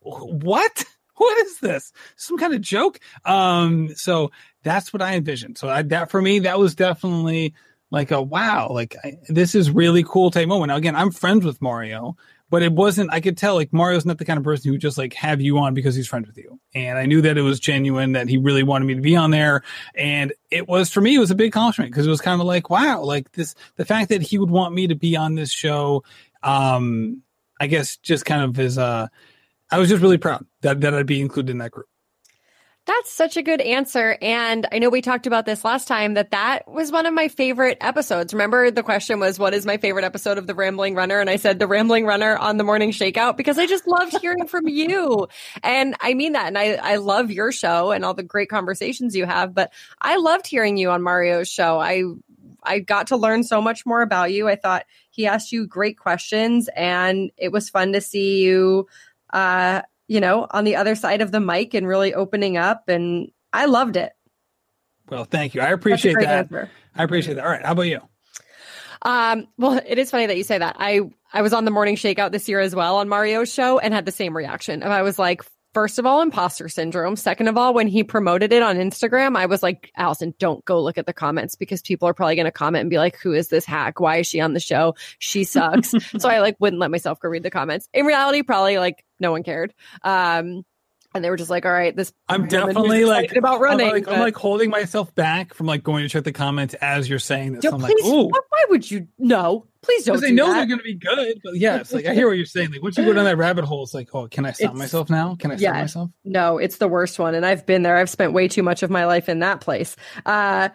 what? 0.00 0.84
What 1.14 1.46
is 1.46 1.60
this? 1.60 1.92
Some 2.16 2.36
kind 2.36 2.52
of 2.52 2.62
joke? 2.62 2.98
Um, 3.24 3.94
so 3.94 4.32
that's 4.64 4.92
what 4.92 5.02
I 5.02 5.14
envisioned. 5.14 5.56
So 5.56 5.68
I, 5.68 5.82
that 5.82 6.10
for 6.10 6.20
me, 6.20 6.40
that 6.40 6.58
was 6.58 6.74
definitely 6.74 7.54
like 7.92 8.10
a 8.10 8.20
wow, 8.20 8.70
like 8.70 8.96
I, 9.04 9.18
this 9.28 9.54
is 9.54 9.70
really 9.70 10.02
cool 10.02 10.32
type 10.32 10.48
moment. 10.48 10.70
Now 10.70 10.76
again, 10.76 10.96
I'm 10.96 11.12
friends 11.12 11.44
with 11.44 11.60
Mario, 11.62 12.16
but 12.52 12.62
it 12.62 12.70
wasn't. 12.70 13.10
I 13.10 13.22
could 13.22 13.38
tell 13.38 13.54
like 13.54 13.72
Mario's 13.72 14.04
not 14.04 14.18
the 14.18 14.26
kind 14.26 14.36
of 14.36 14.44
person 14.44 14.70
who 14.70 14.76
just 14.76 14.98
like 14.98 15.14
have 15.14 15.40
you 15.40 15.56
on 15.56 15.72
because 15.72 15.94
he's 15.94 16.06
friends 16.06 16.26
with 16.26 16.36
you. 16.36 16.60
And 16.74 16.98
I 16.98 17.06
knew 17.06 17.22
that 17.22 17.38
it 17.38 17.40
was 17.40 17.58
genuine 17.58 18.12
that 18.12 18.28
he 18.28 18.36
really 18.36 18.62
wanted 18.62 18.84
me 18.84 18.94
to 18.94 19.00
be 19.00 19.16
on 19.16 19.30
there. 19.30 19.62
And 19.94 20.34
it 20.50 20.68
was 20.68 20.92
for 20.92 21.00
me, 21.00 21.14
it 21.14 21.18
was 21.18 21.30
a 21.30 21.34
big 21.34 21.48
accomplishment 21.48 21.90
because 21.90 22.06
it 22.06 22.10
was 22.10 22.20
kind 22.20 22.42
of 22.42 22.46
like 22.46 22.68
wow, 22.68 23.00
like 23.00 23.32
this 23.32 23.54
the 23.76 23.86
fact 23.86 24.10
that 24.10 24.20
he 24.20 24.36
would 24.36 24.50
want 24.50 24.74
me 24.74 24.88
to 24.88 24.94
be 24.94 25.16
on 25.16 25.34
this 25.34 25.50
show. 25.50 26.04
Um, 26.42 27.22
I 27.58 27.68
guess 27.68 27.96
just 27.96 28.26
kind 28.26 28.42
of 28.42 28.60
is 28.60 28.76
uh 28.76 29.08
I 29.70 29.78
was 29.78 29.88
just 29.88 30.02
really 30.02 30.18
proud 30.18 30.44
that, 30.60 30.82
that 30.82 30.92
I'd 30.92 31.06
be 31.06 31.22
included 31.22 31.52
in 31.52 31.58
that 31.58 31.70
group. 31.70 31.88
That's 32.84 33.12
such 33.12 33.36
a 33.36 33.42
good 33.42 33.60
answer. 33.60 34.18
And 34.20 34.66
I 34.72 34.80
know 34.80 34.90
we 34.90 35.02
talked 35.02 35.28
about 35.28 35.46
this 35.46 35.64
last 35.64 35.86
time 35.86 36.14
that 36.14 36.32
that 36.32 36.68
was 36.68 36.90
one 36.90 37.06
of 37.06 37.14
my 37.14 37.28
favorite 37.28 37.78
episodes. 37.80 38.34
Remember 38.34 38.72
the 38.72 38.82
question 38.82 39.20
was, 39.20 39.38
what 39.38 39.54
is 39.54 39.64
my 39.64 39.76
favorite 39.76 40.04
episode 40.04 40.36
of 40.36 40.48
The 40.48 40.54
Rambling 40.54 40.96
Runner? 40.96 41.20
And 41.20 41.30
I 41.30 41.36
said 41.36 41.60
The 41.60 41.68
Rambling 41.68 42.06
Runner 42.06 42.36
on 42.36 42.56
the 42.56 42.64
Morning 42.64 42.90
Shakeout 42.90 43.36
because 43.36 43.56
I 43.56 43.66
just 43.66 43.86
loved 43.86 44.18
hearing 44.20 44.48
from 44.48 44.66
you. 44.66 45.28
And 45.62 45.94
I 46.00 46.14
mean 46.14 46.32
that. 46.32 46.48
And 46.48 46.58
I, 46.58 46.72
I 46.74 46.96
love 46.96 47.30
your 47.30 47.52
show 47.52 47.92
and 47.92 48.04
all 48.04 48.14
the 48.14 48.24
great 48.24 48.48
conversations 48.48 49.14
you 49.14 49.26
have, 49.26 49.54
but 49.54 49.72
I 50.00 50.16
loved 50.16 50.48
hearing 50.48 50.76
you 50.76 50.90
on 50.90 51.02
Mario's 51.02 51.48
show. 51.48 51.78
I, 51.78 52.02
I 52.64 52.80
got 52.80 53.08
to 53.08 53.16
learn 53.16 53.44
so 53.44 53.62
much 53.62 53.86
more 53.86 54.02
about 54.02 54.32
you. 54.32 54.48
I 54.48 54.56
thought 54.56 54.86
he 55.10 55.28
asked 55.28 55.52
you 55.52 55.68
great 55.68 55.98
questions 55.98 56.68
and 56.74 57.30
it 57.36 57.52
was 57.52 57.70
fun 57.70 57.92
to 57.92 58.00
see 58.00 58.42
you 58.42 58.88
uh, 59.32 59.82
you 60.12 60.20
know, 60.20 60.46
on 60.50 60.64
the 60.64 60.76
other 60.76 60.94
side 60.94 61.22
of 61.22 61.32
the 61.32 61.40
mic 61.40 61.72
and 61.72 61.88
really 61.88 62.12
opening 62.12 62.58
up. 62.58 62.88
And 62.88 63.30
I 63.50 63.64
loved 63.64 63.96
it. 63.96 64.12
Well, 65.08 65.24
thank 65.24 65.54
you. 65.54 65.62
I 65.62 65.70
appreciate 65.70 66.16
that. 66.20 66.52
Answer. 66.52 66.70
I 66.94 67.04
appreciate 67.04 67.34
that. 67.34 67.44
All 67.44 67.50
right. 67.50 67.64
How 67.64 67.72
about 67.72 67.82
you? 67.82 68.00
Um, 69.00 69.48
well, 69.56 69.80
it 69.84 69.98
is 69.98 70.10
funny 70.10 70.26
that 70.26 70.36
you 70.36 70.44
say 70.44 70.58
that. 70.58 70.76
I, 70.78 71.00
I 71.32 71.40
was 71.40 71.54
on 71.54 71.64
the 71.64 71.70
morning 71.70 71.96
shakeout 71.96 72.30
this 72.30 72.46
year 72.46 72.60
as 72.60 72.74
well 72.74 72.96
on 72.96 73.08
Mario's 73.08 73.50
show 73.50 73.78
and 73.78 73.94
had 73.94 74.04
the 74.04 74.12
same 74.12 74.36
reaction. 74.36 74.82
And 74.82 74.92
I 74.92 75.00
was 75.00 75.18
like, 75.18 75.42
First 75.74 75.98
of 75.98 76.04
all, 76.04 76.20
imposter 76.20 76.68
syndrome. 76.68 77.16
Second 77.16 77.48
of 77.48 77.56
all, 77.56 77.72
when 77.72 77.86
he 77.86 78.04
promoted 78.04 78.52
it 78.52 78.62
on 78.62 78.76
Instagram, 78.76 79.36
I 79.36 79.46
was 79.46 79.62
like, 79.62 79.90
Allison, 79.96 80.34
don't 80.38 80.62
go 80.64 80.82
look 80.82 80.98
at 80.98 81.06
the 81.06 81.14
comments 81.14 81.56
because 81.56 81.80
people 81.80 82.06
are 82.08 82.14
probably 82.14 82.36
going 82.36 82.44
to 82.44 82.52
comment 82.52 82.82
and 82.82 82.90
be 82.90 82.98
like, 82.98 83.16
who 83.16 83.32
is 83.32 83.48
this 83.48 83.64
hack? 83.64 83.98
Why 83.98 84.16
is 84.16 84.26
she 84.26 84.40
on 84.40 84.52
the 84.52 84.60
show? 84.60 84.94
She 85.18 85.44
sucks. 85.44 85.94
so 86.18 86.28
I 86.28 86.40
like 86.40 86.56
wouldn't 86.58 86.80
let 86.80 86.90
myself 86.90 87.20
go 87.20 87.28
read 87.28 87.42
the 87.42 87.50
comments. 87.50 87.88
In 87.94 88.04
reality, 88.04 88.42
probably 88.42 88.76
like 88.78 89.04
no 89.18 89.30
one 89.30 89.42
cared. 89.42 89.72
Um, 90.02 90.64
and 91.14 91.24
they 91.24 91.30
were 91.30 91.36
just 91.36 91.50
like, 91.50 91.64
"All 91.64 91.72
right, 91.72 91.94
this." 91.94 92.12
I'm 92.28 92.46
definitely 92.48 93.04
like 93.04 93.34
about 93.36 93.60
running. 93.60 93.86
I'm 93.86 93.92
like, 93.92 94.08
I'm 94.08 94.20
like, 94.20 94.36
holding 94.36 94.70
myself 94.70 95.14
back 95.14 95.54
from 95.54 95.66
like 95.66 95.82
going 95.82 96.02
to 96.02 96.08
check 96.08 96.24
the 96.24 96.32
comments 96.32 96.74
as 96.74 97.08
you're 97.08 97.18
saying 97.18 97.54
this. 97.54 97.64
Yo, 97.64 97.72
I'm 97.72 97.80
please, 97.80 98.02
like, 98.04 98.12
"Ooh, 98.12 98.28
why 98.28 98.64
would 98.70 98.90
you? 98.90 99.08
No, 99.18 99.66
please 99.82 100.04
don't." 100.04 100.14
Because 100.14 100.28
they 100.28 100.32
know 100.32 100.46
that. 100.46 100.54
they're 100.54 100.66
going 100.66 100.78
to 100.78 100.84
be 100.84 100.94
good. 100.94 101.40
But 101.42 101.56
yeah, 101.56 101.78
it's 101.78 101.92
like 101.92 102.06
I 102.06 102.14
hear 102.14 102.28
what 102.28 102.36
you're 102.36 102.46
saying. 102.46 102.72
Like 102.72 102.82
once 102.82 102.96
you 102.96 103.04
go 103.04 103.12
down 103.12 103.24
that 103.24 103.36
rabbit 103.36 103.64
hole, 103.64 103.82
it's 103.82 103.94
like, 103.94 104.14
"Oh, 104.14 104.28
can 104.28 104.46
I 104.46 104.52
stop 104.52 104.70
it's, 104.70 104.78
myself 104.78 105.10
now? 105.10 105.36
Can 105.36 105.50
I 105.50 105.56
stop 105.56 105.62
yeah, 105.62 105.80
myself?" 105.80 106.10
No, 106.24 106.58
it's 106.58 106.78
the 106.78 106.88
worst 106.88 107.18
one, 107.18 107.34
and 107.34 107.44
I've 107.44 107.66
been 107.66 107.82
there. 107.82 107.96
I've 107.96 108.10
spent 108.10 108.32
way 108.32 108.48
too 108.48 108.62
much 108.62 108.82
of 108.82 108.90
my 108.90 109.06
life 109.06 109.28
in 109.28 109.40
that 109.40 109.60
place. 109.60 109.96
Uh, 110.26 110.70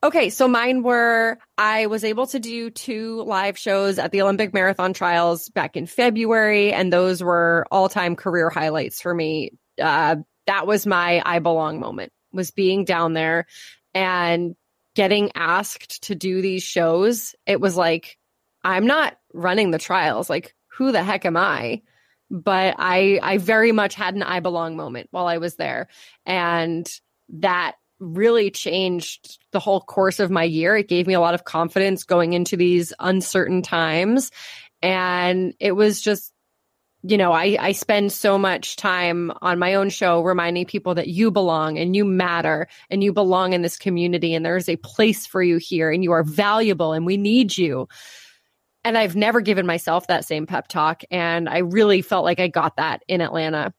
Okay, 0.00 0.30
so 0.30 0.46
mine 0.46 0.84
were 0.84 1.38
I 1.56 1.86
was 1.86 2.04
able 2.04 2.28
to 2.28 2.38
do 2.38 2.70
two 2.70 3.22
live 3.22 3.58
shows 3.58 3.98
at 3.98 4.12
the 4.12 4.22
Olympic 4.22 4.54
Marathon 4.54 4.92
Trials 4.92 5.48
back 5.48 5.76
in 5.76 5.86
February, 5.86 6.72
and 6.72 6.92
those 6.92 7.20
were 7.20 7.66
all 7.72 7.88
time 7.88 8.14
career 8.14 8.48
highlights 8.48 9.02
for 9.02 9.12
me. 9.12 9.50
Uh, 9.80 10.16
that 10.46 10.66
was 10.66 10.86
my 10.86 11.22
I 11.24 11.38
belong 11.38 11.80
moment 11.80 12.12
was 12.32 12.50
being 12.50 12.84
down 12.84 13.12
there 13.12 13.46
and 13.94 14.54
getting 14.94 15.30
asked 15.34 16.04
to 16.04 16.14
do 16.14 16.42
these 16.42 16.62
shows. 16.62 17.34
It 17.46 17.60
was 17.60 17.76
like, 17.76 18.18
I'm 18.64 18.86
not 18.86 19.18
running 19.32 19.70
the 19.70 19.78
trials. 19.78 20.28
Like, 20.28 20.54
who 20.68 20.92
the 20.92 21.02
heck 21.02 21.24
am 21.24 21.36
I? 21.36 21.82
But 22.30 22.74
I, 22.78 23.18
I 23.22 23.38
very 23.38 23.72
much 23.72 23.94
had 23.94 24.14
an 24.14 24.22
I 24.22 24.40
belong 24.40 24.76
moment 24.76 25.08
while 25.10 25.26
I 25.26 25.38
was 25.38 25.56
there. 25.56 25.88
And 26.26 26.88
that 27.30 27.76
really 28.00 28.50
changed 28.50 29.38
the 29.52 29.60
whole 29.60 29.80
course 29.80 30.20
of 30.20 30.30
my 30.30 30.44
year. 30.44 30.76
It 30.76 30.88
gave 30.88 31.06
me 31.06 31.14
a 31.14 31.20
lot 31.20 31.34
of 31.34 31.44
confidence 31.44 32.04
going 32.04 32.32
into 32.32 32.56
these 32.56 32.92
uncertain 32.98 33.62
times. 33.62 34.30
And 34.82 35.54
it 35.58 35.72
was 35.72 36.00
just 36.00 36.32
you 37.02 37.16
know, 37.16 37.32
I, 37.32 37.56
I 37.60 37.72
spend 37.72 38.12
so 38.12 38.38
much 38.38 38.76
time 38.76 39.30
on 39.40 39.58
my 39.58 39.74
own 39.74 39.88
show 39.88 40.20
reminding 40.20 40.66
people 40.66 40.94
that 40.96 41.06
you 41.06 41.30
belong 41.30 41.78
and 41.78 41.94
you 41.94 42.04
matter 42.04 42.66
and 42.90 43.04
you 43.04 43.12
belong 43.12 43.52
in 43.52 43.62
this 43.62 43.76
community 43.76 44.34
and 44.34 44.44
there's 44.44 44.68
a 44.68 44.76
place 44.76 45.24
for 45.24 45.40
you 45.40 45.58
here 45.58 45.92
and 45.92 46.02
you 46.02 46.12
are 46.12 46.24
valuable 46.24 46.92
and 46.92 47.06
we 47.06 47.16
need 47.16 47.56
you. 47.56 47.88
And 48.82 48.98
I've 48.98 49.14
never 49.14 49.40
given 49.40 49.66
myself 49.66 50.08
that 50.08 50.24
same 50.24 50.46
pep 50.46 50.66
talk. 50.68 51.02
And 51.10 51.48
I 51.48 51.58
really 51.58 52.02
felt 52.02 52.24
like 52.24 52.40
I 52.40 52.48
got 52.48 52.76
that 52.76 53.04
in 53.06 53.20
Atlanta. 53.20 53.72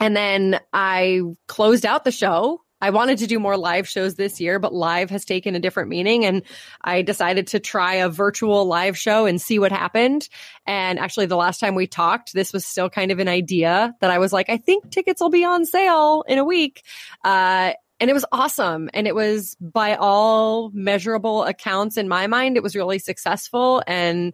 And 0.00 0.16
then 0.16 0.58
I 0.72 1.20
closed 1.46 1.86
out 1.86 2.04
the 2.04 2.12
show 2.12 2.62
I 2.80 2.90
wanted 2.90 3.18
to 3.18 3.26
do 3.26 3.38
more 3.38 3.56
live 3.56 3.88
shows 3.88 4.14
this 4.14 4.40
year, 4.40 4.58
but 4.58 4.72
live 4.72 5.10
has 5.10 5.24
taken 5.24 5.54
a 5.54 5.60
different 5.60 5.88
meaning. 5.88 6.24
And 6.24 6.42
I 6.82 7.02
decided 7.02 7.48
to 7.48 7.60
try 7.60 7.94
a 7.94 8.08
virtual 8.08 8.64
live 8.64 8.96
show 8.96 9.26
and 9.26 9.40
see 9.40 9.58
what 9.58 9.72
happened. 9.72 10.28
And 10.66 10.98
actually, 10.98 11.26
the 11.26 11.36
last 11.36 11.60
time 11.60 11.74
we 11.74 11.86
talked, 11.86 12.32
this 12.32 12.52
was 12.52 12.64
still 12.64 12.90
kind 12.90 13.10
of 13.10 13.18
an 13.18 13.28
idea 13.28 13.94
that 14.00 14.10
I 14.10 14.18
was 14.18 14.32
like, 14.32 14.48
I 14.48 14.56
think 14.56 14.90
tickets 14.90 15.20
will 15.20 15.30
be 15.30 15.44
on 15.44 15.66
sale 15.66 16.24
in 16.26 16.38
a 16.38 16.44
week. 16.44 16.82
Uh, 17.24 17.72
and 18.00 18.08
it 18.08 18.14
was 18.14 18.24
awesome. 18.32 18.88
And 18.94 19.06
it 19.06 19.14
was 19.14 19.56
by 19.60 19.94
all 19.96 20.70
measurable 20.70 21.44
accounts 21.44 21.98
in 21.98 22.08
my 22.08 22.26
mind, 22.26 22.56
it 22.56 22.62
was 22.62 22.74
really 22.74 22.98
successful. 22.98 23.82
And 23.86 24.32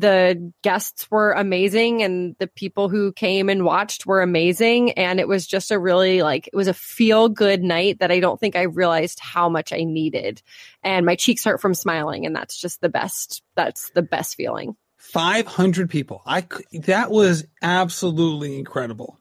the 0.00 0.52
guests 0.62 1.10
were 1.10 1.32
amazing 1.32 2.02
and 2.02 2.34
the 2.38 2.46
people 2.46 2.88
who 2.88 3.12
came 3.12 3.48
and 3.48 3.64
watched 3.64 4.06
were 4.06 4.22
amazing. 4.22 4.92
And 4.92 5.20
it 5.20 5.28
was 5.28 5.46
just 5.46 5.70
a 5.70 5.78
really 5.78 6.22
like 6.22 6.48
it 6.48 6.56
was 6.56 6.68
a 6.68 6.74
feel 6.74 7.28
good 7.28 7.62
night 7.62 8.00
that 8.00 8.10
I 8.10 8.20
don't 8.20 8.40
think 8.40 8.56
I 8.56 8.62
realized 8.62 9.20
how 9.20 9.48
much 9.48 9.72
I 9.72 9.84
needed. 9.84 10.42
And 10.82 11.06
my 11.06 11.16
cheeks 11.16 11.44
hurt 11.44 11.60
from 11.60 11.74
smiling 11.74 12.26
and 12.26 12.34
that's 12.34 12.60
just 12.60 12.80
the 12.80 12.88
best 12.88 13.42
that's 13.54 13.90
the 13.90 14.02
best 14.02 14.36
feeling. 14.36 14.76
500 14.98 15.90
people. 15.90 16.22
I 16.26 16.46
that 16.84 17.10
was 17.10 17.46
absolutely 17.62 18.58
incredible. 18.58 19.18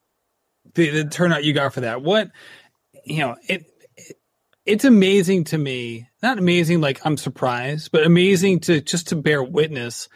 The, 0.75 0.89
the 0.89 1.05
turnout 1.05 1.43
you 1.43 1.53
got 1.53 1.73
for 1.73 1.81
that. 1.81 2.01
What 2.01 2.31
you 3.05 3.19
know 3.19 3.35
it 3.47 3.65
it's 4.65 4.85
amazing 4.85 5.45
to 5.45 5.57
me 5.57 6.07
not 6.21 6.37
amazing 6.37 6.81
like 6.81 6.99
i'm 7.05 7.17
surprised 7.17 7.91
but 7.91 8.05
amazing 8.05 8.59
to 8.59 8.81
just 8.81 9.07
to 9.09 9.15
bear 9.15 9.43
witness 9.43 10.09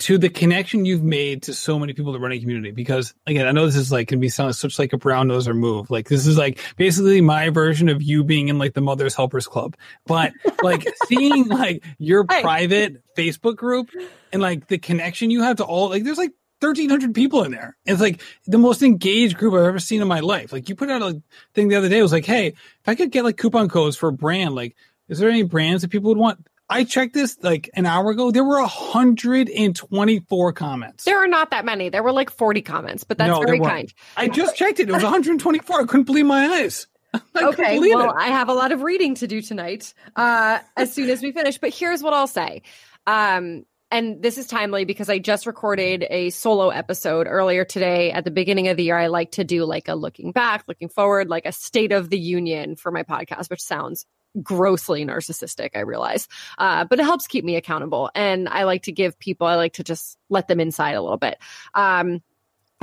to 0.00 0.16
the 0.18 0.28
connection 0.28 0.84
you've 0.84 1.02
made 1.02 1.42
to 1.44 1.54
so 1.54 1.78
many 1.78 1.92
people 1.92 2.14
in 2.14 2.20
the 2.20 2.22
running 2.22 2.40
community. 2.40 2.70
Because 2.70 3.14
again, 3.26 3.46
I 3.46 3.52
know 3.52 3.66
this 3.66 3.76
is 3.76 3.92
like 3.92 4.08
can 4.08 4.18
be 4.18 4.28
sound 4.28 4.56
such 4.56 4.78
like 4.78 4.92
a 4.92 4.98
brown 4.98 5.28
noser 5.28 5.54
move. 5.54 5.90
Like 5.90 6.08
this 6.08 6.26
is 6.26 6.36
like 6.38 6.58
basically 6.76 7.20
my 7.20 7.50
version 7.50 7.88
of 7.88 8.02
you 8.02 8.24
being 8.24 8.48
in 8.48 8.58
like 8.58 8.74
the 8.74 8.80
Mother's 8.80 9.14
Helpers 9.14 9.46
Club. 9.46 9.76
But 10.06 10.32
like 10.62 10.86
seeing 11.06 11.48
like 11.48 11.84
your 11.98 12.24
private 12.24 13.02
Facebook 13.16 13.56
group 13.56 13.90
and 14.32 14.40
like 14.40 14.68
the 14.68 14.78
connection 14.78 15.30
you 15.30 15.42
have 15.42 15.58
to 15.58 15.64
all 15.64 15.90
like 15.90 16.04
there's 16.04 16.18
like 16.18 16.32
1300 16.60 17.14
people 17.14 17.44
in 17.44 17.52
there. 17.52 17.76
It's 17.86 18.00
like 18.00 18.20
the 18.46 18.58
most 18.58 18.82
engaged 18.82 19.36
group 19.36 19.54
I've 19.54 19.64
ever 19.64 19.78
seen 19.78 20.02
in 20.02 20.08
my 20.08 20.20
life. 20.20 20.52
Like 20.52 20.68
you 20.68 20.74
put 20.74 20.90
out 20.90 21.02
a 21.02 21.22
thing 21.54 21.68
the 21.68 21.76
other 21.76 21.88
day, 21.88 21.98
it 21.98 22.02
was 22.02 22.12
like, 22.12 22.26
hey, 22.26 22.48
if 22.48 22.88
I 22.88 22.94
could 22.94 23.10
get 23.10 23.24
like 23.24 23.36
coupon 23.36 23.68
codes 23.68 23.96
for 23.96 24.08
a 24.08 24.12
brand, 24.12 24.54
like, 24.54 24.76
is 25.08 25.18
there 25.18 25.28
any 25.28 25.42
brands 25.42 25.82
that 25.82 25.90
people 25.90 26.10
would 26.10 26.18
want? 26.18 26.46
I 26.70 26.84
checked 26.84 27.14
this 27.14 27.36
like 27.42 27.68
an 27.74 27.84
hour 27.84 28.10
ago. 28.10 28.30
There 28.30 28.44
were 28.44 28.60
124 28.60 30.52
comments. 30.52 31.04
There 31.04 31.22
are 31.22 31.28
not 31.28 31.50
that 31.50 31.64
many. 31.64 31.88
There 31.88 32.02
were 32.02 32.12
like 32.12 32.30
40 32.30 32.62
comments, 32.62 33.04
but 33.04 33.18
that's 33.18 33.28
no, 33.28 33.40
very 33.40 33.60
kind. 33.60 33.92
I 34.16 34.28
just 34.28 34.56
checked 34.56 34.78
it. 34.78 34.88
It 34.88 34.92
was 34.92 35.02
124. 35.02 35.80
I 35.80 35.84
couldn't 35.84 36.04
believe 36.04 36.26
my 36.26 36.46
eyes. 36.46 36.86
I 37.12 37.20
okay, 37.34 37.80
well, 37.80 38.10
it. 38.10 38.16
I 38.16 38.28
have 38.28 38.48
a 38.48 38.54
lot 38.54 38.70
of 38.70 38.82
reading 38.82 39.16
to 39.16 39.26
do 39.26 39.42
tonight 39.42 39.92
uh, 40.14 40.60
as 40.76 40.94
soon 40.94 41.10
as 41.10 41.20
we 41.20 41.32
finish. 41.32 41.58
But 41.58 41.74
here's 41.74 42.04
what 42.04 42.12
I'll 42.12 42.28
say. 42.28 42.62
Um, 43.04 43.64
and 43.90 44.22
this 44.22 44.38
is 44.38 44.46
timely 44.46 44.84
because 44.84 45.10
I 45.10 45.18
just 45.18 45.46
recorded 45.46 46.06
a 46.08 46.30
solo 46.30 46.68
episode 46.68 47.26
earlier 47.26 47.64
today. 47.64 48.12
At 48.12 48.24
the 48.24 48.30
beginning 48.30 48.68
of 48.68 48.76
the 48.76 48.84
year, 48.84 48.96
I 48.96 49.08
like 49.08 49.32
to 49.32 49.44
do 49.44 49.64
like 49.64 49.88
a 49.88 49.96
looking 49.96 50.30
back, 50.30 50.64
looking 50.68 50.88
forward, 50.88 51.28
like 51.28 51.46
a 51.46 51.52
state 51.52 51.90
of 51.90 52.10
the 52.10 52.18
union 52.18 52.76
for 52.76 52.92
my 52.92 53.02
podcast, 53.02 53.50
which 53.50 53.62
sounds 53.62 54.06
grossly 54.42 55.04
narcissistic, 55.04 55.70
I 55.74 55.80
realize. 55.80 56.28
Uh, 56.58 56.84
but 56.84 57.00
it 57.00 57.04
helps 57.04 57.26
keep 57.26 57.44
me 57.44 57.56
accountable. 57.56 58.10
And 58.14 58.48
I 58.48 58.64
like 58.64 58.84
to 58.84 58.92
give 58.92 59.18
people, 59.18 59.46
I 59.46 59.56
like 59.56 59.74
to 59.74 59.84
just 59.84 60.18
let 60.28 60.48
them 60.48 60.60
inside 60.60 60.92
a 60.92 61.02
little 61.02 61.18
bit. 61.18 61.38
Um, 61.74 62.22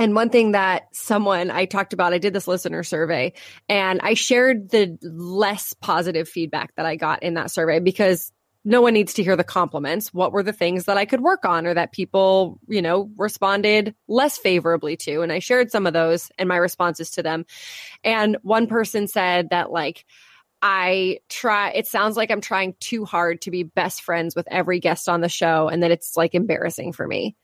And 0.00 0.14
one 0.14 0.30
thing 0.30 0.52
that 0.52 0.84
someone 0.92 1.50
I 1.50 1.64
talked 1.64 1.92
about, 1.92 2.12
I 2.12 2.18
did 2.18 2.32
this 2.32 2.46
listener 2.46 2.84
survey 2.84 3.32
and 3.68 4.00
I 4.00 4.14
shared 4.14 4.70
the 4.70 4.96
less 5.02 5.72
positive 5.72 6.28
feedback 6.28 6.72
that 6.76 6.86
I 6.86 6.94
got 6.94 7.24
in 7.24 7.34
that 7.34 7.50
survey 7.50 7.80
because 7.80 8.30
no 8.64 8.80
one 8.80 8.94
needs 8.94 9.14
to 9.14 9.24
hear 9.24 9.34
the 9.34 9.42
compliments. 9.42 10.14
What 10.14 10.30
were 10.30 10.44
the 10.44 10.52
things 10.52 10.84
that 10.84 10.96
I 10.96 11.04
could 11.04 11.20
work 11.20 11.44
on 11.44 11.66
or 11.66 11.74
that 11.74 11.90
people, 11.90 12.60
you 12.68 12.82
know, 12.82 13.10
responded 13.16 13.94
less 14.06 14.38
favorably 14.38 14.96
to? 14.98 15.22
And 15.22 15.32
I 15.32 15.40
shared 15.40 15.72
some 15.72 15.86
of 15.86 15.94
those 15.94 16.30
and 16.38 16.48
my 16.48 16.56
responses 16.58 17.10
to 17.12 17.22
them. 17.22 17.44
And 18.04 18.36
one 18.42 18.66
person 18.68 19.08
said 19.08 19.50
that, 19.50 19.72
like, 19.72 20.04
I 20.62 21.20
try, 21.28 21.70
it 21.70 21.86
sounds 21.86 22.16
like 22.16 22.30
I'm 22.30 22.40
trying 22.40 22.74
too 22.80 23.04
hard 23.04 23.42
to 23.42 23.50
be 23.50 23.62
best 23.62 24.02
friends 24.02 24.34
with 24.34 24.48
every 24.50 24.80
guest 24.80 25.08
on 25.08 25.20
the 25.20 25.28
show 25.28 25.68
and 25.68 25.82
that 25.82 25.90
it's 25.90 26.16
like 26.16 26.34
embarrassing 26.34 26.92
for 26.92 27.06
me. 27.06 27.36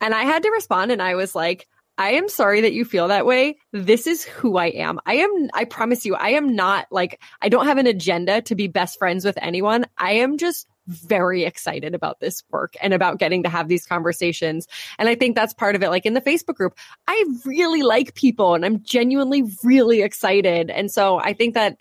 And 0.00 0.14
I 0.14 0.22
had 0.22 0.42
to 0.44 0.50
respond 0.50 0.92
and 0.92 1.02
I 1.02 1.14
was 1.14 1.34
like, 1.34 1.66
I 1.98 2.12
am 2.12 2.30
sorry 2.30 2.62
that 2.62 2.72
you 2.72 2.86
feel 2.86 3.08
that 3.08 3.26
way. 3.26 3.58
This 3.72 4.06
is 4.06 4.24
who 4.24 4.56
I 4.56 4.66
am. 4.68 5.00
I 5.04 5.16
am, 5.16 5.50
I 5.52 5.64
promise 5.66 6.06
you, 6.06 6.14
I 6.14 6.30
am 6.30 6.56
not 6.56 6.86
like, 6.90 7.20
I 7.42 7.50
don't 7.50 7.66
have 7.66 7.76
an 7.76 7.86
agenda 7.86 8.40
to 8.42 8.54
be 8.54 8.68
best 8.68 8.98
friends 8.98 9.24
with 9.24 9.36
anyone. 9.42 9.84
I 9.98 10.12
am 10.12 10.38
just 10.38 10.66
very 10.86 11.44
excited 11.44 11.94
about 11.94 12.18
this 12.18 12.42
work 12.50 12.74
and 12.80 12.94
about 12.94 13.18
getting 13.18 13.42
to 13.42 13.50
have 13.50 13.68
these 13.68 13.84
conversations. 13.84 14.66
And 14.98 15.08
I 15.08 15.14
think 15.14 15.36
that's 15.36 15.52
part 15.52 15.76
of 15.76 15.82
it. 15.82 15.90
Like 15.90 16.06
in 16.06 16.14
the 16.14 16.22
Facebook 16.22 16.54
group, 16.54 16.74
I 17.06 17.22
really 17.44 17.82
like 17.82 18.14
people 18.14 18.54
and 18.54 18.64
I'm 18.64 18.82
genuinely 18.82 19.44
really 19.62 20.00
excited. 20.00 20.70
And 20.70 20.90
so 20.90 21.18
I 21.18 21.34
think 21.34 21.52
that 21.54 21.76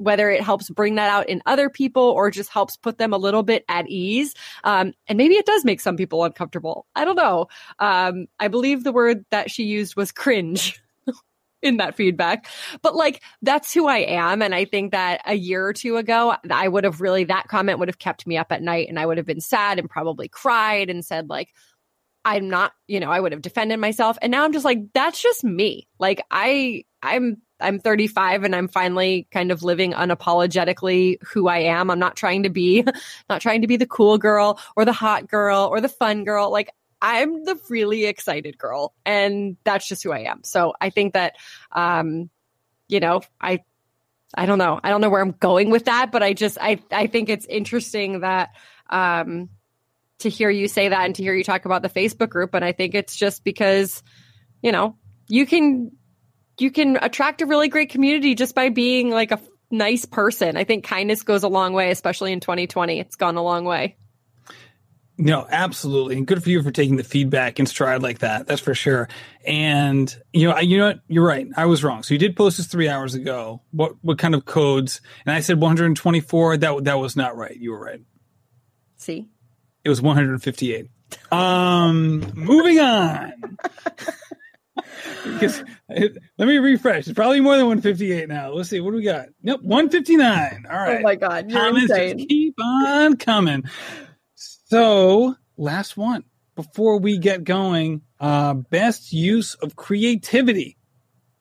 whether 0.00 0.30
it 0.30 0.42
helps 0.42 0.70
bring 0.70 0.94
that 0.94 1.10
out 1.10 1.28
in 1.28 1.42
other 1.46 1.68
people 1.68 2.02
or 2.02 2.30
just 2.30 2.50
helps 2.50 2.76
put 2.76 2.98
them 2.98 3.12
a 3.12 3.18
little 3.18 3.42
bit 3.42 3.64
at 3.68 3.86
ease. 3.88 4.34
Um, 4.64 4.94
and 5.06 5.18
maybe 5.18 5.34
it 5.34 5.46
does 5.46 5.64
make 5.64 5.80
some 5.80 5.96
people 5.96 6.24
uncomfortable. 6.24 6.86
I 6.96 7.04
don't 7.04 7.16
know. 7.16 7.48
Um, 7.78 8.26
I 8.38 8.48
believe 8.48 8.82
the 8.82 8.92
word 8.92 9.24
that 9.30 9.50
she 9.50 9.64
used 9.64 9.96
was 9.96 10.10
cringe. 10.10 10.80
in 11.62 11.76
that 11.76 11.94
feedback. 11.94 12.46
But 12.80 12.96
like 12.96 13.22
that's 13.42 13.74
who 13.74 13.86
I 13.86 13.98
am 13.98 14.40
and 14.40 14.54
I 14.54 14.64
think 14.64 14.92
that 14.92 15.20
a 15.26 15.34
year 15.34 15.66
or 15.66 15.74
two 15.74 15.98
ago 15.98 16.34
I 16.50 16.66
would 16.68 16.84
have 16.84 17.02
really 17.02 17.24
that 17.24 17.48
comment 17.48 17.78
would 17.78 17.88
have 17.88 17.98
kept 17.98 18.26
me 18.26 18.38
up 18.38 18.50
at 18.50 18.62
night 18.62 18.88
and 18.88 18.98
I 18.98 19.04
would 19.04 19.18
have 19.18 19.26
been 19.26 19.42
sad 19.42 19.78
and 19.78 19.90
probably 19.90 20.26
cried 20.26 20.88
and 20.88 21.04
said 21.04 21.28
like 21.28 21.50
I'm 22.24 22.50
not, 22.50 22.72
you 22.86 23.00
know, 23.00 23.10
I 23.10 23.20
would 23.20 23.32
have 23.32 23.42
defended 23.42 23.78
myself 23.80 24.18
and 24.20 24.30
now 24.30 24.44
I'm 24.44 24.52
just 24.52 24.64
like 24.64 24.92
that's 24.92 25.20
just 25.20 25.42
me. 25.44 25.88
Like 25.98 26.22
I 26.30 26.84
I'm 27.02 27.42
I'm 27.60 27.78
35 27.78 28.44
and 28.44 28.54
I'm 28.54 28.68
finally 28.68 29.28
kind 29.30 29.52
of 29.52 29.62
living 29.62 29.92
unapologetically 29.92 31.22
who 31.22 31.48
I 31.48 31.58
am. 31.58 31.90
I'm 31.90 31.98
not 31.98 32.16
trying 32.16 32.44
to 32.44 32.50
be, 32.50 32.84
not 33.28 33.40
trying 33.40 33.60
to 33.62 33.66
be 33.66 33.76
the 33.76 33.86
cool 33.86 34.18
girl 34.18 34.58
or 34.76 34.84
the 34.84 34.92
hot 34.92 35.28
girl 35.28 35.68
or 35.70 35.80
the 35.80 35.88
fun 35.88 36.24
girl. 36.24 36.50
Like 36.50 36.70
I'm 37.02 37.44
the 37.44 37.58
really 37.68 38.06
excited 38.06 38.58
girl 38.58 38.94
and 39.04 39.56
that's 39.64 39.86
just 39.86 40.02
who 40.02 40.12
I 40.12 40.20
am. 40.20 40.42
So 40.44 40.74
I 40.80 40.90
think 40.90 41.14
that, 41.14 41.36
um, 41.72 42.30
you 42.88 43.00
know, 43.00 43.22
I, 43.40 43.60
I 44.34 44.46
don't 44.46 44.58
know. 44.58 44.78
I 44.82 44.90
don't 44.90 45.00
know 45.00 45.10
where 45.10 45.22
I'm 45.22 45.32
going 45.32 45.70
with 45.70 45.86
that, 45.86 46.12
but 46.12 46.22
I 46.22 46.34
just, 46.34 46.58
I, 46.60 46.80
I 46.92 47.06
think 47.06 47.28
it's 47.28 47.46
interesting 47.46 48.20
that, 48.20 48.50
um, 48.88 49.48
to 50.20 50.30
hear 50.30 50.50
you 50.50 50.68
say 50.68 50.88
that 50.88 51.04
and 51.04 51.14
to 51.16 51.22
hear 51.22 51.34
you 51.34 51.44
talk 51.44 51.64
about 51.64 51.82
the 51.82 51.88
Facebook 51.88 52.30
group. 52.30 52.54
And 52.54 52.64
I 52.64 52.72
think 52.72 52.94
it's 52.94 53.16
just 53.16 53.44
because, 53.44 54.02
you 54.62 54.72
know, 54.72 54.96
you 55.28 55.46
can 55.46 55.92
you 56.58 56.70
can 56.70 56.98
attract 57.00 57.42
a 57.42 57.46
really 57.46 57.68
great 57.68 57.90
community 57.90 58.34
just 58.34 58.54
by 58.54 58.68
being 58.68 59.10
like 59.10 59.32
a 59.32 59.40
nice 59.70 60.04
person. 60.04 60.56
I 60.56 60.64
think 60.64 60.84
kindness 60.84 61.22
goes 61.22 61.42
a 61.42 61.48
long 61.48 61.72
way, 61.72 61.90
especially 61.90 62.32
in 62.32 62.40
2020. 62.40 63.00
It's 63.00 63.16
gone 63.16 63.36
a 63.36 63.42
long 63.42 63.64
way. 63.64 63.96
No, 65.16 65.46
absolutely, 65.50 66.16
and 66.16 66.26
good 66.26 66.42
for 66.42 66.48
you 66.48 66.62
for 66.62 66.70
taking 66.70 66.96
the 66.96 67.04
feedback 67.04 67.60
in 67.60 67.66
stride 67.66 68.02
like 68.02 68.20
that. 68.20 68.46
That's 68.46 68.62
for 68.62 68.74
sure. 68.74 69.06
And 69.44 70.14
you 70.32 70.48
know, 70.48 70.54
I, 70.54 70.60
you 70.60 70.78
know 70.78 70.86
what? 70.86 71.00
You're 71.08 71.26
right. 71.26 71.46
I 71.58 71.66
was 71.66 71.84
wrong. 71.84 72.02
So 72.02 72.14
you 72.14 72.18
did 72.18 72.36
post 72.36 72.56
this 72.56 72.66
three 72.66 72.88
hours 72.88 73.14
ago. 73.14 73.60
What 73.70 73.96
what 74.00 74.18
kind 74.18 74.34
of 74.34 74.46
codes? 74.46 75.02
And 75.26 75.34
I 75.34 75.40
said 75.40 75.60
124. 75.60 76.56
That 76.56 76.84
that 76.84 76.98
was 76.98 77.16
not 77.16 77.36
right. 77.36 77.54
You 77.54 77.72
were 77.72 77.84
right. 77.84 78.00
See, 78.96 79.28
it 79.84 79.88
was 79.88 80.00
158. 80.02 80.86
Um, 81.32 82.20
moving 82.34 82.78
on. 82.80 83.32
because 85.24 85.62
let 85.88 86.48
me 86.48 86.58
refresh. 86.58 87.06
It's 87.08 87.14
probably 87.16 87.40
more 87.40 87.56
than 87.56 87.66
158 87.66 88.28
now. 88.28 88.50
Let's 88.52 88.68
see. 88.68 88.80
What 88.80 88.90
do 88.92 88.96
we 88.96 89.02
got? 89.04 89.28
Nope, 89.42 89.62
159. 89.62 90.66
All 90.70 90.76
right. 90.76 90.98
Oh 90.98 91.02
my 91.02 91.14
God. 91.16 91.50
You're 91.50 91.60
Comments 91.60 91.90
insane. 91.90 92.18
just 92.18 92.28
keep 92.28 92.54
on 92.62 93.16
coming. 93.16 93.64
So, 94.34 95.34
last 95.56 95.96
one 95.96 96.24
before 96.54 96.98
we 97.00 97.18
get 97.18 97.44
going. 97.44 98.02
Uh, 98.20 98.54
best 98.54 99.12
use 99.12 99.54
of 99.54 99.76
creativity 99.76 100.76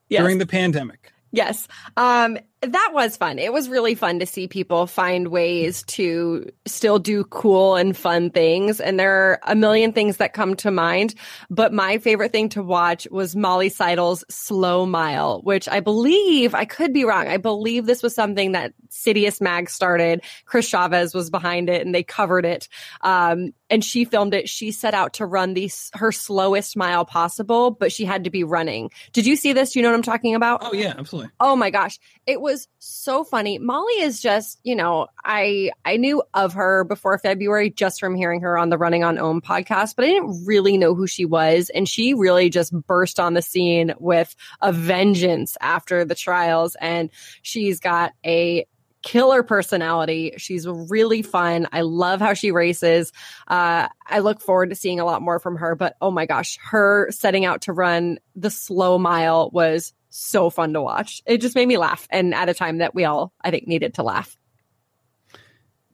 Yes. 0.07 0.21
during 0.21 0.37
the 0.39 0.47
pandemic. 0.47 1.11
Yes. 1.31 1.67
Um, 1.97 2.37
that 2.61 2.91
was 2.93 3.15
fun. 3.15 3.39
It 3.39 3.53
was 3.53 3.69
really 3.69 3.95
fun 3.95 4.19
to 4.19 4.25
see 4.25 4.47
people 4.47 4.85
find 4.85 5.29
ways 5.29 5.83
to 5.83 6.51
still 6.65 6.99
do 6.99 7.23
cool 7.23 7.75
and 7.75 7.95
fun 7.95 8.31
things. 8.31 8.81
And 8.81 8.99
there 8.99 9.13
are 9.13 9.39
a 9.47 9.55
million 9.55 9.93
things 9.93 10.17
that 10.17 10.33
come 10.33 10.55
to 10.57 10.71
mind. 10.71 11.15
But 11.49 11.71
my 11.71 11.99
favorite 11.99 12.33
thing 12.33 12.49
to 12.49 12.63
watch 12.63 13.07
was 13.09 13.35
Molly 13.35 13.69
Seidel's 13.69 14.25
Slow 14.29 14.85
Mile, 14.85 15.41
which 15.41 15.69
I 15.69 15.79
believe, 15.79 16.53
I 16.53 16.65
could 16.65 16.91
be 16.91 17.05
wrong. 17.05 17.27
I 17.27 17.37
believe 17.37 17.85
this 17.85 18.03
was 18.03 18.13
something 18.13 18.51
that 18.51 18.73
Citius 18.89 19.39
Mag 19.39 19.69
started. 19.69 20.21
Chris 20.45 20.67
Chavez 20.67 21.13
was 21.13 21.29
behind 21.29 21.69
it 21.69 21.85
and 21.85 21.95
they 21.95 22.03
covered 22.03 22.45
it. 22.45 22.67
Um, 23.01 23.53
and 23.69 23.85
she 23.85 24.03
filmed 24.03 24.33
it. 24.33 24.49
She 24.49 24.71
set 24.71 24.93
out 24.93 25.13
to 25.13 25.25
run 25.25 25.53
the, 25.53 25.71
her 25.93 26.11
slowest 26.11 26.75
mile 26.75 27.05
possible, 27.05 27.71
but 27.71 27.91
she 27.91 28.03
had 28.03 28.25
to 28.25 28.29
be 28.29 28.43
running. 28.43 28.89
Did 29.13 29.25
you 29.25 29.35
see 29.35 29.53
this? 29.53 29.75
You 29.75 29.83
know 29.83 29.89
what 29.89 29.95
I'm 29.95 30.03
talking 30.03 30.35
about? 30.35 30.61
Oh 30.63 30.73
yeah, 30.73 30.95
absolutely. 30.97 31.31
Oh 31.39 31.55
my 31.55 31.69
gosh. 31.69 31.99
It 32.25 32.41
was 32.41 32.48
so 32.79 33.23
funny. 33.23 33.57
Molly 33.57 33.93
is 34.01 34.21
just, 34.21 34.59
you 34.63 34.75
know, 34.75 35.07
I 35.23 35.71
I 35.85 35.97
knew 35.97 36.23
of 36.33 36.53
her 36.53 36.83
before 36.83 37.17
February 37.17 37.69
just 37.69 37.99
from 37.99 38.15
hearing 38.15 38.41
her 38.41 38.57
on 38.57 38.69
the 38.69 38.77
Running 38.77 39.03
on 39.03 39.17
Om 39.17 39.41
podcast, 39.41 39.95
but 39.95 40.05
I 40.05 40.09
didn't 40.09 40.45
really 40.45 40.77
know 40.77 40.95
who 40.95 41.07
she 41.07 41.25
was. 41.25 41.69
And 41.69 41.87
she 41.87 42.13
really 42.13 42.49
just 42.49 42.73
burst 42.73 43.19
on 43.19 43.33
the 43.33 43.41
scene 43.41 43.93
with 43.99 44.35
a 44.61 44.71
vengeance 44.71 45.57
after 45.61 46.05
the 46.05 46.15
trials. 46.15 46.75
And 46.81 47.09
she's 47.41 47.79
got 47.79 48.13
a 48.25 48.65
killer 49.01 49.43
personality. 49.43 50.33
She's 50.37 50.67
really 50.67 51.21
fun. 51.21 51.67
I 51.71 51.81
love 51.81 52.19
how 52.19 52.33
she 52.33 52.51
races. 52.51 53.11
Uh, 53.47 53.87
I 54.07 54.19
look 54.19 54.41
forward 54.41 54.69
to 54.69 54.75
seeing 54.75 54.99
a 54.99 55.05
lot 55.05 55.21
more 55.21 55.39
from 55.39 55.55
her. 55.57 55.75
But 55.75 55.95
oh 56.01 56.11
my 56.11 56.25
gosh, 56.25 56.57
her 56.61 57.09
setting 57.11 57.45
out 57.45 57.61
to 57.61 57.73
run 57.73 58.19
the 58.35 58.49
slow 58.49 58.97
mile 58.97 59.49
was 59.51 59.93
so 60.19 60.49
fun 60.49 60.73
to 60.73 60.81
watch. 60.81 61.21
It 61.25 61.39
just 61.39 61.55
made 61.55 61.67
me 61.67 61.77
laugh, 61.77 62.07
and 62.09 62.33
at 62.33 62.49
a 62.49 62.53
time 62.53 62.79
that 62.79 62.93
we 62.93 63.05
all, 63.05 63.33
I 63.41 63.51
think, 63.51 63.67
needed 63.67 63.95
to 63.95 64.03
laugh. 64.03 64.35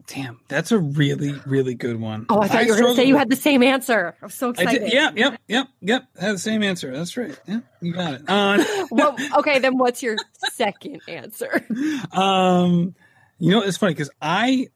Damn, 0.07 0.39
that's 0.47 0.71
a 0.71 0.78
really, 0.78 1.34
really 1.47 1.73
good 1.73 1.99
one. 1.99 2.28
Oh, 2.30 2.39
I 2.39 2.47
thought 2.47 2.65
you 2.65 2.73
were 2.73 2.80
going 2.80 2.95
to 2.95 3.01
say 3.01 3.07
you 3.07 3.17
had 3.17 3.30
the 3.30 3.36
same 3.36 3.63
answer. 3.63 4.15
I'm 4.21 4.30
so 4.30 4.51
excited. 4.51 4.82
did, 4.82 4.93
yep, 4.93 5.17
yep, 5.17 5.39
yep, 5.47 5.67
yep. 5.82 6.04
Had 6.20 6.36
the 6.36 6.39
same 6.39 6.62
answer. 6.62 6.95
That's 6.95 7.17
right. 7.17 7.37
Yeah, 7.47 7.62
you 7.82 7.93
got 7.93 8.13
it. 8.13 8.21
Uh, 8.28 8.63
well, 8.91 9.16
okay, 9.37 9.58
then 9.58 9.79
what's 9.79 10.04
your 10.04 10.17
second 10.51 11.01
answer? 11.08 11.66
um, 12.12 12.93
you 13.39 13.51
know, 13.51 13.63
it's 13.63 13.78
funny 13.78 13.93
because 13.93 14.12
I 14.21 14.67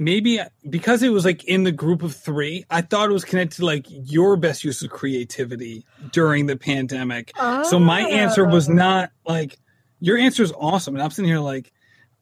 maybe 0.00 0.40
because 0.68 1.02
it 1.04 1.10
was 1.10 1.24
like 1.24 1.44
in 1.44 1.62
the 1.62 1.70
group 1.70 2.02
of 2.02 2.16
three, 2.16 2.64
I 2.70 2.80
thought 2.80 3.08
it 3.08 3.12
was 3.12 3.24
connected 3.24 3.58
to 3.58 3.66
like 3.66 3.86
your 3.88 4.36
best 4.36 4.64
use 4.64 4.82
of 4.82 4.90
creativity 4.90 5.84
during 6.10 6.46
the 6.46 6.56
pandemic. 6.56 7.30
So 7.36 7.78
my 7.78 8.00
answer 8.00 8.44
was 8.44 8.68
Oh. 8.68 8.72
not 8.72 9.12
like 9.24 9.58
your 10.00 10.16
answer 10.18 10.42
is 10.42 10.52
awesome, 10.58 10.94
and 10.96 11.02
I'm 11.02 11.10
sitting 11.10 11.28
here 11.30 11.38
like, 11.40 11.70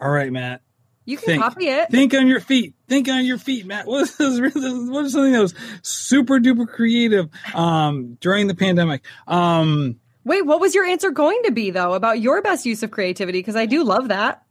all 0.01 0.11
right, 0.11 0.31
Matt, 0.33 0.61
You 1.05 1.17
can 1.17 1.27
Think. 1.27 1.43
copy 1.43 1.69
it. 1.69 1.91
think 1.91 2.13
on 2.13 2.27
your 2.27 2.41
feet. 2.41 2.75
Think 2.89 3.09
on 3.09 3.25
your 3.25 3.39
feet, 3.39 3.65
Matt. 3.65 3.87
What 3.89 4.03
is, 4.03 4.41
what 4.41 5.05
is 5.07 5.13
something 5.13 5.33
that 5.33 5.41
was 5.41 5.55
super 5.83 6.39
duper 6.41 6.67
creative 6.69 7.29
um, 7.55 8.19
during 8.21 8.49
the 8.49 8.55
pandemic? 8.55 9.05
Um, 9.29 10.01
Wait, 10.25 10.45
what 10.45 10.61
was 10.61 10.75
your 10.75 10.85
answer 10.85 11.11
going 11.11 11.41
to 11.45 11.53
be 11.53 11.71
though 11.71 11.95
about 11.95 12.21
your 12.21 12.43
best 12.43 12.67
use 12.67 12.83
of 12.83 12.91
creativity? 12.91 13.39
Because 13.39 13.57
I 13.57 13.65
do 13.67 13.85
love 13.85 14.09
that. 14.09 14.43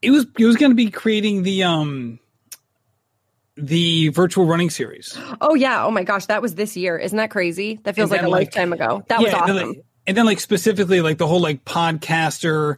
it 0.00 0.10
was 0.12 0.24
it 0.38 0.46
was 0.46 0.56
going 0.56 0.70
to 0.70 0.76
be 0.76 0.90
creating 0.90 1.42
the 1.42 1.64
um 1.64 2.18
the 3.60 4.08
virtual 4.08 4.46
running 4.46 4.70
series. 4.70 5.18
Oh 5.40 5.54
yeah. 5.54 5.84
Oh 5.84 5.90
my 5.90 6.04
gosh, 6.04 6.26
that 6.26 6.40
was 6.42 6.54
this 6.54 6.76
year. 6.76 6.96
Isn't 6.96 7.16
that 7.18 7.30
crazy? 7.30 7.80
That 7.82 7.94
feels 7.96 8.10
And 8.12 8.18
like 8.20 8.26
a 8.26 8.28
like- 8.28 8.46
lifetime 8.46 8.72
ago. 8.72 9.02
That 9.08 9.20
was 9.20 9.32
Yeah, 9.32 9.40
and 9.40 9.48
then, 9.48 9.56
awesome. 9.56 9.68
like, 9.70 9.84
and 10.06 10.16
then 10.16 10.26
like 10.26 10.40
specifically 10.40 11.00
like 11.00 11.18
the 11.18 11.26
whole 11.26 11.40
like 11.40 11.64
podcaster 11.64 12.76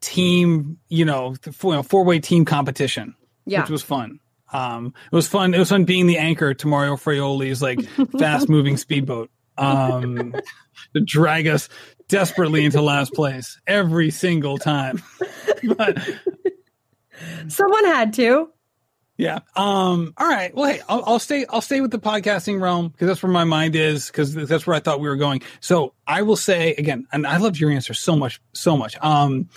team, 0.00 0.78
you 0.88 1.04
know, 1.04 1.34
the 1.42 1.52
four, 1.52 1.82
four 1.82 2.04
way 2.04 2.20
team 2.20 2.44
competition, 2.44 3.14
Yeah. 3.46 3.62
which 3.62 3.70
was 3.70 3.82
fun. 3.82 4.20
Um, 4.52 4.94
it 5.12 5.14
was 5.14 5.26
fun. 5.28 5.52
It 5.52 5.58
was 5.58 5.68
fun 5.68 5.84
being 5.84 6.06
the 6.06 6.18
anchor 6.18 6.54
to 6.54 6.66
Mario 6.66 6.94
Fraioli's 6.96 7.60
like 7.60 7.80
fast 8.18 8.48
moving 8.48 8.76
speedboat. 8.76 9.30
Um, 9.58 10.34
to 10.94 11.00
drag 11.04 11.48
us 11.48 11.68
desperately 12.08 12.64
into 12.64 12.80
last 12.80 13.12
place 13.12 13.60
every 13.66 14.10
single 14.10 14.58
time. 14.58 15.02
But 15.76 15.98
Someone 17.48 17.84
had 17.86 18.12
to. 18.14 18.48
Yeah. 19.18 19.40
Um. 19.56 20.14
All 20.16 20.28
right. 20.28 20.54
Well, 20.54 20.70
hey, 20.70 20.80
I'll, 20.88 21.02
I'll 21.04 21.18
stay. 21.18 21.44
I'll 21.50 21.60
stay 21.60 21.80
with 21.80 21.90
the 21.90 21.98
podcasting 21.98 22.60
realm 22.60 22.88
because 22.88 23.08
that's 23.08 23.22
where 23.22 23.32
my 23.32 23.42
mind 23.42 23.74
is. 23.74 24.06
Because 24.06 24.32
that's 24.32 24.66
where 24.66 24.76
I 24.76 24.80
thought 24.80 25.00
we 25.00 25.08
were 25.08 25.16
going. 25.16 25.42
So 25.60 25.92
I 26.06 26.22
will 26.22 26.36
say 26.36 26.74
again, 26.78 27.06
and 27.12 27.26
I 27.26 27.38
loved 27.38 27.58
your 27.58 27.70
answer 27.70 27.94
so 27.94 28.14
much, 28.16 28.40
so 28.52 28.76
much. 28.76 28.96
Um, 29.02 29.48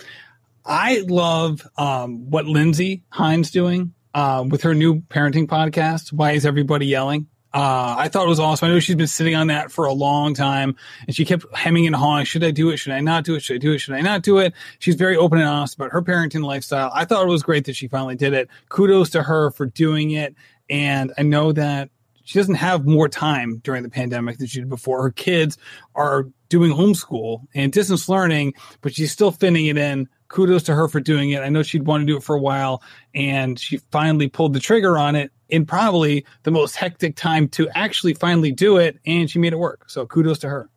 I 0.66 1.04
love 1.08 1.66
um 1.78 2.28
what 2.28 2.44
Lindsey 2.44 3.04
Hein's 3.10 3.52
doing 3.52 3.94
uh, 4.14 4.44
with 4.48 4.62
her 4.62 4.74
new 4.74 5.00
parenting 5.02 5.46
podcast. 5.46 6.12
Why 6.12 6.32
is 6.32 6.44
everybody 6.44 6.86
yelling? 6.86 7.28
Uh, 7.54 7.96
I 7.98 8.08
thought 8.08 8.24
it 8.24 8.28
was 8.28 8.40
awesome. 8.40 8.68
I 8.68 8.72
know 8.72 8.80
she's 8.80 8.96
been 8.96 9.06
sitting 9.06 9.34
on 9.34 9.48
that 9.48 9.70
for 9.70 9.84
a 9.84 9.92
long 9.92 10.32
time 10.32 10.74
and 11.06 11.14
she 11.14 11.26
kept 11.26 11.44
hemming 11.54 11.86
and 11.86 11.94
hawing. 11.94 12.24
Should 12.24 12.44
I 12.44 12.50
do 12.50 12.70
it? 12.70 12.78
Should 12.78 12.92
I 12.94 13.00
not 13.00 13.24
do 13.24 13.34
it? 13.34 13.42
Should 13.42 13.56
I 13.56 13.58
do 13.58 13.72
it? 13.72 13.78
Should 13.78 13.94
I 13.94 14.00
not 14.00 14.22
do 14.22 14.38
it? 14.38 14.54
She's 14.78 14.94
very 14.94 15.16
open 15.16 15.38
and 15.38 15.48
honest 15.48 15.74
about 15.74 15.92
her 15.92 16.00
parenting 16.00 16.44
lifestyle. 16.44 16.90
I 16.94 17.04
thought 17.04 17.24
it 17.24 17.30
was 17.30 17.42
great 17.42 17.66
that 17.66 17.76
she 17.76 17.88
finally 17.88 18.16
did 18.16 18.32
it. 18.32 18.48
Kudos 18.70 19.10
to 19.10 19.22
her 19.22 19.50
for 19.50 19.66
doing 19.66 20.12
it. 20.12 20.34
And 20.70 21.12
I 21.18 21.22
know 21.22 21.52
that 21.52 21.90
she 22.24 22.38
doesn't 22.38 22.54
have 22.54 22.86
more 22.86 23.08
time 23.08 23.58
during 23.58 23.82
the 23.82 23.90
pandemic 23.90 24.38
than 24.38 24.46
she 24.46 24.60
did 24.60 24.70
before. 24.70 25.02
Her 25.02 25.10
kids 25.10 25.58
are 25.94 26.28
doing 26.48 26.72
homeschool 26.72 27.46
and 27.54 27.70
distance 27.70 28.08
learning, 28.08 28.54
but 28.80 28.94
she's 28.94 29.12
still 29.12 29.30
fitting 29.30 29.66
it 29.66 29.76
in 29.76 30.08
kudos 30.28 30.64
to 30.64 30.74
her 30.74 30.88
for 30.88 31.00
doing 31.00 31.30
it. 31.30 31.42
I 31.42 31.50
know 31.50 31.62
she'd 31.62 31.86
want 31.86 32.02
to 32.02 32.06
do 32.06 32.16
it 32.16 32.22
for 32.22 32.34
a 32.34 32.40
while, 32.40 32.82
and 33.14 33.58
she 33.58 33.78
finally 33.90 34.28
pulled 34.28 34.54
the 34.54 34.60
trigger 34.60 34.98
on 34.98 35.14
it 35.14 35.30
in 35.52 35.66
probably 35.66 36.24
the 36.42 36.50
most 36.50 36.74
hectic 36.74 37.14
time 37.14 37.46
to 37.46 37.68
actually 37.74 38.14
finally 38.14 38.50
do 38.50 38.78
it, 38.78 38.98
and 39.06 39.30
she 39.30 39.38
made 39.38 39.52
it 39.52 39.58
work. 39.58 39.88
So 39.88 40.06
kudos 40.06 40.40
to 40.40 40.48
her. 40.48 40.70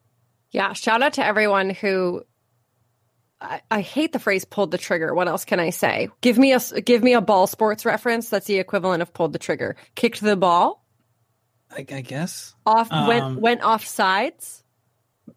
Yeah, 0.52 0.74
shout 0.74 1.02
out 1.02 1.14
to 1.14 1.26
everyone 1.26 1.72
who. 1.72 2.24
I, 3.42 3.62
I 3.72 3.82
hate 3.82 4.12
the 4.12 4.20
phrase 4.20 4.46
"pulled 4.46 4.72
the 4.72 4.78
trigger." 4.78 5.16
What 5.16 5.28
else 5.28 5.46
can 5.46 5.60
I 5.60 5.70
say? 5.70 6.10
Give 6.22 6.38
me 6.38 6.54
a 6.54 6.60
give 6.82 7.04
me 7.04 7.14
a 7.14 7.22
ball 7.22 7.48
sports 7.48 7.86
reference. 7.86 8.30
That's 8.30 8.46
the 8.46 8.60
equivalent 8.60 9.02
of 9.02 9.14
pulled 9.14 9.34
the 9.34 9.40
trigger. 9.40 9.76
Kicked 9.96 10.22
the 10.22 10.36
ball. 10.36 10.86
I, 11.72 11.80
I 11.90 12.02
guess 12.02 12.54
off 12.66 12.92
um, 12.92 13.08
went 13.08 13.42
went 13.42 13.62
off 13.64 13.86
sides. 13.86 14.64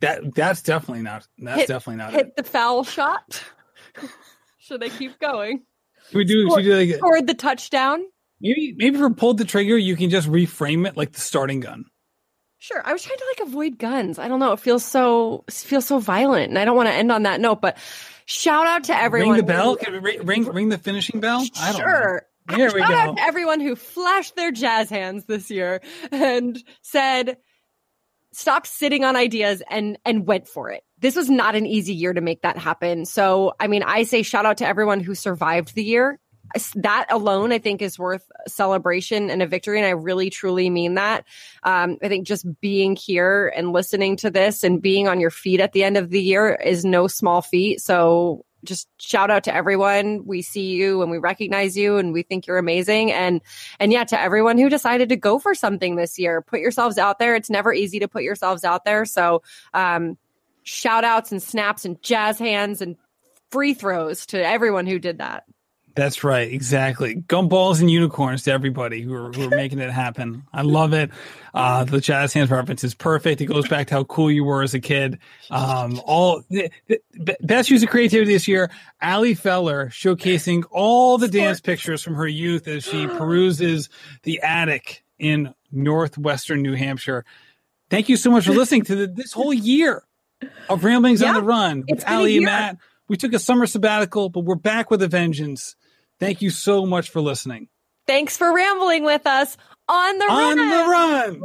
That 0.00 0.34
that's 0.34 0.62
definitely 0.62 1.02
not. 1.02 1.26
That's 1.38 1.60
hit, 1.60 1.68
definitely 1.68 1.98
not. 1.98 2.12
Hit 2.12 2.26
it. 2.26 2.36
the 2.36 2.44
foul 2.44 2.84
shot. 2.84 3.42
Should 4.58 4.84
I 4.84 4.90
keep 4.90 5.18
going? 5.18 5.62
Should 6.10 6.16
we 6.18 6.24
do? 6.24 6.46
Scored, 6.46 6.64
should 6.64 6.76
we 6.76 6.84
do 6.84 6.92
like, 6.92 6.98
scored 6.98 7.26
the 7.26 7.34
touchdown. 7.34 8.04
Maybe 8.40 8.74
maybe 8.76 8.98
for 8.98 9.10
pulled 9.10 9.38
the 9.38 9.44
trigger, 9.44 9.76
you 9.76 9.96
can 9.96 10.10
just 10.10 10.28
reframe 10.28 10.86
it 10.86 10.96
like 10.96 11.12
the 11.12 11.20
starting 11.20 11.60
gun. 11.60 11.84
Sure. 12.58 12.82
I 12.84 12.92
was 12.92 13.02
trying 13.02 13.18
to 13.18 13.24
like 13.36 13.48
avoid 13.48 13.78
guns. 13.78 14.18
I 14.18 14.26
don't 14.26 14.40
know. 14.40 14.52
It 14.52 14.60
feels 14.60 14.84
so 14.84 15.44
feels 15.48 15.86
so 15.86 16.00
violent, 16.00 16.50
and 16.50 16.58
I 16.58 16.64
don't 16.64 16.76
want 16.76 16.88
to 16.88 16.94
end 16.94 17.12
on 17.12 17.22
that 17.22 17.40
note. 17.40 17.60
But 17.60 17.78
shout 18.26 18.66
out 18.66 18.84
to 18.84 18.96
everyone. 18.96 19.30
Ring 19.30 19.36
the 19.38 19.46
bell. 19.46 19.76
Can 19.76 19.92
we 19.92 19.98
ring 19.98 20.26
ring, 20.26 20.44
ring 20.44 20.68
the 20.68 20.78
finishing 20.78 21.20
bell? 21.20 21.44
I 21.60 21.72
don't 21.72 21.80
sure. 21.80 22.22
Know. 22.48 22.56
Here 22.56 22.72
we 22.72 22.80
shout 22.80 22.88
go. 22.88 22.94
out 22.94 23.16
to 23.16 23.22
everyone 23.22 23.60
who 23.60 23.76
flashed 23.76 24.34
their 24.34 24.50
jazz 24.50 24.90
hands 24.90 25.26
this 25.26 25.50
year 25.50 25.80
and 26.10 26.58
said, 26.82 27.36
"Stop 28.32 28.66
sitting 28.66 29.04
on 29.04 29.14
ideas 29.14 29.62
and 29.70 29.98
and 30.04 30.26
went 30.26 30.48
for 30.48 30.70
it." 30.70 30.82
This 30.98 31.14
was 31.14 31.30
not 31.30 31.54
an 31.54 31.66
easy 31.66 31.94
year 31.94 32.12
to 32.12 32.20
make 32.20 32.42
that 32.42 32.58
happen. 32.58 33.04
So, 33.04 33.52
I 33.60 33.68
mean, 33.68 33.84
I 33.84 34.02
say 34.02 34.22
shout 34.22 34.46
out 34.46 34.58
to 34.58 34.66
everyone 34.66 34.98
who 34.98 35.14
survived 35.14 35.74
the 35.76 35.84
year 35.84 36.18
that 36.76 37.06
alone 37.10 37.52
i 37.52 37.58
think 37.58 37.82
is 37.82 37.98
worth 37.98 38.30
celebration 38.46 39.30
and 39.30 39.42
a 39.42 39.46
victory 39.46 39.78
and 39.78 39.86
i 39.86 39.90
really 39.90 40.30
truly 40.30 40.70
mean 40.70 40.94
that. 40.94 41.24
Um, 41.62 41.98
i 42.02 42.08
think 42.08 42.26
just 42.26 42.46
being 42.60 42.96
here 42.96 43.52
and 43.54 43.72
listening 43.72 44.16
to 44.16 44.30
this 44.30 44.64
and 44.64 44.82
being 44.82 45.08
on 45.08 45.20
your 45.20 45.30
feet 45.30 45.60
at 45.60 45.72
the 45.72 45.84
end 45.84 45.96
of 45.96 46.10
the 46.10 46.22
year 46.22 46.54
is 46.54 46.84
no 46.84 47.06
small 47.06 47.42
feat. 47.42 47.80
So 47.80 48.44
just 48.64 48.88
shout 48.98 49.30
out 49.30 49.44
to 49.44 49.54
everyone. 49.54 50.24
We 50.26 50.42
see 50.42 50.72
you 50.72 51.02
and 51.02 51.10
we 51.10 51.18
recognize 51.18 51.76
you 51.76 51.96
and 51.98 52.12
we 52.12 52.22
think 52.22 52.46
you're 52.46 52.58
amazing. 52.58 53.12
And 53.12 53.40
and 53.78 53.92
yeah 53.92 54.04
to 54.04 54.20
everyone 54.20 54.58
who 54.58 54.68
decided 54.68 55.10
to 55.10 55.16
go 55.16 55.38
for 55.38 55.54
something 55.54 55.96
this 55.96 56.18
year 56.18 56.42
put 56.42 56.60
yourselves 56.60 56.98
out 56.98 57.18
there. 57.18 57.36
It's 57.36 57.50
never 57.50 57.72
easy 57.72 58.00
to 58.00 58.08
put 58.08 58.24
yourselves 58.24 58.64
out 58.64 58.84
there. 58.84 59.04
So 59.04 59.42
um 59.74 60.18
shout 60.64 61.04
outs 61.04 61.32
and 61.32 61.42
snaps 61.42 61.84
and 61.84 62.02
jazz 62.02 62.38
hands 62.38 62.82
and 62.82 62.96
free 63.50 63.74
throws 63.74 64.26
to 64.26 64.44
everyone 64.44 64.86
who 64.86 64.98
did 64.98 65.18
that 65.18 65.44
that's 65.98 66.22
right, 66.22 66.48
exactly. 66.52 67.16
Gumballs 67.16 67.80
and 67.80 67.90
unicorns 67.90 68.44
to 68.44 68.52
everybody 68.52 69.02
who 69.02 69.12
are, 69.14 69.32
who 69.32 69.48
are 69.48 69.56
making 69.56 69.80
it 69.80 69.90
happen. 69.90 70.44
I 70.52 70.62
love 70.62 70.92
it. 70.92 71.10
Uh, 71.52 71.82
the 71.82 72.00
jazz 72.00 72.32
hands 72.32 72.52
reference 72.52 72.84
is 72.84 72.94
perfect. 72.94 73.40
It 73.40 73.46
goes 73.46 73.66
back 73.66 73.88
to 73.88 73.94
how 73.94 74.04
cool 74.04 74.30
you 74.30 74.44
were 74.44 74.62
as 74.62 74.74
a 74.74 74.80
kid. 74.80 75.18
Um, 75.50 76.00
all 76.04 76.44
the, 76.50 76.70
the, 76.86 77.36
best 77.40 77.68
use 77.68 77.82
of 77.82 77.88
creativity 77.88 78.32
this 78.32 78.46
year. 78.46 78.70
Ali 79.02 79.34
Feller 79.34 79.88
showcasing 79.88 80.62
all 80.70 81.18
the 81.18 81.26
dance 81.26 81.60
pictures 81.60 82.00
from 82.00 82.14
her 82.14 82.28
youth 82.28 82.68
as 82.68 82.84
she 82.84 83.08
peruses 83.08 83.88
the 84.22 84.40
attic 84.40 85.02
in 85.18 85.52
northwestern 85.72 86.62
New 86.62 86.74
Hampshire. 86.74 87.24
Thank 87.90 88.08
you 88.08 88.16
so 88.16 88.30
much 88.30 88.46
for 88.46 88.52
listening 88.52 88.84
to 88.84 88.94
the, 88.94 89.06
this 89.08 89.32
whole 89.32 89.52
year 89.52 90.04
of 90.68 90.84
Ramblings 90.84 91.22
yeah, 91.22 91.30
on 91.30 91.34
the 91.34 91.42
Run 91.42 91.84
with 91.88 92.08
Ali 92.08 92.36
and 92.36 92.44
Matt. 92.44 92.78
We 93.08 93.16
took 93.16 93.32
a 93.32 93.38
summer 93.38 93.66
sabbatical, 93.66 94.28
but 94.28 94.44
we're 94.44 94.54
back 94.54 94.92
with 94.92 95.02
a 95.02 95.08
vengeance. 95.08 95.74
Thank 96.20 96.42
you 96.42 96.50
so 96.50 96.84
much 96.86 97.10
for 97.10 97.20
listening. 97.20 97.68
Thanks 98.06 98.36
for 98.36 98.54
rambling 98.54 99.04
with 99.04 99.26
us 99.26 99.56
on 99.88 100.18
the 100.18 100.24
on 100.24 100.56
run. 100.56 100.58
On 100.58 100.68
the 100.68 100.90
run. 100.90 101.42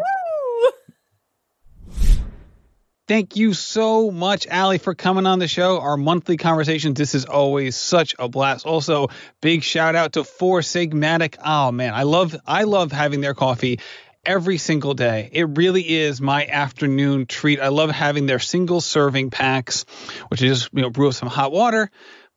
Thank 3.05 3.35
you 3.35 3.53
so 3.53 4.11
much, 4.11 4.47
Ali, 4.47 4.77
for 4.77 4.95
coming 4.95 5.25
on 5.25 5.39
the 5.39 5.47
show. 5.47 5.81
Our 5.81 5.97
monthly 5.97 6.37
conversations. 6.37 6.97
This 6.97 7.15
is 7.15 7.25
always 7.25 7.75
such 7.75 8.15
a 8.17 8.29
blast. 8.29 8.65
Also, 8.65 9.09
big 9.41 9.61
shout 9.61 9.93
out 9.95 10.13
to 10.13 10.23
Four 10.23 10.61
Sigmatic. 10.61 11.35
Oh 11.43 11.73
man, 11.73 11.93
I 11.93 12.03
love 12.03 12.33
I 12.47 12.63
love 12.63 12.93
having 12.93 13.19
their 13.19 13.33
coffee 13.33 13.81
every 14.25 14.57
single 14.57 14.93
day. 14.93 15.29
It 15.33 15.57
really 15.57 15.81
is 15.81 16.21
my 16.21 16.45
afternoon 16.45 17.25
treat. 17.25 17.59
I 17.59 17.67
love 17.67 17.91
having 17.91 18.25
their 18.25 18.39
single 18.39 18.79
serving 18.79 19.31
packs, 19.31 19.85
which 20.29 20.41
is 20.41 20.61
just 20.61 20.73
you 20.73 20.81
know 20.81 20.89
brew 20.89 21.09
up 21.09 21.13
some 21.13 21.27
hot 21.27 21.51
water 21.51 21.91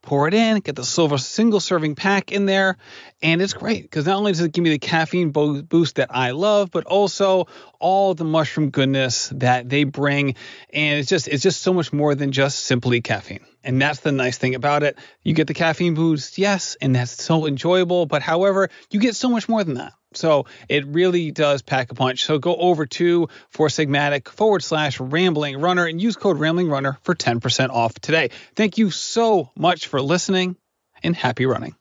pour 0.07 0.28
it 0.28 0.35
in, 0.35 0.61
get 0.61 0.77
the 0.77 0.85
silver 0.85 1.19
single 1.19 1.61
serving 1.61 1.97
pack 1.97 2.33
in 2.33 2.47
there, 2.47 2.78
and 3.20 3.43
it's 3.43 3.53
great 3.53 3.83
because 3.83 4.07
not 4.07 4.16
only 4.16 4.33
does 4.33 4.41
it 4.41 4.53
give 4.53 4.65
me 4.65 4.70
the 4.70 4.78
caffeine 4.78 5.31
bo- 5.31 5.62
boost 5.62 5.97
that 5.97 6.09
I 6.15 6.31
love, 6.31 6.70
but 6.70 6.85
also 6.87 7.49
all 7.81 8.15
the 8.15 8.24
mushroom 8.24 8.70
goodness 8.70 9.31
that 9.35 9.69
they 9.69 9.85
bring, 9.85 10.37
and 10.73 11.01
it's 11.01 11.09
just 11.09 11.28
it's 11.28 11.43
just 11.43 11.61
so 11.61 11.74
much 11.74 11.93
more 11.93 12.15
than 12.15 12.33
just 12.33 12.61
simply 12.61 13.03
caffeine. 13.03 13.45
And 13.65 13.83
that's 13.83 14.01
the 14.01 14.12
nice 14.12 14.39
thing 14.39 14.55
about 14.55 14.85
it. 14.85 14.97
You 15.23 15.35
get 15.35 15.49
the 15.49 15.55
caffeine 15.55 15.95
boost, 15.95 16.39
yes, 16.39 16.77
and 16.81 16.95
that's 16.95 17.23
so 17.23 17.47
enjoyable, 17.47 18.07
but 18.07 18.23
however, 18.23 18.70
you 18.91 19.01
get 19.01 19.16
so 19.16 19.28
much 19.28 19.49
more 19.49 19.65
than 19.65 19.74
that. 19.74 19.93
So 20.17 20.47
it 20.69 20.87
really 20.87 21.31
does 21.31 21.63
pack 21.63 21.91
a 21.91 21.95
punch. 21.95 22.25
So 22.25 22.39
go 22.39 22.57
over 22.57 22.87
to 22.87 23.29
Four 23.51 23.69
Sigmatic 23.69 24.29
forward 24.29 24.63
slash 24.63 25.01
rambling 25.01 25.61
runner 25.61 25.87
and 25.87 26.01
use 26.01 26.17
code 26.17 26.39
rambling 26.39 26.69
runner 26.69 26.99
for 27.03 27.15
10% 27.15 27.71
off 27.71 27.95
today. 27.95 28.31
Thank 28.55 28.79
you 28.79 28.91
so 28.91 29.51
much 29.57 29.87
for 29.87 30.01
listening 30.01 30.57
and 31.03 31.15
happy 31.15 31.47
running. 31.47 31.75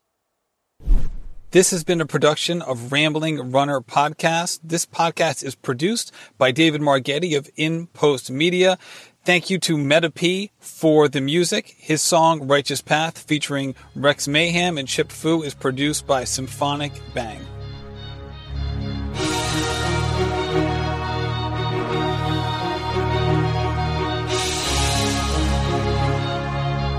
This 1.52 1.72
has 1.72 1.86
been 1.86 2.02
a 2.02 2.06
production 2.06 2.62
of 2.62 2.92
Rambling 2.92 3.52
Runner 3.52 3.80
Podcast. 3.80 4.60
This 4.62 4.86
podcast 4.86 5.42
is 5.42 5.56
produced 5.56 6.12
by 6.38 6.52
David 6.52 6.82
Margetti 6.82 7.38
of 7.38 7.50
In 7.56 7.88
Post 7.88 8.30
Media. 8.30 8.78
Thank 9.24 9.50
you 9.50 9.58
to 9.60 9.78
Meta 9.78 10.12
P 10.12 10.52
for 10.60 11.08
the 11.08 11.22
music. 11.22 11.74
His 11.78 12.02
song 12.02 12.46
Righteous 12.48 12.82
Path 12.82 13.20
featuring 13.20 13.74
Rex 13.96 14.28
Mayhem 14.28 14.78
and 14.78 14.86
Chip 14.86 15.14
Fu 15.14 15.44
is 15.44 15.54
produced 15.54 16.06
by 16.06 16.26
Symphonic 16.26 16.92
Bang. 17.14 17.40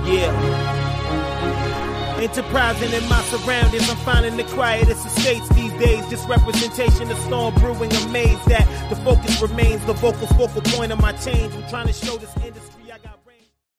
Yeah. 0.07 0.33
Enterprising 2.21 2.93
in 2.93 3.09
my 3.09 3.23
surroundings, 3.25 3.91
I'm 3.91 3.97
finding 3.99 4.37
the 4.37 4.45
quietest 4.45 5.05
estates 5.07 5.49
these 5.51 5.73
days. 5.75 6.09
Just 6.09 6.29
representation 6.29 7.11
of 7.11 7.19
storm 7.19 7.55
brewing, 7.57 7.93
amazed 7.93 8.45
that 8.47 8.67
the 8.89 8.97
focus 8.97 9.41
remains 9.43 9.85
the 9.85 9.95
vocal 9.95 10.27
focal 10.29 10.63
point 10.63 10.93
of 10.93 11.01
my 11.01 11.13
change. 11.13 11.53
I'm 11.55 11.69
trying 11.69 11.89
to 11.89 11.93
show 11.93 12.17
this 12.17 12.35
industry. 12.37 12.76